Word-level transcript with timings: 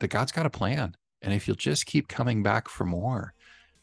that 0.00 0.08
God's 0.08 0.32
got 0.32 0.46
a 0.46 0.50
plan. 0.50 0.94
And 1.22 1.32
if 1.32 1.48
you'll 1.48 1.56
just 1.56 1.86
keep 1.86 2.08
coming 2.08 2.42
back 2.42 2.68
for 2.68 2.84
more, 2.84 3.34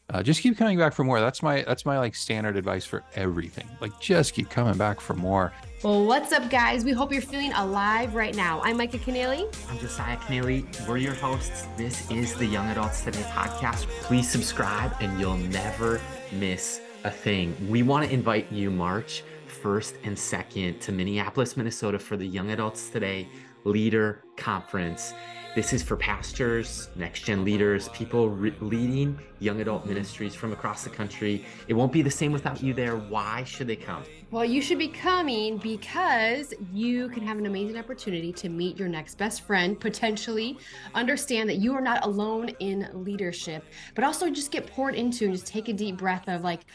uh, 0.08 0.22
just 0.22 0.40
keep 0.40 0.56
coming 0.56 0.78
back 0.78 0.92
for 0.92 1.02
more. 1.02 1.20
That's 1.20 1.42
my 1.42 1.62
that's 1.62 1.84
my 1.84 1.98
like 1.98 2.14
standard 2.14 2.56
advice 2.56 2.84
for 2.84 3.02
everything. 3.16 3.68
Like 3.80 3.98
just 4.00 4.34
keep 4.34 4.48
coming 4.48 4.78
back 4.78 5.00
for 5.00 5.14
more. 5.14 5.52
Well, 5.82 6.06
what's 6.06 6.32
up, 6.32 6.48
guys? 6.48 6.84
We 6.84 6.92
hope 6.92 7.12
you're 7.12 7.20
feeling 7.20 7.52
alive 7.52 8.14
right 8.14 8.34
now. 8.34 8.60
I'm 8.62 8.76
Micah 8.76 8.98
Keneally. 8.98 9.52
I'm 9.68 9.78
Josiah 9.78 10.16
Keneally. 10.18 10.88
We're 10.88 10.96
your 10.98 11.14
hosts. 11.14 11.66
This 11.76 12.08
is 12.10 12.34
the 12.34 12.46
Young 12.46 12.68
Adults 12.68 13.02
Today 13.02 13.22
podcast. 13.22 13.88
Please 14.02 14.30
subscribe, 14.30 14.94
and 15.00 15.18
you'll 15.20 15.36
never 15.36 16.00
miss 16.32 16.80
a 17.04 17.10
thing. 17.10 17.54
We 17.68 17.82
want 17.82 18.06
to 18.06 18.12
invite 18.12 18.50
you 18.50 18.70
March 18.70 19.24
1st 19.62 19.94
and 20.04 20.16
2nd 20.16 20.80
to 20.80 20.92
Minneapolis, 20.92 21.56
Minnesota 21.56 21.98
for 21.98 22.16
the 22.16 22.26
Young 22.26 22.52
Adults 22.52 22.90
Today 22.90 23.28
Leader 23.64 24.22
Conference. 24.36 25.12
This 25.56 25.72
is 25.72 25.82
for 25.82 25.96
pastors, 25.96 26.90
next 26.96 27.20
gen 27.20 27.42
leaders, 27.42 27.88
people 27.88 28.28
re- 28.28 28.52
leading 28.60 29.18
young 29.38 29.62
adult 29.62 29.86
ministries 29.86 30.34
from 30.34 30.52
across 30.52 30.84
the 30.84 30.90
country. 30.90 31.46
It 31.66 31.72
won't 31.72 31.92
be 31.92 32.02
the 32.02 32.10
same 32.10 32.30
without 32.30 32.62
you 32.62 32.74
there. 32.74 32.96
Why 32.96 33.42
should 33.44 33.66
they 33.66 33.76
come? 33.76 34.04
Well, 34.30 34.44
you 34.44 34.60
should 34.60 34.78
be 34.78 34.88
coming 34.88 35.56
because 35.56 36.52
you 36.74 37.08
can 37.08 37.26
have 37.26 37.38
an 37.38 37.46
amazing 37.46 37.78
opportunity 37.78 38.34
to 38.34 38.50
meet 38.50 38.78
your 38.78 38.88
next 38.88 39.14
best 39.16 39.46
friend, 39.46 39.80
potentially 39.80 40.58
understand 40.94 41.48
that 41.48 41.56
you 41.56 41.72
are 41.72 41.80
not 41.80 42.04
alone 42.04 42.50
in 42.60 42.90
leadership, 42.92 43.64
but 43.94 44.04
also 44.04 44.28
just 44.28 44.50
get 44.50 44.66
poured 44.66 44.94
into 44.94 45.24
and 45.24 45.32
just 45.32 45.46
take 45.46 45.68
a 45.68 45.72
deep 45.72 45.96
breath 45.96 46.28
of 46.28 46.44
like, 46.44 46.66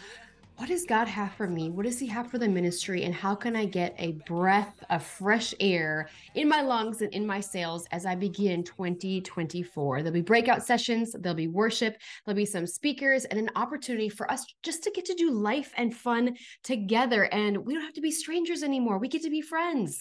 what 0.62 0.70
does 0.70 0.86
God 0.86 1.08
have 1.08 1.34
for 1.34 1.48
me? 1.48 1.72
What 1.72 1.88
does 1.88 1.98
He 1.98 2.06
have 2.06 2.30
for 2.30 2.38
the 2.38 2.48
ministry? 2.48 3.04
And 3.06 3.16
how 3.16 3.34
can 3.34 3.56
I 3.56 3.66
get 3.66 3.96
a 3.98 4.12
breath 4.28 4.76
of 4.92 5.04
fresh 5.04 5.56
air 5.60 6.08
in 6.36 6.48
my 6.48 6.62
lungs 6.62 7.02
and 7.02 7.12
in 7.16 7.26
my 7.26 7.40
sails 7.40 7.88
as 7.92 8.06
I 8.06 8.14
begin 8.14 8.64
2024? 8.64 10.04
There'll 10.04 10.14
be 10.14 10.22
breakout 10.22 10.64
sessions, 10.64 11.16
there'll 11.20 11.36
be 11.36 11.48
worship, 11.48 11.98
there'll 12.24 12.38
be 12.38 12.46
some 12.46 12.68
speakers, 12.68 13.26
and 13.26 13.40
an 13.40 13.50
opportunity 13.56 14.08
for 14.08 14.32
us 14.32 14.46
just 14.62 14.84
to 14.84 14.92
get 14.92 15.06
to 15.06 15.16
do 15.16 15.32
life 15.32 15.74
and 15.78 15.96
fun 15.96 16.38
together. 16.64 17.24
And 17.24 17.66
we 17.66 17.74
don't 17.74 17.82
have 17.82 17.96
to 17.96 18.02
be 18.02 18.12
strangers 18.12 18.62
anymore, 18.62 19.00
we 19.00 19.08
get 19.08 19.24
to 19.24 19.32
be 19.32 19.42
friends. 19.42 20.00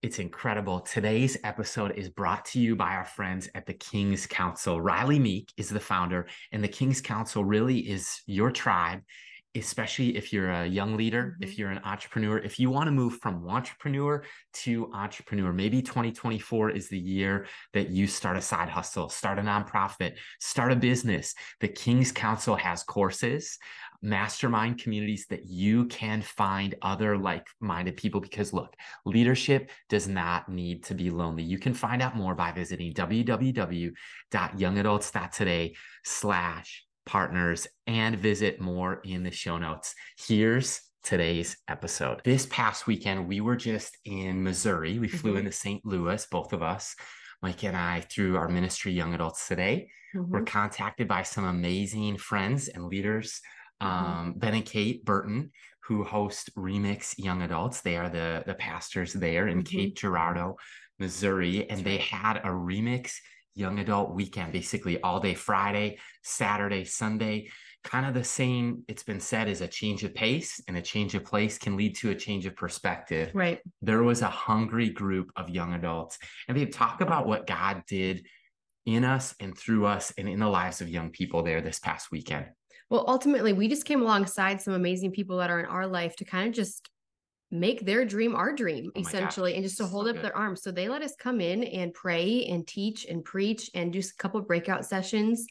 It's 0.00 0.18
incredible. 0.18 0.80
Today's 0.80 1.36
episode 1.44 1.92
is 1.96 2.08
brought 2.08 2.46
to 2.46 2.58
you 2.58 2.76
by 2.76 2.92
our 2.94 3.04
friends 3.04 3.50
at 3.54 3.66
the 3.66 3.74
King's 3.74 4.26
Council. 4.26 4.80
Riley 4.80 5.18
Meek 5.18 5.52
is 5.58 5.68
the 5.68 5.78
founder, 5.78 6.28
and 6.50 6.64
the 6.64 6.68
King's 6.68 7.02
Council 7.02 7.44
really 7.44 7.80
is 7.80 8.22
your 8.26 8.50
tribe 8.50 9.02
especially 9.54 10.16
if 10.16 10.32
you're 10.32 10.50
a 10.50 10.66
young 10.66 10.96
leader, 10.96 11.34
mm-hmm. 11.34 11.42
if 11.42 11.58
you're 11.58 11.70
an 11.70 11.80
entrepreneur, 11.84 12.38
if 12.38 12.58
you 12.58 12.70
want 12.70 12.86
to 12.86 12.92
move 12.92 13.18
from 13.18 13.46
entrepreneur 13.48 14.24
to 14.52 14.90
entrepreneur, 14.92 15.52
maybe 15.52 15.82
2024 15.82 16.70
is 16.70 16.88
the 16.88 16.98
year 16.98 17.46
that 17.72 17.90
you 17.90 18.06
start 18.06 18.36
a 18.36 18.42
side 18.42 18.68
hustle, 18.68 19.08
start 19.08 19.38
a 19.38 19.42
nonprofit, 19.42 20.14
start 20.40 20.72
a 20.72 20.76
business. 20.76 21.34
The 21.60 21.68
King's 21.68 22.12
Council 22.12 22.56
has 22.56 22.82
courses, 22.82 23.58
mastermind 24.00 24.78
communities 24.78 25.26
that 25.30 25.46
you 25.46 25.84
can 25.86 26.22
find 26.22 26.74
other 26.82 27.16
like 27.16 27.46
minded 27.60 27.96
people 27.96 28.20
because 28.20 28.52
look, 28.52 28.74
leadership 29.04 29.70
does 29.88 30.08
not 30.08 30.48
need 30.48 30.82
to 30.84 30.94
be 30.94 31.10
lonely. 31.10 31.44
You 31.44 31.58
can 31.58 31.74
find 31.74 32.02
out 32.02 32.16
more 32.16 32.34
by 32.34 32.50
visiting 32.52 32.92
www.youngadults.today 32.94 35.74
slash 36.04 36.84
partners, 37.04 37.66
and 37.86 38.18
visit 38.18 38.60
more 38.60 39.00
in 39.04 39.22
the 39.22 39.30
show 39.30 39.58
notes. 39.58 39.94
Here's 40.18 40.80
today's 41.02 41.56
episode. 41.68 42.20
This 42.24 42.46
past 42.46 42.86
weekend, 42.86 43.26
we 43.26 43.40
were 43.40 43.56
just 43.56 43.98
in 44.04 44.42
Missouri. 44.42 44.98
We 44.98 45.08
flew 45.08 45.32
mm-hmm. 45.32 45.38
into 45.40 45.52
St. 45.52 45.84
Louis, 45.84 46.26
both 46.30 46.52
of 46.52 46.62
us. 46.62 46.94
Mike 47.42 47.64
and 47.64 47.76
I, 47.76 48.02
through 48.02 48.36
our 48.36 48.48
ministry, 48.48 48.92
Young 48.92 49.14
Adults 49.14 49.48
Today, 49.48 49.88
mm-hmm. 50.14 50.30
were 50.30 50.44
contacted 50.44 51.08
by 51.08 51.24
some 51.24 51.44
amazing 51.44 52.18
friends 52.18 52.68
and 52.68 52.86
leaders. 52.86 53.40
Mm-hmm. 53.82 54.04
Um, 54.04 54.34
ben 54.36 54.54
and 54.54 54.64
Kate 54.64 55.04
Burton, 55.04 55.50
who 55.80 56.04
host 56.04 56.54
Remix 56.56 57.14
Young 57.18 57.42
Adults. 57.42 57.80
They 57.80 57.96
are 57.96 58.08
the, 58.08 58.44
the 58.46 58.54
pastors 58.54 59.12
there 59.12 59.48
in 59.48 59.62
mm-hmm. 59.62 59.76
Cape 59.76 59.96
Girardeau, 59.96 60.56
Missouri. 61.00 61.68
And 61.68 61.84
they 61.84 61.96
had 61.96 62.36
a 62.38 62.50
remix 62.50 63.14
young 63.54 63.78
adult 63.78 64.14
weekend, 64.14 64.52
basically 64.52 65.00
all 65.02 65.20
day 65.20 65.34
Friday, 65.34 65.98
Saturday, 66.22 66.84
Sunday. 66.84 67.48
Kind 67.84 68.06
of 68.06 68.14
the 68.14 68.22
same, 68.22 68.84
it's 68.86 69.02
been 69.02 69.18
said, 69.18 69.48
is 69.48 69.60
a 69.60 69.66
change 69.66 70.04
of 70.04 70.14
pace 70.14 70.60
and 70.68 70.76
a 70.76 70.82
change 70.82 71.14
of 71.16 71.24
place 71.24 71.58
can 71.58 71.76
lead 71.76 71.96
to 71.96 72.10
a 72.10 72.14
change 72.14 72.46
of 72.46 72.54
perspective. 72.54 73.32
Right. 73.34 73.60
There 73.80 74.04
was 74.04 74.22
a 74.22 74.28
hungry 74.28 74.90
group 74.90 75.32
of 75.34 75.50
young 75.50 75.74
adults, 75.74 76.18
and 76.46 76.56
they 76.56 76.66
talk 76.66 77.00
about 77.00 77.26
what 77.26 77.46
God 77.46 77.82
did 77.88 78.24
in 78.86 79.04
us 79.04 79.34
and 79.40 79.56
through 79.58 79.86
us 79.86 80.12
and 80.16 80.28
in 80.28 80.38
the 80.38 80.48
lives 80.48 80.80
of 80.80 80.88
young 80.88 81.10
people 81.10 81.42
there 81.42 81.60
this 81.60 81.80
past 81.80 82.12
weekend. 82.12 82.46
Well, 82.88 83.04
ultimately, 83.08 83.52
we 83.52 83.68
just 83.68 83.84
came 83.84 84.02
alongside 84.02 84.60
some 84.60 84.74
amazing 84.74 85.12
people 85.12 85.38
that 85.38 85.50
are 85.50 85.58
in 85.58 85.66
our 85.66 85.86
life 85.86 86.14
to 86.16 86.24
kind 86.24 86.48
of 86.48 86.54
just 86.54 86.88
make 87.52 87.84
their 87.84 88.04
dream 88.04 88.34
our 88.34 88.52
dream 88.52 88.90
oh 88.96 89.00
essentially 89.00 89.54
and 89.54 89.62
just 89.62 89.76
to 89.76 89.86
hold 89.86 90.06
so 90.06 90.10
up 90.10 90.16
good. 90.16 90.24
their 90.24 90.36
arms 90.36 90.62
so 90.62 90.70
they 90.70 90.88
let 90.88 91.02
us 91.02 91.14
come 91.14 91.40
in 91.40 91.62
and 91.64 91.92
pray 91.92 92.46
and 92.46 92.66
teach 92.66 93.04
and 93.04 93.24
preach 93.24 93.70
and 93.74 93.92
do 93.92 93.98
a 94.00 94.02
couple 94.18 94.40
breakout 94.40 94.86
sessions 94.86 95.46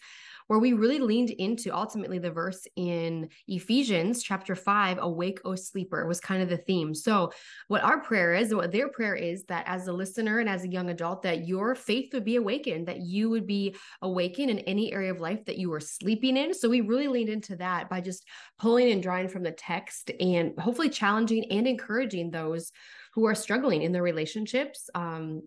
where 0.51 0.59
we 0.59 0.73
really 0.73 0.99
leaned 0.99 1.29
into 1.29 1.73
ultimately 1.73 2.19
the 2.19 2.29
verse 2.29 2.67
in 2.75 3.29
Ephesians 3.47 4.21
chapter 4.21 4.53
5 4.53 4.97
awake 4.99 5.39
o 5.45 5.55
sleeper 5.55 6.05
was 6.05 6.19
kind 6.19 6.43
of 6.43 6.49
the 6.49 6.57
theme. 6.57 6.93
So 6.93 7.31
what 7.69 7.85
our 7.85 8.01
prayer 8.01 8.33
is 8.33 8.49
and 8.49 8.57
what 8.57 8.73
their 8.73 8.89
prayer 8.89 9.15
is 9.15 9.45
that 9.45 9.63
as 9.65 9.87
a 9.87 9.93
listener 9.93 10.39
and 10.39 10.49
as 10.49 10.65
a 10.65 10.69
young 10.69 10.89
adult 10.89 11.21
that 11.21 11.47
your 11.47 11.73
faith 11.73 12.13
would 12.13 12.25
be 12.25 12.35
awakened 12.35 12.89
that 12.89 12.99
you 12.99 13.29
would 13.29 13.47
be 13.47 13.77
awakened 14.01 14.49
in 14.49 14.59
any 14.59 14.91
area 14.91 15.13
of 15.13 15.21
life 15.21 15.45
that 15.45 15.57
you 15.57 15.69
were 15.69 15.79
sleeping 15.79 16.35
in. 16.35 16.53
So 16.53 16.67
we 16.67 16.81
really 16.81 17.07
leaned 17.07 17.29
into 17.29 17.55
that 17.55 17.89
by 17.89 18.01
just 18.01 18.27
pulling 18.59 18.91
and 18.91 19.01
drawing 19.01 19.29
from 19.29 19.43
the 19.43 19.53
text 19.53 20.11
and 20.19 20.51
hopefully 20.59 20.89
challenging 20.89 21.45
and 21.49 21.65
encouraging 21.65 22.29
those 22.29 22.73
who 23.13 23.25
are 23.25 23.35
struggling 23.35 23.83
in 23.83 23.93
their 23.93 24.03
relationships 24.03 24.89
um, 24.95 25.43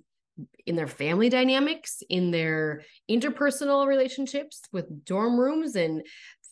in 0.67 0.77
their 0.77 0.87
family 0.87 1.28
dynamics, 1.28 2.03
in 2.09 2.31
their 2.31 2.83
interpersonal 3.11 3.87
relationships 3.87 4.62
with 4.72 5.05
dorm 5.05 5.39
rooms 5.39 5.77
and 5.77 6.03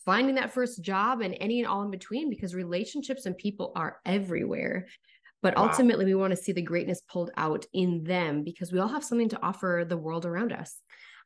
finding 0.04 0.34
that 0.36 0.52
first 0.52 0.82
job 0.82 1.20
and 1.20 1.36
any 1.40 1.60
and 1.60 1.68
all 1.68 1.82
in 1.82 1.90
between 1.90 2.30
because 2.30 2.54
relationships 2.54 3.26
and 3.26 3.36
people 3.36 3.72
are 3.76 3.98
everywhere. 4.04 4.86
But 5.42 5.56
wow. 5.56 5.68
ultimately, 5.68 6.04
we 6.04 6.14
want 6.14 6.30
to 6.30 6.36
see 6.36 6.52
the 6.52 6.62
greatness 6.62 7.02
pulled 7.08 7.30
out 7.36 7.66
in 7.72 8.04
them 8.04 8.44
because 8.44 8.72
we 8.72 8.78
all 8.78 8.88
have 8.88 9.04
something 9.04 9.28
to 9.30 9.42
offer 9.42 9.84
the 9.86 9.96
world 9.96 10.24
around 10.24 10.52
us. 10.52 10.76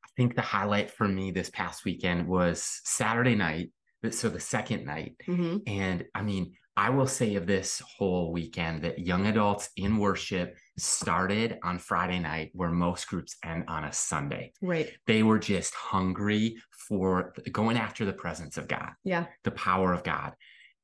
I 0.05 0.09
think 0.17 0.35
the 0.35 0.43
highlight 0.43 0.91
for 0.91 1.07
me 1.07 1.31
this 1.31 1.51
past 1.51 1.85
weekend 1.85 2.27
was 2.27 2.81
Saturday 2.85 3.35
night. 3.35 3.73
So 4.11 4.29
the 4.29 4.41
second 4.41 4.85
night. 4.85 5.17
Mm-hmm. 5.27 5.59
And 5.67 6.05
I 6.15 6.23
mean, 6.23 6.55
I 6.77 6.91
will 6.91 7.07
say 7.07 7.37
of 7.37 7.47
this 7.47 7.83
whole 7.97 8.33
weekend 8.33 8.83
that 8.83 8.99
young 8.99 9.27
adults 9.27 9.71
in 9.77 9.97
worship 9.97 10.57
started 10.77 11.59
on 11.63 11.79
Friday 11.79 12.19
night, 12.19 12.51
where 12.53 12.71
most 12.71 13.09
groups 13.09 13.37
end 13.43 13.65
on 13.69 13.85
a 13.85 13.93
Sunday. 13.93 14.53
Right. 14.61 14.91
They 15.07 15.23
were 15.23 15.39
just 15.39 15.75
hungry 15.75 16.57
for 16.89 17.35
going 17.51 17.79
after 17.79 18.05
the 18.05 18.13
presence 18.13 18.59
of 18.59 18.69
God. 18.69 18.91
Yeah. 19.05 19.25
The 19.45 19.53
power 19.53 19.95
of 19.95 20.05
God 20.05 20.35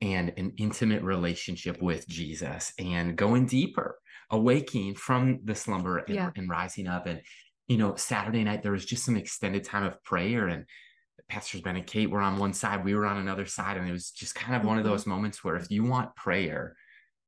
and 0.00 0.32
an 0.38 0.54
intimate 0.56 1.02
relationship 1.02 1.80
with 1.82 2.08
Jesus 2.08 2.72
and 2.78 3.14
going 3.14 3.46
deeper, 3.46 3.98
awaking 4.30 4.94
from 4.94 5.40
the 5.44 5.54
slumber 5.54 5.98
and, 5.98 6.14
yeah. 6.14 6.30
and 6.34 6.48
rising 6.48 6.88
up. 6.88 7.06
And, 7.06 7.20
you 7.68 7.76
know, 7.76 7.96
Saturday 7.96 8.44
night, 8.44 8.62
there 8.62 8.72
was 8.72 8.86
just 8.86 9.04
some 9.04 9.16
extended 9.16 9.62
time 9.62 9.84
of 9.84 10.02
prayer 10.04 10.48
and 10.48 10.64
pastors 11.28 11.60
Ben 11.60 11.76
and 11.76 11.86
Kate 11.86 12.10
were 12.10 12.20
on 12.20 12.38
one 12.38 12.52
side, 12.52 12.84
we 12.84 12.94
were 12.94 13.06
on 13.06 13.18
another 13.18 13.46
side, 13.46 13.76
and 13.76 13.88
it 13.88 13.92
was 13.92 14.10
just 14.10 14.34
kind 14.34 14.54
of 14.54 14.64
one 14.64 14.78
of 14.78 14.84
mm-hmm. 14.84 14.92
those 14.92 15.06
moments 15.06 15.42
where 15.42 15.56
if 15.56 15.70
you 15.70 15.84
want 15.84 16.14
prayer, 16.16 16.76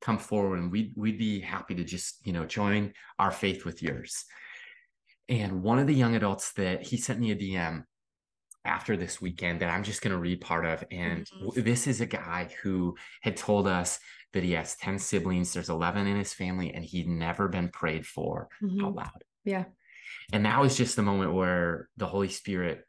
come 0.01 0.17
forward 0.17 0.59
and 0.59 0.71
we'd 0.71 0.93
we'd 0.95 1.17
be 1.17 1.39
happy 1.39 1.73
to 1.73 1.83
just 1.83 2.25
you 2.25 2.33
know 2.33 2.45
join 2.45 2.93
our 3.17 3.31
faith 3.31 3.65
with 3.65 3.81
yours 3.81 4.25
and 5.29 5.63
one 5.63 5.79
of 5.79 5.87
the 5.87 5.93
young 5.93 6.15
adults 6.15 6.53
that 6.53 6.83
he 6.83 6.97
sent 6.97 7.19
me 7.19 7.31
a 7.31 7.35
dm 7.35 7.83
after 8.65 8.95
this 8.95 9.19
weekend 9.21 9.59
that 9.59 9.69
i'm 9.69 9.83
just 9.83 10.01
going 10.01 10.11
to 10.11 10.19
read 10.19 10.41
part 10.41 10.65
of 10.65 10.83
and 10.91 11.25
mm-hmm. 11.25 11.61
this 11.61 11.87
is 11.87 12.01
a 12.01 12.05
guy 12.05 12.47
who 12.61 12.95
had 13.21 13.35
told 13.35 13.67
us 13.67 13.99
that 14.33 14.43
he 14.43 14.51
has 14.51 14.75
10 14.75 14.99
siblings 14.99 15.53
there's 15.53 15.69
11 15.69 16.05
in 16.07 16.17
his 16.17 16.33
family 16.33 16.73
and 16.73 16.83
he'd 16.83 17.07
never 17.07 17.47
been 17.47 17.69
prayed 17.69 18.05
for 18.05 18.47
mm-hmm. 18.61 18.85
out 18.85 18.95
loud 18.95 19.23
yeah 19.43 19.63
and 20.33 20.45
that 20.45 20.61
was 20.61 20.77
just 20.77 20.95
the 20.95 21.01
moment 21.01 21.33
where 21.33 21.89
the 21.97 22.05
holy 22.05 22.29
spirit 22.29 22.85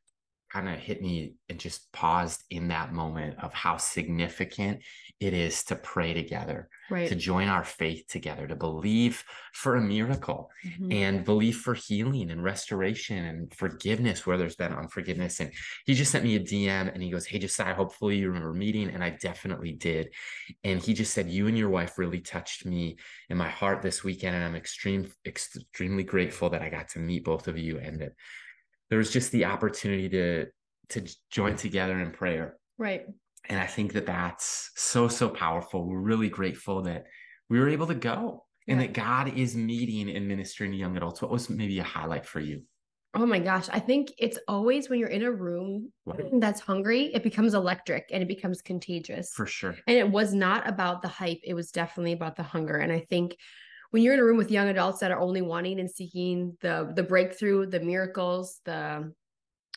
kind 0.52 0.68
of 0.68 0.76
hit 0.76 1.02
me 1.02 1.34
and 1.48 1.58
just 1.58 1.90
paused 1.92 2.44
in 2.50 2.68
that 2.68 2.92
moment 2.92 3.36
of 3.42 3.52
how 3.52 3.76
significant 3.76 4.80
it 5.18 5.32
is 5.32 5.64
to 5.64 5.76
pray 5.76 6.12
together, 6.12 6.68
right. 6.90 7.08
to 7.08 7.14
join 7.14 7.48
our 7.48 7.64
faith 7.64 8.04
together, 8.08 8.46
to 8.46 8.54
believe 8.54 9.24
for 9.54 9.76
a 9.76 9.80
miracle 9.80 10.50
mm-hmm. 10.64 10.92
and 10.92 11.24
believe 11.24 11.56
for 11.56 11.74
healing 11.74 12.30
and 12.30 12.44
restoration 12.44 13.24
and 13.24 13.54
forgiveness 13.54 14.26
where 14.26 14.36
there's 14.36 14.56
been 14.56 14.72
unforgiveness. 14.72 15.40
And 15.40 15.50
he 15.84 15.94
just 15.94 16.12
sent 16.12 16.24
me 16.24 16.36
a 16.36 16.40
DM 16.40 16.92
and 16.92 17.02
he 17.02 17.10
goes, 17.10 17.26
Hey, 17.26 17.38
Josiah, 17.38 17.74
hopefully 17.74 18.16
you 18.18 18.28
remember 18.28 18.52
meeting. 18.52 18.90
And 18.90 19.02
I 19.02 19.10
definitely 19.10 19.72
did. 19.72 20.10
And 20.64 20.80
he 20.80 20.94
just 20.94 21.14
said, 21.14 21.28
You 21.28 21.48
and 21.48 21.56
your 21.56 21.70
wife 21.70 21.98
really 21.98 22.20
touched 22.20 22.66
me 22.66 22.96
in 23.30 23.36
my 23.36 23.48
heart 23.48 23.82
this 23.82 24.04
weekend. 24.04 24.36
And 24.36 24.44
I'm 24.44 24.56
extreme, 24.56 25.10
extremely 25.24 26.04
grateful 26.04 26.50
that 26.50 26.62
I 26.62 26.68
got 26.68 26.90
to 26.90 26.98
meet 26.98 27.24
both 27.24 27.48
of 27.48 27.58
you 27.58 27.78
and 27.78 28.00
that 28.00 28.12
there 28.90 28.98
was 28.98 29.10
just 29.10 29.32
the 29.32 29.44
opportunity 29.44 30.08
to 30.10 30.46
to 30.90 31.02
join 31.30 31.56
together 31.56 31.98
in 31.98 32.12
prayer. 32.12 32.56
Right. 32.78 33.04
And 33.48 33.60
I 33.60 33.66
think 33.66 33.92
that 33.92 34.06
that's 34.06 34.70
so 34.76 35.08
so 35.08 35.28
powerful. 35.28 35.86
We're 35.86 35.98
really 35.98 36.28
grateful 36.28 36.82
that 36.82 37.04
we 37.48 37.58
were 37.58 37.68
able 37.68 37.86
to 37.88 37.94
go 37.94 38.44
and 38.68 38.80
that 38.80 38.92
God 38.92 39.36
is 39.36 39.54
meeting 39.54 40.10
and 40.10 40.26
ministering 40.26 40.72
to 40.72 40.76
young 40.76 40.96
adults. 40.96 41.22
What 41.22 41.30
was 41.30 41.48
maybe 41.48 41.78
a 41.78 41.84
highlight 41.84 42.26
for 42.26 42.40
you? 42.40 42.62
Oh 43.14 43.24
my 43.24 43.38
gosh. 43.38 43.68
I 43.72 43.78
think 43.78 44.12
it's 44.18 44.38
always 44.46 44.90
when 44.90 44.98
you're 44.98 45.08
in 45.08 45.22
a 45.22 45.32
room 45.32 45.90
that's 46.34 46.60
hungry, 46.60 47.14
it 47.14 47.22
becomes 47.22 47.54
electric 47.54 48.10
and 48.12 48.22
it 48.22 48.28
becomes 48.28 48.60
contagious. 48.60 49.32
For 49.32 49.46
sure. 49.46 49.74
And 49.86 49.96
it 49.96 50.10
was 50.10 50.34
not 50.34 50.68
about 50.68 51.00
the 51.00 51.08
hype, 51.08 51.40
it 51.42 51.54
was 51.54 51.70
definitely 51.70 52.12
about 52.12 52.36
the 52.36 52.42
hunger. 52.42 52.76
And 52.76 52.92
I 52.92 53.00
think 53.08 53.36
when 53.96 54.02
you're 54.02 54.12
in 54.12 54.20
a 54.20 54.24
room 54.24 54.36
with 54.36 54.50
young 54.50 54.68
adults 54.68 54.98
that 54.98 55.10
are 55.10 55.18
only 55.18 55.40
wanting 55.40 55.80
and 55.80 55.90
seeking 55.90 56.54
the 56.60 56.92
the 56.94 57.02
breakthrough, 57.02 57.64
the 57.64 57.80
miracles, 57.80 58.60
the 58.66 59.10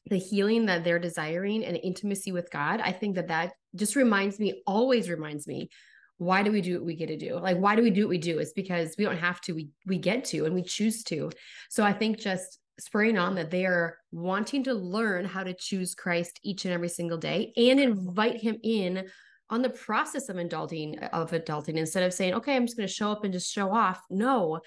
the 0.10 0.18
healing 0.18 0.66
that 0.66 0.84
they're 0.84 1.00
desiring 1.00 1.64
and 1.64 1.80
intimacy 1.82 2.34
with 2.34 2.52
God, 2.52 2.82
I 2.82 2.92
think 2.92 3.16
that 3.16 3.30
that 3.30 3.54
just 3.76 3.96
reminds 3.96 4.38
me, 4.38 4.62
always 4.68 5.10
reminds 5.10 5.48
me, 5.48 5.70
why 6.18 6.44
do 6.44 6.52
we 6.52 6.60
do 6.60 6.74
what 6.80 6.86
we 6.86 6.98
get 6.98 7.08
to 7.08 7.16
do? 7.16 7.40
Like, 7.40 7.60
why 7.60 7.78
do 7.78 7.82
we 7.82 7.92
do 7.92 8.08
what 8.08 8.10
we 8.10 8.18
do? 8.18 8.40
It's 8.40 8.52
because 8.52 8.94
we 8.98 9.06
don't 9.06 9.16
have 9.16 9.40
to, 9.44 9.54
we 9.54 9.70
we 9.88 9.98
get 9.98 10.26
to 10.26 10.44
and 10.44 10.54
we 10.54 10.64
choose 10.64 11.02
to. 11.04 11.32
So 11.70 11.86
I 11.86 11.94
think 11.94 12.20
just 12.20 12.60
spraying 12.78 13.18
on 13.18 13.36
that 13.36 13.52
they 13.52 13.66
are 13.66 14.00
wanting 14.12 14.66
to 14.66 14.74
learn 14.74 15.24
how 15.24 15.46
to 15.46 15.54
choose 15.54 15.96
Christ 15.96 16.42
each 16.44 16.66
and 16.66 16.74
every 16.74 16.90
single 16.90 17.18
day 17.18 17.54
and 17.56 17.80
invite 17.80 18.42
him 18.42 18.58
in 18.64 19.08
on 19.50 19.62
the 19.62 19.70
process 19.70 20.30
of 20.30 20.36
adulting 20.36 21.10
of 21.10 21.32
adulting 21.32 21.78
instead 21.78 22.04
of 22.04 22.14
saying, 22.14 22.36
okay, 22.36 22.56
I'm 22.56 22.66
just 22.66 22.78
going 22.78 22.88
to 22.88 22.94
show 22.94 23.12
up 23.12 23.24
and 23.24 23.34
just 23.34 23.52
show 23.52 23.74
off. 23.74 24.02
No, 24.10 24.60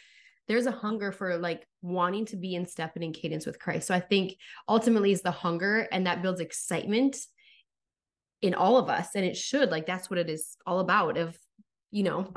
there's 0.48 0.66
a 0.66 0.72
hunger 0.72 1.12
for 1.12 1.38
like 1.38 1.66
wanting 1.82 2.26
to 2.26 2.36
be 2.36 2.54
in 2.54 2.66
step 2.66 2.92
and 2.94 3.04
in 3.04 3.12
cadence 3.12 3.46
with 3.46 3.58
Christ. 3.58 3.86
So 3.86 3.94
I 3.94 4.00
think 4.00 4.36
ultimately 4.68 5.12
is 5.12 5.22
the 5.22 5.30
hunger 5.30 5.86
and 5.92 6.06
that 6.06 6.22
builds 6.22 6.40
excitement 6.40 7.16
in 8.40 8.54
all 8.54 8.76
of 8.76 8.88
us. 8.88 9.10
And 9.14 9.24
it 9.24 9.36
should 9.36 9.70
like 9.70 9.86
that's 9.86 10.10
what 10.10 10.18
it 10.18 10.28
is 10.28 10.56
all 10.66 10.80
about 10.80 11.16
of, 11.16 11.38
you 11.90 12.02
know, 12.02 12.32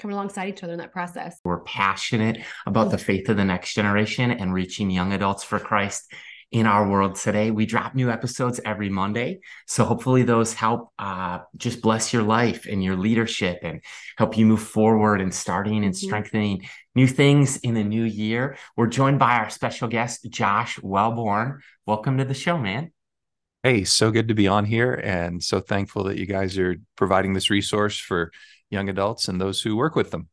coming 0.00 0.14
alongside 0.14 0.48
each 0.48 0.64
other 0.64 0.72
in 0.72 0.80
that 0.80 0.92
process. 0.92 1.38
We're 1.44 1.60
passionate 1.60 2.40
about 2.66 2.90
the 2.90 2.98
faith 2.98 3.28
of 3.28 3.36
the 3.36 3.44
next 3.44 3.74
generation 3.74 4.32
and 4.32 4.52
reaching 4.52 4.90
young 4.90 5.12
adults 5.12 5.44
for 5.44 5.60
Christ 5.60 6.12
in 6.50 6.66
our 6.66 6.88
world 6.88 7.16
today. 7.16 7.50
We 7.50 7.66
drop 7.66 7.94
new 7.94 8.10
episodes 8.10 8.60
every 8.64 8.88
Monday. 8.88 9.40
So 9.66 9.84
hopefully 9.84 10.22
those 10.22 10.54
help 10.54 10.90
uh, 10.98 11.40
just 11.56 11.82
bless 11.82 12.12
your 12.12 12.22
life 12.22 12.66
and 12.66 12.82
your 12.82 12.96
leadership 12.96 13.58
and 13.62 13.80
help 14.16 14.36
you 14.36 14.46
move 14.46 14.62
forward 14.62 15.20
and 15.20 15.34
starting 15.34 15.84
and 15.84 15.94
mm-hmm. 15.94 16.06
strengthening 16.06 16.66
new 16.94 17.06
things 17.06 17.56
in 17.58 17.74
the 17.74 17.84
new 17.84 18.04
year. 18.04 18.56
We're 18.76 18.86
joined 18.86 19.18
by 19.18 19.36
our 19.36 19.50
special 19.50 19.88
guest, 19.88 20.26
Josh 20.30 20.80
Wellborn. 20.82 21.60
Welcome 21.86 22.18
to 22.18 22.24
the 22.24 22.34
show, 22.34 22.58
man. 22.58 22.92
Hey, 23.62 23.84
so 23.84 24.10
good 24.10 24.28
to 24.28 24.34
be 24.34 24.46
on 24.46 24.66
here 24.66 24.92
and 24.92 25.42
so 25.42 25.58
thankful 25.58 26.04
that 26.04 26.18
you 26.18 26.26
guys 26.26 26.58
are 26.58 26.76
providing 26.96 27.32
this 27.32 27.48
resource 27.48 27.98
for 27.98 28.30
young 28.68 28.88
adults 28.88 29.28
and 29.28 29.40
those 29.40 29.62
who 29.62 29.74
work 29.74 29.96
with 29.96 30.10
them. 30.10 30.28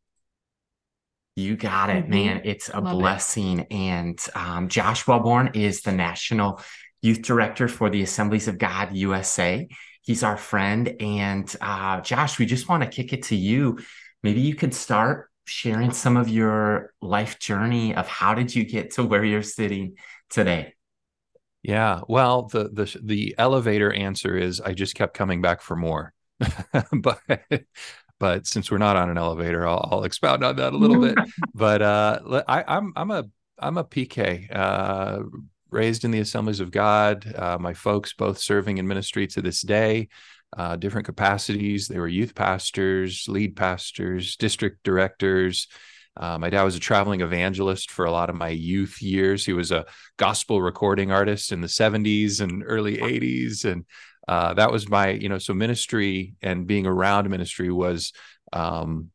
You 1.35 1.55
got 1.55 1.89
it, 1.89 2.03
mm-hmm. 2.03 2.11
man. 2.11 2.41
It's 2.43 2.69
a 2.69 2.81
Love 2.81 2.99
blessing. 2.99 3.59
It. 3.59 3.71
And 3.71 4.19
um, 4.35 4.67
Josh 4.67 5.07
Wellborn 5.07 5.51
is 5.53 5.81
the 5.81 5.91
National 5.91 6.61
Youth 7.01 7.21
Director 7.21 7.67
for 7.67 7.89
the 7.89 8.01
Assemblies 8.03 8.47
of 8.47 8.57
God 8.57 8.95
USA. 8.95 9.67
He's 10.01 10.23
our 10.23 10.37
friend. 10.37 10.95
And 10.99 11.53
uh, 11.61 12.01
Josh, 12.01 12.37
we 12.37 12.45
just 12.45 12.67
want 12.67 12.83
to 12.83 12.89
kick 12.89 13.13
it 13.13 13.23
to 13.23 13.35
you. 13.35 13.79
Maybe 14.23 14.41
you 14.41 14.55
could 14.55 14.73
start 14.73 15.29
sharing 15.45 15.91
some 15.91 16.17
of 16.17 16.29
your 16.29 16.93
life 17.01 17.39
journey 17.39 17.95
of 17.95 18.07
how 18.07 18.33
did 18.33 18.53
you 18.53 18.63
get 18.63 18.91
to 18.91 19.03
where 19.03 19.23
you're 19.23 19.41
sitting 19.41 19.95
today? 20.29 20.73
Yeah, 21.63 22.01
well, 22.07 22.43
the 22.43 22.69
the 22.69 22.99
the 23.03 23.35
elevator 23.37 23.93
answer 23.93 24.35
is 24.35 24.59
I 24.59 24.73
just 24.73 24.95
kept 24.95 25.13
coming 25.13 25.41
back 25.41 25.61
for 25.61 25.75
more. 25.75 26.13
but 26.91 27.19
but 28.21 28.45
since 28.45 28.69
we're 28.69 28.77
not 28.77 28.95
on 28.95 29.09
an 29.09 29.17
elevator, 29.17 29.67
I'll, 29.67 29.89
I'll 29.91 30.03
expound 30.03 30.43
on 30.43 30.57
that 30.57 30.73
a 30.73 30.77
little 30.77 31.01
bit. 31.01 31.17
But 31.55 31.81
uh, 31.81 32.43
I, 32.47 32.59
am 32.59 32.65
I'm, 32.67 32.93
I'm 32.95 33.11
a 33.11 33.23
I'm 33.57 33.77
a 33.77 33.83
PK, 33.83 34.47
uh, 34.55 35.23
raised 35.71 36.05
in 36.05 36.11
the 36.11 36.19
Assemblies 36.19 36.59
of 36.59 36.69
God. 36.69 37.25
Uh, 37.35 37.57
my 37.59 37.73
folks 37.73 38.13
both 38.13 38.37
serving 38.37 38.77
in 38.77 38.87
ministry 38.87 39.25
to 39.27 39.41
this 39.41 39.61
day, 39.61 40.07
uh, 40.55 40.75
different 40.75 41.07
capacities. 41.07 41.87
They 41.87 41.97
were 41.97 42.07
youth 42.07 42.35
pastors, 42.35 43.25
lead 43.27 43.55
pastors, 43.55 44.35
district 44.35 44.83
directors. 44.83 45.67
Uh, 46.15 46.37
my 46.37 46.51
dad 46.51 46.63
was 46.63 46.75
a 46.75 46.79
traveling 46.79 47.21
evangelist 47.21 47.89
for 47.89 48.05
a 48.05 48.11
lot 48.11 48.29
of 48.29 48.35
my 48.35 48.49
youth 48.49 49.01
years. 49.01 49.45
He 49.45 49.53
was 49.53 49.71
a 49.71 49.85
gospel 50.17 50.61
recording 50.61 51.11
artist 51.11 51.51
in 51.51 51.61
the 51.61 51.67
70s 51.67 52.39
and 52.39 52.63
early 52.67 52.97
80s, 52.97 53.65
and 53.65 53.85
uh, 54.31 54.53
that 54.53 54.71
was 54.71 54.89
my 54.89 55.09
you 55.09 55.29
know 55.29 55.37
so 55.37 55.53
ministry 55.53 56.35
and 56.41 56.67
being 56.67 56.85
around 56.85 57.29
ministry 57.29 57.71
was 57.71 58.13
um, 58.53 59.09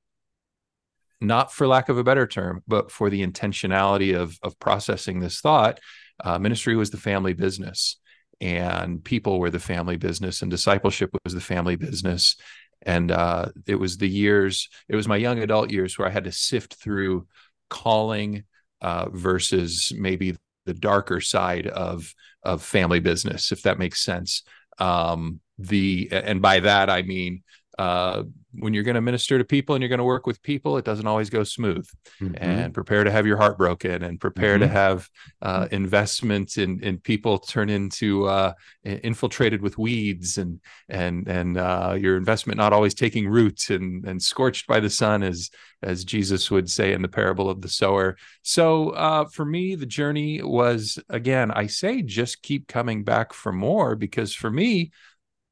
not 1.20 1.52
for 1.52 1.66
lack 1.66 1.88
of 1.88 1.98
a 1.98 2.04
better 2.04 2.26
term 2.26 2.62
but 2.68 2.90
for 2.90 3.08
the 3.10 3.26
intentionality 3.26 4.14
of 4.14 4.38
of 4.42 4.58
processing 4.58 5.20
this 5.20 5.40
thought 5.40 5.80
uh, 6.24 6.38
ministry 6.38 6.76
was 6.76 6.90
the 6.90 6.96
family 6.96 7.32
business 7.32 7.98
and 8.40 9.02
people 9.02 9.38
were 9.38 9.50
the 9.50 9.58
family 9.58 9.96
business 9.96 10.42
and 10.42 10.50
discipleship 10.50 11.10
was 11.24 11.34
the 11.34 11.40
family 11.40 11.76
business. 11.76 12.36
And 12.82 13.10
uh, 13.10 13.46
it 13.66 13.76
was 13.76 13.96
the 13.96 14.08
years 14.08 14.68
it 14.88 14.96
was 14.96 15.08
my 15.08 15.16
young 15.16 15.38
adult 15.38 15.70
years 15.70 15.98
where 15.98 16.06
i 16.06 16.10
had 16.10 16.24
to 16.24 16.32
sift 16.32 16.74
through 16.74 17.26
calling 17.70 18.44
uh, 18.82 19.08
versus 19.10 19.92
maybe 19.96 20.36
the 20.66 20.74
darker 20.74 21.20
side 21.20 21.66
of 21.66 22.14
of 22.42 22.62
family 22.62 23.00
business 23.00 23.50
if 23.50 23.62
that 23.62 23.78
makes 23.78 24.04
sense 24.04 24.42
um, 24.78 25.40
the 25.58 26.08
and 26.12 26.42
by 26.42 26.60
that 26.60 26.90
I 26.90 27.02
mean 27.02 27.42
uh, 27.78 28.22
when 28.58 28.72
you're 28.72 28.84
going 28.84 28.94
to 28.94 29.02
minister 29.02 29.36
to 29.36 29.44
people 29.44 29.74
and 29.74 29.82
you're 29.82 29.90
going 29.90 29.98
to 29.98 30.04
work 30.04 30.26
with 30.26 30.42
people, 30.42 30.78
it 30.78 30.84
doesn't 30.84 31.06
always 31.06 31.28
go 31.28 31.44
smooth. 31.44 31.86
Mm-hmm. 32.20 32.34
And 32.38 32.72
prepare 32.72 33.04
to 33.04 33.10
have 33.10 33.26
your 33.26 33.36
heart 33.36 33.58
broken, 33.58 34.02
and 34.02 34.18
prepare 34.18 34.54
mm-hmm. 34.54 34.62
to 34.62 34.68
have 34.68 35.08
uh, 35.42 35.68
investment 35.70 36.56
in 36.56 36.82
in 36.82 36.98
people 36.98 37.38
turn 37.38 37.68
into 37.68 38.24
uh, 38.26 38.52
infiltrated 38.82 39.60
with 39.60 39.76
weeds, 39.76 40.38
and 40.38 40.60
and 40.88 41.28
and 41.28 41.58
uh, 41.58 41.96
your 41.98 42.16
investment 42.16 42.56
not 42.56 42.72
always 42.72 42.94
taking 42.94 43.28
root 43.28 43.68
and 43.70 44.06
and 44.06 44.22
scorched 44.22 44.66
by 44.66 44.80
the 44.80 44.90
sun, 44.90 45.22
as 45.22 45.50
as 45.82 46.04
Jesus 46.04 46.50
would 46.50 46.70
say 46.70 46.94
in 46.94 47.02
the 47.02 47.08
parable 47.08 47.50
of 47.50 47.60
the 47.60 47.68
sower. 47.68 48.16
So 48.42 48.90
uh, 48.90 49.26
for 49.26 49.44
me, 49.44 49.74
the 49.74 49.86
journey 49.86 50.40
was 50.42 50.98
again, 51.10 51.50
I 51.50 51.66
say, 51.66 52.00
just 52.00 52.42
keep 52.42 52.68
coming 52.68 53.04
back 53.04 53.34
for 53.34 53.52
more, 53.52 53.96
because 53.96 54.34
for 54.34 54.50
me 54.50 54.92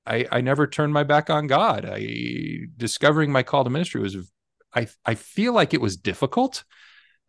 I, 0.07 0.27
I 0.31 0.41
never 0.41 0.67
turned 0.67 0.93
my 0.93 1.03
back 1.03 1.31
on 1.31 1.47
God. 1.47 1.87
I 1.91 2.67
discovering 2.77 3.33
my 3.33 3.43
call 3.43 3.65
to 3.65 3.71
ministry 3.71 4.01
was 4.01 4.17
I 4.75 4.89
I 5.05 5.15
feel 5.15 5.53
like 5.53 5.73
it 5.73 5.81
was 5.81 5.97
difficult, 5.97 6.65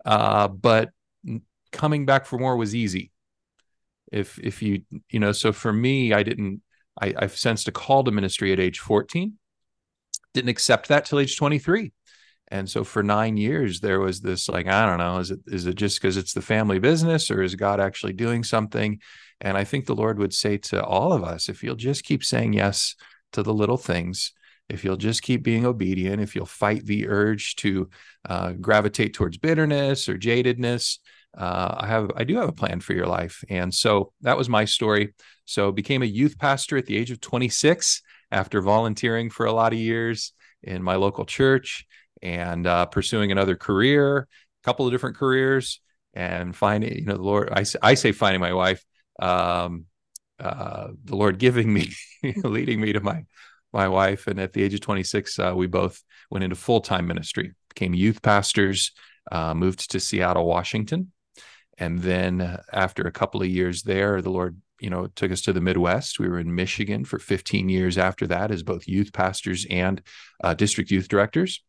uh, 0.03 0.47
but 0.47 0.89
coming 1.71 2.05
back 2.05 2.25
for 2.25 2.37
more 2.37 2.57
was 2.57 2.75
easy. 2.75 3.11
If 4.11 4.39
if 4.39 4.61
you 4.61 4.83
you 5.09 5.19
know, 5.19 5.31
so 5.31 5.51
for 5.51 5.71
me, 5.71 6.13
I 6.13 6.23
didn't. 6.23 6.61
I, 7.01 7.13
I 7.17 7.27
sensed 7.27 7.67
a 7.67 7.73
call 7.73 8.05
to 8.05 8.11
ministry 8.11 8.53
at 8.53 8.59
age 8.59 8.79
14. 8.79 9.33
Didn't 10.33 10.49
accept 10.49 10.87
that 10.87 11.03
till 11.03 11.19
age 11.19 11.35
23. 11.35 11.91
And 12.49 12.69
so 12.69 12.83
for 12.83 13.01
nine 13.01 13.37
years, 13.37 13.79
there 13.79 13.99
was 13.99 14.21
this 14.21 14.47
like, 14.47 14.67
I 14.67 14.85
don't 14.85 14.99
know, 14.99 15.17
is 15.17 15.31
it 15.31 15.39
is 15.47 15.65
it 15.65 15.75
just 15.75 15.99
because 15.99 16.15
it's 16.15 16.33
the 16.33 16.41
family 16.41 16.79
business 16.79 17.31
or 17.31 17.41
is 17.41 17.55
God 17.55 17.79
actually 17.79 18.13
doing 18.13 18.43
something? 18.43 18.99
And 19.41 19.57
I 19.57 19.63
think 19.63 19.85
the 19.85 19.95
Lord 19.95 20.19
would 20.19 20.33
say 20.33 20.57
to 20.57 20.83
all 20.83 21.11
of 21.11 21.23
us, 21.23 21.49
if 21.49 21.63
you'll 21.63 21.75
just 21.75 22.03
keep 22.03 22.23
saying 22.23 22.53
yes 22.53 22.95
to 23.33 23.41
the 23.41 23.53
little 23.53 23.77
things, 23.77 24.31
if 24.69 24.83
you'll 24.83 24.95
just 24.95 25.21
keep 25.21 25.43
being 25.43 25.65
obedient, 25.65 26.21
if 26.21 26.35
you'll 26.35 26.45
fight 26.45 26.85
the 26.85 27.07
urge 27.07 27.55
to 27.57 27.89
uh, 28.27 28.53
gravitate 28.53 29.13
towards 29.13 29.37
bitterness 29.37 30.07
or 30.07 30.17
jadedness, 30.17 30.99
uh, 31.37 31.75
I 31.79 31.87
have 31.87 32.11
I 32.15 32.23
do 32.23 32.37
have 32.37 32.49
a 32.49 32.53
plan 32.53 32.79
for 32.79 32.93
your 32.93 33.07
life. 33.07 33.43
And 33.49 33.73
so 33.73 34.13
that 34.21 34.37
was 34.37 34.49
my 34.49 34.65
story. 34.65 35.13
So 35.45 35.71
became 35.71 36.03
a 36.03 36.07
youth 36.07 36.37
pastor 36.37 36.77
at 36.77 36.85
the 36.85 36.97
age 36.97 37.11
of 37.11 37.21
26 37.21 38.01
after 38.31 38.61
volunteering 38.61 39.29
for 39.29 39.45
a 39.45 39.53
lot 39.53 39.73
of 39.73 39.79
years 39.79 40.33
in 40.63 40.81
my 40.81 40.95
local 40.95 41.25
church 41.25 41.85
and 42.21 42.65
uh, 42.67 42.85
pursuing 42.85 43.31
another 43.31 43.55
career, 43.55 44.17
a 44.19 44.27
couple 44.63 44.85
of 44.85 44.91
different 44.91 45.17
careers, 45.17 45.79
and 46.13 46.55
finding 46.55 46.95
you 46.95 47.05
know 47.05 47.17
the 47.17 47.23
Lord. 47.23 47.49
I 47.51 47.65
I 47.81 47.93
say 47.95 48.11
finding 48.11 48.41
my 48.41 48.53
wife 48.53 48.83
um, 49.19 49.85
uh, 50.39 50.89
the 51.03 51.15
Lord 51.15 51.37
giving 51.39 51.71
me, 51.73 51.91
leading 52.43 52.79
me 52.81 52.93
to 52.93 52.99
my 52.99 53.25
my 53.73 53.87
wife, 53.87 54.27
and 54.27 54.39
at 54.39 54.53
the 54.53 54.63
age 54.63 54.73
of 54.73 54.79
26, 54.79 55.37
uh, 55.37 55.53
we 55.55 55.67
both 55.67 56.01
went 56.31 56.43
into 56.43 56.55
full 56.55 56.81
time 56.81 57.07
ministry, 57.07 57.53
became 57.69 57.93
youth 57.93 58.21
pastors, 58.21 58.91
uh, 59.31 59.53
moved 59.53 59.91
to 59.91 59.99
Seattle, 59.99 60.45
Washington, 60.45 61.11
and 61.77 61.99
then 61.99 62.57
after 62.71 63.03
a 63.03 63.11
couple 63.11 63.41
of 63.41 63.47
years 63.47 63.83
there, 63.83 64.21
the 64.21 64.29
Lord, 64.29 64.59
you 64.79 64.89
know, 64.89 65.07
took 65.07 65.31
us 65.31 65.41
to 65.41 65.53
the 65.53 65.61
Midwest. 65.61 66.19
We 66.19 66.29
were 66.29 66.39
in 66.39 66.55
Michigan 66.55 67.05
for 67.05 67.19
15 67.19 67.69
years 67.69 67.97
after 67.97 68.27
that 68.27 68.51
as 68.51 68.63
both 68.63 68.87
youth 68.87 69.11
pastors 69.11 69.65
and 69.69 70.01
uh, 70.43 70.53
district 70.53 70.91
youth 70.91 71.07
directors. 71.07 71.61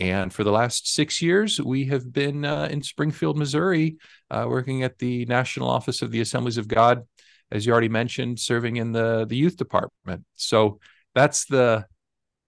And 0.00 0.32
for 0.32 0.44
the 0.44 0.50
last 0.50 0.92
six 0.92 1.20
years, 1.20 1.60
we 1.60 1.84
have 1.86 2.10
been 2.10 2.44
uh, 2.46 2.68
in 2.70 2.82
Springfield, 2.82 3.36
Missouri, 3.36 3.98
uh, 4.30 4.46
working 4.48 4.82
at 4.82 4.98
the 4.98 5.26
National 5.26 5.68
Office 5.68 6.00
of 6.00 6.10
the 6.10 6.22
Assemblies 6.22 6.56
of 6.56 6.66
God, 6.66 7.06
as 7.52 7.66
you 7.66 7.72
already 7.72 7.90
mentioned, 7.90 8.40
serving 8.40 8.76
in 8.76 8.92
the 8.92 9.26
the 9.26 9.36
youth 9.36 9.58
department. 9.58 10.24
So 10.36 10.80
that's 11.14 11.44
the 11.44 11.84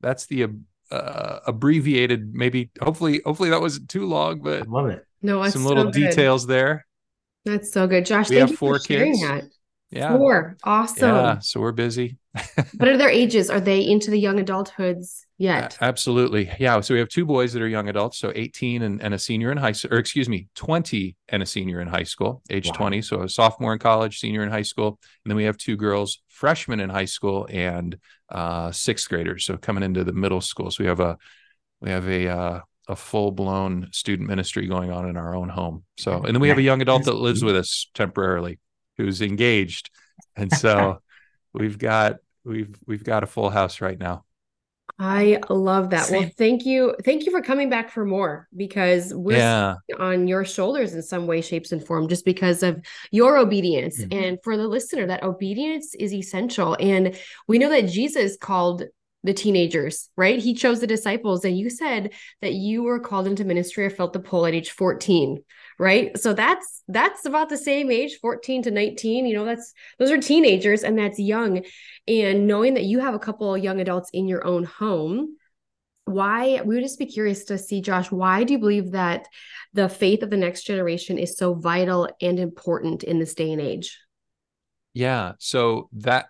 that's 0.00 0.25
the 0.26 0.49
uh, 0.90 1.40
abbreviated, 1.47 2.35
maybe 2.35 2.71
hopefully 2.80 3.21
hopefully 3.25 3.50
that 3.50 3.61
wasn't 3.61 3.90
too 3.90 4.06
long, 4.06 4.40
but 4.40 4.62
I 4.62 4.64
love 4.66 4.87
it. 4.87 5.04
No, 5.21 5.47
some 5.49 5.66
little 5.66 5.85
so 5.85 5.90
details 5.90 6.47
there. 6.47 6.87
That's 7.44 7.71
so 7.71 7.87
good, 7.87 8.06
Josh. 8.06 8.30
We 8.30 8.37
thank 8.37 8.40
have 8.40 8.50
you 8.50 8.56
four 8.56 8.78
for 8.78 8.85
sharing 8.85 9.12
kids. 9.12 9.23
that. 9.23 9.44
Yeah. 9.92 10.16
Four, 10.16 10.56
awesome. 10.64 11.08
Yeah. 11.08 11.38
So 11.40 11.61
we're 11.61 11.72
busy. 11.72 12.16
what 12.78 12.88
are 12.88 12.96
their 12.96 13.11
ages? 13.11 13.50
Are 13.50 13.61
they 13.61 13.80
into 13.87 14.11
the 14.11 14.18
young 14.18 14.38
adulthoods 14.38 15.20
yet? 15.37 15.76
A- 15.80 15.84
absolutely. 15.84 16.50
Yeah. 16.58 16.80
So 16.80 16.94
we 16.94 17.00
have 17.00 17.11
two 17.11 17.26
boys 17.26 17.52
that 17.52 17.61
are 17.61 17.68
young 17.68 17.90
adults. 17.90 18.18
So 18.18 18.32
18 18.34 18.82
and, 18.82 19.02
and 19.02 19.12
a 19.12 19.18
senior 19.18 19.52
in 19.52 19.58
high 19.58 19.72
school, 19.72 19.92
or 19.94 19.99
excuse 19.99 20.30
me, 20.30 20.49
20 20.54 21.14
and 21.28 21.42
a 21.42 21.46
senior 21.46 21.82
in 21.82 21.88
high 21.88 22.04
school, 22.04 22.42
age 22.49 22.68
Wow. 22.68 22.72
20. 22.72 23.02
So 23.02 23.22
a 23.22 23.28
sophomore 23.28 23.75
in 23.75 23.78
college, 23.78 24.18
senior 24.18 24.42
in 24.42 24.50
high 24.50 24.62
school. 24.62 24.99
And 25.25 25.30
then 25.30 25.37
we 25.37 25.44
have 25.44 25.58
two 25.58 25.76
girls, 25.76 26.22
freshmen 26.26 26.80
in 26.80 26.88
high 26.88 27.04
school 27.04 27.46
and 27.50 27.99
uh, 28.30 28.72
sixth 28.72 29.11
graders. 29.11 29.44
So 29.44 29.58
coming 29.58 29.82
into 29.82 30.04
the 30.04 30.14
middle 30.14 30.40
school. 30.40 30.70
So 30.70 30.84
we 30.84 30.88
have 30.88 31.00
a, 31.00 31.18
we 31.82 31.90
have 31.90 32.08
a, 32.08 32.28
uh, 32.28 32.61
a 32.88 32.96
full 32.96 33.30
blown 33.30 33.88
student 33.92 34.28
ministry 34.28 34.66
going 34.66 34.90
on 34.90 35.08
in 35.08 35.16
our 35.16 35.34
own 35.34 35.49
home. 35.49 35.84
So, 35.99 36.22
and 36.22 36.34
then 36.34 36.40
we 36.40 36.49
have 36.49 36.58
a 36.58 36.62
young 36.62 36.82
adult 36.82 37.04
that 37.04 37.14
lives 37.14 37.44
with 37.44 37.56
us 37.56 37.88
temporarily 37.94 38.58
who's 39.02 39.21
engaged. 39.21 39.90
And 40.37 40.52
so 40.52 41.00
we've 41.52 41.78
got, 41.78 42.18
we've, 42.44 42.75
we've 42.87 43.04
got 43.04 43.25
a 43.25 43.26
full 43.26 43.50
house 43.50 43.80
right 43.80 43.99
now. 43.99 44.25
I 44.99 45.40
love 45.49 45.90
that. 45.90 46.11
Well, 46.11 46.30
thank 46.38 46.64
you. 46.64 46.94
Thank 47.04 47.25
you 47.25 47.32
for 47.32 47.40
coming 47.40 47.68
back 47.68 47.90
for 47.90 48.04
more 48.04 48.47
because 48.56 49.12
we're 49.12 49.38
yeah. 49.38 49.76
on 49.99 50.28
your 50.28 50.44
shoulders 50.44 50.94
in 50.94 51.02
some 51.02 51.26
way, 51.26 51.40
shapes, 51.40 51.73
and 51.73 51.85
form 51.85 52.06
just 52.09 52.25
because 52.25 52.62
of 52.62 52.80
your 53.11 53.38
obedience. 53.38 54.00
Mhm. 54.00 54.14
And 54.14 54.38
for 54.44 54.56
the 54.56 54.68
listener, 54.68 55.06
that 55.06 55.25
obedience 55.25 55.97
is 55.97 56.12
essential. 56.14 56.76
And 56.78 57.18
we 57.49 57.59
know 57.59 57.71
that 57.71 57.88
Jesus 57.88 58.37
called 58.37 58.85
the 59.25 59.35
teenagers, 59.35 60.09
right? 60.16 60.38
He 60.38 60.54
chose 60.54 60.80
the 60.80 60.87
disciples. 60.87 61.44
And 61.44 61.56
you 61.59 61.71
said 61.71 62.12
that 62.40 62.54
you 62.54 62.82
were 62.82 63.00
called 63.00 63.26
into 63.26 63.44
ministry 63.44 63.85
or 63.85 63.90
felt 63.90 64.12
the 64.12 64.21
pull 64.21 64.47
at 64.47 64.54
age 64.54 64.71
14, 64.71 65.42
right? 65.79 66.17
So 66.19 66.33
that's 66.33 66.83
that's 66.88 67.25
about 67.25 67.49
the 67.49 67.57
same 67.57 67.91
age, 67.91 68.19
14 68.21 68.62
to 68.64 68.71
19. 68.71 69.26
You 69.26 69.35
know, 69.35 69.45
that's 69.45 69.73
those 69.99 70.11
are 70.11 70.19
teenagers 70.19 70.83
and 70.83 70.99
that's 70.99 71.19
young. 71.19 71.64
And 72.07 72.47
knowing 72.47 72.75
that 72.75 72.85
you 72.85 73.00
have 73.00 73.14
a 73.14 73.19
couple 73.19 73.57
young 73.57 73.81
adults 73.81 74.11
in 74.12 74.29
your 74.29 74.47
own 74.47 74.64
home, 74.64 75.37
why 76.05 76.61
we 76.64 76.75
would 76.75 76.85
just 76.85 76.99
be 76.99 77.07
curious 77.07 77.45
to 77.45 77.57
see 77.57 77.81
josh 77.81 78.11
why 78.11 78.43
do 78.43 78.55
you 78.55 78.59
believe 78.59 78.91
that 78.91 79.29
the 79.73 79.88
faith 79.88 80.25
of 80.25 80.31
the 80.31 80.37
next 80.37 80.64
generation 80.64 81.17
is 81.17 81.37
so 81.37 81.55
vital 81.55 82.09
and 82.21 82.41
important 82.41 83.05
in 83.05 83.21
this 83.21 83.35
day 83.35 83.52
and 83.52 83.61
age 83.61 83.97
Yeah. 84.95 85.33
So 85.38 85.88
that 85.93 86.26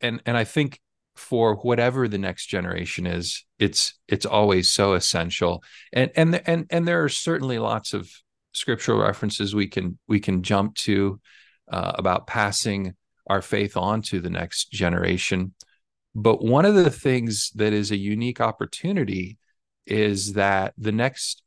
and 0.00 0.20
and 0.26 0.36
I 0.36 0.44
think 0.44 0.80
for 1.16 1.56
whatever 1.56 2.08
the 2.08 2.18
next 2.18 2.46
generation 2.46 3.06
is, 3.06 3.44
it's 3.58 3.94
it's 4.08 4.26
always 4.26 4.68
so 4.68 4.94
essential. 4.94 5.62
And 5.92 6.10
and 6.16 6.42
and 6.46 6.66
and 6.70 6.86
there 6.86 7.04
are 7.04 7.08
certainly 7.08 7.58
lots 7.58 7.94
of 7.94 8.10
scriptural 8.54 9.00
references 9.00 9.54
we 9.54 9.66
can 9.66 9.98
we 10.08 10.20
can 10.20 10.42
jump 10.42 10.74
to 10.76 11.20
uh, 11.70 11.92
about 11.94 12.26
passing 12.26 12.94
our 13.26 13.42
faith 13.42 13.76
on 13.76 14.02
to 14.02 14.20
the 14.20 14.30
next 14.30 14.70
generation. 14.70 15.54
But 16.14 16.44
one 16.44 16.64
of 16.64 16.74
the 16.74 16.90
things 16.90 17.50
that 17.56 17.72
is 17.72 17.90
a 17.90 17.96
unique 17.96 18.40
opportunity 18.40 19.38
is 19.86 20.34
that 20.34 20.74
the 20.78 20.92
next 20.92 21.42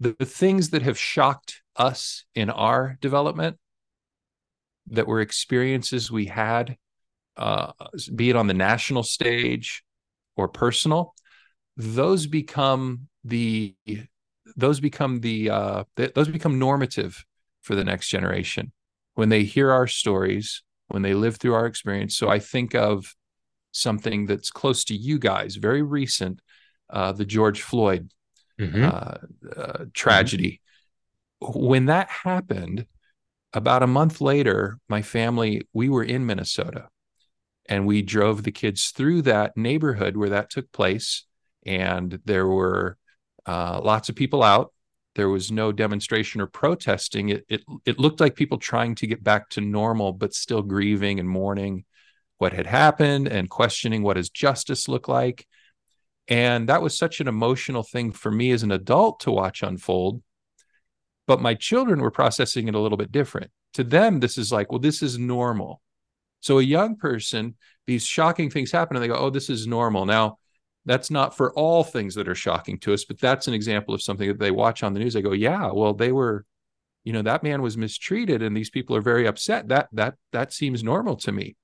the, 0.00 0.14
the 0.18 0.26
things 0.26 0.70
that 0.70 0.82
have 0.82 0.98
shocked 0.98 1.62
us 1.76 2.24
in 2.34 2.50
our 2.50 2.98
development 3.00 3.56
that 4.88 5.06
were 5.06 5.20
experiences 5.20 6.10
we 6.10 6.26
had, 6.26 6.76
uh, 7.36 7.72
be 8.14 8.30
it 8.30 8.36
on 8.36 8.46
the 8.46 8.54
national 8.54 9.02
stage 9.02 9.82
or 10.36 10.48
personal, 10.48 11.14
those 11.76 12.26
become 12.26 13.08
the 13.24 13.74
those 14.56 14.80
become 14.80 15.20
the 15.20 15.50
uh, 15.50 15.84
th- 15.96 16.14
those 16.14 16.28
become 16.28 16.58
normative 16.58 17.24
for 17.62 17.74
the 17.74 17.84
next 17.84 18.08
generation 18.08 18.72
when 19.14 19.28
they 19.28 19.42
hear 19.44 19.70
our 19.70 19.86
stories, 19.86 20.62
when 20.88 21.02
they 21.02 21.14
live 21.14 21.36
through 21.36 21.54
our 21.54 21.66
experience. 21.66 22.16
So 22.16 22.28
I 22.28 22.38
think 22.38 22.74
of 22.74 23.14
something 23.72 24.26
that's 24.26 24.50
close 24.50 24.84
to 24.84 24.96
you 24.96 25.18
guys, 25.18 25.56
very 25.56 25.82
recent, 25.82 26.40
uh, 26.90 27.12
the 27.12 27.24
George 27.24 27.62
Floyd 27.62 28.10
Mhm. 28.58 28.84
uh, 28.84 29.60
uh, 29.60 29.84
tragedy. 29.92 30.60
When 31.40 31.86
that 31.86 32.08
happened, 32.08 32.86
about 33.52 33.82
a 33.82 33.86
month 33.86 34.20
later, 34.20 34.78
my 34.88 35.02
family, 35.02 35.62
we 35.72 35.88
were 35.88 36.04
in 36.04 36.26
Minnesota 36.26 36.88
and 37.66 37.86
we 37.86 38.02
drove 38.02 38.42
the 38.42 38.52
kids 38.52 38.90
through 38.90 39.22
that 39.22 39.56
neighborhood 39.56 40.16
where 40.16 40.28
that 40.30 40.50
took 40.50 40.70
place. 40.72 41.24
And 41.64 42.20
there 42.24 42.46
were 42.46 42.98
uh, 43.46 43.80
lots 43.82 44.08
of 44.08 44.16
people 44.16 44.42
out. 44.42 44.72
There 45.14 45.28
was 45.28 45.50
no 45.50 45.72
demonstration 45.72 46.40
or 46.40 46.46
protesting. 46.46 47.30
It, 47.30 47.44
it, 47.48 47.62
it 47.84 47.98
looked 47.98 48.20
like 48.20 48.36
people 48.36 48.58
trying 48.58 48.94
to 48.96 49.06
get 49.06 49.24
back 49.24 49.48
to 49.50 49.60
normal, 49.60 50.12
but 50.12 50.34
still 50.34 50.62
grieving 50.62 51.18
and 51.18 51.28
mourning 51.28 51.84
what 52.38 52.52
had 52.52 52.66
happened 52.66 53.26
and 53.26 53.50
questioning 53.50 54.02
what 54.02 54.14
does 54.14 54.30
justice 54.30 54.86
look 54.88 55.08
like. 55.08 55.46
And 56.28 56.68
that 56.68 56.82
was 56.82 56.96
such 56.96 57.20
an 57.20 57.26
emotional 57.26 57.82
thing 57.82 58.12
for 58.12 58.30
me 58.30 58.52
as 58.52 58.62
an 58.62 58.70
adult 58.70 59.20
to 59.20 59.32
watch 59.32 59.62
unfold. 59.62 60.22
But 61.26 61.40
my 61.40 61.54
children 61.54 62.00
were 62.00 62.10
processing 62.10 62.68
it 62.68 62.74
a 62.74 62.80
little 62.80 62.98
bit 62.98 63.10
different. 63.10 63.50
To 63.74 63.84
them, 63.84 64.20
this 64.20 64.38
is 64.38 64.52
like, 64.52 64.70
well, 64.70 64.78
this 64.78 65.02
is 65.02 65.18
normal. 65.18 65.82
So 66.40 66.58
a 66.58 66.62
young 66.62 66.96
person, 66.96 67.56
these 67.86 68.06
shocking 68.06 68.50
things 68.50 68.70
happen 68.70 68.96
and 68.96 69.02
they 69.02 69.08
go, 69.08 69.16
oh, 69.16 69.30
this 69.30 69.50
is 69.50 69.66
normal. 69.66 70.06
Now, 70.06 70.38
that's 70.88 71.10
not 71.10 71.36
for 71.36 71.52
all 71.52 71.84
things 71.84 72.14
that 72.14 72.28
are 72.28 72.34
shocking 72.34 72.78
to 72.78 72.94
us, 72.94 73.04
but 73.04 73.20
that's 73.20 73.46
an 73.46 73.54
example 73.54 73.94
of 73.94 74.02
something 74.02 74.28
that 74.28 74.38
they 74.38 74.50
watch 74.50 74.82
on 74.82 74.94
the 74.94 75.00
news. 75.00 75.14
They 75.14 75.22
go, 75.22 75.32
yeah, 75.32 75.70
well, 75.70 75.92
they 75.92 76.12
were, 76.12 76.46
you 77.04 77.12
know, 77.12 77.22
that 77.22 77.42
man 77.42 77.62
was 77.62 77.76
mistreated 77.76 78.42
and 78.42 78.56
these 78.56 78.70
people 78.70 78.96
are 78.96 79.02
very 79.02 79.26
upset. 79.26 79.68
That 79.68 79.88
that 79.92 80.14
that 80.32 80.52
seems 80.52 80.82
normal 80.82 81.16
to 81.16 81.32
me. 81.32 81.56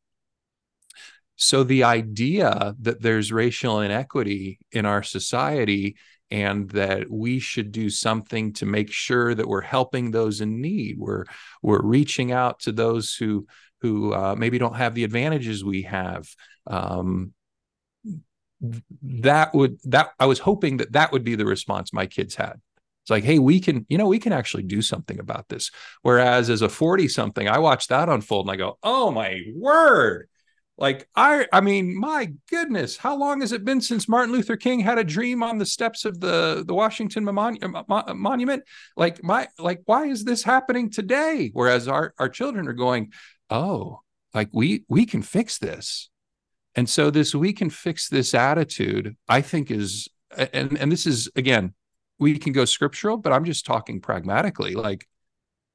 So 1.36 1.64
the 1.64 1.84
idea 1.84 2.74
that 2.80 3.02
there's 3.02 3.32
racial 3.32 3.80
inequity 3.80 4.60
in 4.70 4.86
our 4.86 5.02
society 5.02 5.96
and 6.30 6.70
that 6.70 7.10
we 7.10 7.38
should 7.38 7.72
do 7.72 7.90
something 7.90 8.52
to 8.54 8.66
make 8.66 8.90
sure 8.90 9.34
that 9.34 9.48
we're 9.48 9.60
helping 9.60 10.10
those 10.10 10.40
in 10.40 10.60
need, 10.60 10.98
we're 10.98 11.24
we're 11.62 11.82
reaching 11.82 12.30
out 12.30 12.60
to 12.60 12.72
those 12.72 13.14
who 13.14 13.46
who 13.80 14.12
uh, 14.12 14.34
maybe 14.36 14.58
don't 14.58 14.76
have 14.76 14.94
the 14.94 15.04
advantages 15.04 15.64
we 15.64 15.82
have. 15.82 16.26
Um, 16.66 17.32
that 19.02 19.54
would 19.54 19.78
that 19.84 20.10
I 20.18 20.26
was 20.26 20.38
hoping 20.38 20.78
that 20.78 20.92
that 20.92 21.12
would 21.12 21.24
be 21.24 21.34
the 21.34 21.46
response 21.46 21.92
my 21.92 22.06
kids 22.06 22.34
had. 22.34 22.60
It's 23.02 23.10
like, 23.10 23.24
hey, 23.24 23.38
we 23.38 23.60
can, 23.60 23.84
you 23.90 23.98
know, 23.98 24.06
we 24.06 24.18
can 24.18 24.32
actually 24.32 24.62
do 24.62 24.80
something 24.80 25.18
about 25.18 25.50
this. 25.50 25.70
Whereas 26.00 26.48
as 26.48 26.62
a 26.62 26.70
40 26.70 27.08
something, 27.08 27.46
I 27.46 27.58
watch 27.58 27.88
that 27.88 28.08
unfold 28.08 28.46
and 28.46 28.52
I 28.52 28.56
go, 28.56 28.78
oh 28.82 29.10
my 29.10 29.42
word. 29.54 30.28
Like 30.76 31.06
I 31.14 31.46
I 31.52 31.60
mean, 31.60 31.98
my 31.98 32.32
goodness, 32.50 32.96
how 32.96 33.16
long 33.16 33.42
has 33.42 33.52
it 33.52 33.64
been 33.64 33.80
since 33.80 34.08
Martin 34.08 34.32
Luther 34.32 34.56
King 34.56 34.80
had 34.80 34.98
a 34.98 35.04
dream 35.04 35.42
on 35.42 35.58
the 35.58 35.66
steps 35.66 36.04
of 36.04 36.18
the 36.18 36.64
the 36.66 36.74
Washington 36.74 37.24
Mon- 37.24 37.58
uh, 37.62 37.82
Mon- 37.86 38.04
uh, 38.08 38.14
Monument? 38.14 38.64
Like 38.96 39.22
my 39.22 39.48
like 39.58 39.82
why 39.84 40.06
is 40.06 40.24
this 40.24 40.42
happening 40.42 40.90
today? 40.90 41.50
Whereas 41.52 41.86
our 41.86 42.12
our 42.18 42.28
children 42.28 42.66
are 42.66 42.72
going, 42.72 43.12
"Oh, 43.50 44.00
like 44.32 44.48
we 44.52 44.84
we 44.88 45.06
can 45.06 45.22
fix 45.22 45.58
this." 45.58 46.10
And 46.76 46.88
so 46.88 47.10
this 47.10 47.34
we 47.34 47.52
can 47.52 47.70
fix 47.70 48.08
this 48.08 48.34
attitude, 48.34 49.16
I 49.28 49.40
think 49.40 49.70
is 49.70 50.08
and 50.36 50.76
and 50.78 50.90
this 50.90 51.06
is 51.06 51.28
again, 51.36 51.74
we 52.18 52.38
can 52.38 52.52
go 52.52 52.64
scriptural, 52.64 53.16
but 53.16 53.32
I'm 53.32 53.44
just 53.44 53.66
talking 53.66 54.00
pragmatically. 54.00 54.74
Like 54.74 55.06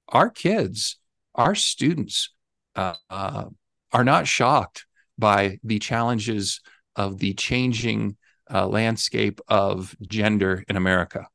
our 0.09 0.29
kids, 0.29 0.97
our 1.35 1.55
students 1.55 2.33
uh, 2.75 2.95
uh, 3.09 3.45
are 3.91 4.03
not 4.03 4.27
shocked 4.27 4.85
by 5.17 5.59
the 5.63 5.79
challenges 5.79 6.61
of 6.95 7.19
the 7.19 7.33
changing 7.33 8.17
uh, 8.51 8.67
landscape 8.67 9.39
of 9.47 9.95
gender 10.01 10.63
in 10.67 10.75
America. 10.75 11.27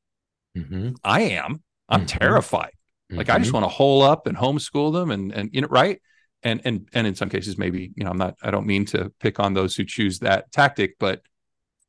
Mhm. 0.56 0.97
I 1.04 1.23
am. 1.23 1.62
I'm 1.88 2.02
Mhm. 2.02 2.18
terrified. 2.18 2.73
Like 3.11 3.30
I 3.30 3.38
just 3.38 3.50
Mhm. 3.50 3.54
want 3.54 3.64
to 3.64 3.68
hole 3.68 4.02
up 4.02 4.26
and 4.26 4.37
homeschool 4.37 4.92
them, 4.92 5.11
and 5.11 5.33
and 5.33 5.50
you 5.52 5.61
know, 5.61 5.68
right? 5.68 6.00
And 6.44 6.60
and 6.64 6.88
and 6.92 7.06
in 7.06 7.14
some 7.14 7.30
cases, 7.30 7.56
maybe 7.56 7.92
you 7.96 8.04
know, 8.04 8.10
I'm 8.10 8.18
not. 8.18 8.36
I 8.42 8.50
don't 8.50 8.66
mean 8.66 8.84
to 8.86 9.10
pick 9.18 9.40
on 9.40 9.54
those 9.54 9.74
who 9.74 9.84
choose 9.84 10.18
that 10.18 10.52
tactic, 10.52 10.96
but 11.00 11.22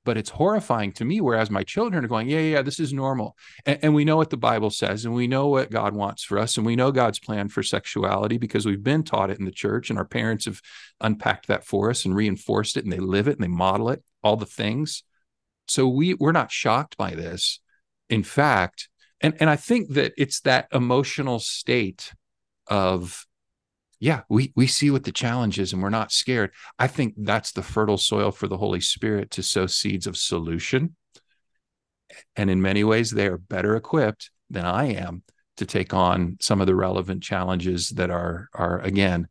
but 0.05 0.17
it's 0.17 0.29
horrifying 0.29 0.93
to 0.93 1.03
me. 1.03 1.19
Whereas 1.19 1.49
my 1.51 1.63
children 1.63 2.05
are 2.05 2.07
going, 2.07 2.29
yeah, 2.29 2.39
yeah, 2.39 2.61
this 2.61 2.79
is 2.79 2.93
normal, 2.93 3.35
and, 3.65 3.79
and 3.81 3.93
we 3.93 4.05
know 4.05 4.15
what 4.15 4.29
the 4.29 4.37
Bible 4.37 4.69
says, 4.69 5.03
and 5.03 5.13
we 5.13 5.27
know 5.27 5.47
what 5.47 5.71
God 5.71 5.93
wants 5.93 6.23
for 6.23 6.39
us, 6.39 6.55
and 6.55 6.65
we 6.65 6.77
know 6.77 6.91
God's 6.91 7.19
plan 7.19 7.49
for 7.49 7.63
sexuality 7.63 8.37
because 8.37 8.65
we've 8.65 8.83
been 8.83 9.03
taught 9.03 9.29
it 9.29 9.39
in 9.39 9.45
the 9.45 9.51
church, 9.51 9.89
and 9.89 9.99
our 9.99 10.05
parents 10.05 10.45
have 10.45 10.61
unpacked 11.01 11.47
that 11.47 11.65
for 11.65 11.89
us 11.89 12.05
and 12.05 12.15
reinforced 12.15 12.77
it, 12.77 12.85
and 12.85 12.93
they 12.93 12.99
live 12.99 13.27
it 13.27 13.35
and 13.35 13.43
they 13.43 13.47
model 13.49 13.89
it, 13.89 14.03
all 14.23 14.37
the 14.37 14.45
things. 14.45 15.03
So 15.67 15.87
we 15.87 16.13
we're 16.13 16.31
not 16.31 16.51
shocked 16.51 16.95
by 16.95 17.11
this, 17.11 17.59
in 18.09 18.23
fact, 18.23 18.87
and 19.19 19.35
and 19.41 19.49
I 19.49 19.57
think 19.57 19.89
that 19.95 20.13
it's 20.17 20.39
that 20.41 20.67
emotional 20.71 21.39
state 21.39 22.13
of 22.67 23.25
yeah, 23.99 24.21
we 24.29 24.51
we 24.55 24.67
see 24.67 24.91
what 24.91 25.03
the 25.03 25.11
challenge 25.11 25.59
is 25.59 25.73
and 25.73 25.81
we're 25.81 25.89
not 25.89 26.11
scared. 26.11 26.51
I 26.77 26.87
think 26.87 27.15
that's 27.17 27.51
the 27.51 27.63
fertile 27.63 27.97
soil 27.97 28.31
for 28.31 28.47
the 28.47 28.57
Holy 28.57 28.81
Spirit 28.81 29.31
to 29.31 29.43
sow 29.43 29.67
seeds 29.67 30.07
of 30.07 30.17
solution. 30.17 30.95
And 32.35 32.49
in 32.49 32.61
many 32.61 32.83
ways, 32.83 33.11
they 33.11 33.27
are 33.27 33.37
better 33.37 33.75
equipped 33.75 34.29
than 34.49 34.65
I 34.65 34.93
am 34.93 35.23
to 35.57 35.65
take 35.65 35.93
on 35.93 36.37
some 36.41 36.61
of 36.61 36.67
the 36.67 36.75
relevant 36.75 37.23
challenges 37.23 37.89
that 37.89 38.09
are 38.09 38.49
are 38.53 38.79
again, 38.81 39.27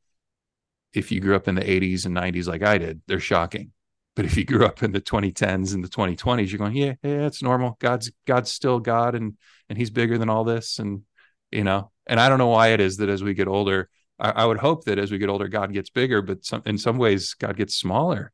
if 0.93 1.13
you 1.13 1.21
grew 1.21 1.37
up 1.37 1.49
in 1.49 1.55
the 1.55 1.63
80s 1.63 2.07
and 2.07 2.17
90s 2.17 2.47
like 2.47 2.63
I 2.63 2.79
did, 2.79 3.03
they're 3.07 3.21
shocking. 3.21 3.73
But 4.17 4.25
if 4.25 4.37
you 4.37 4.45
grew 4.45 4.65
up 4.65 4.83
in 4.83 4.93
the 4.93 5.01
2010s 5.01 5.75
and 5.75 5.83
the 5.83 5.89
2020s, 5.89 6.51
you're 6.51 6.59
going, 6.59 6.77
yeah, 6.77 6.95
yeah, 7.03 7.27
it's 7.27 7.43
normal. 7.43 7.77
God's 7.81 8.11
God's 8.27 8.51
still 8.51 8.81
God 8.81 9.15
and 9.15 9.37
and 9.69 9.77
he's 9.77 9.91
bigger 9.91 10.19
than 10.19 10.31
all 10.31 10.45
this. 10.45 10.79
And 10.79 11.03
you 11.51 11.65
know, 11.65 11.91
and 12.07 12.19
I 12.19 12.29
don't 12.29 12.39
know 12.39 12.49
why 12.49 12.69
it 12.69 12.81
is 12.81 12.99
that 12.99 13.09
as 13.09 13.23
we 13.23 13.35
get 13.35 13.49
older, 13.49 13.89
I, 14.19 14.31
I 14.31 14.45
would 14.45 14.59
hope 14.59 14.85
that 14.85 14.99
as 14.99 15.11
we 15.11 15.19
get 15.19 15.29
older, 15.29 15.49
God 15.49 15.73
gets 15.73 15.91
bigger, 15.91 16.23
but 16.23 16.45
some, 16.45 16.63
in 16.67 16.79
some 16.79 16.99
ways, 16.99 17.35
God 17.35 17.57
gets 17.57 17.75
smaller 17.75 18.33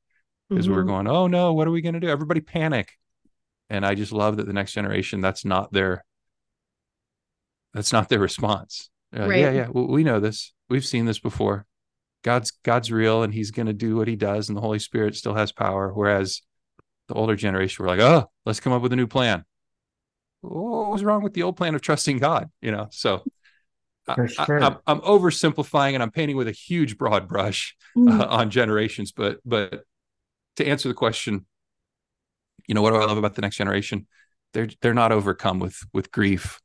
because 0.49 0.67
mm-hmm. 0.67 0.75
we're 0.75 0.83
going, 0.83 1.09
oh 1.09 1.27
no, 1.27 1.53
what 1.53 1.67
are 1.67 1.71
we 1.71 1.83
going 1.83 1.95
to 1.95 2.01
do? 2.01 2.09
Everybody 2.09 2.41
panic. 2.41 2.93
And 3.69 3.87
I 3.87 3.95
just 3.95 4.13
love 4.13 4.37
that 4.37 4.47
the 4.47 4.53
next 4.53 4.73
generation, 4.73 5.21
that's 5.21 5.45
not 5.45 5.73
their, 5.73 6.05
that's 7.73 7.93
not 7.93 8.09
their 8.09 8.19
response. 8.19 8.91
Uh, 9.17 9.29
right. 9.29 9.41
Yeah, 9.41 9.51
yeah, 9.53 9.69
we 9.69 10.05
know 10.05 10.21
this. 10.21 10.53
We've 10.69 10.85
seen 10.85 11.07
this 11.07 11.19
before. 11.19 11.67
God's 12.23 12.51
God's 12.51 12.93
real, 12.93 13.23
and 13.23 13.33
He's 13.33 13.51
going 13.51 13.67
to 13.67 13.73
do 13.73 13.97
what 13.97 14.09
He 14.09 14.17
does, 14.17 14.49
and 14.49 14.57
the 14.57 14.61
Holy 14.61 14.79
Spirit 14.79 15.17
still 15.17 15.35
has 15.35 15.53
power. 15.53 15.93
Whereas 15.93 16.43
the 17.09 17.15
older 17.15 17.35
generation 17.35 17.83
were 17.83 17.89
like, 17.89 18.01
oh, 18.01 18.31
let's 18.45 18.61
come 18.61 18.73
up 18.73 18.83
with 18.83 18.93
a 18.93 18.97
new 18.97 19.07
plan. 19.07 19.45
What 20.43 20.91
was 20.91 21.05
wrong 21.05 21.23
with 21.23 21.35
the 21.35 21.43
old 21.43 21.57
plan 21.57 21.75
of 21.75 21.81
trusting 21.81 22.19
God? 22.19 22.51
You 22.61 22.73
know, 22.73 22.89
so 22.91 23.25
for 24.14 24.29
sure. 24.29 24.62
I, 24.62 24.67
am 24.67 24.76
I'm 24.87 25.00
oversimplifying 25.00 25.95
and 25.95 26.02
I'm 26.02 26.11
painting 26.11 26.37
with 26.37 26.49
a 26.49 26.52
huge 26.52 26.99
broad 26.99 27.29
brush 27.29 27.76
mm. 27.97 28.21
uh, 28.21 28.26
on 28.29 28.50
generations, 28.50 29.12
but 29.12 29.38
but 29.45 29.85
to 30.57 30.67
answer 30.67 30.88
the 30.88 30.95
question, 30.95 31.47
you 32.67 32.75
know 32.75 32.83
what 32.83 32.90
do 32.90 32.97
I 32.97 33.05
love 33.05 33.19
about 33.19 33.35
the 33.35 33.43
next 33.43 33.57
generation? 33.57 34.07
They're 34.52 34.69
they're 34.81 34.95
not 34.95 35.12
overcome 35.12 35.59
with 35.59 35.79
with 35.93 36.11
grief 36.11 36.61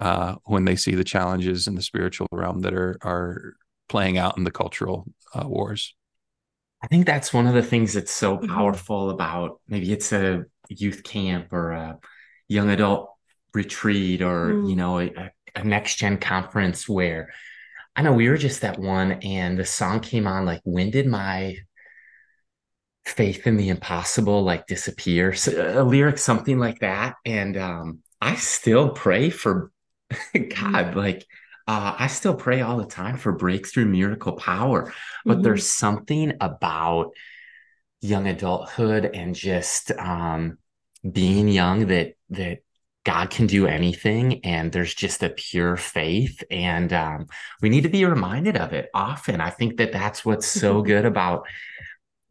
uh, 0.00 0.36
when 0.44 0.64
they 0.64 0.76
see 0.76 0.94
the 0.94 1.04
challenges 1.04 1.66
in 1.66 1.74
the 1.74 1.82
spiritual 1.82 2.28
realm 2.32 2.60
that 2.60 2.74
are 2.74 2.98
are 3.02 3.54
playing 3.88 4.18
out 4.18 4.36
in 4.36 4.44
the 4.44 4.50
cultural 4.50 5.06
uh, 5.34 5.46
wars. 5.46 5.94
I 6.82 6.86
think 6.86 7.06
that's 7.06 7.32
one 7.32 7.46
of 7.46 7.54
the 7.54 7.62
things 7.62 7.94
that's 7.94 8.12
so 8.12 8.36
mm-hmm. 8.36 8.46
powerful 8.46 9.10
about 9.10 9.60
maybe 9.66 9.92
it's 9.92 10.12
a 10.12 10.44
youth 10.68 11.02
camp 11.02 11.52
or 11.52 11.72
a 11.72 11.98
young 12.46 12.70
adult 12.70 13.10
retreat 13.54 14.22
or 14.22 14.52
mm. 14.52 14.70
you 14.70 14.76
know 14.76 14.98
a, 15.00 15.06
a 15.06 15.30
next 15.64 15.96
gen 15.96 16.18
conference 16.18 16.88
where 16.88 17.30
I 17.96 18.02
know 18.02 18.12
we 18.12 18.28
were 18.28 18.36
just 18.36 18.60
that 18.60 18.78
one 18.78 19.12
and 19.22 19.58
the 19.58 19.64
song 19.64 20.00
came 20.00 20.26
on 20.26 20.44
like 20.44 20.60
when 20.64 20.90
did 20.90 21.06
my 21.06 21.56
faith 23.04 23.46
in 23.46 23.56
the 23.56 23.70
impossible 23.70 24.42
like 24.42 24.66
disappear 24.66 25.34
so, 25.34 25.82
a 25.82 25.82
lyric 25.82 26.18
something 26.18 26.58
like 26.58 26.80
that 26.80 27.16
and 27.24 27.56
um 27.56 27.98
I 28.20 28.36
still 28.36 28.90
pray 28.90 29.30
for 29.30 29.72
God 30.10 30.32
mm-hmm. 30.32 30.98
like 30.98 31.26
uh, 31.66 31.96
I 31.98 32.06
still 32.06 32.34
pray 32.34 32.62
all 32.62 32.78
the 32.78 32.86
time 32.86 33.18
for 33.18 33.32
breakthrough 33.32 33.84
miracle 33.84 34.32
power 34.32 34.92
but 35.24 35.34
mm-hmm. 35.34 35.42
there's 35.42 35.66
something 35.66 36.34
about 36.40 37.10
young 38.00 38.28
adulthood 38.28 39.10
and 39.12 39.34
just 39.34 39.90
um 39.92 40.58
being 41.10 41.48
young 41.48 41.88
that 41.88 42.14
that 42.30 42.58
God 43.08 43.30
can 43.30 43.46
do 43.46 43.66
anything, 43.66 44.44
and 44.44 44.70
there's 44.70 44.94
just 44.94 45.22
a 45.22 45.30
pure 45.30 45.78
faith, 45.78 46.44
and 46.50 46.92
um, 46.92 47.26
we 47.62 47.70
need 47.70 47.84
to 47.84 47.88
be 47.88 48.04
reminded 48.04 48.54
of 48.58 48.74
it 48.74 48.90
often. 48.92 49.40
I 49.40 49.48
think 49.48 49.78
that 49.78 49.92
that's 49.92 50.26
what's 50.26 50.46
so 50.60 50.82
good 50.82 51.06
about 51.06 51.46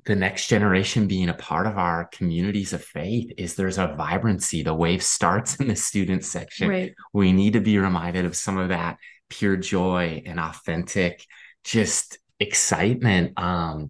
the 0.06 0.16
next 0.16 0.50
generation 0.50 1.08
being 1.08 1.30
a 1.30 1.34
part 1.34 1.66
of 1.66 1.80
our 1.80 2.06
communities 2.06 2.74
of 2.74 2.84
faith 2.84 3.32
is 3.40 3.56
there's 3.56 3.80
a 3.80 3.96
vibrancy. 3.98 4.62
The 4.62 4.76
wave 4.76 5.02
starts 5.02 5.56
in 5.56 5.68
the 5.68 5.76
student 5.76 6.24
section. 6.24 6.70
Right. 6.70 6.94
We 7.12 7.32
need 7.32 7.54
to 7.54 7.60
be 7.60 7.80
reminded 7.80 8.26
of 8.26 8.38
some 8.38 8.60
of 8.60 8.70
that 8.70 9.00
pure 9.30 9.58
joy 9.58 10.22
and 10.28 10.40
authentic, 10.40 11.26
just 11.64 12.20
excitement. 12.40 13.34
Um, 13.40 13.90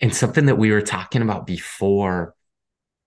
and 0.00 0.14
something 0.14 0.46
that 0.46 0.56
we 0.56 0.70
were 0.70 0.80
talking 0.80 1.20
about 1.20 1.46
before 1.46 2.34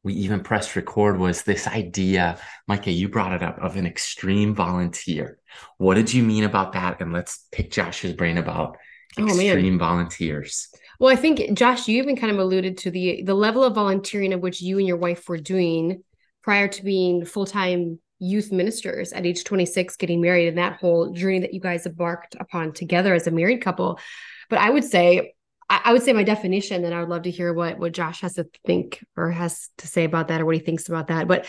we 0.08 0.14
even 0.14 0.40
pressed 0.40 0.78
record 0.78 1.20
was 1.20 1.44
this 1.44 1.68
idea, 1.68 2.40
Micah, 2.66 2.92
you 2.92 3.10
brought 3.10 3.34
it 3.34 3.44
up 3.44 3.60
of 3.60 3.76
an 3.76 3.86
extreme 3.86 4.56
volunteer. 4.56 5.38
What 5.80 5.96
did 5.96 6.14
you 6.14 6.24
mean 6.24 6.46
about 6.46 6.72
that? 6.74 7.02
And 7.02 7.12
let's 7.12 7.46
pick 7.52 7.72
Josh's 7.72 8.14
brain 8.14 8.38
about 8.38 8.78
oh, 9.20 9.26
extreme 9.26 9.78
volunteers. 9.78 10.70
Well, 10.98 11.12
I 11.12 11.18
think 11.18 11.58
Josh, 11.58 11.90
you 11.90 12.02
even 12.02 12.16
kind 12.16 12.32
of 12.32 12.40
alluded 12.40 12.78
to 12.80 12.92
the 12.92 13.22
the 13.24 13.34
level 13.34 13.66
of 13.66 13.76
volunteering 13.76 14.32
of 14.32 14.40
which 14.40 14.62
you 14.62 14.78
and 14.78 14.88
your 14.88 14.96
wife 14.96 15.28
were 15.28 15.38
doing 15.38 16.02
prior 16.42 16.70
to 16.70 16.84
being 16.86 17.26
full 17.26 17.46
time 17.46 18.00
youth 18.20 18.54
ministers 18.54 19.12
at 19.12 19.26
age 19.26 19.44
26, 19.44 19.98
getting 19.98 20.22
married, 20.22 20.48
and 20.48 20.58
that 20.58 20.80
whole 20.80 21.12
journey 21.12 21.40
that 21.40 21.54
you 21.54 21.60
guys 21.60 21.86
embarked 21.86 22.38
upon 22.40 22.72
together 22.72 23.14
as 23.14 23.28
a 23.28 23.32
married 23.32 23.62
couple. 23.62 24.00
But 24.50 24.60
I 24.60 24.70
would 24.70 24.86
say 24.86 25.34
I, 25.70 25.82
I 25.86 25.94
would 25.94 26.04
say 26.04 26.14
my 26.14 26.24
definition, 26.24 26.84
and 26.86 26.94
I 26.94 27.00
would 27.00 27.10
love 27.10 27.24
to 27.24 27.32
hear 27.32 27.54
what 27.54 27.78
what 27.80 27.92
Josh 27.92 28.22
has 28.22 28.36
to 28.36 28.48
think 28.66 29.04
or 29.16 29.32
has 29.32 29.70
to 29.80 29.88
say 29.88 30.04
about 30.04 30.30
that, 30.30 30.42
or 30.42 30.46
what 30.46 30.56
he 30.56 30.62
thinks 30.62 30.88
about 30.88 31.08
that. 31.08 31.28
But 31.28 31.46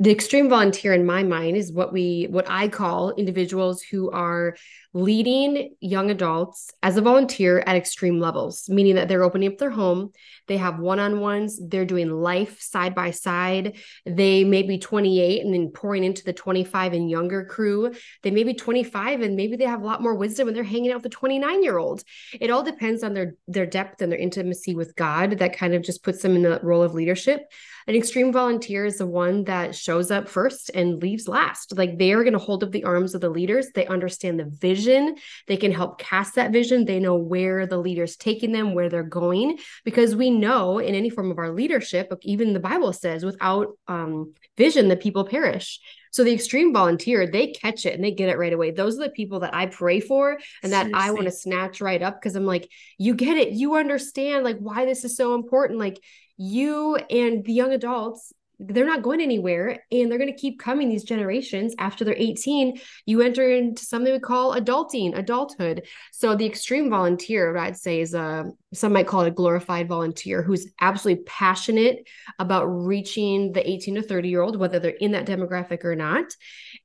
the 0.00 0.12
extreme 0.12 0.48
volunteer, 0.48 0.94
in 0.94 1.04
my 1.04 1.24
mind, 1.24 1.56
is 1.56 1.72
what 1.72 1.92
we 1.92 2.28
what 2.30 2.46
I 2.48 2.68
call 2.68 3.10
individuals 3.14 3.82
who 3.82 4.10
are 4.12 4.56
leading 4.94 5.74
young 5.80 6.10
adults 6.10 6.70
as 6.82 6.96
a 6.96 7.02
volunteer 7.02 7.62
at 7.66 7.76
extreme 7.76 8.20
levels, 8.20 8.68
meaning 8.68 8.94
that 8.94 9.08
they're 9.08 9.24
opening 9.24 9.52
up 9.52 9.58
their 9.58 9.70
home, 9.70 10.12
they 10.46 10.56
have 10.56 10.78
one 10.78 10.98
on 10.98 11.20
ones, 11.20 11.60
they're 11.68 11.84
doing 11.84 12.10
life 12.10 12.60
side 12.60 12.94
by 12.94 13.10
side. 13.10 13.76
They 14.06 14.44
may 14.44 14.62
be 14.62 14.78
28 14.78 15.44
and 15.44 15.52
then 15.52 15.70
pouring 15.70 16.04
into 16.04 16.24
the 16.24 16.32
25 16.32 16.92
and 16.92 17.10
younger 17.10 17.44
crew. 17.44 17.92
They 18.22 18.30
may 18.30 18.44
be 18.44 18.54
25 18.54 19.20
and 19.20 19.36
maybe 19.36 19.56
they 19.56 19.64
have 19.64 19.82
a 19.82 19.86
lot 19.86 20.00
more 20.00 20.14
wisdom 20.14 20.48
and 20.48 20.56
they're 20.56 20.64
hanging 20.64 20.90
out 20.90 20.96
with 20.96 21.02
the 21.04 21.08
29 21.10 21.62
year 21.62 21.76
old. 21.76 22.02
It 22.40 22.50
all 22.50 22.62
depends 22.62 23.02
on 23.02 23.14
their 23.14 23.34
their 23.48 23.66
depth 23.66 24.00
and 24.00 24.10
their 24.10 24.18
intimacy 24.18 24.74
with 24.74 24.94
God 24.96 25.38
that 25.38 25.56
kind 25.56 25.74
of 25.74 25.82
just 25.82 26.02
puts 26.02 26.22
them 26.22 26.36
in 26.36 26.42
the 26.42 26.60
role 26.62 26.82
of 26.82 26.94
leadership. 26.94 27.42
An 27.88 27.94
extreme 27.94 28.34
volunteer 28.34 28.84
is 28.84 28.98
the 28.98 29.06
one 29.06 29.44
that 29.44 29.74
shows 29.74 30.10
up 30.10 30.28
first 30.28 30.70
and 30.74 31.00
leaves 31.00 31.26
last. 31.26 31.74
Like 31.74 31.96
they 31.96 32.12
are 32.12 32.22
going 32.22 32.34
to 32.34 32.38
hold 32.38 32.62
up 32.62 32.70
the 32.70 32.84
arms 32.84 33.14
of 33.14 33.22
the 33.22 33.30
leaders. 33.30 33.68
They 33.74 33.86
understand 33.86 34.38
the 34.38 34.44
vision. 34.44 35.16
They 35.46 35.56
can 35.56 35.72
help 35.72 35.98
cast 35.98 36.34
that 36.34 36.52
vision. 36.52 36.84
They 36.84 37.00
know 37.00 37.16
where 37.16 37.66
the 37.66 37.78
leader's 37.78 38.16
taking 38.16 38.52
them, 38.52 38.74
where 38.74 38.90
they're 38.90 39.02
going, 39.02 39.58
because 39.86 40.14
we 40.14 40.28
know 40.28 40.78
in 40.80 40.94
any 40.94 41.08
form 41.08 41.30
of 41.30 41.38
our 41.38 41.50
leadership, 41.50 42.12
even 42.20 42.52
the 42.52 42.60
Bible 42.60 42.92
says, 42.92 43.24
without 43.24 43.68
um, 43.86 44.34
vision, 44.58 44.88
the 44.88 44.96
people 44.96 45.24
perish. 45.24 45.80
So 46.10 46.24
the 46.24 46.34
extreme 46.34 46.74
volunteer, 46.74 47.26
they 47.26 47.48
catch 47.48 47.86
it 47.86 47.94
and 47.94 48.04
they 48.04 48.10
get 48.10 48.28
it 48.28 48.36
right 48.36 48.52
away. 48.52 48.70
Those 48.70 48.98
are 48.98 49.04
the 49.04 49.10
people 49.10 49.40
that 49.40 49.54
I 49.54 49.64
pray 49.64 50.00
for 50.00 50.38
and 50.62 50.72
that 50.72 50.86
Seriously. 50.86 51.08
I 51.08 51.10
want 51.12 51.24
to 51.24 51.30
snatch 51.30 51.80
right 51.80 52.02
up 52.02 52.20
because 52.20 52.36
I'm 52.36 52.46
like, 52.46 52.70
you 52.98 53.14
get 53.14 53.38
it. 53.38 53.52
You 53.52 53.76
understand 53.76 54.44
like 54.44 54.58
why 54.58 54.84
this 54.84 55.04
is 55.04 55.16
so 55.16 55.34
important. 55.34 55.78
Like 55.78 56.02
you 56.38 56.96
and 56.96 57.44
the 57.44 57.52
young 57.52 57.72
adults 57.72 58.32
they're 58.60 58.86
not 58.86 59.02
going 59.02 59.20
anywhere 59.20 59.84
and 59.92 60.10
they're 60.10 60.18
going 60.18 60.32
to 60.32 60.38
keep 60.38 60.58
coming 60.58 60.88
these 60.88 61.04
generations. 61.04 61.74
After 61.78 62.04
they're 62.04 62.14
18 62.16 62.80
you 63.06 63.22
enter 63.22 63.48
into 63.50 63.84
something 63.84 64.12
we 64.12 64.18
call 64.18 64.54
adulting 64.54 65.16
adulthood. 65.16 65.84
So 66.12 66.34
the 66.34 66.46
extreme 66.46 66.90
volunteer 66.90 67.56
i'd 67.56 67.76
say 67.76 68.00
is 68.00 68.14
a 68.14 68.20
uh, 68.20 68.44
some 68.74 68.92
might 68.92 69.06
call 69.06 69.22
it 69.22 69.28
a 69.28 69.30
glorified 69.30 69.88
volunteer 69.88 70.42
who's 70.42 70.66
absolutely 70.80 71.22
passionate 71.24 72.06
about 72.38 72.64
reaching 72.66 73.52
the 73.52 73.68
18 73.68 73.94
to 73.96 74.02
30 74.02 74.28
year 74.28 74.42
old 74.42 74.58
whether 74.58 74.78
they're 74.78 74.90
in 74.90 75.12
that 75.12 75.26
demographic 75.26 75.84
or 75.84 75.94
not. 75.94 76.26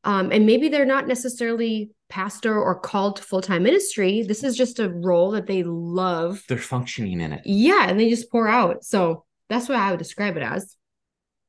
Um, 0.04 0.32
and 0.32 0.46
maybe 0.46 0.70
they're 0.70 0.86
not 0.86 1.08
necessarily 1.08 1.92
pastor 2.10 2.62
or 2.62 2.80
called 2.80 3.16
to 3.16 3.24
full-time 3.24 3.64
ministry. 3.64 4.22
This 4.22 4.44
is 4.44 4.56
just 4.56 4.80
a 4.80 4.90
role 4.90 5.32
that 5.32 5.48
they 5.48 5.64
love. 5.64 6.44
They're 6.48 6.58
functioning 6.58 7.20
in 7.22 7.34
it. 7.34 7.42
Yeah 7.46 7.90
and 7.90 8.00
they 8.00 8.10
just 8.10 8.32
pour 8.32 8.48
out. 8.48 8.84
So 8.84 9.26
that's 9.50 9.70
what 9.70 9.78
I 9.78 9.92
would 9.92 10.00
describe 10.00 10.38
it 10.38 10.44
as. 10.44 10.76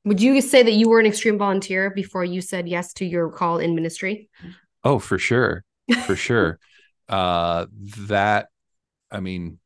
Would 0.04 0.20
you 0.20 0.40
say 0.40 0.62
that 0.62 0.72
you 0.72 0.88
were 0.88 1.00
an 1.00 1.06
extreme 1.06 1.38
volunteer 1.38 1.90
before 1.90 2.24
you 2.24 2.40
said 2.40 2.68
yes 2.68 2.92
to 2.94 3.06
your 3.06 3.30
call 3.30 3.58
in 3.58 3.74
ministry? 3.74 4.28
Oh, 4.82 4.98
for 4.98 5.18
sure. 5.18 5.64
For 6.06 6.16
sure. 6.16 6.58
Uh 7.08 7.66
that 8.08 8.48
I 9.10 9.20
mean 9.20 9.58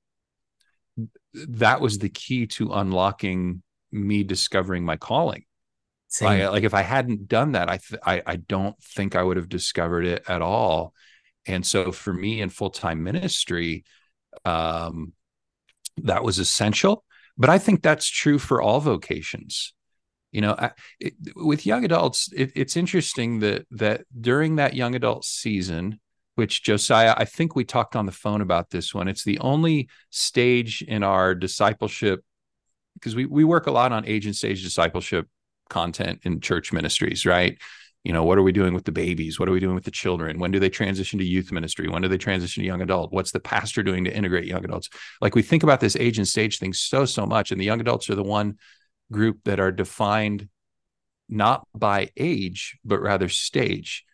that 1.35 1.81
was 1.81 1.99
the 1.99 2.09
key 2.09 2.47
to 2.47 2.73
unlocking 2.73 3.62
me 3.93 4.25
discovering 4.25 4.85
my 4.85 4.97
calling. 4.97 5.45
Like, 6.21 6.51
like 6.51 6.64
if 6.64 6.75
I 6.75 6.83
hadn't 6.83 7.29
done 7.29 7.53
that, 7.53 7.69
I, 7.69 7.77
th- 7.77 8.01
I 8.05 8.23
I 8.27 8.37
don't 8.37 8.81
think 8.83 9.14
I 9.14 9.23
would 9.23 9.37
have 9.37 9.49
discovered 9.49 10.07
it 10.07 10.25
at 10.27 10.41
all. 10.41 10.95
And 11.47 11.64
so 11.67 11.93
for 11.93 12.12
me 12.12 12.41
in 12.41 12.49
full 12.49 12.71
time 12.71 13.03
ministry, 13.03 13.85
um, 14.45 15.12
that 15.99 16.25
was 16.25 16.38
essential. 16.38 17.05
But 17.38 17.48
I 17.51 17.59
think 17.59 17.83
that's 17.83 18.09
true 18.09 18.38
for 18.38 18.61
all 18.61 18.81
vocations. 18.81 19.72
you 20.33 20.40
know 20.40 20.55
I, 20.59 20.72
it, 21.01 21.14
with 21.37 21.64
young 21.66 21.85
adults 21.85 22.29
it, 22.37 22.53
it's 22.55 22.77
interesting 22.77 23.40
that 23.40 23.66
that 23.70 24.05
during 24.20 24.57
that 24.57 24.74
young 24.74 24.94
adult 24.94 25.24
season 25.24 26.01
which 26.35 26.62
josiah 26.62 27.14
i 27.16 27.24
think 27.24 27.57
we 27.57 27.64
talked 27.64 27.96
on 27.96 28.07
the 28.07 28.12
phone 28.12 28.40
about 28.42 28.70
this 28.70 28.94
one 28.94 29.09
it's 29.09 29.24
the 29.24 29.38
only 29.38 29.88
stage 30.11 30.83
in 30.83 31.03
our 31.03 31.35
discipleship 31.35 32.20
because 32.94 33.14
we, 33.14 33.24
we 33.27 33.44
work 33.44 33.66
a 33.66 33.70
lot 33.70 33.92
on 33.92 34.05
age 34.05 34.27
and 34.27 34.37
stage 34.37 34.62
discipleship 34.62 35.27
content 35.70 36.20
in 36.24 36.40
church 36.40 36.72
ministries 36.72 37.24
right 37.24 37.59
you 38.05 38.13
know 38.13 38.25
what 38.25 38.39
are 38.39 38.43
we 38.43 38.53
doing 38.53 38.75
with 38.75 38.85
the 38.85 38.93
babies? 38.93 39.39
What 39.39 39.49
are 39.49 39.53
we 39.53 39.61
doing 39.61 39.75
with 39.75 39.85
the 39.85 39.91
children? 39.91 40.39
When 40.39 40.51
do 40.51 40.59
they 40.59 40.71
transition 40.71 41.19
to 41.19 41.25
youth 41.25 41.53
ministry? 41.53 41.89
When 41.89 42.03
do 42.03 42.09
they 42.09 42.19
transition 42.19 42.63
to 42.63 42.67
young 42.67 42.83
adult? 42.83 43.13
What's 43.13 43.33
the 43.33 43.41
pastor 43.41 43.83
doing 43.83 44.05
to 44.05 44.15
integrate 44.15 44.47
young 44.47 44.65
adults? 44.65 44.89
Like 45.21 45.35
we 45.35 45.43
think 45.43 45.63
about 45.63 45.81
this 45.81 45.97
age 45.97 46.19
and 46.19 46.29
stage 46.29 46.59
thing 46.59 46.73
so 46.73 47.05
so 47.05 47.27
much 47.27 47.51
and 47.51 47.61
the 47.61 47.65
young 47.65 47.81
adults 47.81 48.09
are 48.09 48.15
the 48.15 48.23
one 48.23 48.59
group 49.11 49.39
that 49.45 49.61
are 49.61 49.73
defined 49.73 50.49
not 51.29 51.67
by 51.75 52.11
age, 52.17 52.79
but 52.85 53.01
rather 53.01 53.29
stage. 53.29 54.05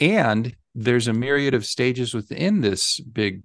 And 0.00 0.54
there's 0.74 1.08
a 1.08 1.12
myriad 1.12 1.54
of 1.54 1.66
stages 1.66 2.14
within 2.14 2.60
this 2.60 3.00
big, 3.00 3.42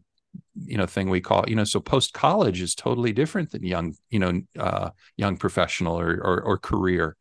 you 0.55 0.77
know, 0.77 0.85
thing 0.85 1.09
we 1.09 1.21
call, 1.21 1.45
you 1.47 1.55
know, 1.55 1.63
so 1.63 1.79
post 1.79 2.13
college 2.13 2.61
is 2.61 2.75
totally 2.75 3.11
different 3.11 3.51
than 3.51 3.63
young, 3.63 3.95
you 4.09 4.19
know, 4.19 4.41
uh, 4.59 4.91
young 5.17 5.37
professional 5.37 5.99
or, 5.99 6.11
or, 6.11 6.41
or 6.41 6.57
career. 6.57 7.17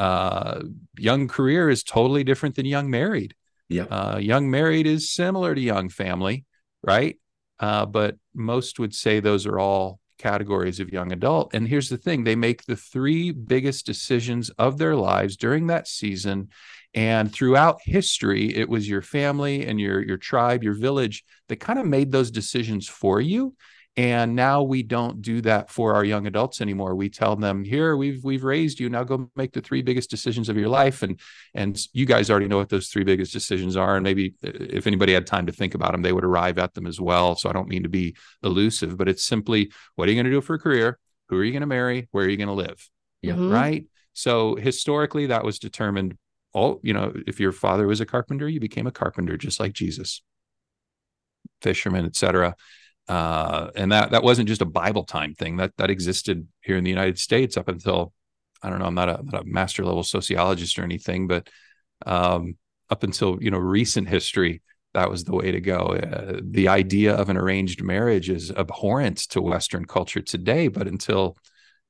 Uh, 0.00 0.62
young 0.96 1.28
career 1.28 1.68
is 1.68 1.82
totally 1.82 2.24
different 2.24 2.54
than 2.54 2.64
young 2.64 2.88
married. 2.88 3.34
Yeah. 3.68 3.82
Uh, 3.84 4.16
young 4.16 4.50
married 4.50 4.86
is 4.86 5.10
similar 5.10 5.54
to 5.54 5.60
young 5.60 5.90
family, 5.90 6.46
right? 6.82 7.18
Uh, 7.58 7.84
but 7.84 8.16
most 8.34 8.78
would 8.78 8.94
say 8.94 9.20
those 9.20 9.44
are 9.44 9.58
all 9.58 10.00
categories 10.16 10.80
of 10.80 10.88
young 10.88 11.12
adult. 11.12 11.52
And 11.52 11.68
here's 11.68 11.90
the 11.90 11.98
thing 11.98 12.24
they 12.24 12.34
make 12.34 12.64
the 12.64 12.76
three 12.76 13.30
biggest 13.30 13.84
decisions 13.84 14.48
of 14.56 14.78
their 14.78 14.96
lives 14.96 15.36
during 15.36 15.66
that 15.66 15.86
season. 15.86 16.48
And 16.94 17.30
throughout 17.30 17.80
history, 17.84 18.56
it 18.56 18.70
was 18.70 18.88
your 18.88 19.02
family 19.02 19.66
and 19.66 19.78
your, 19.78 20.00
your 20.02 20.16
tribe, 20.16 20.64
your 20.64 20.72
village 20.72 21.24
that 21.48 21.60
kind 21.60 21.78
of 21.78 21.84
made 21.84 22.10
those 22.10 22.30
decisions 22.30 22.88
for 22.88 23.20
you 23.20 23.54
and 23.96 24.36
now 24.36 24.62
we 24.62 24.82
don't 24.84 25.20
do 25.20 25.40
that 25.40 25.68
for 25.68 25.94
our 25.94 26.04
young 26.04 26.26
adults 26.26 26.60
anymore. 26.60 26.94
We 26.94 27.08
tell 27.08 27.34
them 27.34 27.64
here 27.64 27.96
we've 27.96 28.22
we've 28.22 28.44
raised 28.44 28.78
you. 28.78 28.88
Now 28.88 29.02
go 29.02 29.30
make 29.34 29.52
the 29.52 29.60
three 29.60 29.82
biggest 29.82 30.10
decisions 30.10 30.48
of 30.48 30.56
your 30.56 30.68
life. 30.68 31.02
And 31.02 31.18
and 31.54 31.78
you 31.92 32.06
guys 32.06 32.30
already 32.30 32.46
know 32.46 32.58
what 32.58 32.68
those 32.68 32.88
three 32.88 33.02
biggest 33.02 33.32
decisions 33.32 33.76
are. 33.76 33.96
And 33.96 34.04
maybe 34.04 34.34
uh, 34.46 34.52
if 34.54 34.86
anybody 34.86 35.12
had 35.12 35.26
time 35.26 35.46
to 35.46 35.52
think 35.52 35.74
about 35.74 35.92
them 35.92 36.02
they 36.02 36.12
would 36.12 36.24
arrive 36.24 36.58
at 36.58 36.74
them 36.74 36.86
as 36.86 37.00
well. 37.00 37.34
So 37.34 37.48
i 37.48 37.52
don't 37.52 37.68
mean 37.68 37.82
to 37.82 37.88
be 37.88 38.16
elusive 38.44 38.96
but 38.96 39.08
it's 39.08 39.24
simply 39.24 39.72
what 39.96 40.08
are 40.08 40.12
you 40.12 40.16
going 40.16 40.30
to 40.30 40.30
do 40.30 40.40
for 40.40 40.54
a 40.54 40.58
career? 40.58 40.98
Who 41.28 41.36
are 41.38 41.44
you 41.44 41.52
going 41.52 41.60
to 41.60 41.66
marry? 41.66 42.08
Where 42.12 42.24
are 42.24 42.28
you 42.28 42.36
going 42.36 42.48
to 42.48 42.54
live? 42.54 42.88
Yeah 43.22 43.34
mm-hmm. 43.34 43.50
right? 43.50 43.86
So 44.12 44.54
historically 44.54 45.26
that 45.26 45.44
was 45.44 45.58
determined 45.58 46.16
oh 46.54 46.78
you 46.84 46.94
know 46.94 47.12
if 47.26 47.40
your 47.40 47.52
father 47.52 47.88
was 47.88 48.00
a 48.00 48.06
carpenter 48.06 48.48
you 48.48 48.60
became 48.60 48.86
a 48.86 48.92
carpenter 48.92 49.36
just 49.36 49.58
like 49.58 49.72
jesus. 49.72 50.22
Fisherman 51.60 52.06
etc 52.06 52.54
uh, 53.10 53.72
and 53.74 53.90
that 53.90 54.12
that 54.12 54.22
wasn't 54.22 54.46
just 54.46 54.62
a 54.62 54.66
Bible 54.66 55.02
time 55.02 55.34
thing. 55.34 55.56
That 55.56 55.76
that 55.78 55.90
existed 55.90 56.46
here 56.60 56.76
in 56.76 56.84
the 56.84 56.90
United 56.90 57.18
States 57.18 57.56
up 57.56 57.66
until 57.66 58.12
I 58.62 58.70
don't 58.70 58.78
know. 58.78 58.84
I'm 58.84 58.94
not 58.94 59.08
a, 59.08 59.20
not 59.24 59.42
a 59.42 59.44
master 59.44 59.84
level 59.84 60.04
sociologist 60.04 60.78
or 60.78 60.84
anything, 60.84 61.26
but 61.26 61.48
um, 62.06 62.56
up 62.88 63.02
until 63.02 63.42
you 63.42 63.50
know 63.50 63.58
recent 63.58 64.08
history, 64.08 64.62
that 64.94 65.10
was 65.10 65.24
the 65.24 65.34
way 65.34 65.50
to 65.50 65.60
go. 65.60 65.96
Uh, 65.96 66.40
the 66.40 66.68
idea 66.68 67.16
of 67.16 67.30
an 67.30 67.36
arranged 67.36 67.82
marriage 67.82 68.30
is 68.30 68.52
abhorrent 68.52 69.18
to 69.30 69.42
Western 69.42 69.86
culture 69.86 70.22
today, 70.22 70.68
but 70.68 70.86
until 70.86 71.36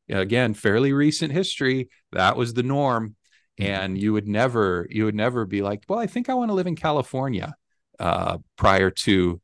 again 0.08 0.54
fairly 0.54 0.94
recent 0.94 1.32
history, 1.32 1.90
that 2.12 2.34
was 2.34 2.54
the 2.54 2.62
norm. 2.62 3.14
Mm-hmm. 3.60 3.70
And 3.70 3.98
you 3.98 4.14
would 4.14 4.26
never 4.26 4.86
you 4.88 5.04
would 5.04 5.14
never 5.14 5.44
be 5.44 5.60
like, 5.60 5.84
well, 5.86 5.98
I 5.98 6.06
think 6.06 6.30
I 6.30 6.34
want 6.34 6.48
to 6.48 6.54
live 6.54 6.66
in 6.66 6.76
California 6.76 7.54
uh, 7.98 8.38
prior 8.56 8.90
to 8.90 9.38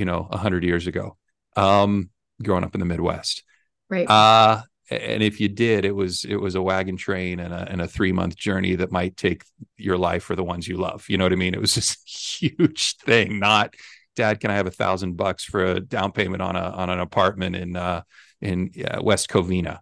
you 0.00 0.06
know, 0.06 0.26
a 0.30 0.38
hundred 0.38 0.64
years 0.64 0.86
ago, 0.86 1.18
um, 1.56 2.08
growing 2.42 2.64
up 2.64 2.74
in 2.74 2.80
the 2.80 2.86
Midwest. 2.86 3.42
Right. 3.90 4.08
Uh, 4.08 4.62
and 4.90 5.22
if 5.22 5.40
you 5.40 5.48
did, 5.50 5.84
it 5.84 5.94
was 5.94 6.24
it 6.24 6.36
was 6.36 6.54
a 6.54 6.62
wagon 6.62 6.96
train 6.96 7.38
and 7.38 7.52
a 7.52 7.70
and 7.70 7.82
a 7.82 7.86
three 7.86 8.12
month 8.12 8.34
journey 8.34 8.76
that 8.76 8.90
might 8.90 9.18
take 9.18 9.44
your 9.76 9.98
life 9.98 10.22
for 10.22 10.34
the 10.34 10.42
ones 10.42 10.66
you 10.66 10.78
love. 10.78 11.04
You 11.06 11.18
know 11.18 11.26
what 11.26 11.34
I 11.34 11.36
mean? 11.36 11.52
It 11.52 11.60
was 11.60 11.74
this 11.76 11.98
huge 12.40 12.96
thing. 12.96 13.38
Not, 13.38 13.74
Dad, 14.16 14.40
can 14.40 14.50
I 14.50 14.54
have 14.54 14.66
a 14.66 14.70
thousand 14.70 15.18
bucks 15.18 15.44
for 15.44 15.64
a 15.66 15.80
down 15.80 16.12
payment 16.12 16.40
on 16.40 16.56
a 16.56 16.60
on 16.60 16.88
an 16.88 16.98
apartment 16.98 17.56
in 17.56 17.76
uh, 17.76 18.00
in 18.40 18.70
uh, 18.82 19.02
West 19.02 19.28
Covina? 19.28 19.80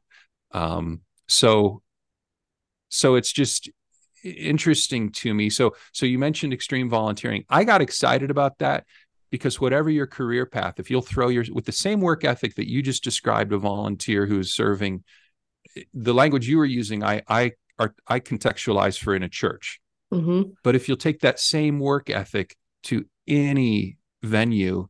Um, 0.51 1.03
so, 1.29 1.83
so 2.89 3.15
it's 3.15 3.33
just 3.33 3.71
interesting 4.25 5.13
to 5.13 5.33
me. 5.33 5.49
So, 5.49 5.77
so 5.93 6.07
you 6.07 6.19
mentioned 6.19 6.53
extreme 6.53 6.91
volunteering. 6.91 7.45
I 7.49 7.63
got 7.63 7.83
excited 7.83 8.33
about 8.33 8.59
that 8.59 8.85
because 9.31 9.61
whatever 9.61 9.91
your 9.91 10.07
career 10.07 10.47
path 10.47 10.75
if 10.79 10.91
you'll 10.91 11.03
throw 11.03 11.29
your 11.29 11.45
with 11.53 11.65
the 11.65 11.73
same 11.73 12.01
work 12.01 12.25
ethic 12.25 12.55
that 12.55 12.69
you 12.69 12.83
just 12.83 13.05
described 13.05 13.53
a 13.53 13.59
volunteer 13.59 14.27
who's 14.27 14.55
serving 14.55 15.03
the 15.95 16.15
language 16.15 16.49
you 16.49 16.59
were 16.59 16.65
using 16.65 17.03
i 17.03 17.23
i 17.29 17.53
are 17.79 17.95
i 18.07 18.21
contextualize 18.21 18.99
for 18.99 19.15
in 19.15 19.23
a 19.23 19.29
church 19.29 19.81
mm-hmm. 20.13 20.51
but 20.63 20.75
if 20.75 20.89
you'll 20.89 20.97
take 20.97 21.21
that 21.21 21.39
same 21.39 21.79
work 21.79 22.11
ethic 22.11 22.57
to 22.83 23.05
any 23.27 23.97
venue 24.23 24.89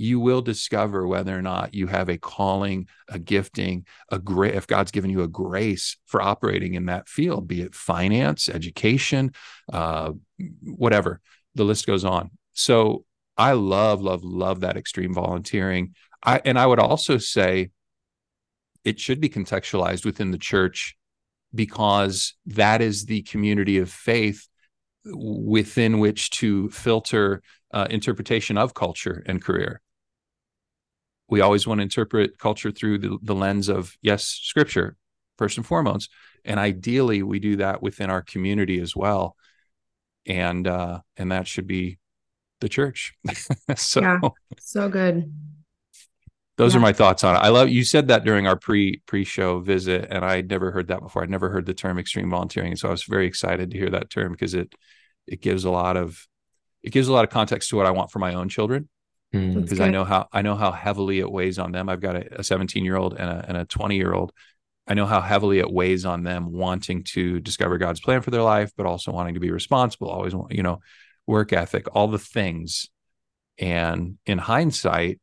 you 0.00 0.20
will 0.20 0.40
discover 0.40 1.06
whether 1.08 1.36
or 1.36 1.42
not 1.42 1.74
you 1.74 1.88
have 1.88 2.08
a 2.08 2.16
calling 2.16 2.86
a 3.08 3.18
gifting 3.18 3.84
a 4.10 4.18
great 4.18 4.54
if 4.54 4.66
god's 4.66 4.90
given 4.90 5.10
you 5.10 5.22
a 5.22 5.28
grace 5.28 5.96
for 6.06 6.22
operating 6.22 6.74
in 6.74 6.86
that 6.86 7.08
field 7.08 7.46
be 7.48 7.62
it 7.62 7.74
finance 7.74 8.48
education 8.48 9.32
uh, 9.72 10.12
whatever 10.62 11.20
the 11.54 11.64
list 11.64 11.86
goes 11.86 12.04
on 12.04 12.30
so 12.52 13.04
I 13.38 13.52
love, 13.52 14.02
love, 14.02 14.24
love 14.24 14.60
that 14.60 14.76
extreme 14.76 15.14
volunteering. 15.14 15.94
I 16.22 16.42
and 16.44 16.58
I 16.58 16.66
would 16.66 16.80
also 16.80 17.18
say 17.18 17.70
it 18.84 18.98
should 18.98 19.20
be 19.20 19.28
contextualized 19.28 20.04
within 20.04 20.32
the 20.32 20.38
church 20.38 20.96
because 21.54 22.34
that 22.46 22.82
is 22.82 23.06
the 23.06 23.22
community 23.22 23.78
of 23.78 23.90
faith 23.90 24.48
within 25.04 26.00
which 26.00 26.30
to 26.30 26.68
filter 26.70 27.42
uh, 27.72 27.86
interpretation 27.88 28.58
of 28.58 28.74
culture 28.74 29.22
and 29.26 29.42
career. 29.42 29.80
We 31.28 31.40
always 31.40 31.66
want 31.66 31.78
to 31.78 31.82
interpret 31.82 32.38
culture 32.38 32.70
through 32.70 32.98
the, 32.98 33.18
the 33.22 33.34
lens 33.34 33.68
of, 33.68 33.96
yes, 34.02 34.24
scripture, 34.24 34.96
first 35.36 35.58
and 35.58 35.66
foremost. 35.66 36.10
And 36.44 36.58
ideally, 36.58 37.22
we 37.22 37.38
do 37.38 37.56
that 37.56 37.82
within 37.82 38.10
our 38.10 38.22
community 38.22 38.80
as 38.80 38.96
well. 38.96 39.36
And 40.26 40.66
uh, 40.66 41.00
and 41.16 41.32
that 41.32 41.46
should 41.46 41.66
be 41.66 41.98
the 42.60 42.68
church. 42.68 43.14
so 43.76 44.00
yeah, 44.00 44.18
so 44.58 44.88
good. 44.88 45.32
Those 46.56 46.74
yeah. 46.74 46.78
are 46.78 46.82
my 46.82 46.92
thoughts 46.92 47.22
on 47.22 47.36
it. 47.36 47.38
I 47.38 47.48
love 47.48 47.68
you 47.68 47.84
said 47.84 48.08
that 48.08 48.24
during 48.24 48.46
our 48.46 48.56
pre 48.56 49.00
pre 49.06 49.24
show 49.24 49.60
visit, 49.60 50.08
and 50.10 50.24
I'd 50.24 50.50
never 50.50 50.70
heard 50.70 50.88
that 50.88 51.00
before. 51.00 51.22
I'd 51.22 51.30
never 51.30 51.50
heard 51.50 51.66
the 51.66 51.74
term 51.74 51.98
extreme 51.98 52.30
volunteering, 52.30 52.76
so 52.76 52.88
I 52.88 52.90
was 52.90 53.04
very 53.04 53.26
excited 53.26 53.70
to 53.70 53.78
hear 53.78 53.90
that 53.90 54.10
term 54.10 54.32
because 54.32 54.54
it 54.54 54.74
it 55.26 55.40
gives 55.40 55.64
a 55.64 55.70
lot 55.70 55.96
of 55.96 56.26
it 56.82 56.90
gives 56.90 57.08
a 57.08 57.12
lot 57.12 57.24
of 57.24 57.30
context 57.30 57.70
to 57.70 57.76
what 57.76 57.86
I 57.86 57.90
want 57.90 58.10
for 58.10 58.18
my 58.18 58.34
own 58.34 58.48
children 58.48 58.88
because 59.30 59.78
mm. 59.78 59.84
I 59.84 59.90
know 59.90 60.04
how 60.04 60.28
I 60.32 60.42
know 60.42 60.56
how 60.56 60.72
heavily 60.72 61.18
it 61.18 61.30
weighs 61.30 61.58
on 61.58 61.72
them. 61.72 61.88
I've 61.88 62.00
got 62.00 62.16
a 62.16 62.42
17 62.42 62.84
year 62.84 62.96
old 62.96 63.14
and 63.14 63.28
a 63.28 63.44
and 63.46 63.56
a 63.56 63.64
20 63.64 63.96
year 63.96 64.12
old. 64.12 64.32
I 64.86 64.94
know 64.94 65.06
how 65.06 65.20
heavily 65.20 65.58
it 65.58 65.70
weighs 65.70 66.06
on 66.06 66.22
them 66.22 66.50
wanting 66.50 67.04
to 67.04 67.40
discover 67.40 67.76
God's 67.76 68.00
plan 68.00 68.22
for 68.22 68.30
their 68.30 68.42
life, 68.42 68.72
but 68.74 68.86
also 68.86 69.12
wanting 69.12 69.34
to 69.34 69.40
be 69.40 69.50
responsible. 69.50 70.08
Always, 70.08 70.34
want, 70.34 70.52
you 70.52 70.62
know, 70.62 70.80
work 71.28 71.52
ethic, 71.52 71.86
all 71.94 72.08
the 72.08 72.18
things. 72.18 72.88
And 73.58 74.18
in 74.26 74.38
hindsight, 74.38 75.20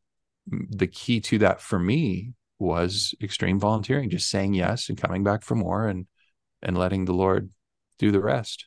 the 0.47 0.87
key 0.87 1.19
to 1.21 1.39
that 1.39 1.59
for 1.59 1.79
me 1.79 2.33
was 2.59 3.15
extreme 3.21 3.59
volunteering, 3.59 4.09
just 4.09 4.29
saying 4.29 4.53
yes 4.53 4.87
and 4.87 4.97
coming 4.97 5.23
back 5.23 5.43
for 5.43 5.55
more 5.55 5.87
and 5.87 6.05
and 6.61 6.77
letting 6.77 7.05
the 7.05 7.13
Lord 7.13 7.49
do 7.99 8.11
the 8.11 8.21
rest. 8.21 8.65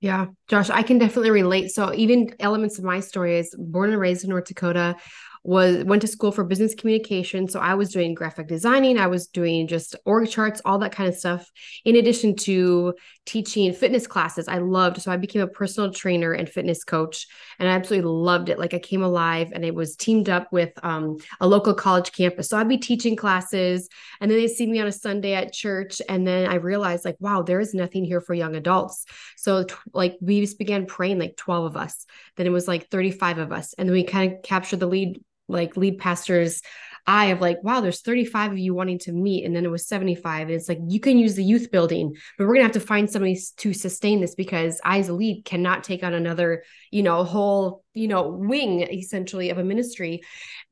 Yeah, 0.00 0.26
Josh, 0.48 0.70
I 0.70 0.82
can 0.82 0.98
definitely 0.98 1.30
relate. 1.30 1.70
So 1.70 1.92
even 1.94 2.34
elements 2.38 2.78
of 2.78 2.84
my 2.84 3.00
story 3.00 3.38
is 3.38 3.54
born 3.58 3.90
and 3.90 4.00
raised 4.00 4.24
in 4.24 4.30
North 4.30 4.44
Dakota 4.44 4.96
was 5.44 5.84
went 5.84 6.02
to 6.02 6.08
school 6.08 6.32
for 6.32 6.44
business 6.44 6.74
communication 6.74 7.48
so 7.48 7.60
i 7.60 7.74
was 7.74 7.90
doing 7.90 8.14
graphic 8.14 8.46
designing 8.48 8.98
i 8.98 9.06
was 9.06 9.28
doing 9.28 9.66
just 9.66 9.94
org 10.04 10.28
charts 10.28 10.60
all 10.64 10.78
that 10.78 10.92
kind 10.92 11.08
of 11.08 11.14
stuff 11.14 11.50
in 11.84 11.96
addition 11.96 12.34
to 12.36 12.92
teaching 13.28 13.74
fitness 13.74 14.06
classes. 14.06 14.48
I 14.48 14.56
loved 14.56 15.02
so 15.02 15.12
i 15.12 15.18
became 15.18 15.42
a 15.42 15.46
personal 15.46 15.92
trainer 15.92 16.32
and 16.32 16.48
fitness 16.48 16.82
coach 16.82 17.26
and 17.58 17.68
i 17.68 17.72
absolutely 17.72 18.10
loved 18.10 18.48
it. 18.48 18.58
Like 18.58 18.72
i 18.72 18.78
came 18.78 19.02
alive 19.02 19.52
and 19.52 19.66
it 19.66 19.74
was 19.74 19.96
teamed 19.96 20.30
up 20.30 20.50
with 20.50 20.72
um, 20.82 21.18
a 21.38 21.46
local 21.46 21.74
college 21.74 22.10
campus. 22.12 22.48
So 22.48 22.56
i'd 22.56 22.70
be 22.70 22.78
teaching 22.78 23.16
classes 23.16 23.90
and 24.22 24.30
then 24.30 24.38
they 24.38 24.48
see 24.48 24.66
me 24.66 24.80
on 24.80 24.86
a 24.86 24.92
sunday 24.92 25.34
at 25.34 25.52
church 25.52 26.00
and 26.08 26.26
then 26.26 26.48
i 26.48 26.54
realized 26.54 27.04
like 27.04 27.16
wow 27.20 27.42
there 27.42 27.60
is 27.60 27.74
nothing 27.74 28.02
here 28.02 28.22
for 28.22 28.32
young 28.32 28.56
adults. 28.56 29.04
So 29.36 29.64
t- 29.64 29.74
like 29.92 30.16
we 30.22 30.40
just 30.40 30.58
began 30.58 30.86
praying 30.86 31.18
like 31.18 31.36
12 31.36 31.66
of 31.66 31.76
us 31.76 32.06
then 32.36 32.46
it 32.46 32.50
was 32.50 32.66
like 32.66 32.88
35 32.88 33.36
of 33.36 33.52
us 33.52 33.74
and 33.76 33.86
then 33.86 33.92
we 33.92 34.04
kind 34.04 34.32
of 34.32 34.42
captured 34.42 34.80
the 34.80 34.86
lead 34.86 35.22
like 35.48 35.76
lead 35.76 35.98
pastors 35.98 36.62
eye 37.08 37.26
of 37.26 37.40
like, 37.40 37.62
wow, 37.64 37.80
there's 37.80 38.02
35 38.02 38.52
of 38.52 38.58
you 38.58 38.74
wanting 38.74 38.98
to 39.00 39.12
meet. 39.12 39.44
And 39.44 39.56
then 39.56 39.64
it 39.64 39.70
was 39.70 39.88
75. 39.88 40.42
And 40.42 40.50
it's 40.50 40.68
like, 40.68 40.78
you 40.86 41.00
can 41.00 41.18
use 41.18 41.34
the 41.34 41.42
youth 41.42 41.70
building, 41.70 42.14
but 42.36 42.44
we're 42.44 42.54
going 42.54 42.68
to 42.68 42.72
have 42.74 42.80
to 42.82 42.86
find 42.86 43.10
somebody 43.10 43.38
to 43.56 43.72
sustain 43.72 44.20
this 44.20 44.34
because 44.34 44.80
I, 44.84 44.98
as 44.98 45.08
a 45.08 45.14
lead, 45.14 45.44
cannot 45.44 45.84
take 45.84 46.04
on 46.04 46.12
another, 46.12 46.64
you 46.90 47.02
know, 47.02 47.24
whole, 47.24 47.82
you 47.94 48.08
know, 48.08 48.28
wing 48.28 48.82
essentially 48.82 49.48
of 49.48 49.58
a 49.58 49.64
ministry. 49.64 50.20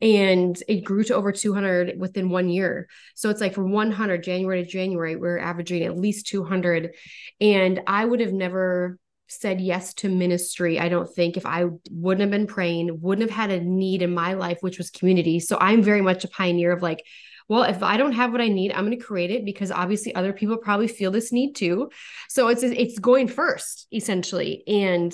And 0.02 0.62
it 0.68 0.84
grew 0.84 1.04
to 1.04 1.14
over 1.14 1.32
200 1.32 1.98
within 1.98 2.28
one 2.28 2.50
year. 2.50 2.86
So 3.14 3.30
it's 3.30 3.40
like 3.40 3.54
from 3.54 3.72
100 3.72 4.22
January 4.22 4.62
to 4.62 4.70
January, 4.70 5.16
we're 5.16 5.38
averaging 5.38 5.84
at 5.84 5.96
least 5.96 6.26
200. 6.26 6.94
And 7.40 7.80
I 7.86 8.04
would 8.04 8.20
have 8.20 8.34
never 8.34 8.98
said 9.28 9.60
yes 9.60 9.94
to 9.94 10.08
ministry, 10.08 10.78
I 10.78 10.88
don't 10.88 11.12
think, 11.12 11.36
if 11.36 11.46
I 11.46 11.64
wouldn't 11.90 12.20
have 12.20 12.30
been 12.30 12.46
praying, 12.46 13.00
wouldn't 13.00 13.28
have 13.28 13.36
had 13.36 13.50
a 13.50 13.64
need 13.64 14.02
in 14.02 14.14
my 14.14 14.34
life, 14.34 14.58
which 14.60 14.78
was 14.78 14.90
community. 14.90 15.40
So 15.40 15.58
I'm 15.60 15.82
very 15.82 16.02
much 16.02 16.24
a 16.24 16.28
pioneer 16.28 16.72
of 16.72 16.82
like, 16.82 17.04
well, 17.48 17.62
if 17.62 17.82
I 17.82 17.96
don't 17.96 18.12
have 18.12 18.32
what 18.32 18.40
I 18.40 18.48
need, 18.48 18.72
I'm 18.72 18.84
going 18.84 18.98
to 18.98 19.04
create 19.04 19.30
it 19.30 19.44
because 19.44 19.70
obviously 19.70 20.14
other 20.14 20.32
people 20.32 20.56
probably 20.56 20.88
feel 20.88 21.10
this 21.10 21.32
need 21.32 21.54
too. 21.54 21.90
So 22.28 22.48
it's 22.48 22.62
it's 22.62 22.98
going 22.98 23.28
first 23.28 23.86
essentially. 23.92 24.64
And 24.66 25.12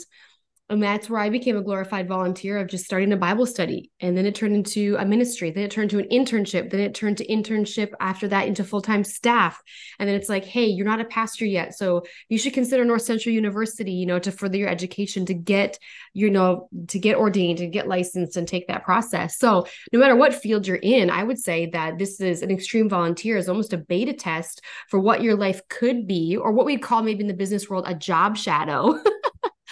and 0.72 0.83
that's 0.83 1.11
where 1.11 1.20
I 1.20 1.29
became 1.29 1.57
a 1.59 1.62
glorified 1.62 2.09
volunteer 2.09 2.57
of 2.57 2.68
just 2.68 2.87
starting 2.87 3.12
a 3.12 3.16
Bible 3.16 3.44
study. 3.44 3.90
And 4.01 4.16
then 4.16 4.25
it 4.25 4.35
turned 4.35 4.55
into 4.55 4.96
a 4.98 5.05
ministry. 5.05 5.51
Then 5.51 5.64
it 5.64 5.70
turned 5.70 5.90
to 5.90 5.98
an 5.98 6.09
internship. 6.09 6.70
Then 6.70 6.81
it 6.81 6.94
turned 6.94 7.18
to 7.18 7.27
internship 7.27 7.92
after 8.01 8.27
that 8.29 8.46
into 8.48 8.64
full 8.64 8.81
time 8.81 9.05
staff. 9.05 9.62
And 9.98 10.09
then 10.09 10.16
it's 10.16 10.31
like, 10.31 10.46
hey, 10.46 10.64
you're 10.64 10.87
not 10.87 11.01
a 11.01 11.05
pastor 11.05 11.44
yet. 11.44 11.75
So 11.75 12.05
you 12.31 12.38
should 12.38 12.55
consider 12.55 12.87
North 12.87 13.03
Central 13.03 13.35
University, 13.35 13.92
you 13.92 14.07
know, 14.07 14.18
to 14.20 14.33
further 14.33 14.57
your 14.57 14.70
education, 14.70 15.27
to 15.27 15.35
get, 15.35 15.79
you 16.14 16.31
know, 16.31 16.70
to 16.88 16.98
get 16.98 17.16
ordained, 17.16 17.61
and 17.61 17.72
get 17.72 17.87
licensed 17.87 18.38
and 18.38 18.48
take 18.48 18.68
that 18.68 18.85
process. 18.85 19.38
So 19.38 19.66
no 19.92 19.98
matter 19.98 20.16
what 20.16 20.33
field 20.35 20.66
you're 20.66 20.77
in, 20.77 21.11
I 21.11 21.22
would 21.22 21.38
say 21.38 21.66
that 21.66 21.98
this 21.98 22.18
is 22.18 22.40
an 22.40 22.51
extreme 22.51 22.88
volunteer 22.88 23.37
is 23.37 23.48
almost 23.48 23.75
a 23.75 23.79
beta 23.79 24.14
test 24.14 24.62
for 24.88 24.98
what 24.98 25.22
your 25.22 25.37
life 25.37 25.61
could 25.68 26.07
be, 26.07 26.35
or 26.35 26.53
what 26.53 26.64
we'd 26.64 26.83
call 26.83 27.03
maybe 27.03 27.20
in 27.20 27.29
the 27.29 27.35
business 27.35 27.68
world 27.68 27.85
a 27.87 27.94
job 27.94 28.38
shadow. 28.38 28.98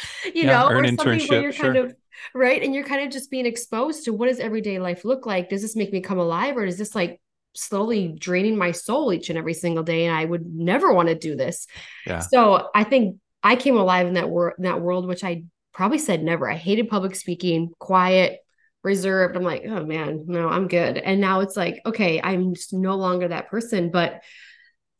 you 0.24 0.44
yeah, 0.44 0.46
know, 0.46 0.68
or 0.68 0.84
something 0.84 1.28
where 1.28 1.42
you're 1.42 1.52
sure. 1.52 1.72
kind 1.72 1.76
of 1.76 1.94
right 2.34 2.62
and 2.62 2.74
you're 2.74 2.84
kind 2.84 3.04
of 3.04 3.10
just 3.10 3.30
being 3.30 3.46
exposed 3.46 4.04
to 4.04 4.12
what 4.12 4.28
does 4.28 4.40
everyday 4.40 4.78
life 4.78 5.04
look 5.04 5.26
like? 5.26 5.48
Does 5.48 5.62
this 5.62 5.76
make 5.76 5.92
me 5.92 6.00
come 6.00 6.18
alive 6.18 6.56
or 6.56 6.64
is 6.64 6.78
this 6.78 6.94
like 6.94 7.20
slowly 7.54 8.14
draining 8.18 8.56
my 8.56 8.72
soul 8.72 9.12
each 9.12 9.28
and 9.28 9.38
every 9.38 9.54
single 9.54 9.82
day 9.82 10.06
and 10.06 10.16
i 10.16 10.24
would 10.24 10.46
never 10.46 10.92
want 10.92 11.08
to 11.08 11.14
do 11.14 11.34
this? 11.34 11.66
Yeah. 12.06 12.20
so 12.20 12.68
i 12.74 12.84
think 12.84 13.16
i 13.42 13.56
came 13.56 13.76
alive 13.76 14.06
in 14.06 14.14
that 14.14 14.30
world 14.30 14.54
that 14.58 14.80
world 14.80 15.06
which 15.08 15.24
i 15.24 15.44
probably 15.72 15.98
said 15.98 16.22
never. 16.22 16.50
I 16.50 16.56
hated 16.56 16.88
public 16.88 17.14
speaking 17.14 17.70
quiet 17.78 18.40
reserved. 18.82 19.36
I'm 19.36 19.42
like 19.42 19.64
oh 19.66 19.84
man 19.84 20.24
no 20.26 20.48
i'm 20.48 20.68
good. 20.68 20.98
And 20.98 21.20
now 21.20 21.40
it's 21.40 21.56
like 21.56 21.80
okay 21.86 22.20
i'm 22.22 22.54
just 22.54 22.72
no 22.72 22.96
longer 22.96 23.28
that 23.28 23.48
person 23.48 23.90
but 23.90 24.22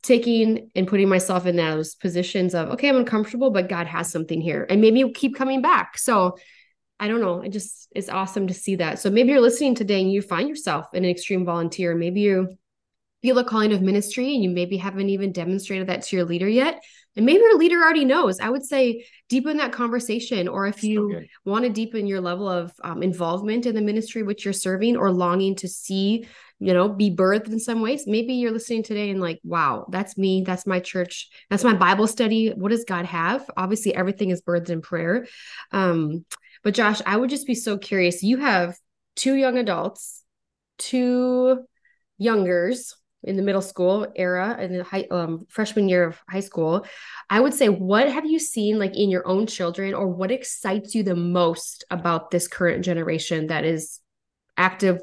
taking 0.02 0.70
and 0.74 0.88
putting 0.88 1.08
myself 1.08 1.46
in 1.46 1.56
those 1.56 1.94
positions 1.94 2.54
of 2.54 2.70
okay 2.70 2.88
i'm 2.88 2.96
uncomfortable 2.96 3.50
but 3.50 3.68
god 3.68 3.86
has 3.86 4.10
something 4.10 4.40
here. 4.40 4.66
And 4.68 4.80
maybe 4.80 4.98
you 4.98 5.10
keep 5.10 5.36
coming 5.36 5.62
back. 5.62 5.98
So 5.98 6.38
i 6.98 7.08
don't 7.08 7.20
know. 7.20 7.40
It 7.40 7.50
just 7.50 7.88
it's 7.92 8.08
awesome 8.08 8.46
to 8.48 8.54
see 8.54 8.76
that. 8.76 8.98
So 8.98 9.10
maybe 9.10 9.30
you're 9.30 9.40
listening 9.40 9.74
today 9.74 10.00
and 10.00 10.12
you 10.12 10.22
find 10.22 10.48
yourself 10.48 10.86
in 10.94 11.04
an 11.04 11.10
extreme 11.10 11.44
volunteer. 11.44 11.94
Maybe 11.94 12.20
you 12.20 12.56
feel 13.22 13.38
a 13.38 13.44
calling 13.44 13.72
of 13.72 13.82
ministry 13.82 14.34
and 14.34 14.42
you 14.42 14.50
maybe 14.50 14.76
haven't 14.76 15.10
even 15.10 15.32
demonstrated 15.32 15.88
that 15.88 16.02
to 16.02 16.16
your 16.16 16.24
leader 16.24 16.48
yet 16.48 16.82
and 17.16 17.26
maybe 17.26 17.40
your 17.40 17.58
leader 17.58 17.76
already 17.76 18.04
knows 18.04 18.40
i 18.40 18.48
would 18.48 18.64
say 18.64 19.04
deepen 19.28 19.56
that 19.56 19.72
conversation 19.72 20.48
or 20.48 20.66
if 20.66 20.82
you 20.82 21.22
want 21.44 21.64
to 21.64 21.70
deepen 21.70 22.06
your 22.06 22.20
level 22.20 22.48
of 22.48 22.72
um, 22.84 23.02
involvement 23.02 23.66
in 23.66 23.74
the 23.74 23.80
ministry 23.80 24.22
which 24.22 24.44
you're 24.44 24.52
serving 24.52 24.96
or 24.96 25.10
longing 25.10 25.54
to 25.54 25.68
see 25.68 26.26
you 26.60 26.74
know, 26.74 26.90
be 26.90 27.10
birthed 27.10 27.48
in 27.48 27.58
some 27.58 27.80
ways. 27.80 28.04
Maybe 28.06 28.34
you're 28.34 28.52
listening 28.52 28.82
today 28.82 29.08
and 29.08 29.18
like, 29.20 29.40
wow, 29.42 29.86
that's 29.88 30.18
me. 30.18 30.44
That's 30.46 30.66
my 30.66 30.78
church. 30.78 31.28
That's 31.48 31.64
my 31.64 31.72
Bible 31.72 32.06
study. 32.06 32.50
What 32.50 32.68
does 32.68 32.84
God 32.84 33.06
have? 33.06 33.50
Obviously, 33.56 33.94
everything 33.94 34.28
is 34.28 34.42
birthed 34.42 34.68
in 34.68 34.82
prayer. 34.82 35.26
Um, 35.72 36.26
but 36.62 36.74
Josh, 36.74 37.00
I 37.06 37.16
would 37.16 37.30
just 37.30 37.46
be 37.46 37.54
so 37.54 37.78
curious. 37.78 38.22
You 38.22 38.36
have 38.36 38.76
two 39.16 39.34
young 39.34 39.56
adults, 39.56 40.22
two 40.76 41.64
youngers 42.18 42.94
in 43.22 43.36
the 43.36 43.42
middle 43.42 43.62
school 43.62 44.06
era 44.16 44.56
and 44.58 44.74
the 44.74 44.84
high 44.84 45.06
um, 45.10 45.46
freshman 45.48 45.88
year 45.88 46.04
of 46.04 46.18
high 46.28 46.40
school 46.40 46.86
i 47.28 47.38
would 47.38 47.54
say 47.54 47.68
what 47.68 48.10
have 48.10 48.24
you 48.24 48.38
seen 48.38 48.78
like 48.78 48.96
in 48.96 49.10
your 49.10 49.26
own 49.26 49.46
children 49.46 49.94
or 49.94 50.08
what 50.08 50.30
excites 50.30 50.94
you 50.94 51.02
the 51.02 51.14
most 51.14 51.84
about 51.90 52.30
this 52.30 52.48
current 52.48 52.84
generation 52.84 53.48
that 53.48 53.64
is 53.64 54.00
active 54.56 55.00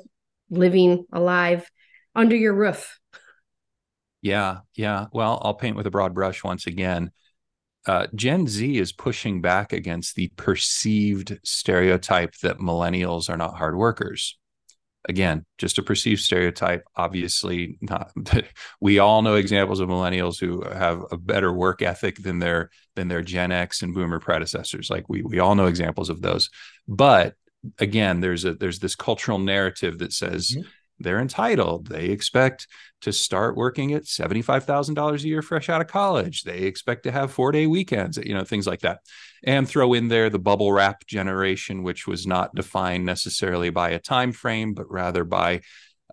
living 0.49 1.05
alive 1.11 1.69
under 2.15 2.35
your 2.35 2.53
roof. 2.53 2.99
Yeah, 4.21 4.59
yeah. 4.75 5.05
Well, 5.11 5.41
I'll 5.43 5.53
paint 5.53 5.75
with 5.75 5.87
a 5.87 5.91
broad 5.91 6.13
brush 6.13 6.43
once 6.43 6.67
again. 6.67 7.11
Uh, 7.85 8.07
Gen 8.15 8.47
Z 8.47 8.77
is 8.77 8.91
pushing 8.91 9.41
back 9.41 9.71
against 9.71 10.15
the 10.15 10.27
perceived 10.35 11.39
stereotype 11.43 12.35
that 12.41 12.57
millennials 12.57 13.29
are 13.29 13.37
not 13.37 13.55
hard 13.55 13.77
workers. 13.77 14.37
Again, 15.07 15.45
just 15.57 15.77
a 15.77 15.83
perceived 15.83 16.21
stereotype. 16.21 16.83
Obviously, 16.95 17.77
not. 17.81 18.11
we 18.81 18.99
all 18.99 19.21
know 19.21 19.35
examples 19.35 19.79
of 19.79 19.89
millennials 19.89 20.39
who 20.39 20.61
have 20.63 21.03
a 21.11 21.17
better 21.17 21.53
work 21.53 21.81
ethic 21.81 22.17
than 22.17 22.39
their 22.39 22.69
than 22.95 23.07
their 23.07 23.21
Gen 23.21 23.51
X 23.51 23.81
and 23.81 23.93
Boomer 23.93 24.19
predecessors. 24.19 24.89
Like 24.89 25.07
we 25.07 25.21
we 25.21 25.39
all 25.39 25.55
know 25.55 25.67
examples 25.67 26.09
of 26.09 26.21
those. 26.21 26.49
But 26.87 27.35
again 27.79 28.21
there's 28.21 28.45
a 28.45 28.53
there's 28.53 28.79
this 28.79 28.95
cultural 28.95 29.39
narrative 29.39 29.97
that 29.99 30.13
says 30.13 30.51
mm-hmm. 30.51 30.67
They're 30.99 31.19
entitled. 31.19 31.87
They 31.87 32.05
expect 32.05 32.67
to 33.01 33.13
start 33.13 33.55
working 33.55 33.93
at 33.93 34.03
$75,000 34.03 35.23
a 35.23 35.27
year 35.27 35.41
fresh 35.41 35.69
out 35.69 35.81
of 35.81 35.87
college. 35.87 36.43
They 36.43 36.63
expect 36.63 37.03
to 37.03 37.11
have 37.11 37.35
4-day 37.35 37.67
weekends 37.67 38.17
you 38.17 38.33
know 38.33 38.43
things 38.43 38.67
like 38.67 38.81
that. 38.81 38.99
And 39.43 39.67
throw 39.67 39.93
in 39.93 40.07
there 40.07 40.29
the 40.29 40.39
bubble 40.39 40.71
wrap 40.71 41.05
generation 41.05 41.83
which 41.83 42.07
was 42.07 42.25
not 42.25 42.55
defined 42.55 43.05
necessarily 43.05 43.69
by 43.69 43.91
a 43.91 43.99
time 43.99 44.31
frame 44.31 44.73
but 44.73 44.89
rather 44.89 45.23
by 45.23 45.61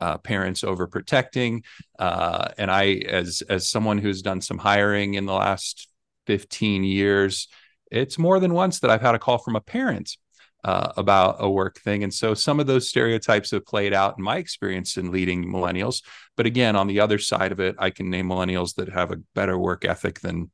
uh, 0.01 0.18
parents 0.18 0.62
overprotecting. 0.62 1.64
Uh, 1.99 2.49
and 2.59 2.70
i 2.70 2.94
as 3.09 3.42
as 3.49 3.68
someone 3.68 3.99
who's 3.99 4.23
done 4.23 4.40
some 4.40 4.59
hiring 4.59 5.14
in 5.14 5.27
the 5.27 5.33
last 5.33 5.88
15 6.27 6.85
years 6.85 7.49
it's 7.90 8.18
more 8.18 8.40
than 8.40 8.55
once 8.55 8.81
that 8.81 8.90
i've 8.90 9.03
had 9.03 9.14
a 9.14 9.18
call 9.18 9.38
from 9.38 9.57
a 9.57 9.61
parent 9.61 10.16
uh, 10.64 10.92
about 10.96 11.37
a 11.40 11.50
work 11.50 11.79
thing. 11.81 12.03
And 12.03 12.12
so 12.12 12.33
some 12.35 12.59
of 12.59 12.66
those 12.66 12.88
stereotypes 12.88 13.50
have 13.50 13.66
played 13.66 13.92
out 13.92 14.16
in 14.18 14.24
my 14.24 14.38
experience 14.38 14.96
in 14.96 15.12
leading 15.12 15.44
millennials. 15.44 16.03
But 16.37 16.46
again, 16.46 16.74
on 16.74 16.87
the 16.87 17.00
other 17.00 17.18
side 17.18 17.53
of 17.53 17.61
it, 17.61 17.77
I 17.79 17.90
can 17.90 18.09
name 18.11 18.29
millennials 18.29 18.74
that 18.77 18.88
have 18.88 19.12
a 19.12 19.20
better 19.35 19.59
work 19.59 19.85
ethic 19.85 20.20
than 20.20 20.50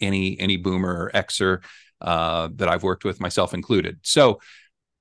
any 0.00 0.38
any 0.38 0.56
boomer 0.56 1.04
or 1.04 1.10
Xer 1.12 1.64
uh, 2.00 2.48
that 2.54 2.68
I've 2.68 2.84
worked 2.84 3.04
with, 3.04 3.20
myself 3.20 3.52
included. 3.52 3.98
So 4.02 4.40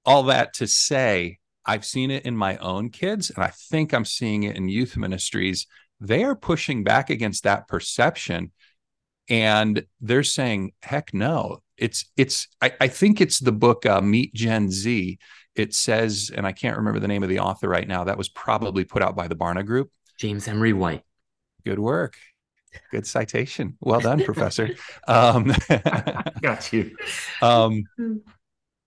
all 0.03 0.23
that 0.23 0.53
to 0.55 0.67
say, 0.67 1.37
I've 1.63 1.85
seen 1.85 2.09
it 2.09 2.25
in 2.25 2.35
my 2.35 2.57
own 2.57 2.89
kids, 2.89 3.29
and 3.29 3.43
I 3.43 3.51
think 3.69 3.93
I'm 3.93 4.05
seeing 4.05 4.43
it 4.43 4.55
in 4.55 4.67
youth 4.67 4.97
ministries. 4.97 5.67
They 5.99 6.23
are 6.23 6.35
pushing 6.35 6.83
back 6.83 7.09
against 7.09 7.43
that 7.43 7.67
perception 7.67 8.51
and 9.29 9.85
they're 9.99 10.23
saying 10.23 10.71
heck 10.81 11.13
no 11.13 11.61
it's 11.77 12.05
it's 12.17 12.47
I, 12.61 12.73
I 12.81 12.87
think 12.87 13.21
it's 13.21 13.39
the 13.39 13.51
book 13.51 13.85
uh, 13.85 14.01
Meet 14.01 14.33
Gen 14.33 14.69
Z. 14.69 15.17
It 15.55 15.73
says, 15.73 16.31
and 16.35 16.45
I 16.45 16.51
can't 16.51 16.77
remember 16.77 16.99
the 16.99 17.07
name 17.07 17.23
of 17.23 17.29
the 17.29 17.39
author 17.39 17.67
right 17.67 17.87
now. 17.87 18.03
That 18.03 18.17
was 18.17 18.29
probably 18.29 18.83
put 18.83 19.01
out 19.01 19.15
by 19.15 19.27
the 19.27 19.35
Barna 19.35 19.65
Group. 19.65 19.91
James 20.19 20.47
Emery 20.47 20.73
White. 20.73 21.03
Good 21.65 21.79
work. 21.79 22.17
Good 22.91 23.07
citation. 23.07 23.77
Well 23.81 23.99
done, 23.99 24.23
Professor. 24.25 24.69
Um, 25.07 25.53
Got 26.41 26.71
you. 26.73 26.95
Um, 27.41 27.83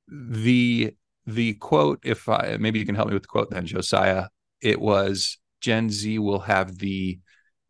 the 0.08 0.94
the 1.26 1.54
quote, 1.54 2.00
if 2.04 2.28
I 2.28 2.56
maybe 2.58 2.78
you 2.78 2.86
can 2.86 2.94
help 2.94 3.08
me 3.08 3.14
with 3.14 3.22
the 3.22 3.28
quote 3.28 3.50
then, 3.50 3.66
Josiah. 3.66 4.28
It 4.60 4.80
was 4.80 5.38
Gen 5.60 5.90
Z 5.90 6.18
will 6.18 6.40
have 6.40 6.78
the 6.78 7.18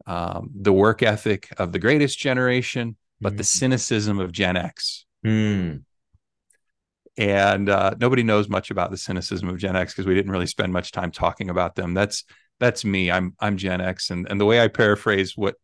um, 0.07 0.51
the 0.55 0.73
work 0.73 1.03
ethic 1.03 1.49
of 1.59 1.73
the 1.73 1.79
greatest 1.79 2.19
generation, 2.19 2.97
but 3.21 3.31
mm-hmm. 3.31 3.39
the 3.39 3.45
cynicism 3.45 4.19
of 4.19 4.33
Gen 4.33 4.57
X. 4.57 5.07
Mm. 5.25 5.85
And 7.19 7.69
uh, 7.69 7.95
nobody 7.99 8.23
knows 8.23 8.49
much 8.49 8.71
about 8.71 8.91
the 8.91 8.97
cynicism 8.97 9.49
of 9.49 9.59
Gen 9.59 9.77
X 9.77 9.93
because 9.93 10.07
we 10.07 10.15
didn't 10.15 10.31
really 10.31 10.47
spend 10.47 10.73
much 10.73 10.93
time 10.93 11.11
talking 11.11 11.51
about 11.51 11.75
them. 11.75 11.95
That's 11.95 12.25
that's 12.59 12.85
me. 12.85 13.11
I'm 13.11 13.35
I'm 13.41 13.57
Gen 13.57 13.81
X, 13.81 14.11
and 14.11 14.27
and 14.31 14.41
the 14.41 14.45
way 14.45 14.61
I 14.61 14.69
paraphrase 14.69 15.37
what 15.37 15.57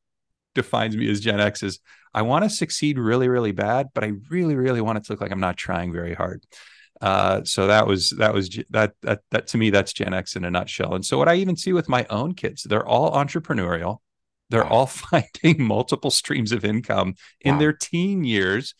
defines 0.54 0.96
me 0.96 1.08
as 1.10 1.20
Gen 1.20 1.40
X 1.40 1.62
is 1.62 1.78
I 2.12 2.22
want 2.22 2.44
to 2.44 2.50
succeed 2.50 2.98
really 2.98 3.28
really 3.28 3.52
bad, 3.52 3.88
but 3.94 4.04
I 4.04 4.12
really 4.30 4.56
really 4.56 4.80
want 4.80 4.98
it 4.98 5.04
to 5.04 5.12
look 5.12 5.20
like 5.20 5.30
I'm 5.30 5.40
not 5.40 5.56
trying 5.56 5.92
very 5.92 6.14
hard. 6.14 6.44
Uh, 7.00 7.44
so 7.44 7.66
that 7.66 7.86
was 7.86 8.10
that 8.10 8.32
was 8.32 8.48
that 8.70 8.92
that 9.02 9.20
that 9.30 9.46
to 9.48 9.58
me 9.58 9.70
that's 9.70 9.92
Gen 9.92 10.14
X 10.14 10.36
in 10.36 10.44
a 10.44 10.50
nutshell. 10.50 10.94
And 10.94 11.04
so 11.04 11.18
what 11.18 11.28
I 11.28 11.36
even 11.36 11.56
see 11.56 11.72
with 11.72 11.88
my 11.88 12.06
own 12.10 12.34
kids, 12.34 12.62
they're 12.64 12.86
all 12.86 13.12
entrepreneurial. 13.12 13.98
They're 14.48 14.64
wow. 14.64 14.70
all 14.70 14.86
finding 14.86 15.62
multiple 15.62 16.10
streams 16.10 16.52
of 16.52 16.64
income 16.64 17.14
in 17.40 17.54
wow. 17.54 17.60
their 17.60 17.72
teen 17.72 18.24
years 18.24 18.74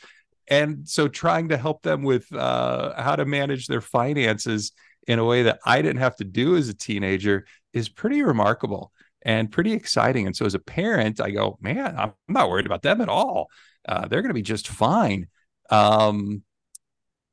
and 0.49 0.89
so 0.89 1.09
trying 1.09 1.49
to 1.49 1.57
help 1.57 1.83
them 1.83 2.03
with 2.03 2.33
uh, 2.33 3.01
how 3.01 3.17
to 3.17 3.25
manage 3.25 3.67
their 3.67 3.81
finances 3.81 4.73
in 5.07 5.19
a 5.19 5.25
way 5.25 5.45
that 5.45 5.61
I 5.65 5.83
didn't 5.83 6.01
have 6.01 6.17
to 6.17 6.25
do 6.25 6.57
as 6.57 6.69
a 6.69 6.75
teenager 6.75 7.47
is 7.73 7.89
pretty 7.89 8.23
remarkable 8.23 8.93
and 9.23 9.51
pretty 9.51 9.73
exciting. 9.73 10.27
And 10.27 10.37
so 10.37 10.47
as 10.47 10.55
a 10.55 10.61
parent, 10.61 11.21
I 11.21 11.31
go, 11.31 11.59
man, 11.61 11.97
I'm 11.97 12.13
not 12.29 12.49
worried 12.49 12.67
about 12.67 12.83
them 12.83 13.01
at 13.01 13.09
all. 13.09 13.49
Uh, 13.89 14.07
they're 14.09 14.23
going 14.23 14.31
to 14.31 14.35
be 14.35 14.43
just 14.43 14.69
fine. 14.69 15.29
Um, 15.71 16.43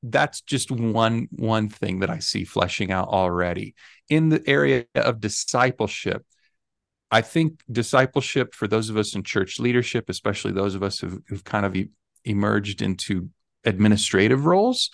that's 0.04 0.42
just 0.42 0.70
one 0.70 1.28
one 1.32 1.70
thing 1.70 2.02
that 2.02 2.10
I 2.10 2.20
see 2.20 2.44
fleshing 2.44 2.92
out 2.92 3.08
already 3.08 3.74
in 4.10 4.30
the 4.30 4.44
area 4.48 4.86
of 4.96 5.22
discipleship. 5.22 6.26
I 7.10 7.22
think 7.22 7.62
discipleship 7.72 8.54
for 8.54 8.68
those 8.68 8.90
of 8.90 8.98
us 8.98 9.16
in 9.16 9.24
church 9.24 9.60
leadership, 9.60 10.10
especially 10.10 10.52
those 10.52 10.76
of 10.76 10.84
us 10.84 11.00
who've, 11.00 11.20
who've 11.28 11.44
kind 11.44 11.66
of 11.66 11.76
emerged 12.26 12.82
into 12.82 13.30
administrative 13.66 14.46
roles, 14.46 14.90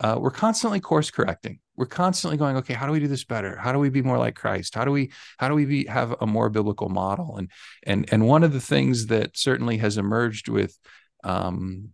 uh, 0.00 0.16
we're 0.18 0.30
constantly 0.30 0.80
course 0.80 1.10
correcting. 1.10 1.60
We're 1.76 1.86
constantly 1.86 2.36
going, 2.36 2.56
okay, 2.58 2.74
how 2.74 2.86
do 2.86 2.92
we 2.92 3.00
do 3.00 3.08
this 3.08 3.24
better? 3.24 3.56
How 3.56 3.72
do 3.72 3.78
we 3.78 3.90
be 3.90 4.02
more 4.02 4.18
like 4.18 4.34
Christ? 4.34 4.74
How 4.74 4.84
do 4.84 4.90
we 4.90 5.12
how 5.38 5.48
do 5.48 5.54
we 5.54 5.64
be, 5.64 5.86
have 5.86 6.14
a 6.20 6.26
more 6.26 6.48
biblical 6.48 6.88
model? 6.88 7.36
And 7.36 7.50
and 7.84 8.08
and 8.12 8.26
one 8.26 8.44
of 8.44 8.52
the 8.52 8.60
things 8.60 9.06
that 9.06 9.36
certainly 9.36 9.78
has 9.78 9.98
emerged 9.98 10.48
with 10.48 10.78
um, 11.22 11.90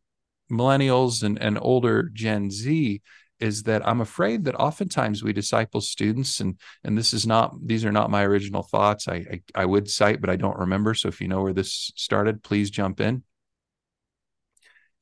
millennials 0.50 1.22
and, 1.22 1.40
and 1.40 1.59
older 1.61 2.11
Gen 2.12 2.50
Z 2.50 3.00
is 3.38 3.62
that 3.62 3.87
I'm 3.88 4.03
afraid 4.03 4.44
that 4.44 4.55
oftentimes 4.55 5.22
we 5.22 5.33
disciple 5.33 5.81
students 5.81 6.40
and 6.40 6.59
and 6.85 6.96
this 6.96 7.14
is 7.14 7.26
not 7.26 7.55
these 7.66 7.85
are 7.85 7.92
not 7.92 8.11
my 8.11 8.22
original 8.24 8.62
thoughts. 8.62 9.09
I, 9.09 9.14
I, 9.14 9.40
I 9.55 9.64
would 9.64 9.88
cite, 9.88 10.20
but 10.20 10.31
I 10.31 10.37
don't 10.37 10.59
remember. 10.59 10.94
So 10.94 11.09
if 11.09 11.20
you 11.20 11.29
know 11.29 11.42
where 11.42 11.55
this 11.55 11.90
started, 11.96 12.42
please 12.42 12.70
jump 12.70 13.00
in. 13.00 13.22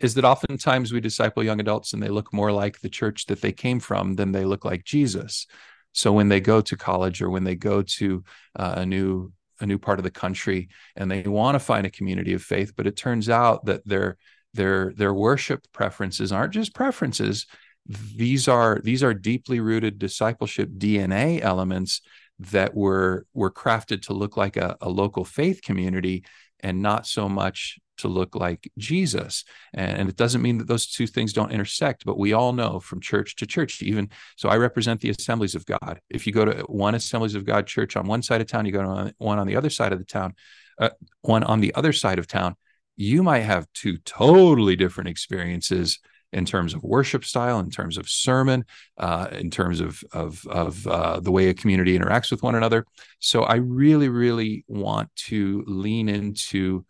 Is 0.01 0.15
that 0.15 0.25
oftentimes 0.25 0.93
we 0.93 1.01
disciple 1.01 1.43
young 1.43 1.61
adults 1.61 1.93
and 1.93 2.03
they 2.03 2.09
look 2.09 2.33
more 2.33 2.53
like 2.53 2.81
the 2.81 2.89
church 2.89 3.27
that 3.27 3.41
they 3.41 3.53
came 3.53 3.81
from 3.81 4.15
than 4.15 4.33
they 4.33 4.45
look 4.45 4.65
like 4.65 4.85
Jesus. 4.85 5.47
So 5.93 6.13
when 6.13 6.29
they 6.29 6.41
go 6.41 6.61
to 6.61 6.77
college 6.77 7.21
or 7.21 7.31
when 7.31 7.45
they 7.45 7.57
go 7.57 7.83
to 7.83 8.23
uh, 8.57 8.75
a 8.79 8.87
new 8.87 9.33
a 9.61 9.67
new 9.67 9.79
part 9.79 9.99
of 9.99 10.05
the 10.05 10.11
country 10.11 10.69
and 10.95 11.11
they 11.11 11.23
want 11.23 11.57
to 11.57 11.59
find 11.59 11.85
a 11.85 11.91
community 11.91 12.33
of 12.33 12.43
faith, 12.43 12.75
but 12.77 12.87
it 12.87 12.97
turns 12.97 13.29
out 13.29 13.65
that 13.65 13.83
they're 13.87 14.17
their 14.55 14.93
their 14.97 15.15
worship 15.15 15.67
preferences 15.73 16.33
aren't 16.33 16.53
just 16.53 16.75
preferences 16.75 17.47
these 17.87 18.49
are 18.49 18.81
these 18.83 19.03
are 19.03 19.15
deeply 19.15 19.61
rooted 19.61 19.99
discipleship 19.99 20.71
dna 20.79 21.41
elements 21.41 22.01
that 22.39 22.75
were 22.75 23.27
were 23.35 23.51
crafted 23.51 24.03
to 24.03 24.13
look 24.13 24.37
like 24.37 24.57
a, 24.57 24.77
a 24.81 24.89
local 24.89 25.25
faith 25.25 25.63
community 25.63 26.25
and 26.61 26.83
not 26.83 27.07
so 27.07 27.29
much 27.29 27.79
to 27.99 28.09
look 28.09 28.35
like 28.35 28.71
jesus 28.79 29.45
and, 29.75 30.09
it 30.09 30.17
doesn't 30.17 30.43
mean 30.43 30.59
that 30.59 30.67
those 30.67 30.87
two 30.87 31.07
things 31.07 31.33
don't 31.33 31.53
intersect 31.53 32.05
but 32.05 32.19
we 32.19 32.33
all 32.33 32.53
know 32.53 32.81
from 32.81 33.01
church 33.01 33.37
to 33.37 33.47
church 33.47 33.83
even 33.83 34.09
so 34.37 34.49
i 34.49 34.57
represent 34.57 35.01
the 35.01 35.11
assemblies 35.11 35.55
of 35.55 35.67
god 35.67 36.01
if 36.11 36.27
you 36.27 36.33
go 36.33 36.45
to 36.45 36.63
one 36.69 36.95
assemblies 36.95 37.35
of 37.35 37.45
god 37.45 37.67
church 37.67 37.97
on 37.97 38.07
one 38.07 38.23
side 38.23 38.41
of 38.41 38.47
town 38.47 38.67
you 38.67 38.73
go 38.73 38.83
to 38.83 39.15
one 39.19 39.39
on 39.39 39.47
the 39.47 39.57
other 39.57 39.71
side 39.71 39.93
of 39.93 39.99
the 39.99 40.05
town 40.05 40.35
uh, 40.79 40.91
one 41.23 41.43
on 41.43 41.61
the 41.61 41.75
other 41.75 41.93
side 41.93 42.19
of 42.19 42.27
town 42.27 42.55
you 42.97 43.23
might 43.23 43.41
have 43.41 43.67
two 43.75 43.99
totally 43.99 44.77
different 44.77 45.09
experiences 45.09 45.99
in 46.33 46.45
terms 46.45 46.75
of 46.75 46.83
worship 46.83 47.25
style, 47.25 47.59
in 47.59 47.71
terms 47.71 47.97
of 47.97 48.09
sermon, 48.09 48.65
uh, 48.99 49.29
in 49.33 49.51
terms 49.51 49.81
of 49.81 50.03
of, 50.13 50.45
of 50.49 50.87
uh, 50.87 51.21
the 51.21 51.31
way 51.31 51.49
a 51.49 51.55
community 51.55 51.99
interacts 51.99 52.31
with 52.31 52.43
one 52.43 52.55
another. 52.55 52.85
So 53.19 53.45
I 53.45 53.57
really, 53.57 54.09
really 54.09 54.65
want 54.69 55.15
to 55.29 55.65
lean 55.67 56.09
into 56.09 56.85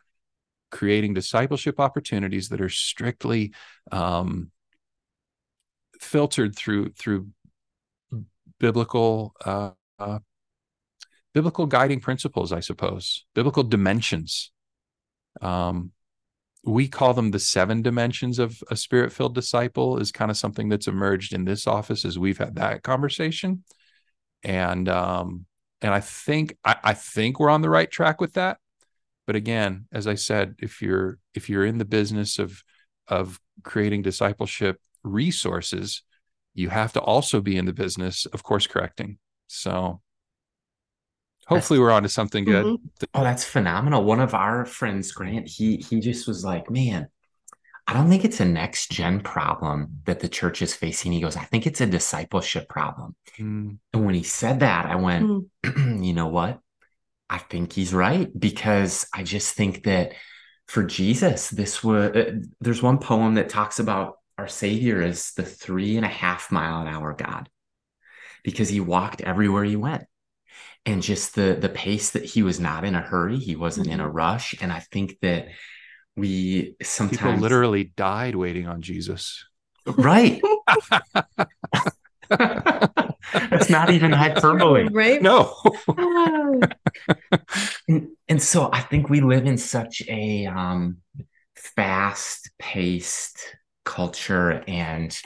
creating 0.71 1.15
discipleship 1.15 1.81
opportunities 1.81 2.49
that 2.49 2.61
are 2.61 2.69
strictly 2.69 3.53
um, 3.91 4.51
filtered 6.01 6.57
through 6.57 6.91
through 6.91 7.29
biblical 8.59 9.35
uh, 9.45 9.71
uh 9.99 10.19
biblical 11.35 11.67
guiding 11.67 12.01
principles, 12.01 12.53
I 12.53 12.61
suppose, 12.61 13.25
biblical 13.35 13.63
dimensions. 13.63 14.51
Um, 15.41 15.93
we 16.65 16.89
call 16.89 17.15
them 17.15 17.31
the 17.31 17.39
seven 17.39 17.83
dimensions 17.83 18.39
of 18.39 18.63
a 18.71 18.77
spirit 18.77 19.13
filled 19.13 19.35
disciple 19.35 19.99
is 19.99 20.11
kind 20.11 20.31
of 20.31 20.37
something 20.37 20.69
that's 20.69 20.89
emerged 20.89 21.33
in 21.33 21.45
this 21.45 21.67
office 21.67 22.05
as 22.05 22.19
we've 22.19 22.39
had 22.39 22.57
that 22.57 22.83
conversation 22.83 23.63
and 24.43 24.89
um 24.89 25.47
and 25.81 25.95
i 25.95 26.01
think 26.01 26.57
I, 26.65 26.77
I 26.83 26.95
think 26.95 27.39
we're 27.39 27.51
on 27.51 27.63
the 27.63 27.71
right 27.71 27.91
track 27.91 28.21
with 28.21 28.35
that 28.35 28.59
but 29.29 29.37
again 29.37 29.85
as 29.93 30.07
i 30.07 30.15
said 30.15 30.55
if 30.59 30.81
you're 30.81 31.19
if 31.35 31.51
you're 31.51 31.67
in 31.67 31.77
the 31.77 31.85
business 31.85 32.39
of 32.39 32.65
of 33.09 33.39
creating 33.63 34.01
discipleship 34.01 34.81
resources 35.05 36.03
you 36.55 36.71
have 36.71 36.95
to 36.95 37.01
also 37.01 37.43
be 37.43 37.59
in 37.59 37.67
the 37.67 37.73
business 37.75 38.25
of 38.33 38.43
course 38.43 38.67
correcting 38.67 39.19
so 39.47 40.01
hopefully 41.47 41.79
that's, 41.79 41.85
we're 41.85 41.93
on 41.93 42.03
to 42.03 42.09
something 42.09 42.45
good. 42.45 42.65
Mm-hmm. 42.65 43.05
Oh, 43.15 43.23
that's 43.23 43.45
phenomenal. 43.45 44.05
One 44.05 44.21
of 44.21 44.35
our 44.35 44.67
friends, 44.67 45.13
Grant, 45.13 45.49
he 45.49 45.79
he 45.79 45.99
just 45.99 46.29
was 46.29 46.45
like, 46.45 46.71
man, 46.71 47.09
I 47.87 47.95
don't 47.95 48.11
think 48.11 48.25
it's 48.25 48.41
a 48.41 48.45
next 48.45 48.91
gen 48.91 49.21
problem 49.21 50.01
that 50.05 50.21
the 50.21 50.29
church 50.29 50.61
is 50.61 50.75
facing. 50.75 51.13
He 51.13 51.23
goes, 51.23 51.37
I 51.37 51.45
think 51.45 51.67
it's 51.67 51.81
a 51.81 51.87
discipleship 51.87 52.69
problem. 52.69 53.17
Mm. 53.39 53.79
And 53.95 54.05
when 54.05 54.15
he 54.15 54.23
said 54.23 54.61
that, 54.61 54.87
I 54.87 54.97
went, 54.97 55.49
mm. 55.65 56.05
you 56.05 56.13
know 56.13 56.29
what? 56.29 56.61
I 57.31 57.39
think 57.39 57.73
he's 57.73 57.93
right 57.93 58.29
because 58.39 59.07
I 59.15 59.23
just 59.23 59.55
think 59.55 59.85
that 59.85 60.13
for 60.67 60.83
Jesus, 60.83 61.51
this 61.51 61.83
was 61.83 62.11
uh, 62.15 62.33
there's 62.61 62.83
one 62.83 62.99
poem 62.99 63.35
that 63.35 63.49
talks 63.49 63.79
about 63.79 64.17
our 64.37 64.49
Savior 64.49 65.03
as 65.03 65.33
the 65.33 65.43
three 65.43 65.97
and 65.97 66.05
a 66.05 66.09
half 66.09 66.53
mile 66.53 66.81
an 66.81 66.89
hour 66.89 67.13
God 67.15 67.49
because 68.45 68.69
he 68.69 68.81
walked 68.81 69.21
everywhere 69.21 69.65
he 69.65 69.77
went 69.77 70.05
and 70.87 71.03
just 71.03 71.35
the 71.35 71.57
the 71.61 71.69
pace 71.69 72.11
that 72.13 72.25
he 72.25 72.43
was 72.43 72.59
not 72.59 72.85
in 72.85 72.95
a 72.95 73.01
hurry 73.01 73.37
he 73.37 73.57
wasn't 73.57 73.87
mm-hmm. 73.87 73.95
in 73.95 74.01
a 74.01 74.05
mm-hmm. 74.05 74.17
rush 74.17 74.55
and 74.61 74.73
i 74.73 74.79
think 74.79 75.19
that 75.21 75.49
we 76.17 76.75
sometimes 76.83 77.19
people 77.19 77.37
literally 77.37 77.85
died 77.97 78.35
waiting 78.35 78.67
on 78.67 78.81
jesus 78.81 79.45
right 79.97 80.41
that's 83.33 83.71
not 83.71 83.91
even 83.91 84.13
hyperbole. 84.13 84.89
Right? 84.93 85.23
No. 85.23 85.55
And, 87.89 88.09
and, 88.29 88.43
so 88.43 88.69
i 88.73 88.81
think 88.81 89.09
we 89.09 89.21
live 89.21 89.47
in 89.47 89.57
such 89.57 90.03
a 90.09 90.47
um, 90.47 90.99
fast 91.55 92.51
paced 92.59 93.57
culture 93.85 94.63
and 94.69 95.19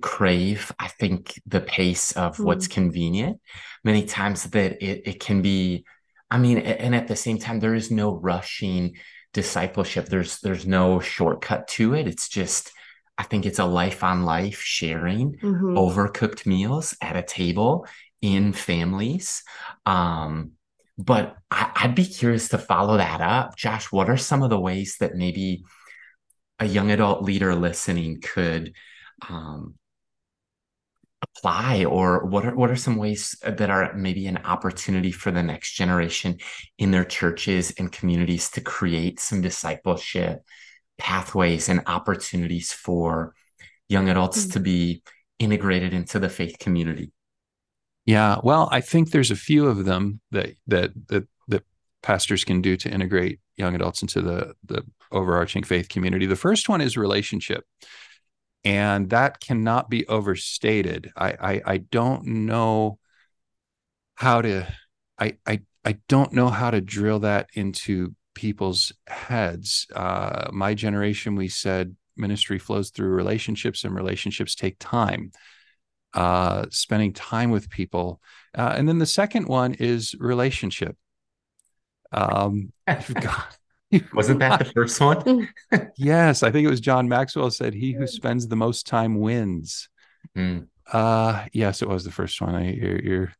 crave 0.00 0.72
i 0.78 0.88
think 0.88 1.40
the 1.46 1.60
pace 1.60 2.12
of 2.12 2.36
mm. 2.36 2.44
what's 2.44 2.68
convenient. 2.68 3.40
Many 3.84 4.04
times 4.04 4.44
that 4.44 4.82
it, 4.82 5.02
it 5.06 5.20
can 5.20 5.42
be 5.42 5.84
i 6.30 6.38
mean 6.38 6.58
and 6.58 6.94
at 6.94 7.08
the 7.08 7.16
same 7.16 7.38
time 7.38 7.60
there 7.60 7.74
is 7.74 7.90
no 7.90 8.14
rushing 8.14 8.96
discipleship. 9.36 10.06
There's 10.06 10.40
there's 10.40 10.66
no 10.66 10.98
shortcut 10.98 11.68
to 11.76 11.94
it. 11.94 12.08
It's 12.08 12.26
just 12.26 12.72
i 13.18 13.22
think 13.22 13.46
it's 13.46 13.58
a 13.58 13.64
life 13.64 14.02
on 14.04 14.24
life 14.24 14.60
sharing 14.60 15.34
mm-hmm. 15.36 15.76
overcooked 15.76 16.46
meals 16.46 16.96
at 17.00 17.16
a 17.16 17.22
table 17.22 17.86
in 18.22 18.52
families 18.52 19.42
um 19.84 20.52
but 20.98 21.36
I, 21.50 21.70
i'd 21.76 21.94
be 21.94 22.06
curious 22.06 22.48
to 22.48 22.58
follow 22.58 22.96
that 22.96 23.20
up 23.20 23.56
josh 23.56 23.92
what 23.92 24.10
are 24.10 24.16
some 24.16 24.42
of 24.42 24.50
the 24.50 24.60
ways 24.60 24.96
that 25.00 25.14
maybe 25.14 25.64
a 26.58 26.66
young 26.66 26.90
adult 26.90 27.22
leader 27.22 27.54
listening 27.54 28.20
could 28.20 28.72
um, 29.28 29.74
apply 31.22 31.84
or 31.84 32.24
what 32.26 32.44
are 32.44 32.54
what 32.54 32.70
are 32.70 32.76
some 32.76 32.96
ways 32.96 33.36
that 33.42 33.70
are 33.70 33.92
maybe 33.94 34.26
an 34.26 34.38
opportunity 34.38 35.10
for 35.10 35.30
the 35.30 35.42
next 35.42 35.72
generation 35.72 36.38
in 36.78 36.90
their 36.90 37.04
churches 37.04 37.72
and 37.78 37.92
communities 37.92 38.50
to 38.50 38.60
create 38.60 39.18
some 39.20 39.40
discipleship 39.40 40.42
pathways 40.98 41.68
and 41.68 41.82
opportunities 41.86 42.72
for 42.72 43.34
young 43.88 44.08
adults 44.08 44.42
mm-hmm. 44.42 44.50
to 44.50 44.60
be 44.60 45.02
integrated 45.38 45.92
into 45.92 46.18
the 46.18 46.28
faith 46.28 46.58
community 46.58 47.12
yeah 48.04 48.38
well 48.42 48.68
i 48.72 48.80
think 48.80 49.10
there's 49.10 49.30
a 49.30 49.36
few 49.36 49.66
of 49.66 49.84
them 49.84 50.20
that 50.30 50.54
that 50.66 50.90
that 51.08 51.26
that 51.48 51.64
pastors 52.02 52.44
can 52.44 52.62
do 52.62 52.76
to 52.76 52.90
integrate 52.90 53.40
young 53.56 53.74
adults 53.74 54.02
into 54.02 54.22
the 54.22 54.54
the 54.64 54.82
overarching 55.12 55.62
faith 55.62 55.88
community 55.88 56.26
the 56.26 56.36
first 56.36 56.68
one 56.68 56.80
is 56.80 56.96
relationship 56.96 57.64
and 58.66 59.10
that 59.10 59.38
cannot 59.38 59.88
be 59.88 60.04
overstated. 60.08 61.12
I, 61.16 61.28
I, 61.40 61.62
I 61.64 61.76
don't 61.76 62.26
know 62.26 62.98
how 64.16 64.42
to 64.42 64.66
I, 65.18 65.36
I 65.46 65.60
I 65.84 65.98
don't 66.08 66.32
know 66.32 66.48
how 66.48 66.72
to 66.72 66.80
drill 66.80 67.20
that 67.20 67.48
into 67.54 68.16
people's 68.36 68.92
heads. 69.08 69.88
Uh, 69.92 70.48
my 70.52 70.74
generation, 70.74 71.34
we 71.34 71.48
said 71.48 71.96
ministry 72.16 72.60
flows 72.60 72.90
through 72.90 73.08
relationships, 73.08 73.82
and 73.82 73.92
relationships 73.94 74.54
take 74.54 74.76
time. 74.78 75.32
Uh, 76.14 76.64
spending 76.70 77.12
time 77.12 77.50
with 77.50 77.68
people, 77.68 78.20
uh, 78.56 78.72
and 78.76 78.88
then 78.88 78.98
the 78.98 79.04
second 79.04 79.48
one 79.48 79.74
is 79.74 80.14
relationship. 80.18 80.96
Um, 82.12 82.72
Wasn't 84.14 84.38
that 84.40 84.60
the 84.60 84.64
first 84.74 85.00
one? 85.00 85.48
yes, 85.98 86.42
I 86.42 86.50
think 86.50 86.66
it 86.66 86.70
was 86.70 86.80
John 86.80 87.08
Maxwell 87.08 87.50
said, 87.50 87.74
"He 87.74 87.92
who 87.92 88.06
spends 88.06 88.48
the 88.48 88.56
most 88.56 88.86
time 88.86 89.20
wins." 89.20 89.88
Mm. 90.36 90.68
Uh, 90.90 91.44
yes, 91.52 91.82
it 91.82 91.88
was 91.88 92.04
the 92.04 92.12
first 92.12 92.40
one. 92.40 92.54
I, 92.54 92.72
you're, 92.72 93.00
you're, 93.00 93.32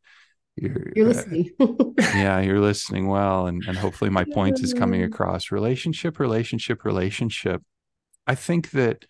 you're, 0.57 0.93
you're 0.95 1.07
uh, 1.07 1.11
listening. 1.11 1.51
yeah, 1.99 2.41
you're 2.41 2.61
listening 2.61 3.09
well, 3.09 3.47
and 3.47 3.63
and 3.69 3.77
hopefully 3.77 4.11
my 4.11 4.25
point 4.25 4.61
is 4.61 4.73
coming 4.73 5.03
across. 5.03 5.51
Relationship, 5.51 6.19
relationship, 6.19 6.85
relationship. 6.85 7.63
I 8.27 8.35
think 8.35 8.71
that, 8.71 9.05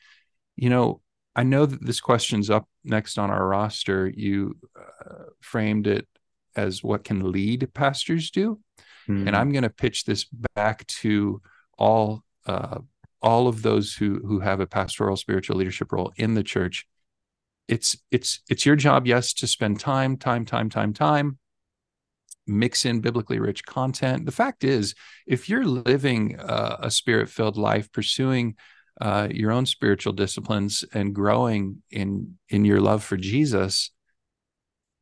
you 0.57 0.69
know, 0.69 1.01
I 1.35 1.45
know 1.45 1.65
that 1.65 1.85
this 1.85 2.01
question's 2.01 2.51
up 2.51 2.69
next 2.85 3.17
on 3.19 3.31
our 3.31 3.47
roster. 3.47 4.13
You 4.15 4.57
uh, 4.79 5.25
framed 5.41 5.87
it 5.87 6.09
as 6.57 6.83
what 6.83 7.05
can 7.05 7.31
lead 7.31 7.73
pastors 7.75 8.31
do, 8.31 8.61
mm-hmm. 9.09 9.29
and 9.29 9.31
hmm. 9.31 9.41
I'm 9.41 9.53
going 9.53 9.63
to 9.63 9.71
pitch 9.71 10.05
this 10.05 10.27
back 10.55 10.87
to 10.89 11.41
all 11.79 12.25
uh, 12.47 12.79
all 13.23 13.47
of 13.47 13.63
those 13.63 13.95
who 13.95 14.21
who 14.27 14.41
have 14.41 14.59
a 14.59 14.67
pastoral 14.67 15.17
spiritual 15.17 15.57
leadership 15.57 15.93
role 15.93 16.13
in 16.17 16.35
the 16.35 16.43
church 16.43 16.87
it's 17.69 17.97
it's 18.11 18.41
it's 18.49 18.65
your 18.65 18.77
job 18.77 19.07
yes 19.07 19.33
to 19.35 19.47
spend 19.47 19.81
time 19.81 20.17
time 20.17 20.45
time 20.45 20.69
time 20.69 20.93
time 20.93 21.39
mix 22.47 22.85
in 22.85 23.01
biblically 23.01 23.41
rich 23.41 23.65
content. 23.65 24.25
The 24.25 24.33
fact 24.33 24.63
is 24.63 24.95
if 25.27 25.49
you're 25.49 25.65
living 25.65 26.39
uh, 26.39 26.77
a 26.81 26.91
spirit 26.91 27.29
filled 27.29 27.57
life 27.57 27.91
pursuing 27.91 28.55
uh, 29.01 29.29
your 29.31 29.51
own 29.51 29.67
spiritual 29.67 30.13
disciplines 30.13 30.85
and 30.95 31.15
growing 31.15 31.83
in 31.91 32.39
in 32.49 32.65
your 32.65 32.81
love 32.81 33.05
for 33.05 33.17
jesus 33.17 33.91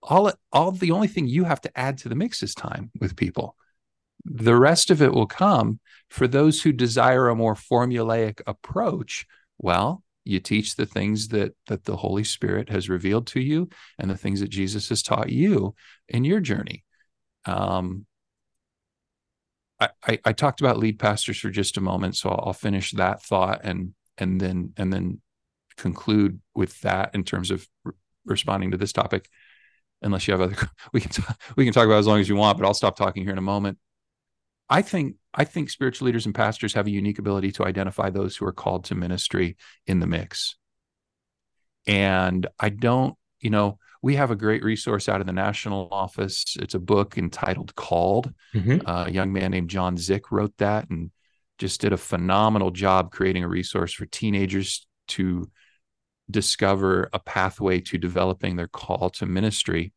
all 0.05 0.31
all 0.53 0.71
the 0.71 0.91
only 0.91 1.09
thing 1.09 1.27
you 1.27 1.45
have 1.45 1.61
to 1.63 1.79
add 1.79 1.99
to 1.99 2.09
the 2.09 2.15
mix 2.15 2.43
is 2.43 2.55
time 2.55 2.91
with 3.01 3.17
people. 3.17 3.57
The 4.25 4.57
rest 4.57 4.91
of 4.91 5.03
it 5.03 5.13
will 5.13 5.27
come 5.27 5.81
for 6.09 6.27
those 6.29 6.63
who 6.63 6.73
desire 6.73 7.29
a 7.29 7.37
more 7.37 7.55
formulaic 7.55 8.41
approach. 8.47 9.27
Well 9.59 10.04
you 10.25 10.41
teach 10.41 10.77
the 10.77 10.87
things 10.87 11.29
that 11.29 11.55
that 11.67 11.85
the 11.85 11.97
holy 11.97 12.25
spirit 12.25 12.69
has 12.71 12.89
revealed 12.89 13.27
to 13.27 13.41
you 13.41 13.69
and 13.99 14.11
the 14.11 14.17
things 14.17 14.41
that 14.41 14.49
jesus 14.49 14.89
has 14.89 15.03
taught 15.03 15.31
you 15.31 15.75
in 16.09 16.25
your 16.25 16.41
journey. 16.41 16.85
Um, 17.47 18.07
I, 19.79 19.89
I, 20.07 20.19
I 20.25 20.33
talked 20.33 20.61
about 20.61 20.79
lead 20.79 20.99
pastors 20.99 21.39
for 21.39 21.51
just 21.51 21.77
a 21.77 21.81
moment 21.81 22.17
so 22.17 22.31
I'll, 22.31 22.53
finish 22.53 22.93
that 22.93 23.23
thought 23.23 23.61
and 23.65 23.93
and 24.17 24.41
then 24.41 24.73
and 24.77 24.93
then 24.93 25.21
conclude 25.77 26.41
with 26.55 26.81
that 26.83 27.15
in 27.15 27.25
terms 27.25 27.51
of 27.51 27.69
re- 27.85 27.93
responding 28.25 28.71
to 28.71 28.77
this 28.77 28.93
topic. 28.93 29.29
Unless 30.01 30.29
you 30.29 30.33
have 30.33 30.41
other 30.41 30.57
we 30.93 31.01
can 31.01 31.25
we 31.57 31.65
can 31.65 31.75
talk 31.75 31.87
about 31.87 31.99
as 31.99 32.07
long 32.07 32.21
as 32.21 32.29
you 32.29 32.37
want 32.37 32.59
but 32.59 32.67
i'll 32.67 32.75
stop 32.75 32.97
talking 32.97 33.23
here 33.23 33.33
in 33.33 33.39
a 33.39 33.43
moment 33.43 33.79
I 34.69 34.83
think 34.83 35.17
I 35.33 35.45
think 35.45 35.71
spiritual 35.71 36.07
leaders 36.07 36.27
and 36.27 36.35
pastors 36.35 36.75
have 36.75 36.87
a 36.87 36.91
unique 36.91 37.19
ability 37.19 37.53
to 37.53 37.65
identify 37.65 38.11
those 38.11 38.37
who 38.37 38.47
are 38.47 38.53
called 38.53 38.85
to 38.85 38.95
ministry 38.95 39.57
in 39.87 40.01
the 40.01 40.07
mix. 40.07 40.57
And 41.87 42.47
I 42.59 42.71
don't, 42.71 43.17
you 43.41 43.51
know, 43.51 43.79
we 44.01 44.17
have 44.17 44.31
a 44.31 44.37
great 44.37 44.63
resource 44.63 45.09
out 45.09 45.21
of 45.21 45.27
the 45.27 45.33
national 45.33 45.89
office. 45.91 46.57
It's 46.61 46.75
a 46.75 46.79
book 46.79 47.19
entitled 47.19 47.75
Called. 47.75 48.33
Mm-hmm. 48.55 48.87
Uh, 48.87 49.05
a 49.07 49.11
young 49.11 49.33
man 49.33 49.51
named 49.51 49.71
John 49.71 49.97
Zick 49.97 50.31
wrote 50.31 50.55
that 50.59 50.89
and 50.89 51.11
just 51.59 51.81
did 51.81 51.93
a 51.93 51.99
phenomenal 51.99 52.71
job 52.71 53.11
creating 53.11 53.45
a 53.45 53.49
resource 53.49 53.93
for 53.93 54.07
teenagers 54.07 54.87
to 55.09 55.51
discover 56.31 57.09
a 57.13 57.19
pathway 57.19 57.81
to 57.81 57.99
developing 57.99 58.57
their 58.57 58.69
call 58.69 59.11
to 59.11 59.27
ministry. 59.27 59.93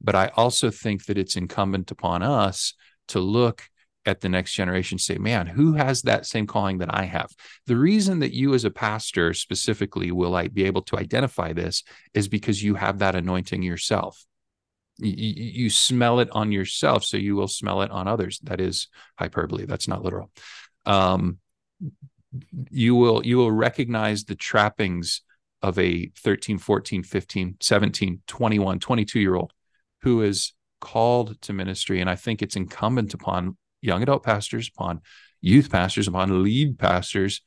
But 0.00 0.14
I 0.14 0.30
also 0.36 0.70
think 0.70 1.06
that 1.06 1.18
it's 1.18 1.36
incumbent 1.36 1.90
upon 1.90 2.22
us 2.22 2.74
to 3.08 3.20
look 3.20 3.68
at 4.04 4.20
the 4.20 4.28
next 4.28 4.54
generation 4.54 4.98
say, 4.98 5.16
man, 5.16 5.46
who 5.46 5.74
has 5.74 6.02
that 6.02 6.26
same 6.26 6.46
calling 6.46 6.78
that 6.78 6.94
I 6.94 7.04
have? 7.04 7.30
The 7.66 7.76
reason 7.76 8.18
that 8.20 8.34
you, 8.34 8.54
as 8.54 8.64
a 8.64 8.70
pastor 8.70 9.32
specifically, 9.32 10.10
will 10.10 10.30
like 10.30 10.52
be 10.52 10.64
able 10.64 10.82
to 10.82 10.98
identify 10.98 11.52
this 11.52 11.84
is 12.14 12.28
because 12.28 12.62
you 12.62 12.74
have 12.74 12.98
that 12.98 13.14
anointing 13.14 13.62
yourself. 13.62 14.24
You, 14.98 15.14
you, 15.36 15.70
smell 15.70 16.20
it 16.20 16.28
on 16.32 16.52
yourself, 16.52 17.04
so 17.04 17.16
you 17.16 17.34
will 17.34 17.48
smell 17.48 17.82
it 17.82 17.90
on 17.90 18.06
others. 18.06 18.38
That 18.40 18.60
is 18.60 18.88
hyperbole. 19.18 19.64
That's 19.64 19.88
not 19.88 20.02
literal. 20.02 20.30
Um, 20.84 21.38
you 22.70 22.94
will 22.94 23.24
you 23.24 23.36
will 23.36 23.52
recognize 23.52 24.24
the 24.24 24.34
trappings 24.34 25.22
of 25.60 25.78
a 25.78 26.10
13 26.18 26.58
14 26.58 27.02
15 27.02 27.56
17 27.60 28.22
21 28.26 28.78
22 28.78 29.20
year 29.20 29.34
old 29.34 29.52
who 30.02 30.22
is 30.22 30.52
called 30.80 31.40
to 31.42 31.52
ministry 31.52 32.00
and 32.00 32.08
i 32.08 32.16
think 32.16 32.42
it's 32.42 32.56
incumbent 32.56 33.14
upon 33.14 33.56
young 33.82 34.02
adult 34.02 34.22
pastors, 34.22 34.70
upon 34.74 35.02
youth 35.40 35.70
pastors, 35.70 36.08
upon 36.08 36.42
lead 36.42 36.78
pastors 36.78 37.42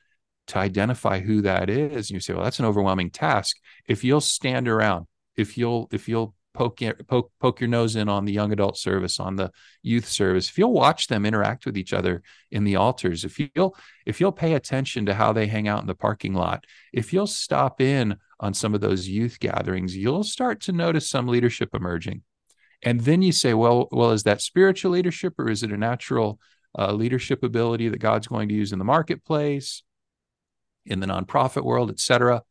to 0.47 0.59
identify 0.59 1.19
who 1.19 1.41
that 1.41 1.69
is. 1.69 2.09
And 2.09 2.11
you 2.11 2.19
say, 2.19 2.33
well, 2.33 2.43
that's 2.43 2.59
an 2.59 2.65
overwhelming 2.65 3.09
task. 3.09 3.57
If 3.87 4.03
you'll 4.03 4.21
stand 4.21 4.67
around, 4.67 5.07
if 5.35 5.57
you'll 5.57 5.89
if 5.91 6.07
you'll 6.07 6.35
poke 6.53 6.79
poke 7.07 7.31
poke 7.39 7.59
your 7.59 7.67
nose 7.67 7.95
in 7.95 8.07
on 8.07 8.25
the 8.25 8.33
young 8.33 8.51
adult 8.51 8.77
service, 8.77 9.19
on 9.19 9.35
the 9.35 9.51
youth 9.81 10.07
service, 10.07 10.49
if 10.49 10.57
you'll 10.57 10.73
watch 10.73 11.07
them 11.07 11.25
interact 11.25 11.65
with 11.65 11.77
each 11.77 11.93
other 11.93 12.21
in 12.51 12.63
the 12.63 12.75
altars, 12.75 13.23
if 13.23 13.39
you'll 13.39 13.75
if 14.05 14.21
you'll 14.21 14.31
pay 14.31 14.53
attention 14.53 15.05
to 15.05 15.13
how 15.13 15.33
they 15.33 15.47
hang 15.47 15.67
out 15.67 15.81
in 15.81 15.87
the 15.87 15.95
parking 15.95 16.33
lot, 16.33 16.65
if 16.93 17.11
you'll 17.11 17.27
stop 17.27 17.81
in 17.81 18.17
on 18.39 18.53
some 18.53 18.75
of 18.75 18.81
those 18.81 19.07
youth 19.07 19.39
gatherings, 19.39 19.95
you'll 19.95 20.23
start 20.23 20.59
to 20.61 20.71
notice 20.71 21.09
some 21.09 21.27
leadership 21.27 21.69
emerging 21.73 22.21
and 22.83 23.01
then 23.01 23.21
you 23.21 23.31
say 23.31 23.53
well 23.53 23.87
well 23.91 24.11
is 24.11 24.23
that 24.23 24.41
spiritual 24.41 24.91
leadership 24.91 25.33
or 25.37 25.49
is 25.49 25.63
it 25.63 25.71
a 25.71 25.77
natural 25.77 26.39
uh, 26.77 26.91
leadership 26.91 27.43
ability 27.43 27.89
that 27.89 27.99
god's 27.99 28.27
going 28.27 28.49
to 28.49 28.55
use 28.55 28.71
in 28.71 28.79
the 28.79 28.85
marketplace 28.85 29.83
in 30.85 30.99
the 30.99 31.07
nonprofit 31.07 31.63
world 31.63 31.89
et 31.89 31.99
cetera? 31.99 32.43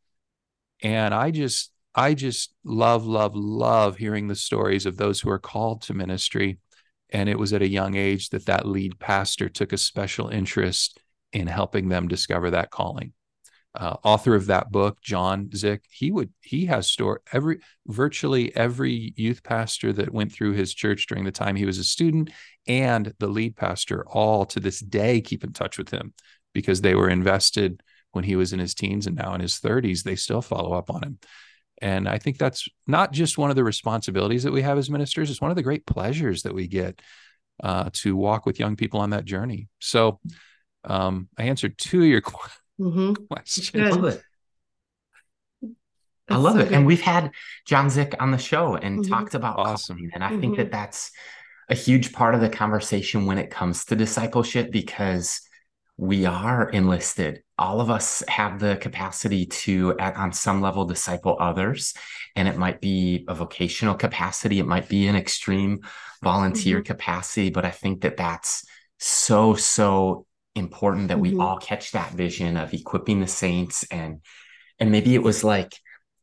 And 0.81 1.13
i 1.13 1.31
just 1.31 1.71
i 1.93 2.13
just 2.13 2.53
love 2.63 3.05
love 3.05 3.35
love 3.35 3.97
hearing 3.97 4.27
the 4.27 4.35
stories 4.35 4.85
of 4.85 4.97
those 4.97 5.21
who 5.21 5.29
are 5.29 5.39
called 5.39 5.81
to 5.83 5.93
ministry. 5.93 6.59
And 7.11 7.29
it 7.29 7.39
was 7.39 7.53
at 7.53 7.61
a 7.61 7.67
young 7.67 7.95
age 7.95 8.29
that 8.29 8.47
that 8.47 8.65
lead 8.65 8.99
pastor 8.99 9.47
took 9.47 9.71
a 9.71 9.77
special 9.77 10.27
interest 10.27 10.99
in 11.31 11.47
helping 11.47 11.87
them 11.87 12.07
discover 12.07 12.51
that 12.51 12.71
calling 12.71 13.13
uh, 13.75 13.97
author 14.03 14.35
of 14.35 14.45
that 14.45 14.71
book, 14.71 15.01
John 15.01 15.49
Zick, 15.53 15.83
he 15.89 16.11
would 16.11 16.31
he 16.41 16.65
has 16.67 16.87
story 16.87 17.19
every 17.31 17.59
virtually 17.87 18.55
every 18.55 19.13
youth 19.17 19.43
pastor 19.43 19.91
that 19.93 20.13
went 20.13 20.31
through 20.31 20.53
his 20.53 20.73
church 20.73 21.07
during 21.07 21.25
the 21.25 21.31
time 21.31 21.55
he 21.55 21.65
was 21.65 21.77
a 21.77 21.83
student 21.83 22.31
and 22.67 23.13
the 23.19 23.27
lead 23.27 23.55
pastor 23.55 24.05
all 24.07 24.45
to 24.45 24.59
this 24.59 24.79
day 24.79 25.19
keep 25.19 25.43
in 25.43 25.51
touch 25.51 25.77
with 25.77 25.89
him 25.89 26.13
because 26.53 26.81
they 26.81 26.95
were 26.95 27.09
invested 27.09 27.83
when 28.11 28.23
he 28.23 28.37
was 28.37 28.53
in 28.53 28.59
his 28.59 28.73
teens 28.73 29.07
and 29.07 29.17
now 29.17 29.33
in 29.33 29.41
his 29.41 29.59
30s 29.59 30.03
they 30.03 30.15
still 30.15 30.41
follow 30.41 30.73
up 30.73 30.89
on 30.89 31.03
him. 31.03 31.19
And 31.81 32.07
i 32.07 32.17
think 32.17 32.37
that's 32.37 32.67
not 32.87 33.11
just 33.11 33.37
one 33.37 33.49
of 33.49 33.57
the 33.57 33.63
responsibilities 33.63 34.43
that 34.43 34.53
we 34.53 34.61
have 34.61 34.77
as 34.77 34.89
ministers 34.89 35.29
it's 35.29 35.41
one 35.41 35.51
of 35.51 35.57
the 35.57 35.63
great 35.63 35.85
pleasures 35.85 36.43
that 36.43 36.53
we 36.53 36.67
get 36.67 37.01
uh, 37.63 37.89
to 37.93 38.15
walk 38.15 38.45
with 38.45 38.59
young 38.59 38.75
people 38.75 38.99
on 38.99 39.11
that 39.11 39.25
journey. 39.25 39.67
So 39.79 40.19
um, 40.85 41.27
i 41.37 41.43
answered 41.43 41.77
two 41.77 42.01
of 42.01 42.07
your 42.07 42.21
questions 42.31 42.61
mm-hmm. 42.79 43.13
question. 43.29 43.81
I 43.81 43.89
love 43.89 44.05
it. 44.05 44.21
I 46.29 46.37
love 46.37 46.53
so 46.55 46.59
it. 46.59 46.63
Good. 46.65 46.73
And 46.73 46.85
we've 46.85 47.01
had 47.01 47.31
John 47.65 47.89
Zick 47.89 48.15
on 48.19 48.31
the 48.31 48.37
show 48.37 48.75
and 48.75 48.99
mm-hmm. 48.99 49.11
talked 49.11 49.35
about 49.35 49.59
awesome. 49.59 49.97
Calling, 49.97 50.11
and 50.13 50.23
I 50.23 50.31
mm-hmm. 50.31 50.41
think 50.41 50.57
that 50.57 50.71
that's 50.71 51.11
a 51.69 51.75
huge 51.75 52.13
part 52.13 52.35
of 52.35 52.41
the 52.41 52.49
conversation 52.49 53.25
when 53.25 53.37
it 53.37 53.49
comes 53.49 53.85
to 53.85 53.95
discipleship 53.95 54.71
because 54.71 55.41
we 55.97 56.25
are 56.25 56.69
enlisted. 56.69 57.41
All 57.57 57.79
of 57.79 57.89
us 57.89 58.21
have 58.27 58.59
the 58.59 58.75
capacity 58.75 59.45
to, 59.45 59.97
at, 59.97 60.15
on 60.17 60.33
some 60.33 60.61
level, 60.61 60.85
disciple 60.85 61.37
others. 61.39 61.93
And 62.35 62.47
it 62.47 62.57
might 62.57 62.81
be 62.81 63.23
a 63.27 63.33
vocational 63.33 63.95
capacity, 63.95 64.59
it 64.59 64.67
might 64.67 64.89
be 64.89 65.07
an 65.07 65.15
extreme 65.15 65.81
volunteer 66.21 66.77
mm-hmm. 66.77 66.85
capacity. 66.85 67.49
But 67.49 67.65
I 67.65 67.71
think 67.71 68.01
that 68.01 68.17
that's 68.17 68.65
so, 68.99 69.53
so 69.53 70.24
important 70.55 71.09
that 71.09 71.17
mm-hmm. 71.17 71.37
we 71.37 71.39
all 71.39 71.57
catch 71.57 71.91
that 71.91 72.11
vision 72.11 72.57
of 72.57 72.73
equipping 72.73 73.19
the 73.19 73.27
saints 73.27 73.85
and 73.91 74.21
and 74.79 74.91
maybe 74.91 75.13
it 75.13 75.23
was 75.23 75.43
like 75.43 75.73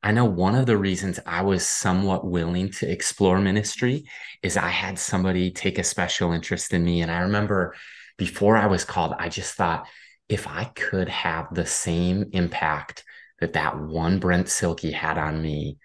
I 0.02 0.10
know 0.10 0.24
one 0.24 0.56
of 0.56 0.66
the 0.66 0.76
reasons 0.76 1.20
I 1.26 1.42
was 1.42 1.66
somewhat 1.66 2.26
willing 2.26 2.72
to 2.72 2.90
explore 2.90 3.40
ministry 3.40 4.04
is 4.42 4.56
I 4.56 4.68
had 4.68 4.98
somebody 4.98 5.52
take 5.52 5.78
a 5.78 5.84
special 5.84 6.32
interest 6.32 6.72
in 6.72 6.84
me 6.84 7.02
and 7.02 7.10
I 7.10 7.20
remember 7.20 7.74
before 8.16 8.56
I 8.56 8.66
was 8.66 8.84
called 8.84 9.14
I 9.18 9.28
just 9.28 9.54
thought 9.54 9.86
if 10.28 10.48
I 10.48 10.64
could 10.64 11.08
have 11.08 11.54
the 11.54 11.66
same 11.66 12.30
impact 12.32 13.04
that 13.40 13.52
that 13.52 13.78
one 13.78 14.18
Brent 14.18 14.48
Silky 14.48 14.92
had 14.92 15.18
on 15.18 15.42
me 15.42 15.76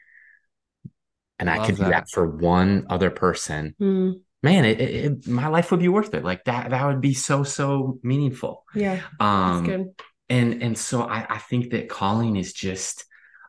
and 1.37 1.47
Love 1.47 1.59
I 1.59 1.65
could 1.65 1.75
that. 1.75 1.83
do 1.83 1.89
that 1.89 2.09
for 2.09 2.27
one 2.27 2.87
other 2.89 3.09
person 3.09 3.75
mm 3.79 4.21
man, 4.47 4.63
it, 4.63 4.79
it, 4.79 5.27
my 5.27 5.47
life 5.47 5.71
would 5.71 5.81
be 5.81 5.89
worth 5.89 6.13
it. 6.13 6.23
Like 6.23 6.45
that, 6.45 6.69
that 6.69 6.85
would 6.85 7.01
be 7.01 7.13
so, 7.13 7.43
so 7.43 7.99
meaningful. 8.01 8.63
Yeah. 8.73 9.01
Um, 9.19 9.65
good. 9.65 9.89
And, 10.29 10.63
and 10.63 10.77
so 10.77 11.01
I, 11.01 11.25
I 11.29 11.37
think 11.37 11.71
that 11.71 11.89
calling 11.89 12.37
is 12.37 12.53
just, 12.53 13.03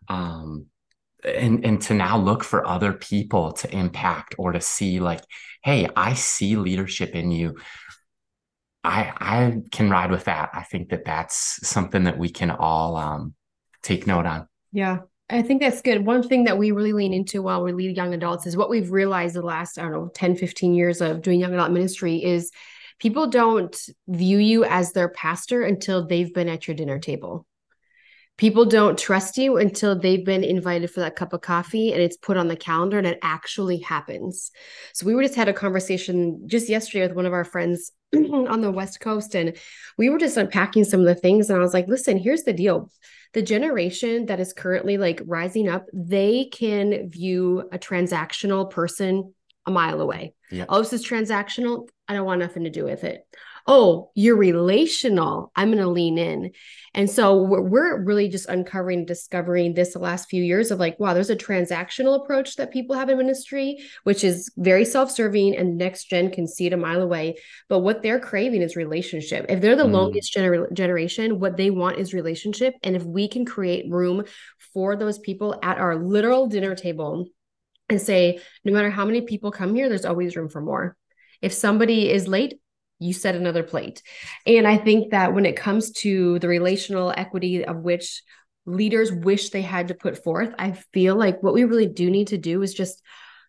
um, 0.09 0.67
and, 1.25 1.65
and 1.65 1.81
to 1.83 1.95
now 1.95 2.19
look 2.19 2.43
for 2.43 2.67
other 2.67 2.93
people 2.93 3.53
to 3.53 3.73
impact 3.73 4.35
or 4.39 4.53
to 4.53 4.61
see 4.61 4.99
like, 4.99 5.23
Hey, 5.63 5.89
I 5.95 6.15
see 6.15 6.57
leadership 6.57 7.15
in 7.15 7.31
you. 7.31 7.59
I, 8.83 9.13
I 9.17 9.57
can 9.71 9.91
ride 9.91 10.11
with 10.11 10.25
that. 10.25 10.51
I 10.53 10.65
think 10.65 10.89
that 10.89 11.05
that's 11.05 11.65
something 11.67 12.05
that 12.05 12.19
we 12.19 12.29
can 12.29 12.51
all, 12.51 12.97
um, 12.97 13.35
take 13.83 14.07
note 14.07 14.27
on. 14.27 14.49
Yeah. 14.73 15.01
I 15.31 15.43
think 15.43 15.61
that's 15.61 15.83
good. 15.83 16.07
One 16.07 16.27
thing 16.27 16.45
that 16.45 16.57
we 16.57 16.71
really 16.71 16.95
lean 16.95 17.13
into 17.13 17.43
while 17.43 17.63
we 17.63 17.73
lead 17.73 17.97
young 17.97 18.15
adults 18.15 18.47
is 18.47 18.57
what 18.57 18.71
we've 18.71 18.91
realized 18.91 19.35
the 19.35 19.43
last, 19.43 19.79
I 19.79 19.83
don't 19.83 19.93
know, 19.93 20.11
10, 20.15 20.37
15 20.37 20.75
years 20.75 21.03
of 21.03 21.21
doing 21.21 21.39
young 21.39 21.53
adult 21.53 21.71
ministry 21.71 22.25
is 22.25 22.51
people 22.99 23.27
don't 23.27 23.77
view 24.07 24.39
you 24.39 24.65
as 24.65 24.93
their 24.93 25.11
pastor 25.11 25.63
until 25.63 26.07
they've 26.07 26.33
been 26.33 26.49
at 26.49 26.67
your 26.67 26.75
dinner 26.75 26.99
table. 26.99 27.47
People 28.39 28.65
don't 28.65 28.97
trust 28.97 29.37
you 29.37 29.59
until 29.59 29.99
they've 29.99 30.25
been 30.25 30.45
invited 30.45 30.91
for 30.91 31.01
that 31.01 31.17
cup 31.17 31.33
of 31.33 31.41
coffee 31.41 31.93
and 31.93 32.01
it's 32.01 32.17
put 32.17 32.37
on 32.37 32.49
the 32.49 32.57
calendar 32.57 32.97
and 32.97 33.07
it 33.07 33.19
actually 33.21 33.81
happens. 33.81 34.51
So 34.95 35.05
we 35.05 35.15
were 35.15 35.25
just 35.25 35.35
had 35.35 35.49
a 35.49 35.53
conversation 35.53 36.45
just 36.47 36.69
yesterday 36.69 37.07
with 37.07 37.17
one 37.17 37.27
of 37.27 37.33
our 37.33 37.45
friends 37.45 37.91
on 38.15 38.61
the 38.61 38.71
West 38.71 39.01
Coast 39.01 39.35
and 39.35 39.57
we 39.99 40.09
were 40.09 40.19
just 40.19 40.37
unpacking 40.37 40.85
some 40.85 41.01
of 41.01 41.07
the 41.07 41.17
things 41.17 41.51
and 41.51 41.59
I 41.59 41.61
was 41.61 41.75
like, 41.75 41.89
"Listen, 41.89 42.17
here's 42.17 42.45
the 42.45 42.53
deal 42.53 42.91
the 43.35 43.43
generation 43.43 44.27
that 44.27 44.41
is 44.41 44.53
currently 44.53 44.99
like 44.99 45.23
rising 45.25 45.69
up, 45.69 45.87
they 45.93 46.47
can 46.47 47.11
view 47.11 47.69
a 47.73 47.79
transactional 47.79 48.71
person 48.71 49.35
a 49.67 49.71
mile 49.71 50.01
away. 50.01 50.35
Yep. 50.51 50.67
Oh, 50.71 50.79
this 50.79 50.95
is 50.95 51.07
transactional. 51.07 51.89
I 52.09 52.15
don't 52.15 52.25
want 52.25 52.41
nothing 52.41 52.65
to 52.65 52.71
do 52.71 52.85
with 52.85 53.05
it 53.05 53.27
oh, 53.69 54.11
you're 54.15 54.35
relational. 54.35 55.53
I'm 55.55 55.69
going 55.69 55.85
to 55.85 55.91
lean 55.91 56.17
in. 56.17 56.53
And 56.95 57.09
so 57.09 57.43
we're, 57.43 57.61
we're 57.61 58.03
really 58.03 58.29
just 58.29 58.49
uncovering, 58.49 59.05
discovering 59.05 59.75
this 59.75 59.93
the 59.93 59.99
last 59.99 60.31
few 60.31 60.43
years 60.43 60.71
of 60.71 60.79
like, 60.79 60.99
wow, 60.99 61.13
there's 61.13 61.29
a 61.29 61.37
transactional 61.37 62.19
approach 62.19 62.57
that 62.57 62.73
people 62.73 62.97
have 62.97 63.11
in 63.11 63.19
ministry, 63.19 63.79
which 64.05 64.25
is 64.25 64.51
very 64.57 64.87
self 64.87 65.11
serving 65.11 65.55
and 65.55 65.77
next 65.77 66.09
gen 66.09 66.31
can 66.31 66.49
see 66.49 66.67
it 66.67 66.73
a 66.73 66.79
mile 66.79 67.03
away. 67.03 67.37
But 67.69 67.81
what 67.81 68.03
they're 68.03 68.19
craving 68.19 68.63
is 68.63 68.75
relationship. 68.75 69.45
If 69.51 69.61
they're 69.61 69.77
the 69.77 69.85
mm. 69.85 69.93
longest 69.93 70.35
gener- 70.35 70.73
generation, 70.73 71.39
what 71.39 71.59
they 71.59 71.69
want 71.69 71.99
is 71.99 72.15
relationship. 72.15 72.75
And 72.83 72.97
if 72.97 73.05
we 73.05 73.29
can 73.29 73.45
create 73.45 73.91
room 73.91 74.25
for 74.73 74.97
those 74.97 75.19
people 75.19 75.59
at 75.63 75.77
our 75.77 75.95
literal 75.95 76.47
dinner 76.47 76.75
table, 76.75 77.27
and 77.91 78.01
say, 78.01 78.39
no 78.67 78.73
matter 78.75 78.91
how 78.91 79.07
many 79.07 79.23
people 79.23 79.51
come 79.51 79.75
here, 79.75 79.89
there's 79.89 80.05
always 80.05 80.37
room 80.37 80.51
for 80.51 80.61
more. 80.61 80.95
If 81.41 81.55
somebody 81.55 82.11
is 82.11 82.29
late, 82.29 82.61
you 82.99 83.13
set 83.13 83.35
another 83.35 83.63
plate. 83.63 84.03
And 84.47 84.67
I 84.67 84.77
think 84.77 85.13
that 85.13 85.35
when 85.35 85.47
it 85.47 85.57
comes 85.57 85.91
to 85.93 86.39
the 86.39 86.49
relational 86.49 87.13
equity 87.17 87.65
of 87.65 87.79
which 87.79 88.23
leaders 88.67 89.13
wish 89.13 89.51
they 89.51 89.63
had 89.63 89.89
to 89.89 89.95
put 89.95 90.23
forth, 90.23 90.55
I 90.59 90.73
feel 90.93 91.17
like 91.17 91.43
what 91.43 91.55
we 91.55 91.65
really 91.65 91.87
do 91.87 92.11
need 92.11 92.29
to 92.29 92.39
do 92.39 92.63
is 92.63 92.75
just 92.75 93.03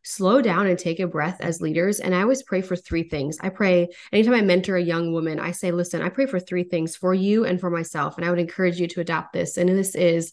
slow 0.03 0.41
down 0.41 0.65
and 0.67 0.79
take 0.79 0.99
a 0.99 1.07
breath 1.07 1.41
as 1.41 1.61
leaders. 1.61 1.99
And 1.99 2.15
I 2.15 2.21
always 2.21 2.43
pray 2.43 2.61
for 2.61 2.75
three 2.75 3.03
things. 3.03 3.37
I 3.41 3.49
pray 3.49 3.89
anytime 4.13 4.33
I 4.33 4.41
mentor 4.41 4.77
a 4.77 4.81
young 4.81 5.11
woman, 5.11 5.39
I 5.39 5.51
say, 5.51 5.71
listen, 5.71 6.01
I 6.01 6.09
pray 6.09 6.25
for 6.25 6.39
three 6.39 6.63
things 6.63 6.95
for 6.95 7.13
you 7.13 7.45
and 7.45 7.59
for 7.59 7.69
myself. 7.69 8.17
And 8.17 8.25
I 8.25 8.29
would 8.29 8.39
encourage 8.39 8.79
you 8.79 8.87
to 8.87 9.01
adopt 9.01 9.33
this. 9.33 9.57
And 9.57 9.69
this 9.69 9.95
is 9.95 10.31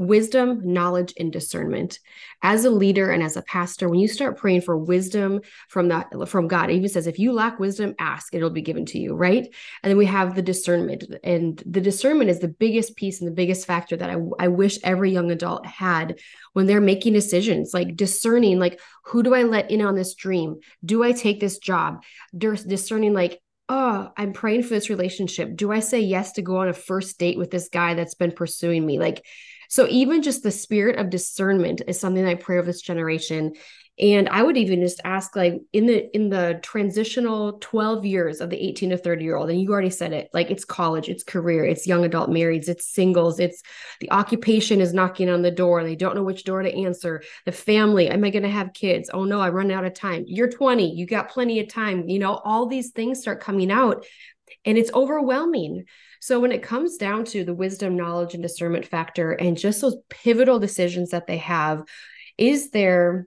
wisdom, 0.00 0.62
knowledge, 0.64 1.12
and 1.18 1.30
discernment. 1.30 1.98
As 2.40 2.64
a 2.64 2.70
leader 2.70 3.10
and 3.10 3.22
as 3.22 3.36
a 3.36 3.42
pastor, 3.42 3.86
when 3.86 4.00
you 4.00 4.08
start 4.08 4.38
praying 4.38 4.62
for 4.62 4.74
wisdom 4.74 5.42
from 5.68 5.88
that 5.88 6.08
from 6.26 6.48
God, 6.48 6.70
it 6.70 6.76
even 6.76 6.88
says, 6.88 7.06
if 7.06 7.18
you 7.18 7.34
lack 7.34 7.58
wisdom, 7.58 7.94
ask, 7.98 8.34
it'll 8.34 8.48
be 8.48 8.62
given 8.62 8.86
to 8.86 8.98
you, 8.98 9.14
right? 9.14 9.44
And 9.82 9.90
then 9.90 9.98
we 9.98 10.06
have 10.06 10.34
the 10.34 10.40
discernment. 10.40 11.04
And 11.22 11.62
the 11.66 11.82
discernment 11.82 12.30
is 12.30 12.38
the 12.38 12.48
biggest 12.48 12.96
piece 12.96 13.20
and 13.20 13.28
the 13.28 13.34
biggest 13.34 13.66
factor 13.66 13.94
that 13.94 14.08
I, 14.08 14.16
I 14.38 14.48
wish 14.48 14.78
every 14.82 15.12
young 15.12 15.30
adult 15.30 15.66
had 15.66 16.18
when 16.54 16.66
they're 16.66 16.80
making 16.80 17.12
decisions, 17.12 17.74
like 17.74 17.94
discerning, 17.94 18.58
like, 18.58 18.80
who 19.04 19.22
do 19.22 19.34
I 19.34 19.42
let 19.42 19.70
in 19.70 19.82
on 19.82 19.96
this 19.96 20.14
dream? 20.14 20.60
Do 20.82 21.04
I 21.04 21.12
take 21.12 21.40
this 21.40 21.58
job? 21.58 22.02
Discerning, 22.34 23.12
like, 23.12 23.38
oh, 23.68 24.10
I'm 24.16 24.32
praying 24.32 24.62
for 24.62 24.70
this 24.70 24.88
relationship. 24.88 25.54
Do 25.54 25.70
I 25.70 25.80
say 25.80 26.00
yes 26.00 26.32
to 26.32 26.42
go 26.42 26.56
on 26.56 26.68
a 26.68 26.72
first 26.72 27.18
date 27.18 27.38
with 27.38 27.50
this 27.50 27.68
guy 27.68 27.94
that's 27.94 28.14
been 28.14 28.32
pursuing 28.32 28.84
me? 28.84 28.98
Like, 28.98 29.24
so 29.70 29.86
even 29.88 30.20
just 30.20 30.42
the 30.42 30.50
spirit 30.50 30.98
of 30.98 31.10
discernment 31.10 31.82
is 31.86 31.98
something 31.98 32.26
I 32.26 32.34
pray 32.34 32.58
of 32.58 32.66
this 32.66 32.82
generation. 32.82 33.52
And 34.00 34.28
I 34.28 34.42
would 34.42 34.56
even 34.56 34.80
just 34.80 35.00
ask, 35.04 35.36
like 35.36 35.60
in 35.72 35.86
the 35.86 36.14
in 36.16 36.28
the 36.28 36.58
transitional 36.62 37.58
12 37.60 38.04
years 38.04 38.40
of 38.40 38.50
the 38.50 38.56
18 38.56 38.90
to 38.90 38.96
30 38.96 39.24
year 39.24 39.36
old, 39.36 39.48
and 39.48 39.60
you 39.60 39.70
already 39.70 39.90
said 39.90 40.12
it, 40.12 40.28
like 40.32 40.50
it's 40.50 40.64
college, 40.64 41.08
it's 41.08 41.22
career, 41.22 41.64
it's 41.64 41.86
young 41.86 42.04
adult 42.04 42.30
marrieds, 42.30 42.66
it's 42.66 42.90
singles, 42.92 43.38
it's 43.38 43.62
the 44.00 44.10
occupation 44.10 44.80
is 44.80 44.94
knocking 44.94 45.28
on 45.28 45.42
the 45.42 45.50
door, 45.50 45.78
and 45.78 45.88
they 45.88 45.96
don't 45.96 46.16
know 46.16 46.24
which 46.24 46.44
door 46.44 46.62
to 46.62 46.74
answer. 46.84 47.22
The 47.44 47.52
family, 47.52 48.08
am 48.08 48.24
I 48.24 48.30
going 48.30 48.42
to 48.42 48.48
have 48.48 48.72
kids? 48.72 49.10
Oh 49.12 49.24
no, 49.24 49.40
I 49.40 49.50
run 49.50 49.70
out 49.70 49.84
of 49.84 49.94
time. 49.94 50.24
You're 50.26 50.50
20, 50.50 50.94
you 50.94 51.06
got 51.06 51.30
plenty 51.30 51.60
of 51.60 51.68
time. 51.68 52.08
You 52.08 52.18
know, 52.18 52.40
all 52.42 52.66
these 52.66 52.90
things 52.90 53.20
start 53.20 53.40
coming 53.40 53.70
out, 53.70 54.04
and 54.64 54.78
it's 54.78 54.92
overwhelming. 54.94 55.84
So 56.20 56.38
when 56.38 56.52
it 56.52 56.62
comes 56.62 56.96
down 56.96 57.24
to 57.26 57.44
the 57.44 57.54
wisdom, 57.54 57.96
knowledge, 57.96 58.34
and 58.34 58.42
discernment 58.42 58.86
factor, 58.86 59.32
and 59.32 59.56
just 59.56 59.80
those 59.80 59.96
pivotal 60.08 60.58
decisions 60.58 61.10
that 61.10 61.26
they 61.26 61.38
have, 61.38 61.82
is 62.38 62.70
there 62.70 63.26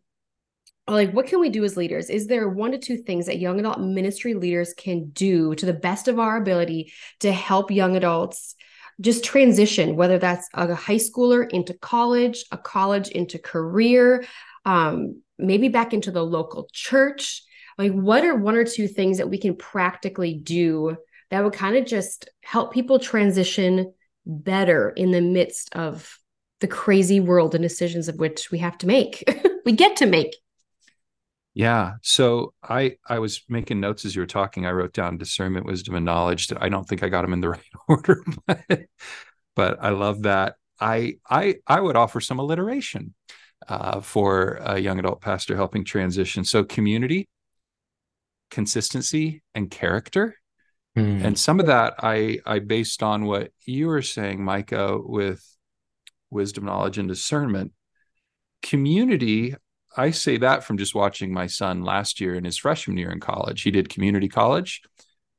like 0.87 1.11
what 1.11 1.27
can 1.27 1.39
we 1.39 1.49
do 1.49 1.63
as 1.63 1.77
leaders? 1.77 2.09
Is 2.09 2.27
there 2.27 2.49
one 2.49 2.71
to 2.71 2.77
two 2.77 2.97
things 2.97 3.25
that 3.25 3.39
young 3.39 3.59
adult 3.59 3.79
ministry 3.79 4.33
leaders 4.33 4.73
can 4.73 5.09
do 5.09 5.55
to 5.55 5.65
the 5.65 5.73
best 5.73 6.07
of 6.07 6.19
our 6.19 6.37
ability 6.37 6.91
to 7.21 7.31
help 7.31 7.71
young 7.71 7.95
adults 7.95 8.55
just 9.01 9.23
transition 9.23 9.95
whether 9.95 10.19
that's 10.19 10.47
a 10.53 10.75
high 10.75 10.97
schooler 10.97 11.49
into 11.51 11.73
college 11.73 12.45
a 12.51 12.57
college 12.57 13.07
into 13.09 13.39
career 13.39 14.23
um, 14.65 15.21
maybe 15.39 15.67
back 15.67 15.93
into 15.93 16.11
the 16.11 16.23
local 16.23 16.69
church? 16.73 17.43
Like 17.77 17.91
what 17.91 18.23
are 18.23 18.35
one 18.35 18.55
or 18.55 18.65
two 18.65 18.87
things 18.87 19.17
that 19.17 19.29
we 19.29 19.39
can 19.39 19.55
practically 19.55 20.35
do 20.35 20.97
that 21.33 21.43
would 21.43 21.53
kind 21.53 21.75
of 21.75 21.83
just 21.87 22.29
help 22.43 22.71
people 22.71 22.99
transition 22.99 23.91
better 24.23 24.91
in 24.91 25.09
the 25.09 25.19
midst 25.19 25.73
of 25.73 26.19
the 26.59 26.67
crazy 26.67 27.19
world 27.19 27.55
and 27.55 27.63
decisions 27.63 28.07
of 28.07 28.17
which 28.17 28.51
we 28.51 28.59
have 28.59 28.77
to 28.77 28.85
make 28.85 29.23
we 29.65 29.71
get 29.71 29.95
to 29.97 30.05
make. 30.05 30.35
Yeah. 31.55 31.93
So 32.03 32.53
i 32.61 32.97
i 33.09 33.17
was 33.17 33.41
making 33.49 33.79
notes 33.79 34.05
as 34.05 34.15
you 34.15 34.21
were 34.21 34.27
talking. 34.27 34.67
I 34.67 34.73
wrote 34.73 34.93
down 34.93 35.17
discernment 35.17 35.65
wisdom 35.65 35.95
and 35.95 36.05
knowledge. 36.05 36.53
I 36.55 36.69
don't 36.69 36.87
think 36.87 37.01
i 37.01 37.09
got 37.09 37.23
them 37.23 37.33
in 37.33 37.41
the 37.41 37.49
right 37.57 37.73
order 37.87 38.23
but, 38.45 38.81
but 39.55 39.77
i 39.81 39.89
love 39.89 40.21
that. 40.21 40.57
I 40.79 41.15
i 41.27 41.55
i 41.65 41.81
would 41.81 41.95
offer 41.95 42.21
some 42.21 42.37
alliteration 42.37 43.15
uh, 43.67 44.01
for 44.01 44.59
a 44.61 44.77
young 44.77 44.99
adult 44.99 45.21
pastor 45.21 45.55
helping 45.55 45.83
transition. 45.83 46.43
So 46.43 46.63
community 46.63 47.27
consistency 48.51 49.41
and 49.55 49.71
character 49.71 50.35
Mm. 50.97 51.23
And 51.23 51.39
some 51.39 51.59
of 51.59 51.65
that 51.67 51.95
I 51.99 52.39
I 52.45 52.59
based 52.59 53.01
on 53.01 53.25
what 53.25 53.51
you 53.65 53.87
were 53.87 54.01
saying, 54.01 54.43
Micah, 54.43 54.97
with 54.99 55.43
wisdom, 56.29 56.65
knowledge, 56.65 56.97
and 56.97 57.07
discernment. 57.07 57.71
Community, 58.61 59.55
I 59.95 60.11
say 60.11 60.37
that 60.37 60.63
from 60.63 60.77
just 60.77 60.95
watching 60.95 61.33
my 61.33 61.47
son 61.47 61.83
last 61.83 62.21
year 62.21 62.35
in 62.35 62.43
his 62.43 62.57
freshman 62.57 62.97
year 62.97 63.11
in 63.11 63.19
college. 63.19 63.61
He 63.61 63.71
did 63.71 63.89
community 63.89 64.29
college. 64.29 64.81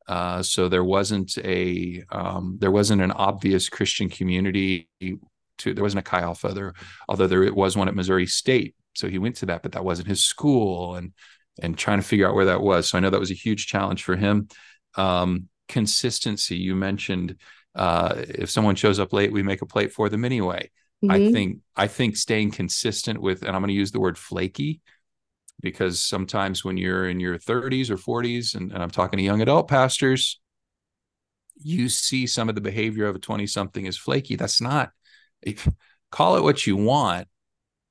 Uh, 0.06 0.42
so 0.42 0.68
there 0.68 0.84
wasn't 0.84 1.36
a 1.38 2.02
um, 2.10 2.58
there 2.60 2.70
wasn't 2.70 3.02
an 3.02 3.12
obvious 3.12 3.68
Christian 3.68 4.08
community 4.08 4.88
to 5.00 5.72
there 5.72 5.82
wasn't 5.82 6.06
a 6.06 6.10
Chi 6.10 6.20
Alpha 6.20 6.48
there, 6.48 6.74
although 7.08 7.26
there 7.26 7.42
it 7.42 7.54
was 7.54 7.76
one 7.76 7.88
at 7.88 7.94
Missouri 7.94 8.26
State. 8.26 8.74
So 8.94 9.08
he 9.08 9.18
went 9.18 9.36
to 9.36 9.46
that, 9.46 9.62
but 9.62 9.72
that 9.72 9.84
wasn't 9.84 10.08
his 10.08 10.24
school 10.24 10.96
and 10.96 11.12
and 11.62 11.78
trying 11.78 12.00
to 12.00 12.06
figure 12.06 12.28
out 12.28 12.34
where 12.34 12.46
that 12.46 12.60
was. 12.60 12.88
So 12.88 12.98
I 12.98 13.00
know 13.00 13.10
that 13.10 13.20
was 13.20 13.30
a 13.30 13.34
huge 13.34 13.66
challenge 13.66 14.02
for 14.02 14.16
him 14.16 14.48
um, 14.96 15.48
consistency. 15.68 16.56
You 16.56 16.74
mentioned 16.74 17.36
uh, 17.74 18.14
if 18.16 18.50
someone 18.50 18.76
shows 18.76 18.98
up 18.98 19.12
late, 19.12 19.32
we 19.32 19.42
make 19.42 19.62
a 19.62 19.66
plate 19.66 19.92
for 19.92 20.08
them 20.08 20.24
anyway. 20.24 20.70
Mm-hmm. 21.04 21.10
I 21.10 21.32
think 21.32 21.58
I 21.76 21.86
think 21.86 22.16
staying 22.16 22.52
consistent 22.52 23.20
with, 23.20 23.42
and 23.42 23.54
I'm 23.54 23.62
going 23.62 23.68
to 23.68 23.74
use 23.74 23.92
the 23.92 24.00
word 24.00 24.16
flaky, 24.16 24.80
because 25.60 26.00
sometimes 26.00 26.64
when 26.64 26.76
you're 26.76 27.08
in 27.08 27.20
your 27.20 27.38
30s 27.38 27.90
or 27.90 27.96
40s, 27.96 28.54
and, 28.54 28.72
and 28.72 28.82
I'm 28.82 28.90
talking 28.90 29.18
to 29.18 29.24
young 29.24 29.40
adult 29.40 29.68
pastors, 29.68 30.40
you 31.56 31.88
see 31.88 32.26
some 32.26 32.48
of 32.48 32.54
the 32.54 32.60
behavior 32.60 33.06
of 33.06 33.16
a 33.16 33.18
20 33.20 33.46
something 33.46 33.86
is 33.86 33.96
flaky. 33.96 34.36
That's 34.36 34.60
not. 34.60 34.90
If, 35.42 35.68
call 36.10 36.36
it 36.36 36.42
what 36.42 36.66
you 36.66 36.76
want. 36.76 37.28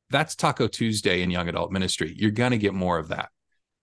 That's 0.10 0.36
Taco 0.36 0.68
Tuesday 0.68 1.24
in 1.24 1.32
young 1.32 1.50
adult 1.50 1.72
ministry. 1.72 2.14
You're 2.16 2.32
going 2.32 2.52
to 2.52 2.58
get 2.58 2.74
more 2.74 3.00
of 3.00 3.08
that 3.08 3.30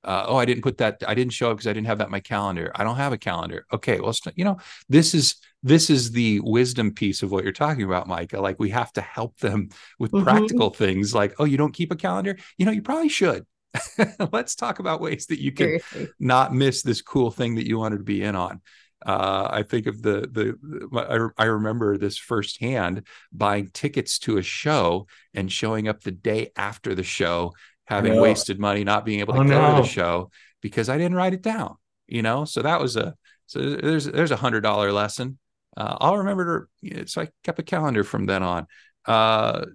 uh, 0.04 0.24
oh 0.26 0.36
i 0.36 0.44
didn't 0.44 0.62
put 0.62 0.78
that 0.78 1.02
i 1.06 1.14
didn't 1.14 1.32
show 1.32 1.50
up 1.50 1.56
because 1.56 1.66
i 1.66 1.72
didn't 1.72 1.86
have 1.86 1.98
that 1.98 2.06
in 2.06 2.10
my 2.10 2.20
calendar. 2.20 2.72
I 2.74 2.84
don't 2.84 2.96
have 2.96 3.12
a 3.12 3.18
calendar. 3.18 3.66
Okay 3.72 4.00
well 4.00 4.14
you 4.34 4.44
know 4.44 4.58
this 4.88 5.14
is 5.14 5.36
this 5.62 5.90
is 5.90 6.12
the 6.12 6.40
wisdom 6.40 6.92
piece 6.94 7.22
of 7.22 7.30
what 7.30 7.44
you're 7.44 7.52
talking 7.52 7.84
about 7.84 8.06
micah. 8.06 8.40
Like 8.40 8.58
we 8.58 8.70
have 8.70 8.92
to 8.94 9.00
help 9.00 9.38
them 9.38 9.68
with 9.98 10.10
mm-hmm. 10.12 10.24
practical 10.24 10.70
things 10.70 11.14
like 11.14 11.34
oh 11.38 11.44
you 11.44 11.56
don't 11.56 11.74
keep 11.74 11.92
a 11.92 11.96
calendar? 11.96 12.36
You 12.56 12.66
know 12.66 12.72
you 12.72 12.82
probably 12.82 13.08
should. 13.08 13.44
Let's 14.32 14.54
talk 14.54 14.78
about 14.78 15.00
ways 15.00 15.26
that 15.26 15.40
you 15.40 15.52
can 15.52 15.66
Seriously. 15.66 16.08
not 16.18 16.52
miss 16.52 16.82
this 16.82 17.02
cool 17.02 17.30
thing 17.30 17.54
that 17.56 17.66
you 17.68 17.78
wanted 17.78 17.98
to 17.98 18.04
be 18.04 18.22
in 18.22 18.34
on. 18.34 18.60
Uh, 19.04 19.48
I 19.50 19.62
think 19.62 19.86
of 19.86 20.02
the 20.02 20.28
the 20.30 21.30
I, 21.38 21.44
I 21.44 21.46
remember 21.46 21.96
this 21.96 22.18
firsthand 22.18 23.06
buying 23.32 23.70
tickets 23.72 24.18
to 24.20 24.36
a 24.36 24.42
show 24.42 25.06
and 25.32 25.50
showing 25.50 25.88
up 25.88 26.02
the 26.02 26.10
day 26.10 26.50
after 26.56 26.94
the 26.94 27.02
show 27.02 27.52
having 27.90 28.14
no. 28.14 28.22
wasted 28.22 28.58
money 28.58 28.84
not 28.84 29.04
being 29.04 29.20
able 29.20 29.34
to 29.34 29.40
oh, 29.40 29.44
go 29.44 29.48
no. 29.48 29.76
to 29.76 29.82
the 29.82 29.88
show 29.88 30.30
because 30.62 30.88
I 30.88 30.96
didn't 30.96 31.16
write 31.16 31.34
it 31.34 31.42
down. 31.42 31.76
You 32.06 32.22
know, 32.22 32.44
so 32.44 32.62
that 32.62 32.80
was 32.80 32.96
a 32.96 33.14
so 33.46 33.58
there's 33.58 34.04
there's 34.04 34.30
a 34.30 34.36
hundred 34.36 34.62
dollar 34.62 34.92
lesson. 34.92 35.38
Uh, 35.76 35.96
I'll 36.00 36.18
remember 36.18 36.68
to 36.84 37.06
so 37.06 37.22
I 37.22 37.28
kept 37.44 37.58
a 37.58 37.64
calendar 37.64 38.04
from 38.04 38.26
then 38.26 38.42
on. 38.42 38.66
Uh, 39.04 39.66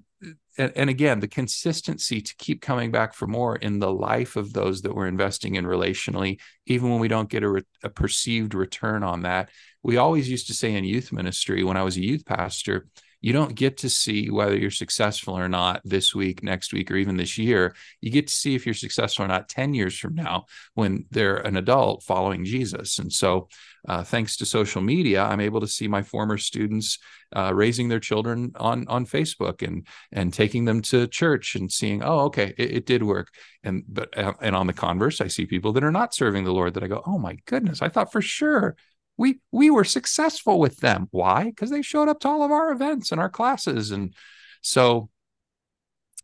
and, 0.57 0.71
and, 0.75 0.89
again, 0.89 1.19
the 1.19 1.27
consistency 1.27 2.21
to 2.21 2.35
keep 2.37 2.61
coming 2.61 2.89
back 2.89 3.13
for 3.13 3.27
more 3.27 3.57
in 3.57 3.79
the 3.79 3.91
life 3.91 4.37
of 4.37 4.53
those 4.53 4.83
that 4.83 4.95
we're 4.95 5.07
investing 5.07 5.55
in 5.55 5.65
relationally, 5.65 6.39
even 6.65 6.89
when 6.89 6.99
we 6.99 7.09
don't 7.09 7.29
get 7.29 7.43
a, 7.43 7.49
re- 7.49 7.63
a 7.83 7.89
perceived 7.89 8.53
return 8.53 9.03
on 9.03 9.23
that. 9.23 9.49
We 9.83 9.97
always 9.97 10.29
used 10.29 10.47
to 10.47 10.53
say 10.53 10.73
in 10.73 10.85
youth 10.85 11.11
ministry 11.11 11.63
when 11.65 11.75
I 11.75 11.83
was 11.83 11.97
a 11.97 12.03
youth 12.03 12.25
pastor, 12.25 12.87
you 13.25 13.33
don't 13.33 13.55
get 13.55 13.77
to 13.77 13.89
see 13.89 14.29
whether 14.29 14.55
you're 14.55 14.69
successful 14.69 15.35
or 15.35 15.49
not 15.49 15.81
this 15.83 16.13
week, 16.13 16.43
next 16.43 16.71
week, 16.71 16.91
or 16.91 16.95
even 16.95 17.17
this 17.17 17.39
year. 17.39 17.73
You 17.99 18.11
get 18.11 18.27
to 18.27 18.33
see 18.33 18.53
if 18.53 18.67
you're 18.67 18.75
successful 18.75 19.25
or 19.25 19.27
not 19.27 19.49
10 19.49 19.73
years 19.73 19.97
from 19.97 20.13
now 20.13 20.45
when 20.75 21.07
they're 21.09 21.37
an 21.37 21.57
adult 21.57 22.03
following 22.03 22.45
Jesus. 22.45 22.99
And 22.99 23.11
so, 23.11 23.47
uh, 23.87 24.03
thanks 24.03 24.37
to 24.37 24.45
social 24.45 24.79
media, 24.79 25.23
I'm 25.23 25.39
able 25.39 25.59
to 25.61 25.67
see 25.67 25.87
my 25.87 26.03
former 26.03 26.37
students 26.37 26.99
uh, 27.35 27.51
raising 27.51 27.89
their 27.89 27.99
children 27.99 28.51
on 28.57 28.87
on 28.87 29.07
Facebook 29.07 29.67
and 29.67 29.87
and 30.11 30.31
taking 30.31 30.65
them 30.65 30.83
to 30.83 31.07
church 31.07 31.55
and 31.55 31.71
seeing, 31.71 32.03
oh, 32.03 32.25
okay, 32.25 32.53
it, 32.59 32.71
it 32.71 32.85
did 32.85 33.01
work. 33.01 33.29
And 33.63 33.83
but 33.87 34.15
uh, 34.15 34.33
and 34.39 34.55
on 34.55 34.67
the 34.67 34.73
converse, 34.73 35.19
I 35.19 35.29
see 35.29 35.47
people 35.47 35.73
that 35.73 35.83
are 35.83 35.91
not 35.91 36.13
serving 36.13 36.43
the 36.43 36.53
Lord 36.53 36.75
that 36.75 36.83
I 36.83 36.87
go, 36.87 37.01
oh 37.07 37.17
my 37.17 37.37
goodness, 37.45 37.81
I 37.81 37.89
thought 37.89 38.11
for 38.11 38.21
sure 38.21 38.75
we 39.17 39.39
we 39.51 39.69
were 39.69 39.83
successful 39.83 40.59
with 40.59 40.77
them. 40.77 41.07
Why? 41.11 41.45
Because 41.45 41.69
they 41.69 41.81
showed 41.81 42.09
up 42.09 42.19
to 42.21 42.27
all 42.27 42.43
of 42.43 42.51
our 42.51 42.71
events 42.71 43.11
and 43.11 43.21
our 43.21 43.29
classes 43.29 43.91
and 43.91 44.13
so 44.61 45.09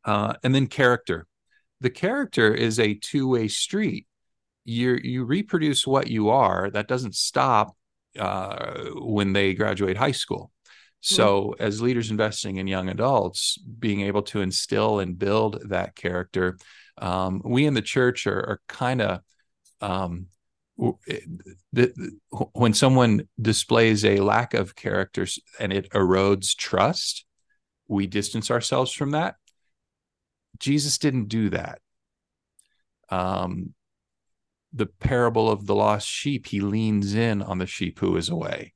uh, 0.06 0.34
and 0.44 0.54
then 0.54 0.68
character. 0.68 1.28
The 1.80 1.90
character 1.90 2.54
is 2.54 2.80
a 2.80 2.94
two-way 2.94 3.48
street. 3.48 4.08
You 4.66 5.00
you 5.02 5.24
reproduce 5.24 5.88
what 5.88 6.08
you 6.08 6.30
are. 6.30 6.70
That 6.70 6.88
doesn't 6.88 7.16
stop 7.16 7.76
uh, 8.20 8.90
when 8.96 9.34
they 9.34 9.54
graduate 9.54 9.98
high 9.98 10.12
school. 10.12 10.52
So 11.04 11.42
mm-hmm. 11.42 11.64
as 11.64 11.82
leaders 11.82 12.12
investing 12.12 12.58
in 12.58 12.68
young 12.68 12.90
adults 12.90 13.58
being 13.80 14.02
able 14.02 14.22
to 14.24 14.42
instill 14.42 15.00
and 15.00 15.18
build 15.18 15.70
that 15.70 15.96
character 15.96 16.58
um, 17.02 17.42
we 17.44 17.66
in 17.66 17.74
the 17.74 17.82
church 17.82 18.28
are, 18.28 18.40
are 18.40 18.62
kind 18.68 19.02
of 19.02 19.22
um, 19.82 20.28
when 22.54 22.74
someone 22.74 23.28
displays 23.40 24.04
a 24.04 24.18
lack 24.18 24.54
of 24.54 24.76
characters 24.76 25.40
and 25.60 25.72
it 25.72 25.92
erodes 25.92 26.56
trust, 26.56 27.26
we 27.88 28.08
distance 28.08 28.50
ourselves 28.50 28.92
from 28.92 29.12
that. 29.12 29.36
Jesus 30.60 30.98
didn't 30.98 31.28
do 31.28 31.50
that. 31.50 31.80
Um, 33.10 33.74
the 34.74 34.86
parable 34.86 35.50
of 35.50 35.66
the 35.66 35.76
lost 35.76 36.08
sheep, 36.08 36.48
he 36.48 36.62
leans 36.62 37.14
in 37.14 37.42
on 37.42 37.58
the 37.58 37.66
sheep 37.66 38.00
who 38.00 38.16
is 38.16 38.30
away. 38.30 38.74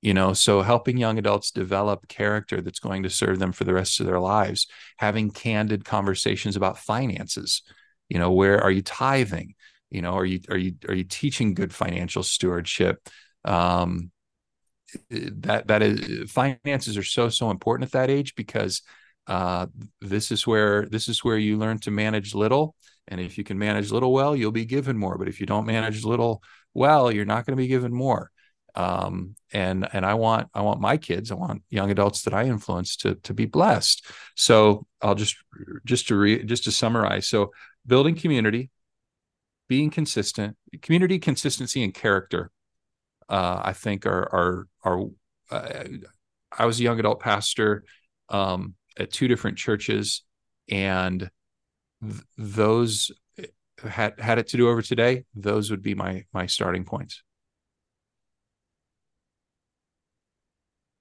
You 0.00 0.12
know, 0.12 0.34
so 0.34 0.60
helping 0.60 0.98
young 0.98 1.18
adults 1.18 1.50
develop 1.50 2.08
character 2.08 2.60
that's 2.60 2.78
going 2.78 3.04
to 3.04 3.10
serve 3.10 3.38
them 3.38 3.52
for 3.52 3.64
the 3.64 3.72
rest 3.72 4.00
of 4.00 4.06
their 4.06 4.20
lives, 4.20 4.66
having 4.98 5.30
candid 5.30 5.84
conversations 5.84 6.56
about 6.56 6.78
finances. 6.78 7.62
You 8.10 8.18
know, 8.18 8.30
where 8.30 8.62
are 8.62 8.70
you 8.70 8.82
tithing? 8.82 9.54
You 9.94 10.02
know 10.02 10.14
are 10.14 10.24
you 10.24 10.40
are 10.50 10.56
you 10.56 10.74
are 10.88 10.94
you 10.94 11.04
teaching 11.04 11.54
good 11.54 11.72
financial 11.72 12.24
stewardship? 12.24 13.08
Um 13.44 14.10
that 15.08 15.68
that 15.68 15.82
is 15.82 16.30
finances 16.30 16.98
are 16.98 17.04
so 17.04 17.28
so 17.28 17.50
important 17.50 17.88
at 17.88 17.92
that 17.92 18.10
age 18.10 18.34
because 18.34 18.82
uh 19.28 19.66
this 20.00 20.32
is 20.32 20.46
where 20.46 20.86
this 20.86 21.08
is 21.08 21.24
where 21.24 21.38
you 21.38 21.56
learn 21.56 21.78
to 21.78 21.92
manage 21.92 22.34
little. 22.34 22.74
And 23.06 23.20
if 23.20 23.38
you 23.38 23.44
can 23.44 23.58
manage 23.58 23.92
little 23.92 24.12
well 24.12 24.34
you'll 24.34 24.50
be 24.50 24.64
given 24.64 24.98
more. 24.98 25.16
But 25.16 25.28
if 25.28 25.38
you 25.40 25.46
don't 25.46 25.66
manage 25.66 26.04
little 26.04 26.42
well 26.74 27.12
you're 27.12 27.24
not 27.24 27.46
going 27.46 27.56
to 27.56 27.62
be 27.62 27.68
given 27.68 27.94
more. 27.94 28.32
Um 28.74 29.36
and 29.52 29.88
and 29.92 30.04
i 30.04 30.14
want 30.14 30.48
i 30.52 30.62
want 30.62 30.80
my 30.80 30.96
kids 30.96 31.30
i 31.30 31.36
want 31.36 31.62
young 31.70 31.92
adults 31.92 32.22
that 32.22 32.34
i 32.34 32.46
influence 32.46 32.96
to 32.96 33.14
to 33.26 33.32
be 33.32 33.46
blessed. 33.46 34.04
So 34.34 34.86
i'll 35.00 35.14
just 35.14 35.36
just 35.84 36.08
to 36.08 36.16
re 36.16 36.42
just 36.42 36.64
to 36.64 36.72
summarize. 36.72 37.28
So 37.28 37.52
building 37.86 38.16
community 38.16 38.70
being 39.74 39.90
consistent, 39.90 40.56
community 40.82 41.18
consistency 41.18 41.82
and 41.82 41.92
character, 41.92 42.52
uh, 43.28 43.60
I 43.64 43.72
think 43.72 44.06
are 44.06 44.22
are 44.32 44.68
are. 44.84 45.06
Uh, 45.50 45.84
I 46.56 46.66
was 46.66 46.78
a 46.78 46.84
young 46.84 47.00
adult 47.00 47.18
pastor 47.18 47.82
um, 48.28 48.74
at 48.96 49.10
two 49.10 49.26
different 49.26 49.58
churches, 49.58 50.22
and 50.68 51.28
th- 52.00 52.22
those 52.38 53.10
had 53.82 54.20
had 54.20 54.38
it 54.38 54.46
to 54.48 54.56
do 54.56 54.68
over 54.68 54.80
today. 54.80 55.24
Those 55.34 55.72
would 55.72 55.82
be 55.82 55.96
my 55.96 56.24
my 56.32 56.46
starting 56.46 56.84
points. 56.84 57.24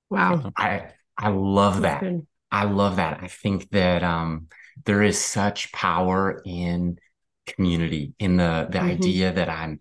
Wow, 0.09 0.51
I 0.57 0.93
I 1.15 1.29
love 1.29 1.83
That's 1.83 2.01
that. 2.01 2.09
Good. 2.09 2.27
I 2.51 2.63
love 2.63 2.95
that. 2.95 3.19
I 3.21 3.27
think 3.27 3.69
that 3.69 4.01
um, 4.01 4.47
there 4.85 5.03
is 5.03 5.23
such 5.23 5.71
power 5.71 6.41
in 6.43 6.97
community 7.45 8.13
in 8.19 8.37
the 8.37 8.67
the 8.69 8.79
mm-hmm. 8.79 8.87
idea 8.87 9.33
that 9.33 9.49
I'm 9.49 9.79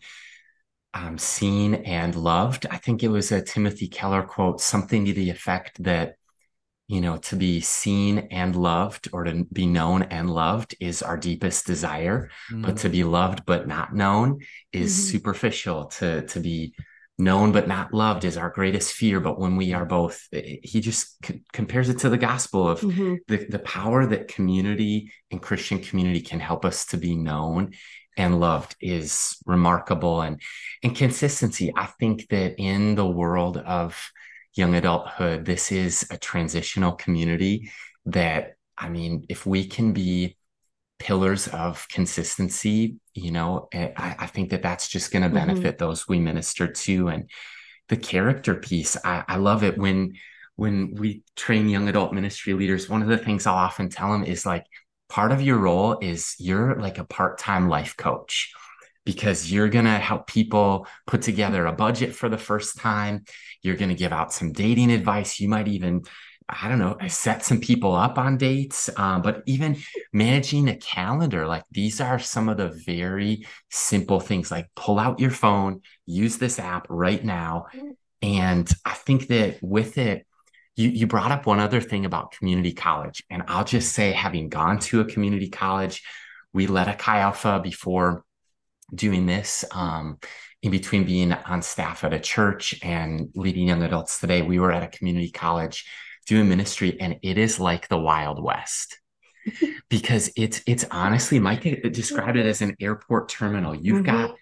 I'm 0.95 1.19
seen 1.19 1.75
and 1.75 2.15
loved. 2.15 2.67
I 2.71 2.77
think 2.77 3.03
it 3.03 3.09
was 3.09 3.33
a 3.33 3.41
Timothy 3.41 3.89
Keller 3.89 4.23
quote, 4.23 4.61
something 4.61 5.07
to 5.07 5.13
the 5.13 5.31
effect 5.31 5.83
that, 5.85 6.17
you 6.87 7.01
know, 7.01 7.17
to 7.17 7.37
be 7.37 7.61
seen 7.61 8.29
and 8.31 8.55
loved 8.55 9.09
or 9.13 9.25
to 9.25 9.47
be 9.51 9.65
known 9.65 10.03
and 10.03 10.29
loved 10.29 10.75
is 10.81 11.03
our 11.03 11.17
deepest 11.17 11.67
desire. 11.67 12.31
Mm-hmm. 12.51 12.63
But 12.63 12.77
to 12.79 12.91
be 12.91 13.05
loved 13.05 13.47
but 13.47 13.67
not 13.67 13.95
known 13.95 14.41
is 14.73 14.93
mm-hmm. 14.93 15.13
superficial. 15.13 15.87
To 15.87 16.23
to 16.27 16.41
be 16.41 16.75
known 17.19 17.53
but 17.53 17.69
not 17.69 17.93
loved 17.93 18.25
is 18.25 18.37
our 18.37 18.51
greatest 18.51 18.95
fear 18.95 19.21
but 19.21 19.39
when 19.39 19.57
we 19.57 19.73
are 19.73 19.85
both 19.85 20.27
he 20.33 20.81
just 20.81 21.25
c- 21.25 21.43
compares 21.53 21.89
it 21.89 21.99
to 21.99 22.09
the 22.09 22.17
gospel 22.17 22.69
of 22.69 22.81
mm-hmm. 22.81 23.17
the, 23.29 23.47
the 23.49 23.59
power 23.61 24.07
that 24.07 24.29
community 24.29 25.13
and 25.31 25.43
christian 25.43 25.79
community 25.79 26.21
can 26.21 26.41
help 26.41 26.65
us 26.65 26.87
to 26.87 26.97
be 26.97 27.15
known 27.15 27.73
and 28.17 28.41
loved 28.41 28.77
is 28.81 29.37
remarkable 29.47 30.23
and 30.23 30.41
and 30.83 30.97
consistency 30.97 31.73
i 31.77 31.87
think 32.01 32.29
that 32.29 32.55
in 32.59 32.95
the 32.95 33.07
world 33.07 33.59
of 33.59 34.11
young 34.55 34.75
adulthood 34.75 35.45
this 35.45 35.71
is 35.71 36.07
a 36.11 36.17
transitional 36.17 36.93
community 36.93 37.71
that 38.07 38.55
i 38.79 38.89
mean 38.89 39.25
if 39.29 39.45
we 39.45 39.67
can 39.67 39.93
be 39.93 40.37
pillars 41.03 41.49
of 41.49 41.89
consistency 41.89 42.95
you 43.13 43.33
know 43.33 43.67
eh, 43.73 43.91
I, 43.97 44.15
I 44.21 44.27
think 44.29 44.51
that 44.51 44.63
that's 44.63 44.87
just 44.87 45.11
going 45.11 45.23
to 45.23 45.29
mm-hmm. 45.29 45.49
benefit 45.49 45.77
mm-hmm. 45.77 45.85
those 45.85 46.07
we 46.07 46.21
minister 46.21 46.69
to 46.69 47.09
and 47.09 47.29
the 47.89 47.97
character 47.97 48.55
piece 48.55 48.97
I, 49.05 49.25
I 49.27 49.37
love 49.39 49.65
it 49.65 49.77
when 49.77 50.15
when 50.55 50.95
we 50.95 51.25
train 51.35 51.69
young 51.69 51.89
adult 51.89 52.13
ministry 52.13 52.55
leaders 52.55 52.89
one 52.89 53.03
of 53.03 53.09
the 53.09 53.19
things 53.19 53.49
i'll 53.49 53.57
often 53.57 53.89
tell 53.89 54.13
them 54.13 54.23
is 54.23 54.47
like 54.47 54.65
part 55.09 55.33
of 55.33 55.43
your 55.43 55.59
role 55.59 55.99
is 56.01 56.37
you're 56.39 56.77
like 56.77 56.99
a 56.99 57.05
part-time 57.05 57.69
life 57.69 57.97
coach 57.97 58.53
because 59.05 59.51
you're 59.51 59.69
going 59.69 59.85
to 59.85 59.99
help 59.99 60.29
people 60.29 60.87
put 61.09 61.23
together 61.23 61.67
a 61.67 61.73
budget 61.73 62.15
for 62.15 62.29
the 62.29 62.39
first 62.39 62.79
time 62.79 63.25
you're 63.61 63.75
going 63.75 63.89
to 63.89 63.97
give 63.97 64.13
out 64.13 64.33
some 64.33 64.53
dating 64.53 64.93
advice 64.93 65.41
you 65.41 65.49
might 65.49 65.67
even 65.67 66.03
I 66.49 66.69
don't 66.69 66.79
know, 66.79 66.97
I 67.01 67.09
set 67.09 67.45
some 67.45 67.61
people 67.61 67.95
up 67.95 68.19
on 68.19 68.37
dates, 68.37 68.91
um, 68.97 69.23
but 69.23 69.43
even 69.47 69.77
managing 70.13 70.69
a 70.69 70.77
calendar, 70.77 71.47
like 71.47 71.65
these 71.71 72.01
are 72.01 72.19
some 72.19 72.49
of 72.49 72.57
the 72.57 72.69
very 72.69 73.47
simple 73.71 74.21
things 74.21 74.51
like 74.51 74.69
pull 74.75 74.99
out 74.99 75.21
your 75.21 75.31
phone, 75.31 75.83
use 76.07 76.39
this 76.39 76.59
app 76.59 76.87
right 76.89 77.23
now. 77.25 77.67
And 78.23 78.71
I 78.85 78.95
think 78.95 79.29
that 79.29 79.59
with 79.63 79.99
it, 79.99 80.27
you, 80.77 80.89
you 80.89 81.07
brought 81.07 81.33
up 81.33 81.47
one 81.47 81.61
other 81.61 81.81
thing 81.81 82.05
about 82.05 82.33
community 82.33 82.73
college. 82.73 83.23
And 83.31 83.43
I'll 83.49 83.65
just 83.65 83.93
say, 83.93 84.13
having 84.13 84.49
gone 84.49 84.79
to 84.81 85.01
a 85.01 85.05
community 85.05 85.51
college, 85.51 86.03
we 86.53 86.67
led 86.67 86.89
a 86.89 86.95
Chi 86.95 87.19
Alpha 87.19 87.61
before 87.63 88.25
doing 88.95 89.27
this. 89.27 89.65
Um, 89.73 90.19
in 90.63 90.71
between 90.71 91.05
being 91.05 91.33
on 91.33 91.61
staff 91.61 92.05
at 92.05 92.13
a 92.13 92.21
church 92.21 92.79
and 92.83 93.31
leading 93.35 93.67
young 93.67 93.83
adults 93.83 94.21
today, 94.21 94.43
we 94.43 94.61
were 94.61 94.71
at 94.71 94.85
a 94.85 94.97
community 94.97 95.31
college 95.31 95.85
doing 96.27 96.49
ministry 96.49 96.99
and 97.01 97.19
it 97.23 97.39
is 97.39 97.61
like 97.61 97.89
the 97.89 97.99
wild 97.99 98.43
west. 98.43 98.99
Because 99.89 100.33
it's 100.37 100.63
it's 100.67 100.87
honestly 100.91 101.39
mike 101.39 101.63
described 101.93 102.39
it 102.39 102.47
as 102.47 102.63
an 102.63 102.77
airport 102.81 103.29
terminal. 103.29 103.75
You've 103.75 104.05
mm-hmm. 104.05 104.29
got 104.29 104.37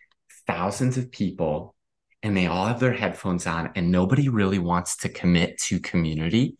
thousands 0.46 0.96
of 0.96 1.10
people 1.10 1.74
and 2.22 2.36
they 2.36 2.46
all 2.46 2.66
have 2.66 2.78
their 2.78 2.92
headphones 2.92 3.46
on 3.46 3.70
and 3.74 3.90
nobody 3.90 4.28
really 4.28 4.58
wants 4.58 4.98
to 4.98 5.08
commit 5.08 5.58
to 5.62 5.80
community 5.80 6.56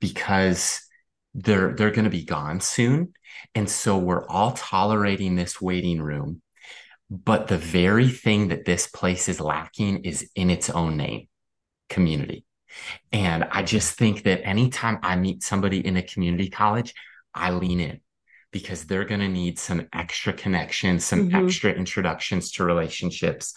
because 0.00 0.80
they're 1.34 1.74
they're 1.74 1.90
going 1.90 2.04
to 2.04 2.10
be 2.10 2.24
gone 2.24 2.60
soon. 2.60 3.12
And 3.54 3.68
so 3.68 3.98
we're 3.98 4.26
all 4.26 4.52
tolerating 4.52 5.36
this 5.36 5.60
waiting 5.60 6.00
room. 6.00 6.42
But 7.10 7.48
the 7.48 7.58
very 7.58 8.08
thing 8.08 8.48
that 8.48 8.64
this 8.64 8.86
place 8.86 9.28
is 9.28 9.40
lacking 9.40 10.04
is 10.04 10.30
in 10.34 10.50
its 10.50 10.70
own 10.70 10.96
name 10.96 11.28
community 11.88 12.43
and 13.12 13.44
I 13.44 13.62
just 13.62 13.96
think 13.98 14.24
that 14.24 14.46
anytime 14.46 14.98
I 15.02 15.16
meet 15.16 15.42
somebody 15.42 15.84
in 15.84 15.96
a 15.96 16.02
community 16.02 16.50
college, 16.50 16.94
I 17.34 17.50
lean 17.50 17.80
in 17.80 18.00
because 18.54 18.84
they're 18.84 19.04
going 19.04 19.20
to 19.20 19.28
need 19.28 19.58
some 19.58 19.88
extra 19.92 20.32
connections, 20.32 21.04
some 21.04 21.28
mm-hmm. 21.28 21.44
extra 21.44 21.72
introductions 21.72 22.52
to 22.52 22.64
relationships. 22.64 23.54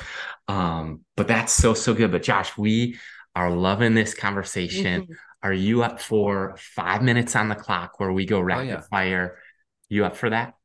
Um, 0.47 1.01
but 1.15 1.27
that's 1.27 1.53
so, 1.53 1.75
so 1.75 1.93
good. 1.93 2.11
But 2.11 2.23
Josh, 2.23 2.57
we 2.57 2.97
are 3.35 3.51
loving 3.51 3.93
this 3.93 4.15
conversation. 4.15 5.03
Mm-hmm. 5.03 5.13
Are 5.43 5.53
you 5.53 5.83
up 5.83 6.01
for 6.01 6.57
five 6.57 7.03
minutes 7.03 7.35
on 7.35 7.47
the 7.47 7.55
clock 7.55 7.99
where 7.99 8.11
we 8.11 8.25
go 8.25 8.37
oh, 8.37 8.41
rapid 8.41 8.69
oh, 8.69 8.71
yeah. 8.71 8.81
fire? 8.89 9.37
You 9.87 10.03
up 10.03 10.17
for 10.17 10.31
that? 10.31 10.55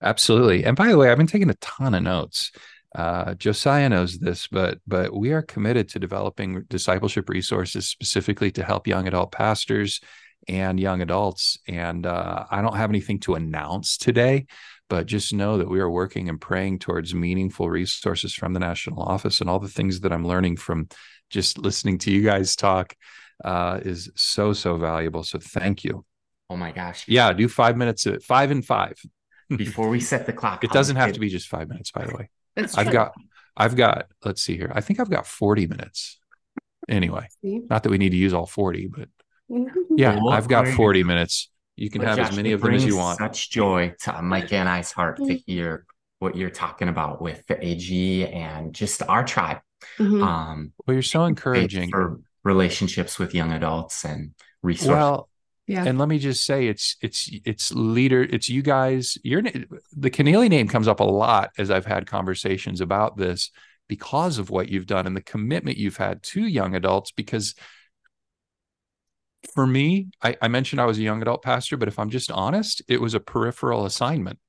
Absolutely. 0.00 0.64
And 0.64 0.76
by 0.76 0.88
the 0.88 0.96
way, 0.96 1.10
I've 1.10 1.18
been 1.18 1.26
taking 1.26 1.50
a 1.50 1.54
ton 1.54 1.92
of 1.92 2.02
notes. 2.04 2.52
Uh, 2.94 3.34
Josiah 3.34 3.88
knows 3.88 4.18
this, 4.18 4.48
but 4.48 4.78
but 4.86 5.14
we 5.14 5.32
are 5.32 5.42
committed 5.42 5.88
to 5.90 5.98
developing 5.98 6.64
discipleship 6.68 7.28
resources 7.28 7.86
specifically 7.86 8.50
to 8.52 8.64
help 8.64 8.86
young 8.86 9.06
adult 9.06 9.32
pastors 9.32 10.00
and 10.48 10.80
young 10.80 11.00
adults. 11.00 11.58
And 11.68 12.06
uh, 12.06 12.46
I 12.50 12.62
don't 12.62 12.76
have 12.76 12.90
anything 12.90 13.20
to 13.20 13.34
announce 13.34 13.96
today, 13.96 14.46
but 14.88 15.06
just 15.06 15.32
know 15.32 15.58
that 15.58 15.68
we 15.68 15.80
are 15.80 15.90
working 15.90 16.28
and 16.28 16.40
praying 16.40 16.80
towards 16.80 17.14
meaningful 17.14 17.70
resources 17.70 18.34
from 18.34 18.54
the 18.54 18.60
national 18.60 19.02
office 19.02 19.40
and 19.40 19.48
all 19.48 19.60
the 19.60 19.68
things 19.68 20.00
that 20.00 20.12
I'm 20.12 20.26
learning 20.26 20.56
from 20.56 20.88
just 21.28 21.58
listening 21.58 21.98
to 21.98 22.10
you 22.10 22.22
guys 22.22 22.56
talk 22.56 22.96
uh, 23.44 23.80
is 23.82 24.10
so 24.16 24.52
so 24.52 24.76
valuable. 24.76 25.22
So 25.22 25.38
thank 25.38 25.84
you. 25.84 26.04
Oh 26.50 26.56
my 26.56 26.72
gosh! 26.72 27.04
Yeah, 27.06 27.32
do 27.32 27.48
five 27.48 27.76
minutes 27.76 28.06
of 28.06 28.24
five 28.24 28.50
and 28.50 28.64
five. 28.64 29.00
Before 29.56 29.88
we 29.88 30.00
set 30.00 30.26
the 30.26 30.32
clock, 30.32 30.64
it 30.64 30.72
doesn't 30.72 30.96
have 30.96 31.12
to 31.12 31.20
be 31.20 31.28
just 31.28 31.48
five 31.48 31.68
minutes. 31.68 31.92
By 31.92 32.04
the 32.06 32.14
way, 32.16 32.28
I've 32.56 32.92
got 32.92 33.12
I've 33.56 33.76
got 33.76 34.06
let's 34.24 34.42
see 34.42 34.56
here. 34.56 34.72
I 34.74 34.80
think 34.80 35.00
I've 35.00 35.10
got 35.10 35.26
forty 35.26 35.66
minutes. 35.66 36.18
Anyway, 36.88 37.28
not 37.42 37.82
that 37.82 37.90
we 37.90 37.98
need 37.98 38.10
to 38.10 38.16
use 38.16 38.32
all 38.32 38.46
forty, 38.46 38.86
but 38.86 39.08
yeah, 39.96 40.18
I've 40.30 40.48
got 40.48 40.68
forty 40.68 41.02
minutes 41.02 41.50
you 41.80 41.88
can 41.88 42.02
have 42.02 42.18
Josh, 42.18 42.28
as 42.28 42.36
many 42.36 42.52
of 42.52 42.60
them 42.60 42.74
as 42.74 42.84
you 42.84 42.98
want. 42.98 43.18
Such 43.18 43.48
joy 43.50 43.94
to 44.02 44.20
Mike 44.20 44.52
and 44.52 44.68
I's 44.68 44.92
heart 44.92 45.16
to 45.16 45.22
mm-hmm. 45.22 45.36
hear 45.46 45.86
what 46.18 46.36
you're 46.36 46.50
talking 46.50 46.88
about 46.88 47.22
with 47.22 47.42
the 47.46 47.64
AG 47.64 48.26
and 48.26 48.74
just 48.74 49.02
our 49.08 49.24
tribe. 49.24 49.60
Mm-hmm. 49.98 50.22
Um, 50.22 50.72
well, 50.86 50.92
you're 50.92 51.02
so 51.02 51.24
encouraging 51.24 51.90
for 51.90 52.20
relationships 52.44 53.18
with 53.18 53.34
young 53.34 53.52
adults 53.52 54.04
and 54.04 54.32
resources. 54.62 54.90
Well, 54.90 55.29
yeah. 55.70 55.84
And 55.84 55.98
let 55.98 56.08
me 56.08 56.18
just 56.18 56.44
say, 56.44 56.66
it's 56.66 56.96
it's 57.00 57.30
it's 57.44 57.72
leader, 57.72 58.22
it's 58.22 58.48
you 58.48 58.60
guys. 58.60 59.16
Your 59.22 59.40
the 59.40 60.10
Keneally 60.10 60.48
name 60.48 60.66
comes 60.66 60.88
up 60.88 60.98
a 60.98 61.04
lot 61.04 61.50
as 61.58 61.70
I've 61.70 61.86
had 61.86 62.08
conversations 62.08 62.80
about 62.80 63.16
this 63.16 63.52
because 63.86 64.38
of 64.38 64.50
what 64.50 64.68
you've 64.68 64.86
done 64.86 65.06
and 65.06 65.16
the 65.16 65.22
commitment 65.22 65.76
you've 65.76 65.96
had 65.96 66.24
to 66.24 66.40
young 66.40 66.74
adults. 66.74 67.12
Because 67.12 67.54
for 69.54 69.64
me, 69.64 70.08
I, 70.20 70.36
I 70.42 70.48
mentioned 70.48 70.80
I 70.80 70.86
was 70.86 70.98
a 70.98 71.02
young 71.02 71.22
adult 71.22 71.42
pastor, 71.42 71.76
but 71.76 71.86
if 71.86 72.00
I'm 72.00 72.10
just 72.10 72.32
honest, 72.32 72.82
it 72.88 73.00
was 73.00 73.14
a 73.14 73.20
peripheral 73.20 73.86
assignment. 73.86 74.40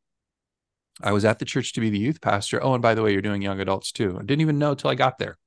I 1.04 1.12
was 1.12 1.24
at 1.24 1.38
the 1.38 1.46
church 1.46 1.74
to 1.74 1.82
be 1.82 1.92
the 1.92 2.00
youth 2.00 2.20
pastor. 2.20 2.64
Oh, 2.64 2.74
and 2.74 2.82
by 2.82 2.96
the 2.96 3.04
way, 3.04 3.12
you're 3.12 3.22
doing 3.22 3.44
young 3.44 3.60
adults 3.60 3.92
too. 3.92 4.18
I 4.18 4.24
didn't 4.24 4.42
even 4.42 4.58
know 4.58 4.74
till 4.74 4.90
I 4.90 4.96
got 4.96 5.20
there. 5.20 5.38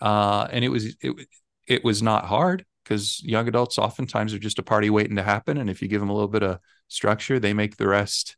Uh, 0.00 0.46
and 0.50 0.64
it 0.64 0.68
was 0.68 0.94
it 1.00 1.26
it 1.66 1.84
was 1.84 2.02
not 2.02 2.26
hard 2.26 2.64
because 2.84 3.22
young 3.22 3.48
adults 3.48 3.78
oftentimes 3.78 4.34
are 4.34 4.38
just 4.38 4.58
a 4.58 4.62
party 4.62 4.90
waiting 4.90 5.16
to 5.16 5.22
happen. 5.22 5.56
And 5.58 5.70
if 5.70 5.82
you 5.82 5.88
give 5.88 6.00
them 6.00 6.10
a 6.10 6.14
little 6.14 6.28
bit 6.28 6.42
of 6.42 6.58
structure, 6.88 7.38
they 7.38 7.52
make 7.52 7.76
the 7.76 7.88
rest 7.88 8.36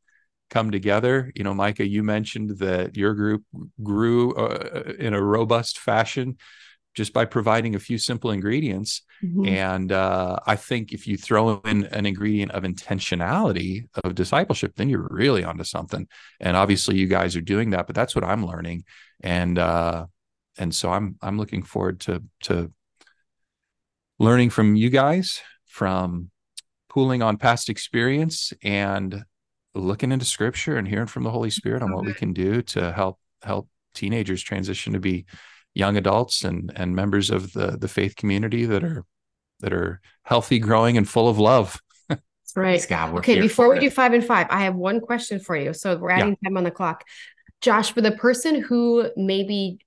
come 0.51 0.70
together. 0.70 1.32
You 1.34 1.45
know, 1.45 1.55
Micah, 1.55 1.86
you 1.86 2.03
mentioned 2.03 2.59
that 2.59 2.97
your 2.97 3.14
group 3.14 3.45
grew 3.82 4.34
uh, 4.34 4.92
in 4.99 5.14
a 5.14 5.22
robust 5.22 5.78
fashion 5.78 6.36
just 6.95 7.12
by 7.12 7.24
providing 7.24 7.74
a 7.74 7.80
few 7.80 7.99
simple 7.99 8.30
ingredients. 8.30 9.03
Mm-hmm. 9.22 9.47
And 9.47 9.92
uh, 9.92 10.38
I 10.47 10.57
think 10.57 10.92
if 10.92 11.09
you 11.09 11.16
throw 11.16 11.61
in 11.64 11.86
an 11.86 12.07
ingredient 12.07 12.53
of 12.53 12.62
intentionality 12.62 13.88
of 14.05 14.14
discipleship, 14.14 14.74
then 14.76 14.88
you're 14.88 15.09
really 15.11 15.42
onto 15.42 15.64
something. 15.64 16.07
And 16.40 16.57
obviously, 16.57 16.97
you 16.97 17.09
guys 17.09 17.34
are 17.34 17.40
doing 17.40 17.70
that, 17.70 17.86
but 17.86 17.97
that's 17.97 18.14
what 18.14 18.24
I'm 18.24 18.47
learning. 18.47 18.84
And 19.22 19.59
uh, 19.59 20.07
and 20.57 20.74
so 20.74 20.92
I'm 20.92 21.16
I'm 21.20 21.36
looking 21.36 21.62
forward 21.62 22.01
to 22.01 22.22
to 22.42 22.70
learning 24.18 24.50
from 24.50 24.76
you 24.76 24.90
guys, 24.90 25.40
from 25.66 26.30
pooling 26.88 27.22
on 27.22 27.36
past 27.36 27.68
experience, 27.68 28.52
and 28.62 29.24
looking 29.74 30.12
into 30.12 30.24
Scripture 30.24 30.76
and 30.76 30.86
hearing 30.86 31.06
from 31.06 31.24
the 31.24 31.30
Holy 31.30 31.50
Spirit 31.50 31.82
on 31.82 31.92
what 31.92 32.04
we 32.04 32.10
mm-hmm. 32.10 32.18
can 32.18 32.32
do 32.32 32.62
to 32.62 32.92
help 32.92 33.18
help 33.42 33.68
teenagers 33.94 34.42
transition 34.42 34.92
to 34.92 35.00
be 35.00 35.26
young 35.74 35.96
adults 35.96 36.44
and 36.44 36.72
and 36.76 36.94
members 36.94 37.30
of 37.30 37.52
the 37.52 37.76
the 37.78 37.88
faith 37.88 38.16
community 38.16 38.64
that 38.64 38.84
are 38.84 39.04
that 39.60 39.72
are 39.72 40.00
healthy, 40.22 40.58
growing, 40.58 40.96
and 40.96 41.08
full 41.08 41.28
of 41.28 41.38
love. 41.38 41.80
That's 42.08 42.56
right. 42.56 42.86
God, 42.88 43.14
okay, 43.18 43.40
before 43.40 43.70
we 43.70 43.78
it. 43.78 43.80
do 43.80 43.90
five 43.90 44.12
and 44.12 44.24
five, 44.24 44.46
I 44.50 44.64
have 44.64 44.74
one 44.74 45.00
question 45.00 45.40
for 45.40 45.56
you. 45.56 45.72
So 45.72 45.96
we're 45.96 46.10
adding 46.10 46.36
yeah. 46.42 46.48
time 46.48 46.56
on 46.56 46.64
the 46.64 46.70
clock. 46.70 47.04
Josh, 47.60 47.92
for 47.92 48.00
the 48.00 48.12
person 48.12 48.60
who 48.60 49.08
maybe 49.16 49.78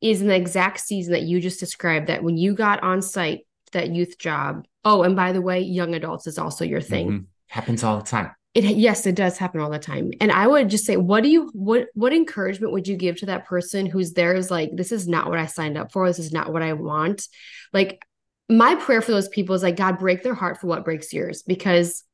is 0.00 0.20
in 0.20 0.28
the 0.28 0.36
exact 0.36 0.80
season 0.80 1.12
that 1.12 1.22
you 1.22 1.40
just 1.40 1.60
described, 1.60 2.08
that 2.08 2.22
when 2.22 2.36
you 2.36 2.54
got 2.54 2.82
on 2.82 3.00
site, 3.00 3.46
that 3.72 3.90
youth 3.90 4.18
job. 4.18 4.64
Oh, 4.84 5.02
and 5.02 5.14
by 5.16 5.32
the 5.32 5.42
way, 5.42 5.60
young 5.60 5.94
adults 5.94 6.26
is 6.26 6.38
also 6.38 6.64
your 6.64 6.80
thing. 6.80 7.08
Mm-hmm. 7.08 7.24
Happens 7.48 7.84
all 7.84 7.98
the 7.98 8.06
time 8.06 8.30
it 8.54 8.64
yes 8.64 9.06
it 9.06 9.14
does 9.14 9.38
happen 9.38 9.60
all 9.60 9.70
the 9.70 9.78
time 9.78 10.10
and 10.20 10.30
i 10.30 10.46
would 10.46 10.68
just 10.68 10.84
say 10.84 10.96
what 10.96 11.22
do 11.22 11.28
you 11.28 11.50
what 11.54 11.88
what 11.94 12.12
encouragement 12.12 12.72
would 12.72 12.86
you 12.86 12.96
give 12.96 13.16
to 13.16 13.26
that 13.26 13.46
person 13.46 13.86
who's 13.86 14.12
there 14.12 14.34
is 14.34 14.50
like 14.50 14.70
this 14.74 14.92
is 14.92 15.08
not 15.08 15.28
what 15.28 15.38
i 15.38 15.46
signed 15.46 15.78
up 15.78 15.92
for 15.92 16.06
this 16.06 16.18
is 16.18 16.32
not 16.32 16.52
what 16.52 16.62
i 16.62 16.72
want 16.72 17.28
like 17.72 18.04
my 18.48 18.74
prayer 18.74 19.00
for 19.00 19.12
those 19.12 19.28
people 19.28 19.54
is 19.54 19.62
like 19.62 19.76
god 19.76 19.98
break 19.98 20.22
their 20.22 20.34
heart 20.34 20.60
for 20.60 20.66
what 20.66 20.84
breaks 20.84 21.12
yours 21.12 21.42
because 21.42 22.04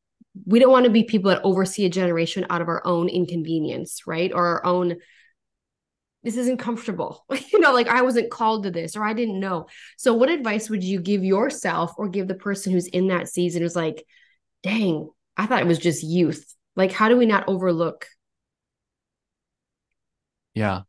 we 0.47 0.61
don't 0.61 0.71
want 0.71 0.85
to 0.85 0.91
be 0.91 1.03
people 1.03 1.31
that 1.31 1.43
oversee 1.43 1.85
a 1.85 1.91
generation 1.91 2.47
out 2.51 2.63
of 2.63 2.69
our 2.69 2.87
own 2.87 3.09
inconvenience 3.09 4.07
right 4.07 4.33
or 4.33 4.47
our 4.47 4.65
own 4.65 4.97
this 6.25 6.37
isn't 6.37 6.59
comfortable 6.59 7.25
you 7.53 7.61
know 7.61 7.73
like 7.73 7.89
i 7.89 8.03
wasn't 8.03 8.31
called 8.31 8.65
to 8.65 8.71
this 8.71 8.97
or 8.97 9.05
i 9.05 9.13
didn't 9.13 9.41
know 9.41 9.67
so 9.97 10.13
what 10.13 10.31
advice 10.31 10.69
would 10.69 10.83
you 10.83 11.01
give 11.01 11.25
yourself 11.25 11.93
or 11.97 12.09
give 12.09 12.29
the 12.29 12.35
person 12.35 12.73
who's 12.73 12.87
in 12.87 13.09
that 13.09 13.29
season 13.29 13.63
who's 13.63 13.77
like 13.77 14.05
dang 14.63 15.09
I 15.39 15.47
thought 15.47 15.63
it 15.63 15.69
was 15.69 15.79
just 15.79 16.03
youth. 16.03 16.53
Like, 16.75 16.91
how 16.91 17.09
do 17.09 17.17
we 17.17 17.25
not 17.25 17.49
overlook? 17.49 18.09
Yeah. 20.53 20.83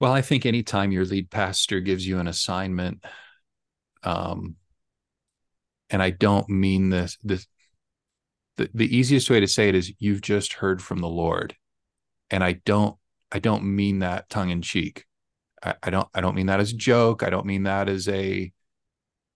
Well, 0.00 0.12
I 0.12 0.22
think 0.22 0.46
anytime 0.46 0.90
your 0.90 1.04
lead 1.04 1.30
pastor 1.30 1.80
gives 1.80 2.06
you 2.06 2.18
an 2.18 2.26
assignment, 2.26 3.04
um, 4.02 4.56
and 5.90 6.02
I 6.02 6.10
don't 6.10 6.48
mean 6.48 6.88
this, 6.88 7.18
this, 7.22 7.46
the, 8.56 8.70
the 8.72 8.96
easiest 8.96 9.28
way 9.28 9.40
to 9.40 9.46
say 9.46 9.68
it 9.68 9.74
is 9.74 9.92
you've 9.98 10.22
just 10.22 10.54
heard 10.54 10.80
from 10.80 10.98
the 10.98 11.08
Lord. 11.08 11.54
And 12.30 12.42
I 12.42 12.52
don't, 12.64 12.96
I 13.30 13.38
don't 13.38 13.64
mean 13.76 14.00
that 14.00 14.28
tongue 14.28 14.50
in 14.50 14.62
cheek. 14.62 15.04
I, 15.62 15.74
I 15.82 15.90
don't, 15.90 16.08
I 16.14 16.20
don't 16.20 16.34
mean 16.34 16.46
that 16.46 16.60
as 16.60 16.72
a 16.72 16.76
joke. 16.76 17.22
I 17.22 17.30
don't 17.30 17.46
mean 17.46 17.64
that 17.64 17.88
as 17.88 18.08
a, 18.08 18.52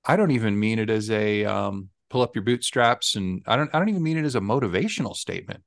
I 0.04 0.16
don't 0.16 0.30
even 0.30 0.58
mean 0.58 0.78
it 0.78 0.90
as 0.90 1.10
a, 1.10 1.44
um, 1.44 1.90
pull 2.12 2.20
up 2.20 2.36
your 2.36 2.44
bootstraps 2.44 3.16
and 3.16 3.42
i 3.46 3.56
don't 3.56 3.74
i 3.74 3.78
don't 3.78 3.88
even 3.88 4.02
mean 4.02 4.18
it 4.18 4.26
as 4.26 4.34
a 4.34 4.40
motivational 4.40 5.16
statement 5.16 5.62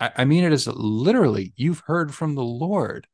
I, 0.00 0.10
I 0.16 0.24
mean 0.24 0.42
it 0.42 0.52
as 0.52 0.66
literally 0.66 1.52
you've 1.54 1.84
heard 1.86 2.12
from 2.12 2.34
the 2.34 2.42
lord 2.42 3.06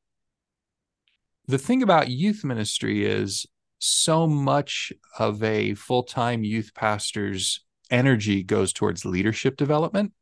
the 1.47 1.59
thing 1.59 1.83
about 1.83 2.09
youth 2.09 2.43
ministry 2.43 3.05
is 3.05 3.45
so 3.81 4.27
much 4.27 4.95
of 5.19 5.43
a 5.43 5.75
full-time 5.75 6.43
youth 6.43 6.73
pastor's 6.75 7.63
energy 7.91 8.43
goes 8.43 8.73
towards 8.73 9.05
leadership 9.05 9.59
development 9.59 10.15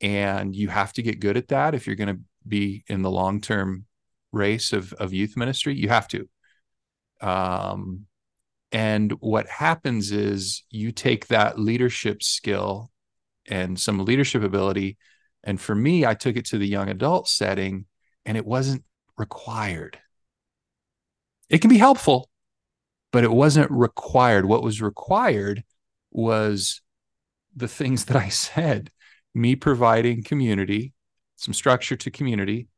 and 0.00 0.54
you 0.54 0.68
have 0.68 0.92
to 0.92 1.02
get 1.02 1.18
good 1.18 1.36
at 1.36 1.48
that 1.48 1.74
if 1.74 1.88
you're 1.88 1.96
going 1.96 2.14
to 2.14 2.20
be 2.48 2.84
in 2.88 3.02
the 3.02 3.10
long-term 3.10 3.84
race 4.32 4.72
of, 4.72 4.92
of 4.94 5.12
youth 5.12 5.36
ministry 5.36 5.74
you 5.74 5.88
have 5.88 6.08
to 6.08 6.28
um, 7.20 8.06
and 8.72 9.12
what 9.20 9.48
happens 9.48 10.12
is 10.12 10.64
you 10.70 10.92
take 10.92 11.28
that 11.28 11.58
leadership 11.58 12.22
skill 12.22 12.90
and 13.46 13.78
some 13.78 14.04
leadership 14.04 14.42
ability. 14.42 14.98
And 15.42 15.60
for 15.60 15.74
me, 15.74 16.04
I 16.04 16.14
took 16.14 16.36
it 16.36 16.46
to 16.46 16.58
the 16.58 16.66
young 16.66 16.88
adult 16.88 17.28
setting 17.28 17.86
and 18.26 18.36
it 18.36 18.44
wasn't 18.44 18.84
required. 19.16 19.98
It 21.48 21.58
can 21.58 21.70
be 21.70 21.78
helpful, 21.78 22.28
but 23.10 23.24
it 23.24 23.32
wasn't 23.32 23.70
required. 23.70 24.44
What 24.44 24.62
was 24.62 24.82
required 24.82 25.64
was 26.10 26.82
the 27.56 27.68
things 27.68 28.04
that 28.06 28.16
I 28.16 28.28
said 28.28 28.90
me 29.34 29.56
providing 29.56 30.22
community, 30.22 30.92
some 31.38 31.54
structure 31.54 31.96
to 31.96 32.10
community, 32.10 32.68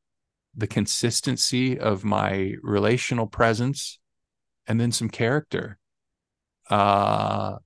the 0.54 0.66
consistency 0.66 1.78
of 1.78 2.04
my 2.04 2.54
relational 2.62 3.26
presence, 3.26 3.98
and 4.66 4.78
then 4.78 4.92
some 4.92 5.08
character 5.08 5.78
uh, 6.68 7.56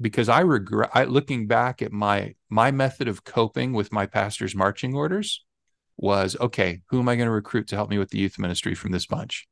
because 0.00 0.28
I 0.28 0.40
regret 0.40 0.90
I, 0.94 1.04
looking 1.04 1.46
back 1.46 1.82
at 1.82 1.92
my 1.92 2.34
my 2.48 2.70
method 2.70 3.08
of 3.08 3.24
coping 3.24 3.72
with 3.72 3.92
my 3.92 4.06
pastor's 4.06 4.54
marching 4.54 4.94
orders 4.94 5.44
was 5.96 6.36
okay. 6.40 6.80
Who 6.88 7.00
am 7.00 7.08
I 7.08 7.16
going 7.16 7.26
to 7.26 7.32
recruit 7.32 7.68
to 7.68 7.76
help 7.76 7.90
me 7.90 7.98
with 7.98 8.10
the 8.10 8.18
youth 8.18 8.38
ministry 8.38 8.74
from 8.74 8.92
this 8.92 9.06
bunch? 9.06 9.46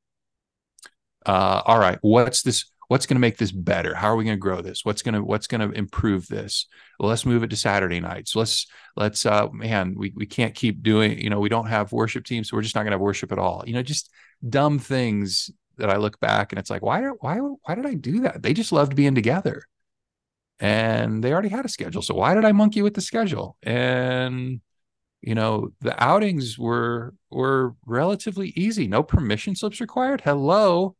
Uh, 1.27 1.63
all 1.67 1.79
right, 1.79 1.99
what's 2.01 2.43
this? 2.43 2.71
What's 2.89 3.07
going 3.07 3.17
to 3.17 3.21
make 3.21 3.37
this 3.37 3.53
better? 3.53 3.95
How 3.95 4.09
are 4.09 4.17
we 4.17 4.25
going 4.25 4.37
to 4.37 4.41
grow 4.41 4.61
this? 4.61 4.85
What's 4.85 5.03
going 5.03 5.15
to 5.15 5.23
what's 5.23 5.47
going 5.47 5.61
to 5.61 5.77
improve 5.77 6.27
this? 6.27 6.67
Well, 6.99 7.09
let's 7.09 7.27
move 7.27 7.43
it 7.43 7.51
to 7.51 7.57
Saturday 7.57 8.01
nights. 8.01 8.35
Let's 8.35 8.67
let's 8.97 9.25
uh 9.27 9.49
man, 9.53 9.95
we 9.97 10.13
we 10.17 10.27
can't 10.27 10.55
keep 10.55 10.83
doing, 10.83 11.19
you 11.19 11.31
know, 11.31 11.39
we 11.39 11.51
don't 11.51 11.69
have 11.69 11.93
worship 11.93 12.25
teams, 12.25 12.49
so 12.49 12.57
we're 12.57 12.63
just 12.63 12.75
not 12.75 12.83
going 12.83 12.93
to 12.93 12.95
have 12.97 13.01
worship 13.01 13.31
at 13.31 13.39
all. 13.39 13.63
You 13.67 13.75
know, 13.75 13.83
just 13.83 14.11
dumb 14.49 14.79
things 14.79 15.51
that 15.79 15.91
I 15.91 15.97
look 15.97 16.21
back 16.21 16.53
and 16.53 16.59
it's 16.59 16.71
like, 16.71 16.83
why, 16.83 17.03
why, 17.21 17.39
why 17.39 17.75
did 17.75 17.87
I 17.87 17.95
do 17.95 18.21
that? 18.21 18.43
They 18.43 18.53
just 18.53 18.73
loved 18.73 18.97
being 18.97 19.15
together 19.15 19.63
and 20.61 21.23
they 21.23 21.33
already 21.33 21.49
had 21.49 21.65
a 21.65 21.69
schedule. 21.69 22.03
So 22.03 22.15
why 22.15 22.35
did 22.35 22.45
I 22.45 22.53
monkey 22.53 22.83
with 22.83 22.95
the 22.95 23.01
schedule? 23.01 23.57
And, 23.63 24.61
you 25.21 25.35
know, 25.35 25.71
the 25.81 26.01
outings 26.03 26.59
were, 26.59 27.15
were 27.31 27.75
relatively 27.87 28.53
easy. 28.57 28.89
No 28.89 29.03
permission 29.03 29.55
slips 29.55 29.81
required. 29.81 30.21
Hello. 30.21 30.97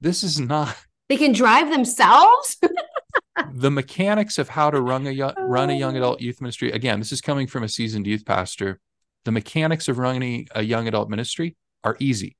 This 0.00 0.22
is 0.22 0.38
not, 0.38 0.76
they 1.08 1.16
can 1.16 1.32
drive 1.32 1.70
themselves. 1.70 2.56
the 3.52 3.70
mechanics 3.70 4.38
of 4.38 4.48
how 4.48 4.70
to 4.70 4.80
run 4.80 5.06
a 5.06 5.34
run 5.38 5.70
a 5.70 5.74
young 5.74 5.94
oh. 5.94 5.98
adult 5.98 6.20
youth 6.20 6.40
ministry. 6.40 6.70
Again, 6.72 6.98
this 6.98 7.12
is 7.12 7.20
coming 7.20 7.46
from 7.46 7.62
a 7.62 7.68
seasoned 7.68 8.06
youth 8.06 8.24
pastor. 8.24 8.80
The 9.24 9.32
mechanics 9.32 9.88
of 9.88 9.98
running 9.98 10.48
a 10.54 10.62
young 10.62 10.88
adult 10.88 11.08
ministry 11.08 11.56
are 11.84 11.96
easy. 11.98 12.36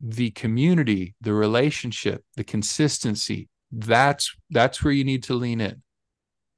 The 0.00 0.30
community, 0.30 1.14
the 1.20 1.32
relationship, 1.32 2.24
the 2.36 2.44
consistency, 2.44 3.48
that's 3.70 4.34
that's 4.50 4.82
where 4.82 4.92
you 4.92 5.04
need 5.04 5.22
to 5.24 5.34
lean 5.34 5.60
in. 5.60 5.82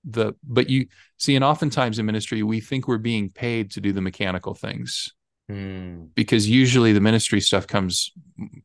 The 0.04 0.34
but 0.42 0.68
you 0.70 0.86
see, 1.18 1.34
and 1.34 1.44
oftentimes 1.44 1.98
in 1.98 2.06
ministry, 2.06 2.42
we 2.42 2.60
think 2.60 2.86
we're 2.86 2.98
being 2.98 3.30
paid 3.30 3.72
to 3.72 3.80
do 3.80 3.92
the 3.92 4.00
mechanical 4.00 4.54
things. 4.54 5.12
Mm. 5.50 6.10
Because 6.14 6.48
usually 6.48 6.92
the 6.92 7.00
ministry 7.00 7.40
stuff 7.40 7.66
comes, 7.66 8.12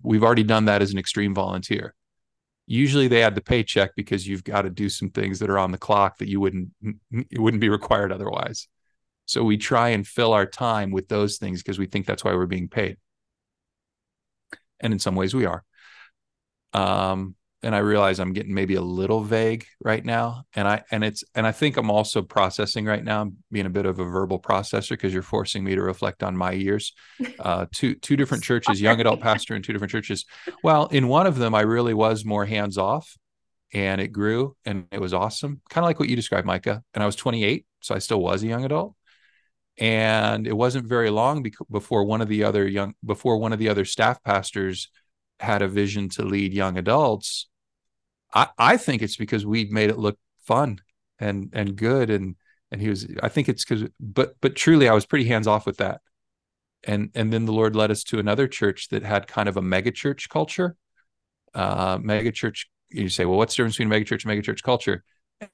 we've 0.02 0.24
already 0.24 0.44
done 0.44 0.66
that 0.66 0.82
as 0.82 0.92
an 0.92 0.98
extreme 0.98 1.34
volunteer. 1.34 1.94
Usually 2.68 3.08
they 3.08 3.24
add 3.24 3.36
the 3.36 3.42
paycheck 3.42 3.96
because 3.96 4.28
you've 4.28 4.44
got 4.44 4.64
to 4.64 4.70
do 4.70 4.90
some 4.90 5.10
things 5.10 5.40
that 5.40 5.50
are 5.50 5.60
on 5.60 5.72
the 5.72 5.78
clock 5.78 6.18
that 6.20 6.30
you 6.30 6.40
wouldn't 6.40 6.70
it 7.12 7.40
wouldn't 7.40 7.60
be 7.60 7.70
required 7.70 8.12
otherwise. 8.12 8.68
So 9.26 9.44
we 9.44 9.58
try 9.58 9.90
and 9.90 10.08
fill 10.08 10.34
our 10.34 10.46
time 10.46 10.92
with 10.92 11.08
those 11.08 11.38
things 11.38 11.62
because 11.62 11.80
we 11.80 11.86
think 11.86 12.06
that's 12.06 12.24
why 12.24 12.34
we're 12.34 12.46
being 12.46 12.70
paid. 12.70 12.98
And 14.80 14.94
in 14.94 15.00
some 15.00 15.16
ways 15.16 15.34
we 15.34 15.46
are. 15.46 15.64
Um, 16.74 17.36
and 17.64 17.76
I 17.76 17.80
realize 17.80 18.20
I'm 18.20 18.34
getting 18.34 18.54
maybe 18.54 18.76
a 18.76 18.82
little 18.82 19.22
vague 19.22 19.66
right 19.84 20.04
now. 20.04 20.46
And 20.56 20.68
I 20.68 20.84
and 20.92 21.04
it's 21.04 21.24
and 21.36 21.46
I 21.46 21.52
think 21.52 21.78
I'm 21.78 21.92
also 21.92 22.22
processing 22.22 22.86
right 22.86 23.04
now, 23.04 23.22
I'm 23.22 23.38
being 23.52 23.66
a 23.66 23.70
bit 23.72 23.86
of 23.86 24.00
a 24.00 24.04
verbal 24.04 24.40
processor 24.40 24.92
because 24.92 25.14
you're 25.14 25.22
forcing 25.22 25.64
me 25.64 25.76
to 25.76 25.82
reflect 25.82 26.24
on 26.24 26.36
my 26.36 26.52
years. 26.52 26.94
Uh, 27.40 27.66
two 27.74 27.96
two 27.96 28.16
different 28.16 28.44
churches, 28.44 28.80
young 28.80 29.00
adult 29.00 29.20
pastor 29.20 29.56
in 29.56 29.64
two 29.64 29.74
different 29.74 29.92
churches. 29.92 30.26
Well, 30.64 30.88
in 30.88 31.08
one 31.08 31.26
of 31.26 31.38
them, 31.38 31.56
I 31.56 31.62
really 31.62 31.94
was 31.94 32.24
more 32.24 32.46
hands 32.46 32.78
off, 32.78 33.18
and 33.74 34.00
it 34.00 34.10
grew 34.10 34.56
and 34.64 34.86
it 34.92 35.02
was 35.02 35.14
awesome, 35.14 35.62
kind 35.70 35.84
of 35.84 35.88
like 35.88 36.00
what 36.00 36.10
you 36.10 36.16
described, 36.16 36.46
Micah. 36.46 36.84
And 36.94 37.02
I 37.02 37.06
was 37.06 37.16
28, 37.16 37.66
so 37.80 37.96
I 37.96 38.00
still 38.00 38.22
was 38.22 38.44
a 38.44 38.48
young 38.48 38.64
adult. 38.64 38.96
And 39.78 40.46
it 40.46 40.56
wasn't 40.56 40.88
very 40.88 41.10
long 41.10 41.46
before 41.72 42.04
one 42.04 42.22
of 42.22 42.28
the 42.28 42.44
other 42.44 42.68
young 42.68 42.94
before 43.04 43.38
one 43.38 43.54
of 43.54 43.60
the 43.60 43.70
other 43.70 43.86
staff 43.86 44.22
pastors 44.24 44.90
had 45.40 45.62
a 45.64 45.68
vision 45.68 46.10
to 46.10 46.24
lead 46.24 46.54
young 46.54 46.78
adults 46.78 47.48
I, 48.34 48.48
I 48.58 48.78
think 48.78 49.02
it's 49.02 49.18
because 49.18 49.46
we 49.46 49.66
made 49.66 49.90
it 49.90 49.98
look 49.98 50.18
fun 50.46 50.80
and 51.20 51.50
and 51.54 51.76
good 51.76 52.10
and 52.10 52.36
and 52.72 52.82
he 52.82 52.90
was 52.90 53.08
I 53.22 53.30
think 53.30 53.50
it's 53.50 53.64
because 53.66 53.90
but 54.00 54.36
but 54.42 54.56
truly 54.56 54.88
I 54.88 54.94
was 54.94 55.06
pretty 55.06 55.26
hands 55.26 55.48
off 55.48 55.66
with 55.66 55.78
that. 55.78 56.02
And 56.84 57.12
and 57.14 57.32
then 57.32 57.46
the 57.46 57.54
Lord 57.54 57.76
led 57.76 57.92
us 57.92 58.04
to 58.06 58.20
another 58.20 58.48
church 58.48 58.90
that 58.90 59.04
had 59.04 59.28
kind 59.28 59.50
of 59.50 59.58
a 59.58 59.62
mega 59.62 59.92
church 59.92 60.30
culture. 60.30 60.76
Uh 61.54 62.00
mega 62.02 62.32
church 62.32 62.70
you 62.90 63.10
say, 63.10 63.26
well, 63.26 63.38
what's 63.38 63.56
the 63.56 63.60
difference 63.60 63.76
between 63.76 63.90
mega 63.90 64.06
church 64.06 64.26
and 64.26 64.30
mega 64.30 64.42
church 64.42 64.64
culture? 64.64 65.04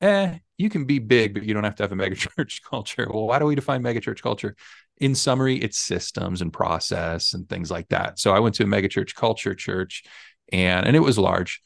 Eh, 0.02 0.40
you 0.58 0.70
can 0.70 0.86
be 0.86 1.00
big, 1.00 1.34
but 1.34 1.44
you 1.44 1.54
don't 1.54 1.64
have 1.64 1.76
to 1.76 1.84
have 1.84 1.92
a 1.92 1.96
mega 2.04 2.16
church 2.16 2.62
culture. 2.68 3.08
Well, 3.12 3.28
why 3.28 3.40
do 3.40 3.46
we 3.46 3.56
define 3.56 3.82
mega 3.82 4.02
church 4.02 4.22
culture? 4.24 4.56
In 4.98 5.14
summary, 5.14 5.58
it's 5.58 5.78
systems 5.78 6.42
and 6.42 6.52
process 6.52 7.34
and 7.34 7.48
things 7.48 7.70
like 7.70 7.88
that. 7.90 8.18
So 8.20 8.34
I 8.34 8.40
went 8.40 8.56
to 8.56 8.64
a 8.64 8.68
mega 8.68 8.88
church 8.88 9.16
culture 9.16 9.54
church 9.54 10.04
and 10.52 10.86
and 10.86 10.96
it 10.96 11.02
was 11.02 11.18
large 11.18 11.62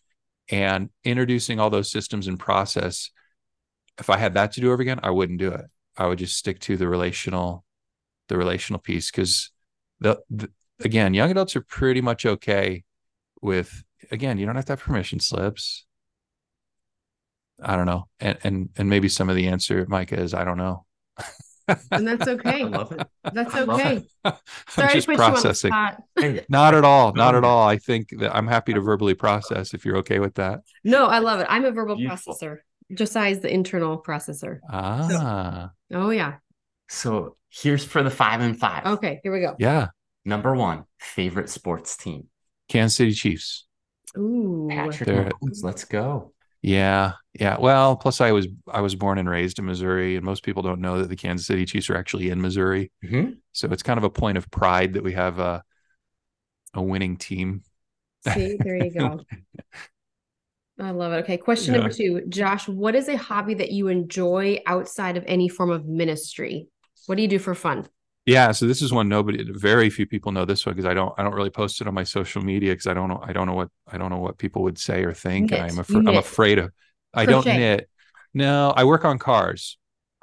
and 0.51 0.89
introducing 1.03 1.59
all 1.59 1.69
those 1.69 1.91
systems 1.91 2.27
and 2.27 2.39
process 2.39 3.09
if 3.99 4.09
i 4.09 4.17
had 4.17 4.33
that 4.33 4.51
to 4.51 4.61
do 4.61 4.71
over 4.71 4.81
again 4.81 4.99
i 5.03 5.09
wouldn't 5.09 5.39
do 5.39 5.49
it. 5.49 5.65
I 5.97 6.07
would 6.07 6.19
just 6.19 6.37
stick 6.37 6.59
to 6.61 6.77
the 6.77 6.87
relational 6.87 7.65
the 8.27 8.37
relational 8.37 8.79
piece 8.79 9.11
because 9.11 9.51
the, 9.99 10.19
the, 10.29 10.49
again 10.79 11.13
young 11.13 11.31
adults 11.31 11.55
are 11.55 11.61
pretty 11.61 12.01
much 12.01 12.25
okay 12.25 12.83
with 13.41 13.83
again 14.09 14.37
you 14.37 14.45
don't 14.45 14.55
have 14.55 14.65
to 14.65 14.73
have 14.73 14.79
permission 14.79 15.19
slips. 15.19 15.85
I 17.61 17.75
don't 17.75 17.85
know. 17.85 18.07
And 18.19 18.37
and 18.43 18.69
and 18.77 18.89
maybe 18.89 19.09
some 19.09 19.29
of 19.29 19.35
the 19.35 19.47
answer 19.47 19.85
micah 19.87 20.19
is 20.19 20.33
i 20.33 20.43
don't 20.43 20.57
know 20.57 20.85
and 21.91 22.07
that's 22.07 22.27
okay. 22.27 22.61
I 22.61 22.65
love 22.65 22.91
it. 22.91 23.07
That's 23.33 23.55
okay. 23.55 24.03
Sorry 24.69 24.93
just 24.93 25.07
processing. 25.07 25.71
not 26.49 26.75
at 26.75 26.83
all. 26.83 27.13
Not 27.13 27.35
at 27.35 27.43
all. 27.43 27.67
I 27.67 27.77
think 27.77 28.09
that 28.19 28.35
I'm 28.35 28.47
happy 28.47 28.73
to 28.73 28.81
verbally 28.81 29.13
process 29.13 29.73
if 29.73 29.85
you're 29.85 29.97
okay 29.97 30.19
with 30.19 30.35
that. 30.35 30.61
No, 30.83 31.07
I 31.07 31.19
love 31.19 31.39
it. 31.39 31.47
I'm 31.49 31.65
a 31.65 31.71
verbal 31.71 31.95
Beautiful. 31.95 32.35
processor. 32.35 32.57
Josiah's 32.93 33.39
the 33.39 33.53
internal 33.53 34.01
processor. 34.01 34.59
Ah. 34.69 35.71
So, 35.91 35.97
oh 35.99 36.09
yeah. 36.09 36.35
So 36.89 37.37
here's 37.49 37.85
for 37.85 38.03
the 38.03 38.11
five 38.11 38.41
and 38.41 38.59
five. 38.59 38.85
Okay, 38.85 39.19
here 39.23 39.31
we 39.31 39.39
go. 39.41 39.55
Yeah. 39.59 39.87
Number 40.25 40.53
one, 40.53 40.83
favorite 40.99 41.49
sports 41.49 41.97
team. 41.97 42.27
Kansas 42.69 42.95
City 42.95 43.13
Chiefs. 43.13 43.65
Ooh. 44.17 44.67
Patrick 44.69 45.09
Mahomes, 45.09 45.63
let's 45.63 45.85
go. 45.85 46.33
Yeah, 46.61 47.13
yeah. 47.33 47.57
Well, 47.59 47.95
plus 47.95 48.21
I 48.21 48.31
was 48.31 48.47
I 48.71 48.81
was 48.81 48.95
born 48.95 49.17
and 49.17 49.29
raised 49.29 49.57
in 49.57 49.65
Missouri, 49.65 50.15
and 50.15 50.23
most 50.23 50.43
people 50.43 50.61
don't 50.61 50.81
know 50.81 50.99
that 50.99 51.09
the 51.09 51.15
Kansas 51.15 51.47
City 51.47 51.65
Chiefs 51.65 51.89
are 51.89 51.97
actually 51.97 52.29
in 52.29 52.41
Missouri. 52.41 52.91
Mm-hmm. 53.03 53.31
So 53.51 53.67
it's 53.71 53.83
kind 53.83 53.97
of 53.97 54.03
a 54.03 54.09
point 54.09 54.37
of 54.37 54.49
pride 54.51 54.93
that 54.93 55.03
we 55.03 55.13
have 55.13 55.39
a 55.39 55.63
a 56.73 56.81
winning 56.81 57.17
team. 57.17 57.63
See, 58.27 58.57
there 58.59 58.75
you 58.75 58.93
go. 58.93 59.21
I 60.79 60.91
love 60.91 61.13
it. 61.13 61.17
Okay, 61.17 61.37
question 61.37 61.73
yeah. 61.73 61.81
number 61.81 61.93
two, 61.93 62.23
Josh. 62.29 62.67
What 62.67 62.95
is 62.95 63.07
a 63.07 63.17
hobby 63.17 63.55
that 63.55 63.71
you 63.71 63.87
enjoy 63.87 64.59
outside 64.65 65.17
of 65.17 65.23
any 65.27 65.47
form 65.47 65.69
of 65.69 65.85
ministry? 65.85 66.67
What 67.07 67.15
do 67.15 67.21
you 67.21 67.27
do 67.27 67.39
for 67.39 67.55
fun? 67.55 67.87
Yeah, 68.25 68.51
so 68.51 68.67
this 68.67 68.83
is 68.83 68.93
one 68.93 69.09
nobody, 69.09 69.43
very 69.51 69.89
few 69.89 70.05
people 70.05 70.31
know 70.31 70.45
this 70.45 70.65
one 70.65 70.75
because 70.75 70.87
I 70.87 70.93
don't, 70.93 71.11
I 71.17 71.23
don't 71.23 71.33
really 71.33 71.49
post 71.49 71.81
it 71.81 71.87
on 71.87 71.93
my 71.93 72.03
social 72.03 72.43
media 72.43 72.73
because 72.73 72.85
I 72.85 72.93
don't 72.93 73.09
know, 73.09 73.19
I 73.23 73.33
don't 73.33 73.47
know 73.47 73.55
what, 73.55 73.69
I 73.91 73.97
don't 73.97 74.11
know 74.11 74.19
what 74.19 74.37
people 74.37 74.61
would 74.63 74.77
say 74.77 75.03
or 75.03 75.13
think. 75.13 75.49
Knit. 75.49 75.59
I'm 75.59 75.79
afraid, 75.79 76.07
I'm 76.07 76.17
afraid 76.17 76.59
of. 76.59 76.71
I 77.13 77.25
don't 77.25 77.45
knit. 77.45 77.89
No, 78.33 78.73
I 78.75 78.83
work 78.83 79.05
on 79.05 79.17
cars. 79.17 79.77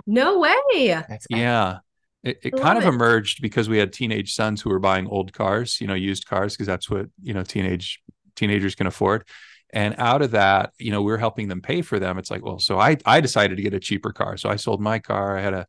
No 0.06 0.38
way. 0.38 1.02
That's 1.08 1.26
yeah. 1.28 1.78
It, 2.24 2.38
it 2.42 2.56
kind 2.56 2.78
of 2.78 2.84
it. 2.84 2.88
emerged 2.88 3.42
because 3.42 3.68
we 3.68 3.78
had 3.78 3.92
teenage 3.92 4.34
sons 4.34 4.60
who 4.60 4.70
were 4.70 4.78
buying 4.78 5.06
old 5.06 5.32
cars, 5.32 5.80
you 5.80 5.86
know, 5.86 5.94
used 5.94 6.26
cars 6.26 6.54
because 6.54 6.66
that's 6.66 6.90
what 6.90 7.06
you 7.22 7.34
know 7.34 7.42
teenage 7.42 8.00
teenagers 8.34 8.74
can 8.74 8.86
afford. 8.86 9.26
And 9.70 9.94
out 9.98 10.22
of 10.22 10.30
that, 10.30 10.72
you 10.78 10.90
know, 10.90 11.02
we 11.02 11.12
we're 11.12 11.18
helping 11.18 11.48
them 11.48 11.60
pay 11.60 11.82
for 11.82 11.98
them. 11.98 12.18
It's 12.18 12.30
like, 12.30 12.44
well, 12.44 12.58
so 12.58 12.78
I 12.78 12.96
I 13.04 13.20
decided 13.20 13.56
to 13.56 13.62
get 13.62 13.74
a 13.74 13.80
cheaper 13.80 14.12
car. 14.12 14.36
So 14.36 14.48
I 14.48 14.56
sold 14.56 14.80
my 14.80 14.98
car. 14.98 15.36
I 15.36 15.42
had 15.42 15.54
a 15.54 15.66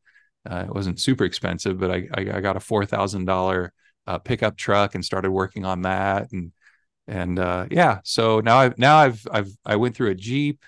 uh, 0.50 0.66
it 0.68 0.74
wasn't 0.74 1.00
super 1.00 1.26
expensive, 1.26 1.80
but 1.80 1.92
I, 1.92 2.08
I, 2.14 2.38
I 2.38 2.42
got 2.42 2.58
a 2.58 2.60
four 2.60 2.86
thousand 2.86 3.26
dollar 3.26 3.74
uh, 4.08 4.18
pickup 4.18 4.58
truck 4.58 4.96
and 4.96 5.04
started 5.04 5.32
working 5.32 5.66
on 5.66 5.84
that. 5.84 6.32
And 6.32 6.52
and 7.08 7.40
uh, 7.40 7.68
yeah, 7.72 8.00
so 8.04 8.40
now 8.40 8.58
I've 8.58 8.78
now 8.78 8.98
I've 8.98 9.26
I've 9.32 9.50
I 9.66 9.76
went 9.76 9.96
through 9.96 10.12
a 10.12 10.16
Jeep. 10.16 10.64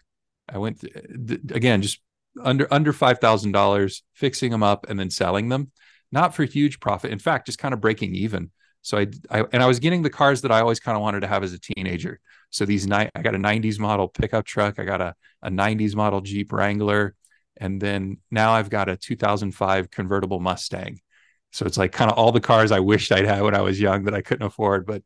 I 0.49 0.57
went 0.57 0.81
th- 0.81 1.39
again 1.51 1.81
just 1.81 2.01
under 2.41 2.67
under 2.71 2.93
five 2.93 3.19
thousand 3.19 3.51
dollars, 3.51 4.03
fixing 4.13 4.51
them 4.51 4.63
up 4.63 4.87
and 4.89 4.99
then 4.99 5.09
selling 5.09 5.49
them, 5.49 5.71
not 6.11 6.35
for 6.35 6.43
huge 6.43 6.79
profit. 6.79 7.11
In 7.11 7.19
fact, 7.19 7.45
just 7.45 7.59
kind 7.59 7.73
of 7.73 7.81
breaking 7.81 8.15
even. 8.15 8.51
So 8.81 8.97
I, 8.97 9.07
I 9.29 9.43
and 9.53 9.61
I 9.63 9.67
was 9.67 9.79
getting 9.79 10.01
the 10.01 10.09
cars 10.09 10.41
that 10.41 10.51
I 10.51 10.61
always 10.61 10.79
kind 10.79 10.95
of 10.95 11.01
wanted 11.01 11.21
to 11.21 11.27
have 11.27 11.43
as 11.43 11.53
a 11.53 11.59
teenager. 11.59 12.19
So 12.49 12.65
these 12.65 12.87
night 12.87 13.11
I 13.15 13.21
got 13.21 13.35
a 13.35 13.39
90s 13.39 13.79
model 13.79 14.07
pickup 14.07 14.45
truck, 14.45 14.79
I 14.79 14.83
got 14.83 15.01
a, 15.01 15.15
a 15.41 15.49
90s 15.49 15.95
model 15.95 16.21
Jeep 16.21 16.51
Wrangler, 16.51 17.15
and 17.61 17.79
then 17.79 18.17
now 18.31 18.53
I've 18.53 18.71
got 18.71 18.89
a 18.89 18.97
2005 18.97 19.91
convertible 19.91 20.39
Mustang. 20.39 20.99
So 21.51 21.67
it's 21.67 21.77
like 21.77 21.91
kind 21.91 22.09
of 22.09 22.17
all 22.17 22.31
the 22.31 22.41
cars 22.41 22.71
I 22.71 22.79
wished 22.79 23.11
I'd 23.11 23.25
had 23.25 23.43
when 23.43 23.55
I 23.55 23.61
was 23.61 23.79
young 23.79 24.05
that 24.05 24.15
I 24.15 24.21
couldn't 24.21 24.47
afford. 24.47 24.87
But 24.87 25.03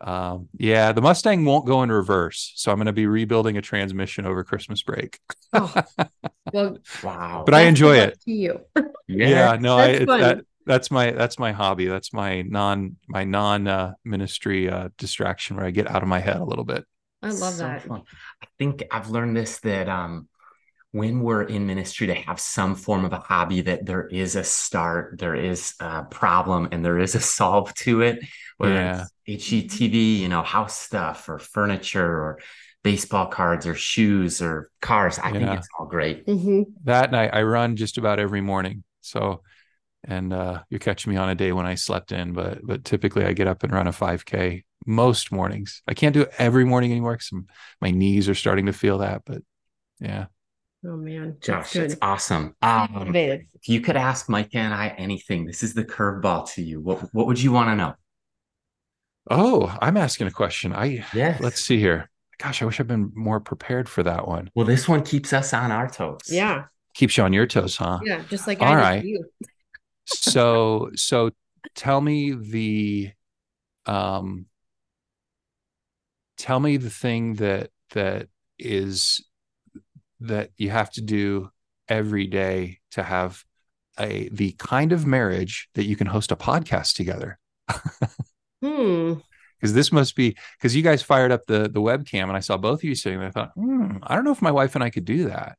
um, 0.00 0.48
yeah, 0.56 0.92
the 0.92 1.00
Mustang 1.00 1.44
won't 1.44 1.66
go 1.66 1.82
in 1.82 1.90
reverse. 1.90 2.52
So 2.54 2.70
I'm 2.70 2.78
going 2.78 2.86
to 2.86 2.92
be 2.92 3.08
rebuilding 3.08 3.56
a 3.56 3.62
transmission 3.62 4.24
over 4.24 4.44
Christmas 4.44 4.82
break. 4.82 5.18
oh, 5.52 5.74
well, 6.52 6.78
wow. 7.02 7.42
But 7.44 7.54
I 7.54 7.62
enjoy 7.62 7.96
it. 7.96 8.20
To 8.20 8.32
you. 8.32 8.60
yeah. 8.76 9.28
yeah, 9.28 9.56
no, 9.58 9.76
that's 9.76 9.98
I, 9.98 10.02
it, 10.02 10.06
that, 10.06 10.44
that's 10.64 10.90
my, 10.92 11.10
that's 11.10 11.40
my 11.40 11.50
hobby. 11.50 11.86
That's 11.86 12.12
my 12.12 12.42
non, 12.42 12.96
my 13.08 13.24
non 13.24 13.66
uh, 13.66 13.94
ministry 14.04 14.70
uh, 14.70 14.90
distraction 14.96 15.56
where 15.56 15.66
I 15.66 15.72
get 15.72 15.90
out 15.90 16.04
of 16.04 16.08
my 16.08 16.20
head 16.20 16.36
a 16.36 16.44
little 16.44 16.64
bit. 16.64 16.84
I 17.20 17.30
love 17.30 17.54
so 17.54 17.64
that. 17.64 17.82
Fun. 17.82 18.02
I 18.40 18.46
think 18.60 18.84
I've 18.92 19.10
learned 19.10 19.36
this 19.36 19.58
that, 19.60 19.88
um, 19.88 20.28
when 20.92 21.20
we're 21.20 21.42
in 21.42 21.66
ministry 21.66 22.06
to 22.06 22.14
have 22.14 22.40
some 22.40 22.74
form 22.74 23.04
of 23.04 23.12
a 23.12 23.18
hobby 23.18 23.60
that 23.62 23.84
there 23.84 24.06
is 24.06 24.36
a 24.36 24.44
start, 24.44 25.18
there 25.18 25.34
is 25.34 25.74
a 25.80 26.04
problem, 26.04 26.68
and 26.72 26.84
there 26.84 26.98
is 26.98 27.14
a 27.14 27.20
solve 27.20 27.74
to 27.74 28.00
it, 28.02 28.24
whether 28.56 28.74
yeah. 28.74 29.04
it's 29.26 29.44
HGTV, 29.44 30.20
you 30.20 30.28
know, 30.28 30.42
house 30.42 30.78
stuff 30.78 31.28
or 31.28 31.38
furniture 31.38 32.06
or 32.06 32.38
baseball 32.82 33.26
cards 33.26 33.66
or 33.66 33.74
shoes 33.74 34.40
or 34.40 34.70
cars. 34.80 35.18
I 35.18 35.30
yeah. 35.30 35.38
think 35.38 35.50
it's 35.58 35.68
all 35.78 35.86
great. 35.86 36.26
Mm-hmm. 36.26 36.62
That 36.84 37.10
night 37.10 37.30
I 37.32 37.42
run 37.42 37.76
just 37.76 37.98
about 37.98 38.20
every 38.20 38.40
morning. 38.40 38.84
So 39.00 39.42
and 40.04 40.32
uh, 40.32 40.62
you 40.70 40.78
catch 40.78 41.06
me 41.06 41.16
on 41.16 41.28
a 41.28 41.34
day 41.34 41.52
when 41.52 41.66
I 41.66 41.74
slept 41.74 42.12
in, 42.12 42.32
but 42.32 42.64
but 42.64 42.84
typically 42.84 43.24
I 43.24 43.32
get 43.32 43.48
up 43.48 43.64
and 43.64 43.72
run 43.72 43.88
a 43.88 43.92
5K 43.92 44.62
most 44.86 45.32
mornings. 45.32 45.82
I 45.88 45.94
can't 45.94 46.14
do 46.14 46.22
it 46.22 46.32
every 46.38 46.64
morning 46.64 46.92
anymore 46.92 47.14
because 47.14 47.32
my 47.80 47.90
knees 47.90 48.28
are 48.28 48.34
starting 48.34 48.66
to 48.66 48.72
feel 48.72 48.98
that. 48.98 49.22
But 49.26 49.42
yeah. 50.00 50.26
Oh 50.88 50.96
man, 50.96 51.36
Josh, 51.40 51.74
it's 51.74 51.96
awesome. 52.00 52.54
Um, 52.62 53.10
if 53.14 53.68
you 53.68 53.80
could 53.80 53.96
ask 53.96 54.28
Micah 54.28 54.58
and 54.58 54.72
I 54.72 54.88
anything, 54.96 55.44
this 55.44 55.64
is 55.64 55.74
the 55.74 55.84
curveball 55.84 56.52
to 56.52 56.62
you. 56.62 56.80
What 56.80 57.12
what 57.12 57.26
would 57.26 57.42
you 57.42 57.50
want 57.50 57.70
to 57.70 57.76
know? 57.76 57.94
Oh, 59.28 59.76
I'm 59.80 59.96
asking 59.96 60.28
a 60.28 60.30
question. 60.30 60.72
I 60.72 61.04
yeah. 61.12 61.38
Let's 61.40 61.60
see 61.60 61.80
here. 61.80 62.08
Gosh, 62.38 62.62
I 62.62 62.66
wish 62.66 62.78
I'd 62.78 62.86
been 62.86 63.10
more 63.14 63.40
prepared 63.40 63.88
for 63.88 64.02
that 64.04 64.28
one. 64.28 64.50
Well, 64.54 64.66
this 64.66 64.86
one 64.86 65.02
keeps 65.02 65.32
us 65.32 65.52
on 65.52 65.72
our 65.72 65.88
toes. 65.88 66.28
Yeah. 66.28 66.66
Keeps 66.94 67.16
you 67.16 67.24
on 67.24 67.32
your 67.32 67.46
toes, 67.46 67.76
huh? 67.76 67.98
Yeah, 68.04 68.22
just 68.28 68.46
like 68.46 68.62
all 68.62 68.76
right. 68.76 69.04
so 70.04 70.90
so 70.94 71.30
tell 71.74 72.00
me 72.00 72.32
the 72.32 73.10
um 73.86 74.46
tell 76.36 76.60
me 76.60 76.76
the 76.76 76.90
thing 76.90 77.34
that 77.34 77.70
that 77.90 78.28
is 78.58 79.25
that 80.20 80.50
you 80.56 80.70
have 80.70 80.90
to 80.92 81.00
do 81.00 81.50
every 81.88 82.26
day 82.26 82.80
to 82.92 83.02
have 83.02 83.44
a 83.98 84.28
the 84.30 84.52
kind 84.52 84.92
of 84.92 85.06
marriage 85.06 85.68
that 85.74 85.86
you 85.86 85.96
can 85.96 86.06
host 86.06 86.32
a 86.32 86.36
podcast 86.36 86.94
together. 86.94 87.38
hmm. 88.62 89.14
Because 89.58 89.72
this 89.72 89.90
must 89.90 90.14
be 90.16 90.36
because 90.58 90.76
you 90.76 90.82
guys 90.82 91.02
fired 91.02 91.32
up 91.32 91.46
the 91.46 91.60
the 91.62 91.80
webcam 91.80 92.24
and 92.24 92.36
I 92.36 92.40
saw 92.40 92.58
both 92.58 92.80
of 92.80 92.84
you 92.84 92.94
sitting 92.94 93.20
there. 93.20 93.28
I 93.28 93.30
thought, 93.30 93.52
hmm, 93.56 93.96
I 94.02 94.14
don't 94.14 94.24
know 94.24 94.30
if 94.30 94.42
my 94.42 94.50
wife 94.50 94.74
and 94.74 94.84
I 94.84 94.90
could 94.90 95.06
do 95.06 95.28
that. 95.28 95.56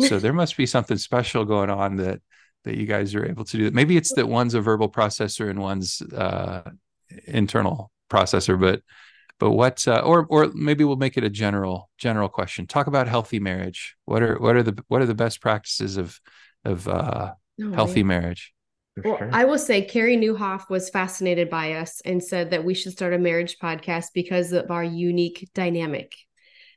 So 0.00 0.18
there 0.18 0.32
must 0.32 0.56
be 0.56 0.66
something 0.66 0.98
special 0.98 1.44
going 1.44 1.70
on 1.70 1.94
that 1.98 2.20
that 2.64 2.76
you 2.76 2.86
guys 2.86 3.14
are 3.14 3.24
able 3.24 3.44
to 3.44 3.56
do 3.56 3.64
that. 3.66 3.72
Maybe 3.72 3.96
it's 3.96 4.12
that 4.14 4.28
one's 4.28 4.54
a 4.54 4.60
verbal 4.60 4.90
processor 4.90 5.48
and 5.48 5.60
one's 5.60 6.02
uh, 6.02 6.68
internal 7.26 7.92
processor, 8.10 8.58
but 8.60 8.82
but 9.38 9.50
what 9.50 9.86
uh, 9.86 10.00
or 10.00 10.26
or 10.26 10.50
maybe 10.54 10.84
we'll 10.84 10.96
make 10.96 11.16
it 11.16 11.24
a 11.24 11.30
general 11.30 11.90
general 11.98 12.28
question 12.28 12.66
talk 12.66 12.86
about 12.86 13.08
healthy 13.08 13.38
marriage 13.38 13.96
what 14.04 14.22
are 14.22 14.38
what 14.38 14.56
are 14.56 14.62
the 14.62 14.84
what 14.88 15.02
are 15.02 15.06
the 15.06 15.14
best 15.14 15.40
practices 15.40 15.96
of 15.96 16.20
of 16.64 16.88
uh, 16.88 17.32
oh, 17.62 17.72
healthy 17.72 18.02
man. 18.02 18.20
marriage 18.20 18.52
well, 19.04 19.18
sure. 19.18 19.30
I 19.32 19.44
will 19.44 19.58
say 19.58 19.82
Carey 19.82 20.16
Nieuwhof 20.16 20.70
was 20.70 20.88
fascinated 20.88 21.50
by 21.50 21.74
us 21.74 22.00
and 22.04 22.22
said 22.22 22.50
that 22.50 22.64
we 22.64 22.72
should 22.72 22.92
start 22.92 23.12
a 23.12 23.18
marriage 23.18 23.58
podcast 23.58 24.06
because 24.14 24.52
of 24.52 24.70
our 24.70 24.84
unique 24.84 25.50
dynamic. 25.54 26.14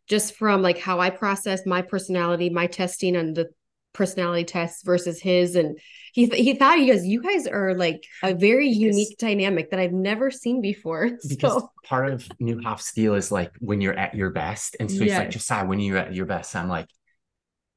Just 0.07 0.35
from 0.35 0.61
like 0.61 0.79
how 0.79 0.99
I 0.99 1.11
process 1.11 1.65
my 1.65 1.81
personality, 1.81 2.49
my 2.49 2.67
testing 2.67 3.15
on 3.15 3.33
the 3.33 3.49
personality 3.93 4.43
tests 4.43 4.83
versus 4.83 5.19
his 5.19 5.55
and 5.55 5.79
he 6.13 6.27
th- 6.27 6.41
he 6.41 6.53
thought 6.53 6.77
he 6.77 6.87
goes 6.87 7.05
you 7.05 7.21
guys 7.21 7.47
are 7.47 7.73
like 7.73 8.03
a 8.23 8.33
very 8.33 8.69
because, 8.69 8.81
unique 8.81 9.17
dynamic 9.17 9.71
that 9.71 9.79
I've 9.79 9.91
never 9.91 10.29
seen 10.29 10.61
before 10.61 11.09
because 11.27 11.53
so. 11.53 11.71
part 11.83 12.09
of 12.09 12.27
Nieuwhof's 12.41 12.85
steel 12.85 13.15
is 13.15 13.31
like 13.31 13.51
when 13.59 13.81
you're 13.81 13.97
at 13.97 14.13
your 14.13 14.29
best 14.29 14.75
and 14.79 14.89
so 14.89 14.97
yes. 14.97 15.03
he's 15.03 15.17
like 15.17 15.29
Josiah 15.31 15.65
when 15.65 15.79
you're 15.79 15.97
at 15.97 16.13
your 16.13 16.27
best 16.27 16.55
I'm 16.55 16.69
like 16.69 16.87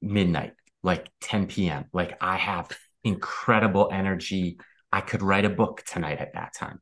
midnight 0.00 0.52
like 0.82 1.08
10 1.22 1.46
p.m 1.46 1.86
like 1.92 2.16
I 2.20 2.36
have 2.36 2.70
incredible 3.04 3.88
energy 3.92 4.58
I 4.92 5.00
could 5.00 5.22
write 5.22 5.44
a 5.44 5.50
book 5.50 5.82
tonight 5.86 6.18
at 6.18 6.34
that 6.34 6.54
time 6.54 6.80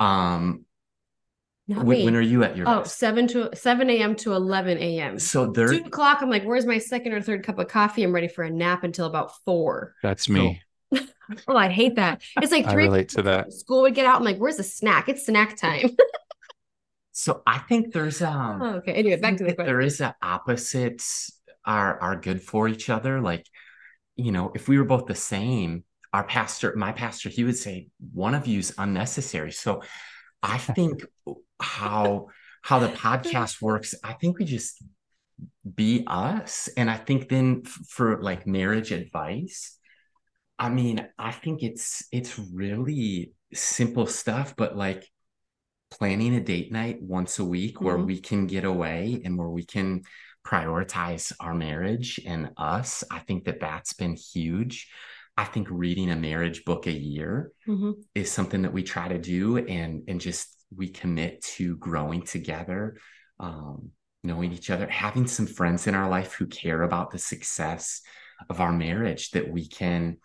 um 0.00 0.64
when, 1.74 2.04
when, 2.04 2.16
are 2.16 2.20
you 2.20 2.44
at 2.44 2.56
your 2.56 2.68
oh 2.68 2.80
best? 2.80 2.98
7 2.98 3.26
to 3.28 3.50
7 3.54 3.90
a.m 3.90 4.14
to 4.16 4.32
11 4.32 4.78
a.m 4.78 5.18
so 5.18 5.46
there 5.46 5.68
two 5.68 5.84
o'clock 5.84 6.18
i'm 6.22 6.30
like 6.30 6.44
where's 6.44 6.66
my 6.66 6.78
second 6.78 7.12
or 7.12 7.20
third 7.20 7.44
cup 7.44 7.58
of 7.58 7.68
coffee? 7.68 8.02
I'm 8.02 8.14
ready 8.14 8.28
for 8.28 8.44
a 8.44 8.50
nap 8.50 8.84
until 8.84 9.06
about 9.06 9.32
four. 9.44 9.94
That's 10.02 10.28
me. 10.28 10.60
So, 10.92 11.00
oh 11.48 11.56
i 11.56 11.68
hate 11.68 11.96
that. 11.96 12.22
It's 12.40 12.52
like 12.52 12.64
three 12.64 12.84
I 12.84 12.86
relate 12.86 13.08
to 13.10 13.22
that. 13.22 13.52
school 13.52 13.82
would 13.82 13.94
get 13.94 14.06
out 14.06 14.16
i'm 14.16 14.24
like 14.24 14.38
where's 14.38 14.56
the 14.56 14.64
snack? 14.64 15.08
It's 15.08 15.26
snack 15.26 15.56
time. 15.56 15.90
So 17.14 17.42
i 17.46 17.58
think 17.58 17.92
there's 17.92 18.22
um 18.22 18.62
oh, 18.62 18.74
okay. 18.76 18.92
Anyway 18.92 19.16
back 19.16 19.36
to 19.36 19.44
the 19.44 19.52
question 19.52 19.66
there 19.66 19.80
is 19.82 20.00
a 20.00 20.16
opposites 20.22 21.38
are 21.64 22.00
are 22.00 22.16
good 22.16 22.42
for 22.42 22.68
each 22.68 22.88
other. 22.88 23.20
Like 23.20 23.46
you 24.16 24.32
know 24.32 24.50
if 24.54 24.66
we 24.66 24.78
were 24.78 24.84
both 24.84 25.06
the 25.06 25.14
same 25.14 25.84
our 26.14 26.24
pastor 26.24 26.74
my 26.74 26.92
pastor 26.92 27.28
he 27.28 27.44
would 27.44 27.56
say 27.56 27.88
one 28.14 28.34
of 28.34 28.46
you 28.46 28.60
is 28.60 28.74
unnecessary. 28.78 29.52
So 29.52 29.82
I 30.42 30.58
think 30.58 31.04
how 31.60 32.28
how 32.62 32.78
the 32.78 32.88
podcast 32.88 33.60
works, 33.60 33.94
I 34.04 34.12
think 34.14 34.38
we 34.38 34.44
just 34.44 34.82
be 35.74 36.04
us. 36.06 36.68
And 36.76 36.88
I 36.88 36.96
think 36.96 37.28
then 37.28 37.62
for 37.64 38.22
like 38.22 38.46
marriage 38.46 38.92
advice, 38.92 39.76
I 40.58 40.68
mean, 40.68 41.06
I 41.18 41.32
think 41.32 41.62
it's 41.62 42.04
it's 42.12 42.38
really 42.38 43.32
simple 43.52 44.06
stuff, 44.06 44.54
but 44.56 44.76
like 44.76 45.08
planning 45.90 46.34
a 46.34 46.40
date 46.40 46.72
night 46.72 47.02
once 47.02 47.38
a 47.38 47.44
week 47.44 47.74
mm-hmm. 47.76 47.84
where 47.84 47.98
we 47.98 48.20
can 48.20 48.46
get 48.46 48.64
away 48.64 49.20
and 49.24 49.36
where 49.36 49.50
we 49.50 49.64
can 49.64 50.02
prioritize 50.46 51.32
our 51.40 51.54
marriage 51.54 52.20
and 52.26 52.50
us. 52.56 53.04
I 53.10 53.20
think 53.20 53.44
that 53.44 53.60
that's 53.60 53.92
been 53.92 54.16
huge. 54.16 54.88
I 55.42 55.46
think 55.46 55.66
reading 55.72 56.08
a 56.12 56.14
marriage 56.14 56.64
book 56.64 56.86
a 56.86 56.92
year 56.92 57.50
mm-hmm. 57.66 57.90
is 58.14 58.30
something 58.30 58.62
that 58.62 58.72
we 58.72 58.84
try 58.84 59.08
to 59.08 59.18
do 59.18 59.58
and 59.58 60.04
and 60.06 60.20
just 60.20 60.56
we 60.74 60.88
commit 60.88 61.42
to 61.56 61.76
growing 61.78 62.22
together, 62.22 62.96
um, 63.40 63.90
knowing 64.22 64.52
each 64.52 64.70
other, 64.70 64.86
having 64.86 65.26
some 65.26 65.48
friends 65.48 65.88
in 65.88 65.96
our 65.96 66.08
life 66.08 66.34
who 66.34 66.46
care 66.46 66.82
about 66.82 67.10
the 67.10 67.18
success 67.18 68.02
of 68.48 68.60
our 68.60 68.72
marriage 68.72 69.32
that 69.32 69.50
we 69.50 69.66
can 69.66 70.18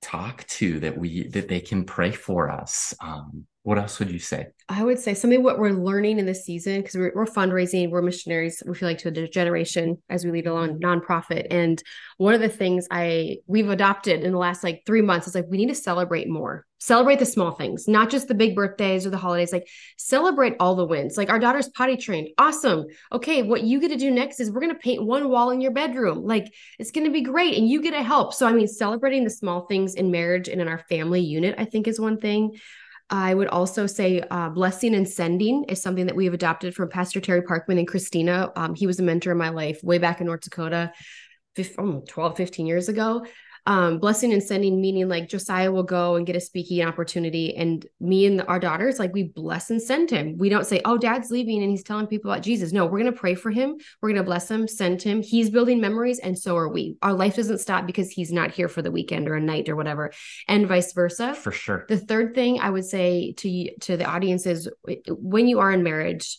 talk 0.00 0.46
to, 0.46 0.78
that 0.78 0.96
we 0.96 1.26
that 1.30 1.48
they 1.48 1.60
can 1.60 1.84
pray 1.84 2.12
for 2.12 2.48
us. 2.48 2.94
Um, 3.00 3.46
what 3.64 3.78
else 3.78 4.00
would 4.00 4.10
you 4.10 4.18
say? 4.18 4.48
I 4.68 4.82
would 4.82 4.98
say 4.98 5.14
something 5.14 5.42
what 5.42 5.58
we're 5.58 5.70
learning 5.70 6.18
in 6.18 6.26
this 6.26 6.44
season 6.44 6.80
because 6.80 6.96
we're, 6.96 7.12
we're, 7.14 7.26
fundraising, 7.26 7.90
we're 7.90 8.02
missionaries. 8.02 8.60
We 8.66 8.74
feel 8.74 8.88
like 8.88 8.98
to 8.98 9.08
a 9.08 9.28
generation 9.28 10.02
as 10.08 10.24
we 10.24 10.32
lead 10.32 10.48
along 10.48 10.80
nonprofit. 10.80 11.46
And 11.50 11.80
one 12.16 12.34
of 12.34 12.40
the 12.40 12.48
things 12.48 12.88
I 12.90 13.36
we've 13.46 13.68
adopted 13.68 14.22
in 14.22 14.32
the 14.32 14.38
last 14.38 14.64
like 14.64 14.82
three 14.84 15.02
months 15.02 15.28
is 15.28 15.34
like 15.34 15.46
we 15.48 15.58
need 15.58 15.68
to 15.68 15.74
celebrate 15.74 16.28
more. 16.28 16.66
Celebrate 16.80 17.20
the 17.20 17.26
small 17.26 17.52
things, 17.52 17.86
not 17.86 18.10
just 18.10 18.26
the 18.26 18.34
big 18.34 18.56
birthdays 18.56 19.06
or 19.06 19.10
the 19.10 19.16
holidays. 19.16 19.52
Like 19.52 19.68
celebrate 19.96 20.56
all 20.58 20.74
the 20.74 20.84
wins. 20.84 21.16
Like 21.16 21.30
our 21.30 21.38
daughter's 21.38 21.68
potty 21.68 21.96
trained, 21.96 22.30
awesome. 22.38 22.86
Okay, 23.12 23.44
what 23.44 23.62
you 23.62 23.78
get 23.80 23.90
to 23.90 23.96
do 23.96 24.10
next 24.10 24.40
is 24.40 24.50
we're 24.50 24.62
gonna 24.62 24.74
paint 24.74 25.06
one 25.06 25.28
wall 25.28 25.50
in 25.50 25.60
your 25.60 25.70
bedroom. 25.70 26.24
Like 26.24 26.52
it's 26.80 26.90
gonna 26.90 27.10
be 27.12 27.22
great, 27.22 27.56
and 27.56 27.68
you 27.68 27.80
get 27.80 27.92
to 27.92 28.02
help. 28.02 28.34
So 28.34 28.48
I 28.48 28.52
mean, 28.52 28.66
celebrating 28.66 29.22
the 29.22 29.30
small 29.30 29.66
things 29.66 29.94
in 29.94 30.10
marriage 30.10 30.48
and 30.48 30.60
in 30.60 30.66
our 30.66 30.80
family 30.88 31.20
unit, 31.20 31.54
I 31.56 31.66
think, 31.66 31.86
is 31.86 32.00
one 32.00 32.18
thing. 32.18 32.58
I 33.12 33.34
would 33.34 33.48
also 33.48 33.86
say 33.86 34.22
uh, 34.30 34.48
blessing 34.48 34.94
and 34.94 35.06
sending 35.06 35.64
is 35.64 35.82
something 35.82 36.06
that 36.06 36.16
we 36.16 36.24
have 36.24 36.32
adopted 36.32 36.74
from 36.74 36.88
Pastor 36.88 37.20
Terry 37.20 37.42
Parkman 37.42 37.78
and 37.78 37.86
Christina. 37.86 38.50
Um, 38.56 38.74
he 38.74 38.86
was 38.86 38.98
a 38.98 39.02
mentor 39.02 39.32
in 39.32 39.38
my 39.38 39.50
life 39.50 39.78
way 39.84 39.98
back 39.98 40.20
in 40.20 40.26
North 40.26 40.40
Dakota, 40.40 40.92
12, 41.54 42.36
15 42.36 42.66
years 42.66 42.88
ago 42.88 43.26
um, 43.66 43.98
blessing 43.98 44.32
and 44.32 44.42
sending 44.42 44.80
meaning 44.80 45.08
like 45.08 45.28
Josiah 45.28 45.70
will 45.70 45.84
go 45.84 46.16
and 46.16 46.26
get 46.26 46.36
a 46.36 46.40
speaking 46.40 46.82
opportunity, 46.82 47.54
and 47.54 47.86
me 48.00 48.26
and 48.26 48.42
our 48.48 48.58
daughters 48.58 48.98
like 48.98 49.12
we 49.12 49.24
bless 49.24 49.70
and 49.70 49.80
send 49.80 50.10
him. 50.10 50.36
We 50.36 50.48
don't 50.48 50.66
say, 50.66 50.80
"Oh, 50.84 50.98
Dad's 50.98 51.30
leaving 51.30 51.62
and 51.62 51.70
he's 51.70 51.84
telling 51.84 52.06
people 52.06 52.30
about 52.30 52.42
Jesus." 52.42 52.72
No, 52.72 52.86
we're 52.86 52.98
gonna 52.98 53.12
pray 53.12 53.34
for 53.34 53.50
him. 53.50 53.76
We're 54.00 54.10
gonna 54.10 54.24
bless 54.24 54.50
him, 54.50 54.66
send 54.66 55.02
him. 55.02 55.22
He's 55.22 55.50
building 55.50 55.80
memories, 55.80 56.18
and 56.18 56.36
so 56.36 56.56
are 56.56 56.68
we. 56.68 56.96
Our 57.02 57.12
life 57.12 57.36
doesn't 57.36 57.58
stop 57.58 57.86
because 57.86 58.10
he's 58.10 58.32
not 58.32 58.50
here 58.50 58.68
for 58.68 58.82
the 58.82 58.90
weekend 58.90 59.28
or 59.28 59.34
a 59.34 59.40
night 59.40 59.68
or 59.68 59.76
whatever, 59.76 60.12
and 60.48 60.66
vice 60.66 60.92
versa. 60.92 61.34
For 61.34 61.52
sure. 61.52 61.86
The 61.88 61.98
third 61.98 62.34
thing 62.34 62.60
I 62.60 62.70
would 62.70 62.84
say 62.84 63.32
to 63.38 63.76
to 63.82 63.96
the 63.96 64.04
audience 64.04 64.46
is 64.46 64.68
when 65.08 65.46
you 65.46 65.60
are 65.60 65.70
in 65.70 65.82
marriage 65.82 66.38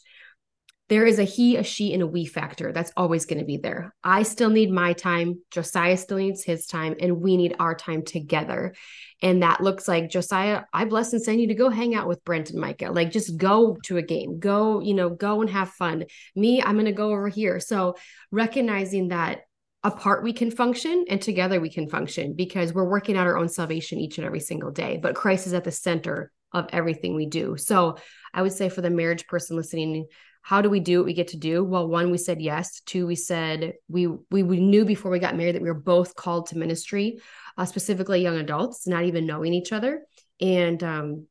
there 0.90 1.06
is 1.06 1.18
a 1.18 1.24
he, 1.24 1.56
a 1.56 1.64
she, 1.64 1.94
and 1.94 2.04
a 2.04 2.08
we 2.08 2.26
factor 2.26 2.72
that's 2.72 2.92
always 2.98 3.26
going 3.26 3.40
to 3.40 3.46
be 3.46 3.58
there. 3.58 3.96
I 4.04 4.24
still 4.24 4.50
need 4.50 4.70
my 4.70 4.94
time. 4.94 5.40
Josiah 5.50 5.98
still 5.98 6.18
needs 6.18 6.44
his 6.44 6.66
time, 6.66 6.96
and 7.00 7.22
we 7.22 7.38
need 7.38 7.56
our 7.58 7.74
time 7.74 8.04
together. 8.04 8.76
And 9.22 9.42
that 9.44 9.62
looks 9.62 9.88
like 9.88 10.10
Josiah, 10.10 10.64
I 10.74 10.84
bless 10.86 11.14
and 11.14 11.22
send 11.22 11.40
you 11.40 11.48
to 11.48 11.56
go 11.56 11.70
hang 11.70 11.96
out 11.96 12.10
with 12.10 12.24
Brent 12.26 12.50
and 12.50 12.60
Micah. 12.60 12.92
Like 12.92 13.12
just 13.12 13.38
go 13.38 13.78
to 13.86 13.98
a 13.98 14.02
game, 14.02 14.40
go, 14.40 14.82
you 14.82 14.94
know, 14.94 15.10
go 15.10 15.40
and 15.42 15.50
have 15.50 15.70
fun. 15.70 16.04
Me, 16.36 16.62
I'm 16.62 16.76
going 16.76 16.86
to 16.86 16.92
go 16.92 17.12
over 17.12 17.30
here. 17.30 17.62
So 17.62 17.96
recognizing 18.32 19.08
that 19.08 19.42
apart 19.86 20.24
we 20.24 20.34
can 20.34 20.52
function 20.52 21.06
and 21.10 21.22
together 21.22 21.60
we 21.60 21.70
can 21.70 21.90
function 21.90 22.34
because 22.34 22.74
we're 22.74 22.90
working 22.90 23.18
out 23.18 23.28
our 23.28 23.38
own 23.38 23.50
salvation 23.50 24.00
each 24.00 24.18
and 24.18 24.26
every 24.26 24.40
single 24.40 24.72
day. 24.72 25.00
But 25.02 25.16
Christ 25.16 25.48
is 25.48 25.54
at 25.54 25.64
the 25.64 25.72
center 25.72 26.32
of 26.52 26.68
everything 26.72 27.16
we 27.16 27.26
do. 27.26 27.58
So 27.58 27.98
I 28.34 28.42
would 28.42 28.54
say 28.54 28.70
for 28.70 28.82
the 28.82 28.90
marriage 28.90 29.26
person 29.28 29.58
listening, 29.58 30.08
how 30.44 30.62
do 30.62 30.70
we 30.70 30.82
do 30.82 31.00
what 31.00 31.06
we 31.06 31.14
get 31.14 31.30
to 31.30 31.38
do? 31.38 31.64
Well 31.64 31.88
one 31.88 32.12
we 32.12 32.18
said 32.18 32.42
yes. 32.42 32.82
Two 32.82 33.08
we 33.08 33.16
said 33.16 33.74
we 33.88 34.08
we, 34.30 34.44
we 34.44 34.60
knew 34.60 34.84
before 34.84 35.10
we 35.10 35.18
got 35.18 35.38
married 35.38 35.56
that 35.56 35.62
we 35.62 35.70
were 35.70 35.74
both 35.74 36.16
called 36.16 36.48
to 36.48 36.58
ministry 36.58 37.20
uh, 37.58 37.66
specifically 37.66 38.22
young 38.22 38.38
adults 38.38 38.86
not 38.86 39.06
even 39.06 39.26
knowing 39.26 39.54
each 39.54 39.72
other. 39.72 40.02
And 40.42 40.84
um 40.84 41.28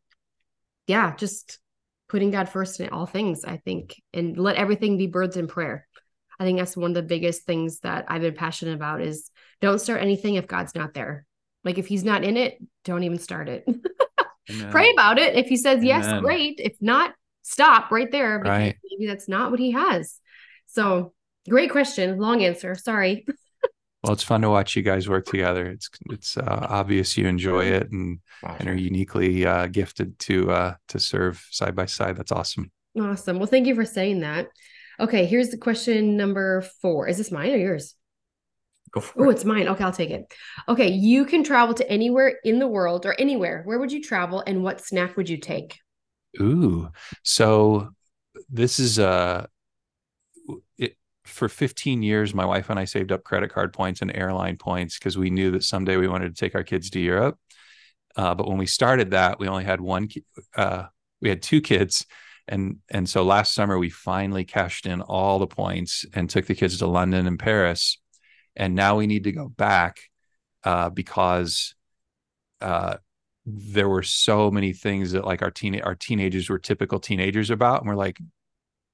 yeah 0.87 1.15
just 1.15 1.59
putting 2.09 2.31
god 2.31 2.49
first 2.49 2.81
in 2.81 2.89
all 2.91 3.07
things 3.07 3.45
i 3.45 3.57
think 3.57 4.03
and 4.13 4.37
let 4.37 4.57
everything 4.57 4.99
be 4.99 5.07
birds 5.07 5.37
in 5.37 5.47
prayer. 5.47 5.87
I 6.41 6.45
think 6.45 6.59
that's 6.59 6.77
one 6.77 6.91
of 6.91 6.95
the 6.95 7.03
biggest 7.03 7.45
things 7.45 7.81
that 7.81 8.07
i've 8.09 8.23
been 8.23 8.35
passionate 8.35 8.75
about 8.75 9.03
is 9.03 9.31
don't 9.61 9.79
start 9.79 10.01
anything 10.03 10.35
if 10.37 10.47
god's 10.47 10.75
not 10.75 10.95
there. 10.95 11.27
Like 11.65 11.79
if 11.79 11.87
he's 11.87 12.05
not 12.05 12.25
in 12.25 12.37
it, 12.37 12.59
don't 12.85 13.05
even 13.05 13.19
start 13.19 13.49
it. 13.49 13.65
Pray 14.71 14.91
about 14.91 15.19
it. 15.19 15.37
If 15.37 15.47
he 15.47 15.57
says 15.57 15.85
yes, 15.85 16.21
great. 16.21 16.57
If 16.59 16.77
not, 16.81 17.15
stop 17.43 17.90
right 17.90 18.11
there 18.11 18.38
because 18.38 18.51
right. 18.51 18.76
maybe 18.90 19.07
that's 19.07 19.28
not 19.28 19.51
what 19.51 19.61
he 19.61 19.72
has. 19.72 20.18
So 20.66 21.12
great 21.49 21.70
question. 21.70 22.18
Long 22.18 22.43
answer. 22.43 22.74
Sorry. 22.74 23.26
well, 24.03 24.12
it's 24.12 24.22
fun 24.22 24.40
to 24.43 24.51
watch 24.51 24.74
you 24.76 24.82
guys 24.82 25.09
work 25.09 25.26
together. 25.26 25.66
It's 25.66 25.90
it's 26.11 26.36
uh, 26.36 26.66
obvious 26.68 27.16
you 27.16 27.26
enjoy 27.26 27.64
it 27.66 27.90
and 27.90 28.20
and 28.43 28.68
are 28.68 28.74
uniquely 28.74 29.45
uh, 29.45 29.66
gifted 29.66 30.18
to 30.20 30.51
uh, 30.51 30.74
to 30.88 30.99
serve 30.99 31.47
side 31.51 31.76
by 31.76 31.86
side. 31.86 32.16
That's 32.16 32.32
awesome. 32.32 32.70
Awesome. 32.99 33.38
Well, 33.38 33.47
thank 33.47 33.66
you 33.66 33.74
for 33.74 33.84
saying 33.84 34.20
that. 34.20 34.49
Okay, 35.01 35.24
here's 35.26 35.49
the 35.49 35.59
question 35.59 36.16
number 36.16 36.62
four. 36.80 37.09
Is 37.09 37.18
this 37.18 37.32
mine 37.32 37.51
or 37.51 37.57
yours? 37.57 37.95
Go 38.93 39.01
for 39.01 39.24
oh, 39.24 39.30
it. 39.30 39.34
it's 39.34 39.45
mine. 39.45 39.68
Okay, 39.68 39.84
I'll 39.84 39.93
take 39.93 40.11
it. 40.11 40.32
Okay, 40.68 40.88
you 40.88 41.24
can 41.24 41.43
travel 41.43 41.74
to 41.74 41.90
anywhere 41.90 42.38
in 42.45 42.59
the 42.59 42.68
world 42.68 43.07
or 43.07 43.14
anywhere. 43.18 43.62
Where 43.64 43.78
would 43.78 43.90
you 43.90 44.03
travel 44.03 44.43
and 44.47 44.62
what 44.62 44.84
snack 44.84 45.16
would 45.16 45.30
you 45.30 45.38
take? 45.38 45.78
Ooh. 46.41 46.89
So 47.22 47.91
this 48.49 48.78
is 48.78 48.99
uh 48.99 49.47
it, 50.78 50.97
for 51.24 51.49
15 51.49 52.03
years 52.03 52.35
my 52.35 52.45
wife 52.45 52.70
and 52.70 52.78
I 52.78 52.85
saved 52.85 53.12
up 53.12 53.24
credit 53.24 53.53
card 53.53 53.72
points 53.72 54.03
and 54.03 54.14
airline 54.14 54.57
points 54.57 54.99
because 54.99 55.18
we 55.18 55.30
knew 55.30 55.51
that 55.53 55.64
someday 55.64 55.97
we 55.97 56.09
wanted 56.09 56.35
to 56.35 56.41
take 56.41 56.55
our 56.55 56.64
kids 56.64 56.91
to 56.91 57.01
Europe. 57.01 57.39
Uh, 58.16 58.35
but 58.35 58.47
when 58.47 58.59
we 58.59 58.66
started 58.66 59.12
that, 59.12 59.39
we 59.39 59.49
only 59.49 59.64
had 59.64 59.80
one 59.80 60.09
uh, 60.57 60.85
we 61.20 61.28
had 61.28 61.43
two 61.43 61.61
kids 61.61 62.07
and 62.49 62.78
and 62.91 63.09
so 63.09 63.22
last 63.22 63.55
summer 63.55 63.78
we 63.78 63.91
finally 63.91 64.45
cashed 64.45 64.87
in 64.87 65.01
all 65.01 65.39
the 65.39 65.47
points 65.47 66.05
and 66.12 66.28
took 66.28 66.47
the 66.47 66.55
kids 66.55 66.78
to 66.78 66.87
London 66.87 67.26
and 67.26 67.39
Paris 67.39 67.99
and 68.57 68.74
now 68.74 68.97
we 68.97 69.07
need 69.07 69.24
to 69.24 69.33
go 69.33 69.49
back 69.49 70.01
uh, 70.64 70.91
because 70.91 71.74
uh, 72.61 72.97
there 73.45 73.88
were 73.88 74.03
so 74.03 74.51
many 74.51 74.72
things 74.72 75.12
that 75.12 75.24
like 75.24 75.43
our 75.43 75.51
teen 75.51 75.80
our 75.80 75.95
teenagers 75.95 76.49
were 76.49 76.59
typical 76.59 77.01
teenagers 77.01 77.51
about, 77.51 77.80
and 77.80 77.88
we're 77.88 77.97
like, 77.97 78.18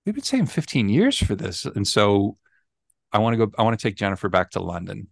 we've 0.05 0.14
been 0.14 0.24
saying 0.24 0.46
15 0.46 0.88
years 0.88 1.18
for 1.18 1.34
this, 1.34 1.64
and 1.64 1.86
so 1.86 2.36
I 3.12 3.18
want 3.18 3.34
to 3.38 3.46
go. 3.46 3.53
I 3.59 3.62
want 3.62 3.78
to 3.78 3.82
take 3.82 3.96
Jennifer 3.96 4.28
back 4.28 4.51
to 4.53 4.61
London, 4.61 5.09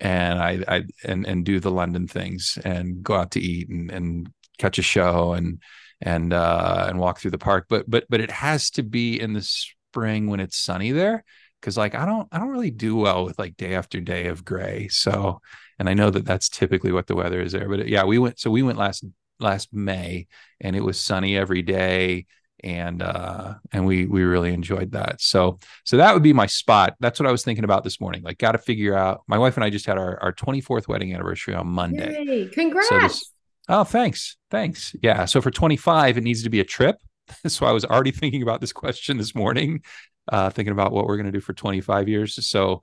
and 0.00 0.38
I, 0.38 0.64
I 0.68 0.82
and 1.04 1.26
and 1.26 1.44
do 1.44 1.60
the 1.60 1.70
London 1.70 2.06
things, 2.06 2.58
and 2.64 3.02
go 3.02 3.14
out 3.14 3.32
to 3.32 3.40
eat 3.40 3.68
and 3.68 3.90
and 3.90 4.28
catch 4.58 4.78
a 4.78 4.82
show 4.82 5.32
and 5.32 5.60
and 6.00 6.32
uh 6.32 6.86
and 6.88 6.98
walk 6.98 7.18
through 7.18 7.30
the 7.30 7.38
park 7.38 7.66
but 7.68 7.88
but 7.88 8.04
but 8.10 8.20
it 8.20 8.30
has 8.30 8.70
to 8.70 8.82
be 8.82 9.18
in 9.18 9.32
the 9.32 9.42
spring 9.42 10.28
when 10.28 10.40
it's 10.40 10.56
sunny 10.56 10.90
there 10.90 11.24
because 11.62 11.76
like 11.76 11.94
I 11.94 12.04
don't 12.04 12.28
I 12.32 12.38
don't 12.38 12.48
really 12.50 12.72
do 12.72 12.96
well 12.96 13.24
with 13.24 13.38
like 13.38 13.56
day 13.56 13.74
after 13.74 14.00
day 14.00 14.26
of 14.26 14.44
gray. 14.44 14.88
So, 14.88 15.40
and 15.78 15.88
I 15.88 15.94
know 15.94 16.10
that 16.10 16.24
that's 16.24 16.48
typically 16.48 16.92
what 16.92 17.06
the 17.06 17.14
weather 17.14 17.40
is 17.40 17.52
there. 17.52 17.68
But 17.68 17.88
yeah, 17.88 18.04
we 18.04 18.18
went 18.18 18.38
so 18.38 18.50
we 18.50 18.62
went 18.62 18.78
last 18.78 19.04
last 19.40 19.72
May 19.72 20.26
and 20.60 20.76
it 20.76 20.80
was 20.82 20.98
sunny 20.98 21.36
every 21.36 21.62
day 21.62 22.26
and 22.64 23.02
uh 23.02 23.54
and 23.72 23.86
we 23.86 24.06
we 24.06 24.22
really 24.22 24.52
enjoyed 24.52 24.92
that. 24.92 25.20
So 25.20 25.58
so 25.84 25.96
that 25.96 26.14
would 26.14 26.22
be 26.22 26.32
my 26.32 26.46
spot. 26.46 26.94
That's 27.00 27.18
what 27.18 27.28
I 27.28 27.32
was 27.32 27.44
thinking 27.44 27.64
about 27.64 27.84
this 27.84 28.00
morning. 28.00 28.22
Like 28.22 28.38
got 28.38 28.52
to 28.52 28.58
figure 28.58 28.96
out. 28.96 29.22
My 29.26 29.38
wife 29.38 29.56
and 29.56 29.64
I 29.64 29.70
just 29.70 29.86
had 29.86 29.98
our 29.98 30.20
our 30.22 30.32
24th 30.32 30.88
wedding 30.88 31.12
anniversary 31.14 31.54
on 31.54 31.66
Monday. 31.66 32.24
Yay, 32.24 32.46
congrats. 32.48 32.88
So 32.88 33.00
this, 33.00 33.30
oh, 33.68 33.84
thanks. 33.84 34.36
Thanks. 34.50 34.94
Yeah, 35.02 35.24
so 35.24 35.40
for 35.40 35.50
25 35.50 36.18
it 36.18 36.24
needs 36.24 36.42
to 36.44 36.50
be 36.50 36.60
a 36.60 36.64
trip. 36.64 36.96
So 37.46 37.64
I 37.64 37.72
was 37.72 37.84
already 37.84 38.10
thinking 38.10 38.42
about 38.42 38.60
this 38.60 38.72
question 38.72 39.16
this 39.16 39.34
morning 39.34 39.80
uh, 40.28 40.50
thinking 40.50 40.72
about 40.72 40.92
what 40.92 41.06
we're 41.06 41.16
going 41.16 41.26
to 41.26 41.32
do 41.32 41.40
for 41.40 41.52
25 41.52 42.08
years. 42.08 42.46
So 42.46 42.82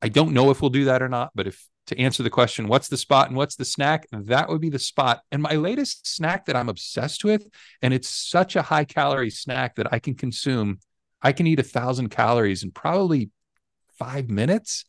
I 0.00 0.08
don't 0.08 0.32
know 0.32 0.50
if 0.50 0.60
we'll 0.60 0.70
do 0.70 0.86
that 0.86 1.02
or 1.02 1.08
not, 1.08 1.30
but 1.34 1.46
if 1.46 1.66
to 1.88 1.98
answer 1.98 2.22
the 2.22 2.30
question, 2.30 2.68
what's 2.68 2.88
the 2.88 2.96
spot 2.96 3.28
and 3.28 3.36
what's 3.36 3.56
the 3.56 3.64
snack? 3.64 4.06
That 4.12 4.48
would 4.48 4.60
be 4.60 4.68
the 4.68 4.78
spot. 4.78 5.22
And 5.32 5.42
my 5.42 5.54
latest 5.54 6.06
snack 6.06 6.46
that 6.46 6.56
I'm 6.56 6.68
obsessed 6.68 7.24
with, 7.24 7.46
and 7.82 7.94
it's 7.94 8.08
such 8.08 8.56
a 8.56 8.62
high 8.62 8.84
calorie 8.84 9.30
snack 9.30 9.76
that 9.76 9.92
I 9.92 9.98
can 9.98 10.14
consume, 10.14 10.80
I 11.22 11.32
can 11.32 11.46
eat 11.46 11.58
a 11.58 11.64
thousand 11.64 12.10
calories 12.10 12.62
in 12.62 12.70
probably 12.70 13.30
five 13.98 14.28
minutes. 14.30 14.84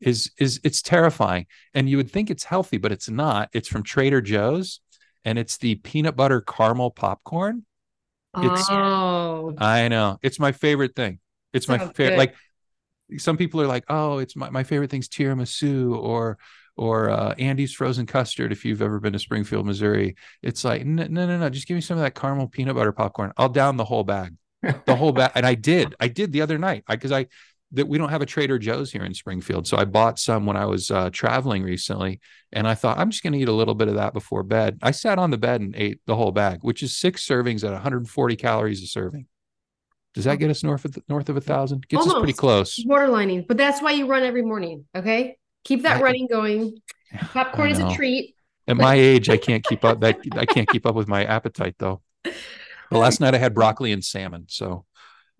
Is 0.00 0.32
is 0.38 0.60
it's 0.64 0.82
terrifying. 0.82 1.46
And 1.72 1.88
you 1.88 1.96
would 1.96 2.10
think 2.10 2.30
it's 2.30 2.44
healthy, 2.44 2.76
but 2.76 2.92
it's 2.92 3.08
not. 3.08 3.48
It's 3.52 3.68
from 3.68 3.82
Trader 3.82 4.20
Joe's 4.20 4.80
and 5.24 5.38
it's 5.38 5.56
the 5.56 5.76
peanut 5.76 6.16
butter 6.16 6.40
caramel 6.40 6.90
popcorn. 6.90 7.64
It's, 8.36 8.68
oh, 8.68 9.54
I 9.58 9.88
know. 9.88 10.18
It's 10.22 10.38
my 10.40 10.52
favorite 10.52 10.96
thing. 10.96 11.20
It's 11.52 11.68
my 11.68 11.78
favorite. 11.78 12.18
Like 12.18 12.34
some 13.18 13.36
people 13.36 13.60
are 13.60 13.66
like, 13.66 13.84
oh, 13.88 14.18
it's 14.18 14.36
my, 14.36 14.50
my 14.50 14.64
favorite 14.64 14.90
thing's 14.90 15.08
tiramisu 15.08 15.96
or 15.96 16.38
or 16.76 17.08
uh, 17.08 17.34
Andy's 17.38 17.72
frozen 17.72 18.04
custard. 18.04 18.50
If 18.50 18.64
you've 18.64 18.82
ever 18.82 18.98
been 18.98 19.12
to 19.12 19.18
Springfield, 19.18 19.64
Missouri, 19.64 20.16
it's 20.42 20.64
like 20.64 20.84
no, 20.84 21.06
no, 21.08 21.26
no, 21.26 21.38
no. 21.38 21.48
Just 21.50 21.68
give 21.68 21.76
me 21.76 21.80
some 21.80 21.96
of 21.98 22.02
that 22.02 22.14
caramel 22.14 22.48
peanut 22.48 22.74
butter 22.74 22.92
popcorn. 22.92 23.32
I'll 23.36 23.48
down 23.48 23.76
the 23.76 23.84
whole 23.84 24.04
bag, 24.04 24.34
the 24.84 24.96
whole 24.96 25.12
bag. 25.12 25.32
And 25.34 25.46
I 25.46 25.54
did. 25.54 25.94
I 26.00 26.08
did 26.08 26.32
the 26.32 26.42
other 26.42 26.58
night 26.58 26.84
because 26.88 27.12
I, 27.12 27.20
I 27.20 27.26
that 27.74 27.88
we 27.88 27.98
don't 27.98 28.08
have 28.08 28.22
a 28.22 28.26
Trader 28.26 28.58
Joe's 28.58 28.92
here 28.92 29.04
in 29.04 29.14
Springfield. 29.14 29.66
So 29.66 29.76
I 29.76 29.84
bought 29.84 30.18
some 30.18 30.46
when 30.46 30.56
I 30.56 30.64
was 30.64 30.90
uh, 30.90 31.10
traveling 31.10 31.62
recently, 31.62 32.20
and 32.52 32.68
I 32.68 32.74
thought 32.74 32.98
I'm 32.98 33.10
just 33.10 33.22
going 33.22 33.32
to 33.32 33.38
eat 33.38 33.48
a 33.48 33.52
little 33.52 33.74
bit 33.74 33.88
of 33.88 33.94
that 33.94 34.12
before 34.12 34.42
bed. 34.42 34.78
I 34.80 34.92
sat 34.92 35.18
on 35.18 35.30
the 35.30 35.38
bed 35.38 35.60
and 35.60 35.74
ate 35.76 36.00
the 36.06 36.16
whole 36.16 36.32
bag, 36.32 36.60
which 36.62 36.82
is 36.82 36.96
six 36.96 37.26
servings 37.26 37.64
at 37.64 37.72
140 37.72 38.36
calories 38.36 38.82
a 38.82 38.86
serving. 38.86 39.26
Does 40.14 40.24
that 40.24 40.38
get 40.38 40.50
us 40.50 40.62
north 40.62 40.84
of 40.84 40.96
north 41.08 41.28
of 41.28 41.36
a 41.36 41.40
thousand? 41.40 41.86
Gets 41.88 42.00
Almost. 42.02 42.16
us 42.16 42.20
pretty 42.20 42.32
close. 42.32 42.84
Borderlining, 42.84 43.46
but 43.46 43.56
that's 43.56 43.82
why 43.82 43.92
you 43.92 44.06
run 44.06 44.22
every 44.22 44.42
morning. 44.42 44.84
Okay, 44.94 45.36
keep 45.64 45.82
that 45.82 45.98
I, 45.98 46.02
running 46.02 46.28
going. 46.30 46.78
Popcorn 47.32 47.70
is 47.70 47.78
a 47.78 47.92
treat. 47.94 48.34
At 48.66 48.76
my 48.76 48.94
age, 48.94 49.28
I 49.28 49.36
can't 49.36 49.64
keep 49.64 49.84
up 49.84 50.00
that 50.00 50.20
I 50.32 50.46
can't 50.46 50.68
keep 50.68 50.86
up 50.86 50.94
with 50.94 51.08
my 51.08 51.24
appetite 51.24 51.76
though. 51.78 52.02
The 52.90 52.98
last 53.00 53.18
night 53.18 53.34
I 53.34 53.38
had 53.38 53.54
broccoli 53.54 53.90
and 53.90 54.04
salmon, 54.04 54.44
so 54.48 54.84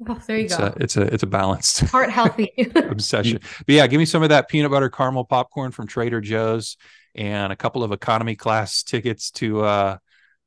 Oh, 0.08 0.20
there 0.26 0.38
you 0.38 0.44
it's 0.46 0.56
go. 0.56 0.64
A, 0.64 0.74
it's 0.80 0.96
a 0.96 1.02
it's 1.02 1.22
a 1.22 1.26
balanced 1.26 1.80
heart 1.90 2.10
healthy 2.10 2.52
obsession. 2.74 3.38
But 3.58 3.74
yeah, 3.74 3.86
give 3.86 3.98
me 3.98 4.04
some 4.04 4.22
of 4.22 4.30
that 4.30 4.48
peanut 4.48 4.70
butter 4.70 4.90
caramel 4.90 5.24
popcorn 5.24 5.70
from 5.70 5.86
Trader 5.86 6.20
Joe's 6.20 6.76
and 7.14 7.52
a 7.52 7.56
couple 7.56 7.84
of 7.84 7.92
economy 7.92 8.34
class 8.34 8.82
tickets 8.82 9.30
to 9.32 9.62
uh 9.62 9.98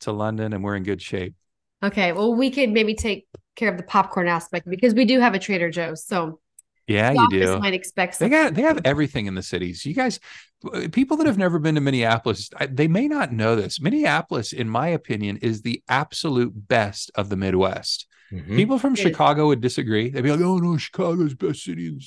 to 0.01 0.11
London, 0.11 0.53
and 0.53 0.63
we're 0.63 0.75
in 0.75 0.83
good 0.83 1.01
shape. 1.01 1.33
Okay, 1.81 2.11
well, 2.11 2.33
we 2.35 2.51
could 2.51 2.71
maybe 2.71 2.93
take 2.93 3.25
care 3.57 3.69
of 3.69 3.75
the 3.77 3.83
popcorn 3.83 4.27
aspect 4.27 4.69
because 4.69 4.93
we 4.93 5.03
do 5.03 5.19
have 5.19 5.33
a 5.33 5.39
Trader 5.39 5.69
Joe's. 5.69 6.05
So 6.05 6.39
yeah, 6.87 7.11
you 7.11 7.27
do. 7.29 7.59
Might 7.59 7.73
expect 7.73 8.17
they 8.19 8.29
got 8.29 8.53
they 8.53 8.61
have 8.61 8.79
everything 8.85 9.25
in 9.25 9.35
the 9.35 9.43
cities. 9.43 9.85
You 9.85 9.93
guys, 9.93 10.21
people 10.93 11.17
that 11.17 11.27
have 11.27 11.37
never 11.37 11.59
been 11.59 11.75
to 11.75 11.81
Minneapolis, 11.81 12.49
they 12.69 12.87
may 12.87 13.09
not 13.09 13.33
know 13.33 13.57
this. 13.57 13.81
Minneapolis, 13.81 14.53
in 14.53 14.69
my 14.69 14.87
opinion, 14.87 15.37
is 15.37 15.61
the 15.61 15.83
absolute 15.89 16.53
best 16.69 17.11
of 17.15 17.27
the 17.27 17.35
Midwest. 17.35 18.07
Mm-hmm. 18.31 18.55
People 18.55 18.79
from 18.79 18.95
Chicago 18.95 19.47
would 19.47 19.61
disagree. 19.61 20.09
They'd 20.09 20.21
be 20.21 20.31
like, 20.31 20.39
"Oh 20.39 20.57
no, 20.57 20.77
Chicago's 20.77 21.33
best 21.33 21.63
city." 21.63 21.99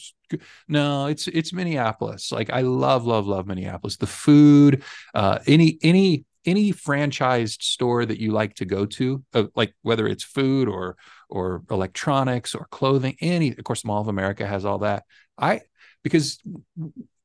No, 0.67 1.07
it's 1.07 1.29
it's 1.29 1.53
Minneapolis. 1.53 2.33
Like 2.33 2.49
I 2.51 2.63
love, 2.63 3.05
love, 3.05 3.27
love 3.27 3.47
Minneapolis. 3.47 3.97
The 3.97 4.07
food, 4.07 4.83
uh, 5.15 5.41
any 5.47 5.79
any 5.83 6.25
any 6.47 6.73
franchised 6.73 7.63
store 7.63 8.07
that 8.07 8.19
you 8.19 8.33
like 8.33 8.55
to 8.55 8.65
go 8.65 8.87
to, 8.87 9.23
uh, 9.35 9.45
like 9.55 9.75
whether 9.83 10.07
it's 10.07 10.25
food 10.25 10.69
or 10.69 10.97
or 11.31 11.63
electronics 11.71 12.55
or 12.55 12.67
clothing, 12.71 13.17
any. 13.21 13.51
Of 13.51 13.65
course, 13.65 13.85
Mall 13.85 14.01
of 14.01 14.09
America 14.09 14.47
has 14.47 14.65
all 14.65 14.79
that. 14.79 15.05
I 15.39 15.63
because 16.03 16.39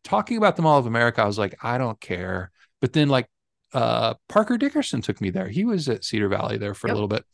talking 0.03 0.37
about 0.37 0.55
the 0.55 0.61
Mall 0.61 0.79
of 0.79 0.85
America, 0.85 1.21
I 1.21 1.25
was 1.25 1.37
like, 1.37 1.55
I 1.63 1.77
don't 1.77 1.99
care. 1.99 2.51
But 2.81 2.93
then 2.93 3.09
like 3.09 3.27
uh, 3.73 4.15
Parker 4.29 4.57
Dickerson 4.57 5.01
took 5.01 5.19
me 5.21 5.29
there. 5.29 5.47
He 5.47 5.65
was 5.65 5.89
at 5.89 6.03
Cedar 6.03 6.29
Valley 6.29 6.57
there 6.57 6.73
for 6.73 6.87
yep. 6.87 6.93
a 6.93 6.95
little 6.95 7.07
bit 7.07 7.25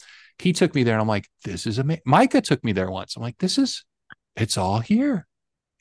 he 0.41 0.53
took 0.53 0.73
me 0.75 0.83
there 0.83 0.95
and 0.95 1.01
I'm 1.01 1.07
like, 1.07 1.29
this 1.43 1.65
is 1.65 1.77
amazing. 1.77 2.01
Micah 2.05 2.41
took 2.41 2.63
me 2.63 2.71
there 2.71 2.89
once. 2.89 3.15
I'm 3.15 3.21
like, 3.21 3.37
this 3.37 3.57
is, 3.57 3.85
it's 4.35 4.57
all 4.57 4.79
here. 4.79 5.27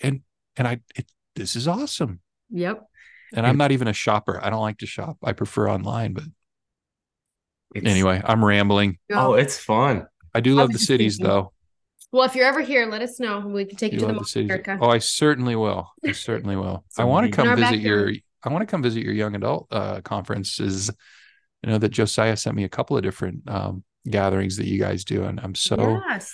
And, 0.01 0.21
and 0.57 0.69
I, 0.69 0.81
it, 0.95 1.11
this 1.35 1.57
is 1.57 1.67
awesome. 1.67 2.21
Yep. 2.51 2.85
And 3.35 3.47
I'm 3.47 3.57
not 3.57 3.73
even 3.73 3.89
a 3.89 3.93
shopper. 3.93 4.41
I 4.43 4.51
don't 4.51 4.61
like 4.61 4.79
to 4.79 4.87
shop. 4.87 5.17
I 5.23 5.33
prefer 5.33 5.71
online, 5.71 6.15
but 6.15 6.25
it's, 7.75 7.87
anyway, 7.87 8.21
I'm 8.25 8.45
rambling. 8.45 8.99
Oh, 9.12 9.35
it's 9.35 9.57
fun. 9.57 10.07
I 10.35 10.40
do 10.40 10.55
love 10.55 10.73
the 10.73 10.78
cities 10.78 11.19
though. 11.19 11.52
Well, 12.12 12.24
if 12.24 12.35
you're 12.35 12.47
ever 12.47 12.61
here, 12.61 12.86
let 12.86 13.02
us 13.02 13.20
know. 13.20 13.40
We 13.40 13.65
can 13.65 13.77
take 13.77 13.93
you, 13.93 14.01
you 14.01 14.07
to 14.07 14.12
the, 14.12 14.19
the 14.19 14.24
cities. 14.24 14.51
America. 14.51 14.78
Oh, 14.81 14.89
I 14.89 14.98
certainly 14.98 15.55
will. 15.55 15.89
I 16.05 16.12
certainly 16.28 16.57
will. 16.57 16.85
I 16.98 17.05
want 17.05 17.27
to 17.27 17.32
come 17.32 17.55
visit 17.57 17.81
your 17.81 18.12
I 18.43 18.48
want 18.48 18.62
to 18.62 18.66
come 18.66 18.82
visit 18.82 19.02
your 19.02 19.12
young 19.12 19.35
adult 19.35 19.69
uh, 19.70 20.01
conferences. 20.01 20.90
You 21.62 21.70
know 21.70 21.78
that 21.78 21.90
Josiah 21.90 22.36
sent 22.36 22.57
me 22.57 22.65
a 22.65 22.69
couple 22.69 22.97
of 22.97 23.02
different 23.02 23.48
um, 23.48 23.85
gatherings 24.09 24.57
that 24.57 24.66
you 24.66 24.78
guys 24.78 25.05
do 25.05 25.24
and 25.24 25.40
i'm 25.40 25.55
so 25.55 26.01
yes. 26.09 26.32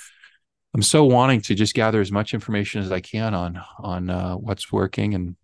i'm 0.74 0.82
so 0.82 1.05
wanting 1.05 1.40
to 1.40 1.55
just 1.55 1.74
gather 1.74 2.01
as 2.01 2.12
much 2.12 2.32
information 2.32 2.81
as 2.81 2.93
i 2.93 3.01
can 3.01 3.35
on 3.35 3.60
on 3.78 4.10
uh, 4.10 4.35
what's 4.35 4.70
working 4.70 5.14
and 5.14 5.36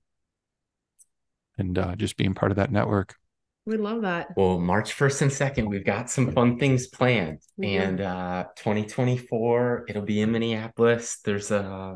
and 1.59 1.79
uh, 1.79 1.95
just 1.97 2.17
being 2.17 2.35
part 2.35 2.53
of 2.53 2.57
that 2.57 2.71
network 2.71 3.17
we 3.65 3.77
love 3.77 4.03
that 4.03 4.29
well 4.37 4.59
march 4.59 4.97
1st 4.97 5.23
and 5.23 5.31
2nd 5.31 5.69
we've 5.69 5.85
got 5.85 6.11
some 6.11 6.33
fun 6.33 6.59
things 6.59 6.89
planned 6.89 7.39
mm-hmm. 7.61 7.83
and 7.83 8.01
uh 8.01 8.45
2024 8.57 9.87
it'll 9.89 10.03
be 10.03 10.21
in 10.21 10.33
minneapolis 10.33 11.19
there's 11.25 11.51
uh 11.51 11.95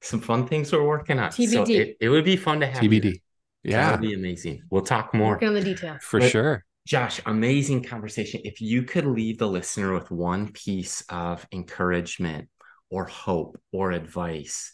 some 0.00 0.20
fun 0.20 0.46
things 0.46 0.70
we're 0.72 0.86
working 0.86 1.18
on 1.18 1.30
TBD. 1.30 1.52
so 1.52 1.64
it, 1.68 1.96
it 2.00 2.08
would 2.08 2.24
be 2.24 2.36
fun 2.36 2.60
to 2.60 2.66
have 2.66 2.82
tbd 2.82 3.20
Yeah. 3.64 3.90
That'd 3.90 4.00
be 4.00 4.14
amazing. 4.14 4.62
We'll 4.70 4.82
talk 4.82 5.12
more. 5.12 5.32
Working 5.32 5.48
on 5.48 5.54
the 5.54 5.64
details. 5.64 6.02
For 6.02 6.20
But- 6.20 6.30
sure. 6.30 6.64
Josh, 6.86 7.20
amazing 7.26 7.82
conversation. 7.82 8.40
If 8.44 8.62
you 8.62 8.82
could 8.82 9.04
leave 9.04 9.36
the 9.36 9.46
listener 9.46 9.92
with 9.92 10.10
one 10.10 10.52
piece 10.52 11.02
of 11.10 11.46
encouragement 11.52 12.48
or 12.88 13.04
hope 13.04 13.60
or 13.72 13.92
advice, 13.92 14.72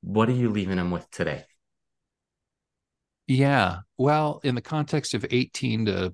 what 0.00 0.28
are 0.28 0.32
you 0.32 0.50
leaving 0.50 0.76
them 0.76 0.92
with 0.92 1.10
today? 1.10 1.44
Yeah. 3.30 3.82
Well, 3.96 4.40
in 4.42 4.56
the 4.56 4.60
context 4.60 5.14
of 5.14 5.24
18 5.30 5.86
to, 5.86 6.12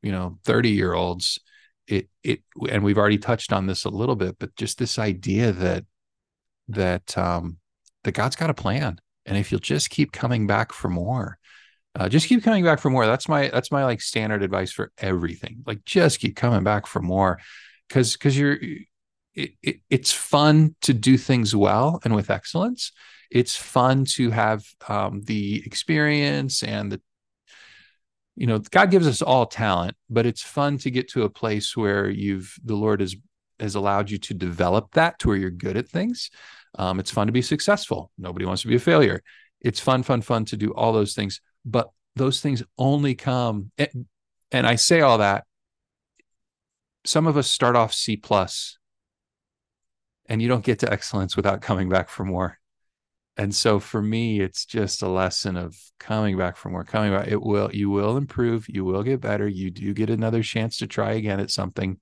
you 0.00 0.12
know, 0.12 0.38
30 0.44 0.70
year 0.70 0.94
olds, 0.94 1.40
it 1.88 2.08
it 2.22 2.44
and 2.70 2.84
we've 2.84 2.98
already 2.98 3.18
touched 3.18 3.52
on 3.52 3.66
this 3.66 3.84
a 3.84 3.88
little 3.88 4.14
bit, 4.14 4.36
but 4.38 4.54
just 4.54 4.78
this 4.78 4.96
idea 4.96 5.50
that 5.50 5.84
that 6.68 7.18
um 7.18 7.56
that 8.04 8.12
God's 8.12 8.36
got 8.36 8.48
a 8.48 8.54
plan. 8.54 9.00
And 9.26 9.36
if 9.36 9.50
you'll 9.50 9.58
just 9.58 9.90
keep 9.90 10.12
coming 10.12 10.46
back 10.46 10.72
for 10.72 10.88
more, 10.88 11.36
uh, 11.96 12.08
just 12.08 12.28
keep 12.28 12.44
coming 12.44 12.62
back 12.62 12.78
for 12.78 12.90
more. 12.90 13.06
That's 13.06 13.28
my 13.28 13.48
that's 13.48 13.72
my 13.72 13.84
like 13.84 14.00
standard 14.00 14.44
advice 14.44 14.70
for 14.70 14.92
everything. 14.98 15.64
Like 15.66 15.84
just 15.84 16.20
keep 16.20 16.36
coming 16.36 16.62
back 16.62 16.86
for 16.86 17.02
more. 17.02 17.40
Cause 17.88 18.14
cause 18.16 18.36
you're 18.36 18.58
it, 19.34 19.50
it, 19.64 19.80
it's 19.90 20.12
fun 20.12 20.76
to 20.82 20.94
do 20.94 21.18
things 21.18 21.56
well 21.56 22.00
and 22.04 22.14
with 22.14 22.30
excellence 22.30 22.92
it's 23.32 23.56
fun 23.56 24.04
to 24.04 24.30
have 24.30 24.64
um, 24.88 25.22
the 25.22 25.62
experience 25.64 26.62
and 26.62 26.92
the 26.92 27.00
you 28.36 28.46
know 28.46 28.58
god 28.58 28.90
gives 28.90 29.06
us 29.06 29.20
all 29.20 29.46
talent 29.46 29.96
but 30.08 30.24
it's 30.24 30.42
fun 30.42 30.78
to 30.78 30.90
get 30.90 31.08
to 31.08 31.22
a 31.22 31.30
place 31.30 31.76
where 31.76 32.08
you've 32.08 32.56
the 32.64 32.74
lord 32.74 33.00
has 33.00 33.16
has 33.60 33.74
allowed 33.74 34.10
you 34.10 34.18
to 34.18 34.34
develop 34.34 34.92
that 34.92 35.18
to 35.20 35.28
where 35.28 35.36
you're 35.36 35.50
good 35.50 35.76
at 35.76 35.88
things. 35.88 36.30
Um, 36.76 36.98
it's 36.98 37.12
fun 37.12 37.28
to 37.28 37.32
be 37.32 37.42
successful. 37.42 38.10
Nobody 38.18 38.44
wants 38.44 38.62
to 38.62 38.68
be 38.68 38.74
a 38.74 38.80
failure. 38.80 39.22
It's 39.60 39.78
fun 39.78 40.02
fun 40.02 40.20
fun 40.20 40.44
to 40.46 40.56
do 40.56 40.72
all 40.74 40.92
those 40.92 41.14
things 41.14 41.40
but 41.64 41.90
those 42.16 42.40
things 42.40 42.62
only 42.78 43.14
come 43.14 43.70
and, 43.78 44.06
and 44.50 44.66
i 44.66 44.74
say 44.74 45.00
all 45.00 45.18
that 45.18 45.44
some 47.04 47.26
of 47.26 47.36
us 47.36 47.48
start 47.48 47.76
off 47.76 47.92
c 47.92 48.16
plus 48.16 48.78
and 50.26 50.40
you 50.40 50.48
don't 50.48 50.64
get 50.64 50.80
to 50.80 50.92
excellence 50.92 51.36
without 51.36 51.62
coming 51.62 51.88
back 51.88 52.08
for 52.08 52.24
more 52.24 52.58
and 53.36 53.54
so 53.54 53.80
for 53.80 54.02
me 54.02 54.40
it's 54.40 54.66
just 54.66 55.02
a 55.02 55.08
lesson 55.08 55.56
of 55.56 55.74
coming 55.98 56.36
back 56.36 56.56
for 56.56 56.68
more 56.68 56.84
coming 56.84 57.12
back 57.12 57.28
it 57.28 57.40
will 57.40 57.70
you 57.72 57.88
will 57.88 58.16
improve 58.16 58.66
you 58.68 58.84
will 58.84 59.02
get 59.02 59.20
better 59.20 59.48
you 59.48 59.70
do 59.70 59.94
get 59.94 60.10
another 60.10 60.42
chance 60.42 60.78
to 60.78 60.86
try 60.86 61.12
again 61.12 61.40
at 61.40 61.50
something. 61.50 61.98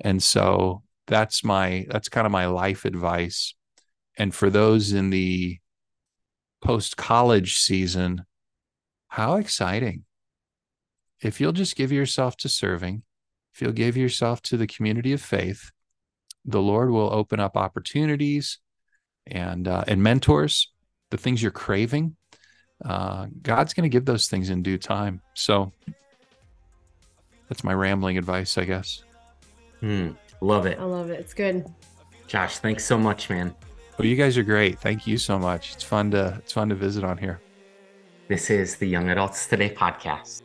And 0.00 0.22
so 0.22 0.82
that's 1.06 1.44
my 1.44 1.86
that's 1.90 2.08
kind 2.08 2.26
of 2.26 2.32
my 2.32 2.46
life 2.46 2.84
advice. 2.84 3.54
And 4.16 4.34
for 4.34 4.50
those 4.50 4.92
in 4.92 5.10
the 5.10 5.58
post 6.62 6.96
college 6.96 7.58
season 7.58 8.24
how 9.08 9.36
exciting. 9.36 10.04
If 11.20 11.40
you'll 11.40 11.52
just 11.52 11.74
give 11.74 11.90
yourself 11.90 12.36
to 12.38 12.48
serving 12.48 13.02
if 13.52 13.60
you'll 13.60 13.72
give 13.72 13.96
yourself 13.96 14.40
to 14.42 14.56
the 14.56 14.66
community 14.66 15.12
of 15.12 15.20
faith 15.20 15.70
the 16.44 16.60
lord 16.60 16.90
will 16.90 17.12
open 17.12 17.40
up 17.40 17.56
opportunities 17.56 18.58
and 19.26 19.68
uh, 19.68 19.84
and 19.86 20.02
mentors, 20.02 20.70
the 21.10 21.16
things 21.16 21.42
you're 21.42 21.50
craving. 21.50 22.16
Uh, 22.84 23.26
God's 23.42 23.74
going 23.74 23.84
to 23.84 23.92
give 23.92 24.04
those 24.04 24.28
things 24.28 24.50
in 24.50 24.62
due 24.62 24.78
time. 24.78 25.20
So 25.34 25.72
that's 27.48 27.62
my 27.62 27.74
rambling 27.74 28.16
advice, 28.16 28.56
I 28.56 28.64
guess. 28.64 29.02
Hmm, 29.80 30.10
love 30.40 30.66
it. 30.66 30.78
I 30.78 30.84
love 30.84 31.10
it. 31.10 31.20
It's 31.20 31.34
good. 31.34 31.66
Josh, 32.26 32.58
thanks 32.58 32.84
so 32.84 32.96
much, 32.96 33.28
man. 33.28 33.54
Well, 33.98 34.06
you 34.06 34.16
guys 34.16 34.38
are 34.38 34.42
great. 34.42 34.78
Thank 34.78 35.06
you 35.06 35.18
so 35.18 35.38
much. 35.38 35.74
It's 35.74 35.84
fun 35.84 36.10
to 36.12 36.36
it's 36.38 36.52
fun 36.52 36.68
to 36.70 36.74
visit 36.74 37.04
on 37.04 37.18
here. 37.18 37.40
This 38.28 38.48
is 38.48 38.76
the 38.76 38.86
Young 38.86 39.10
Adults 39.10 39.46
Today 39.46 39.74
podcast. 39.74 40.42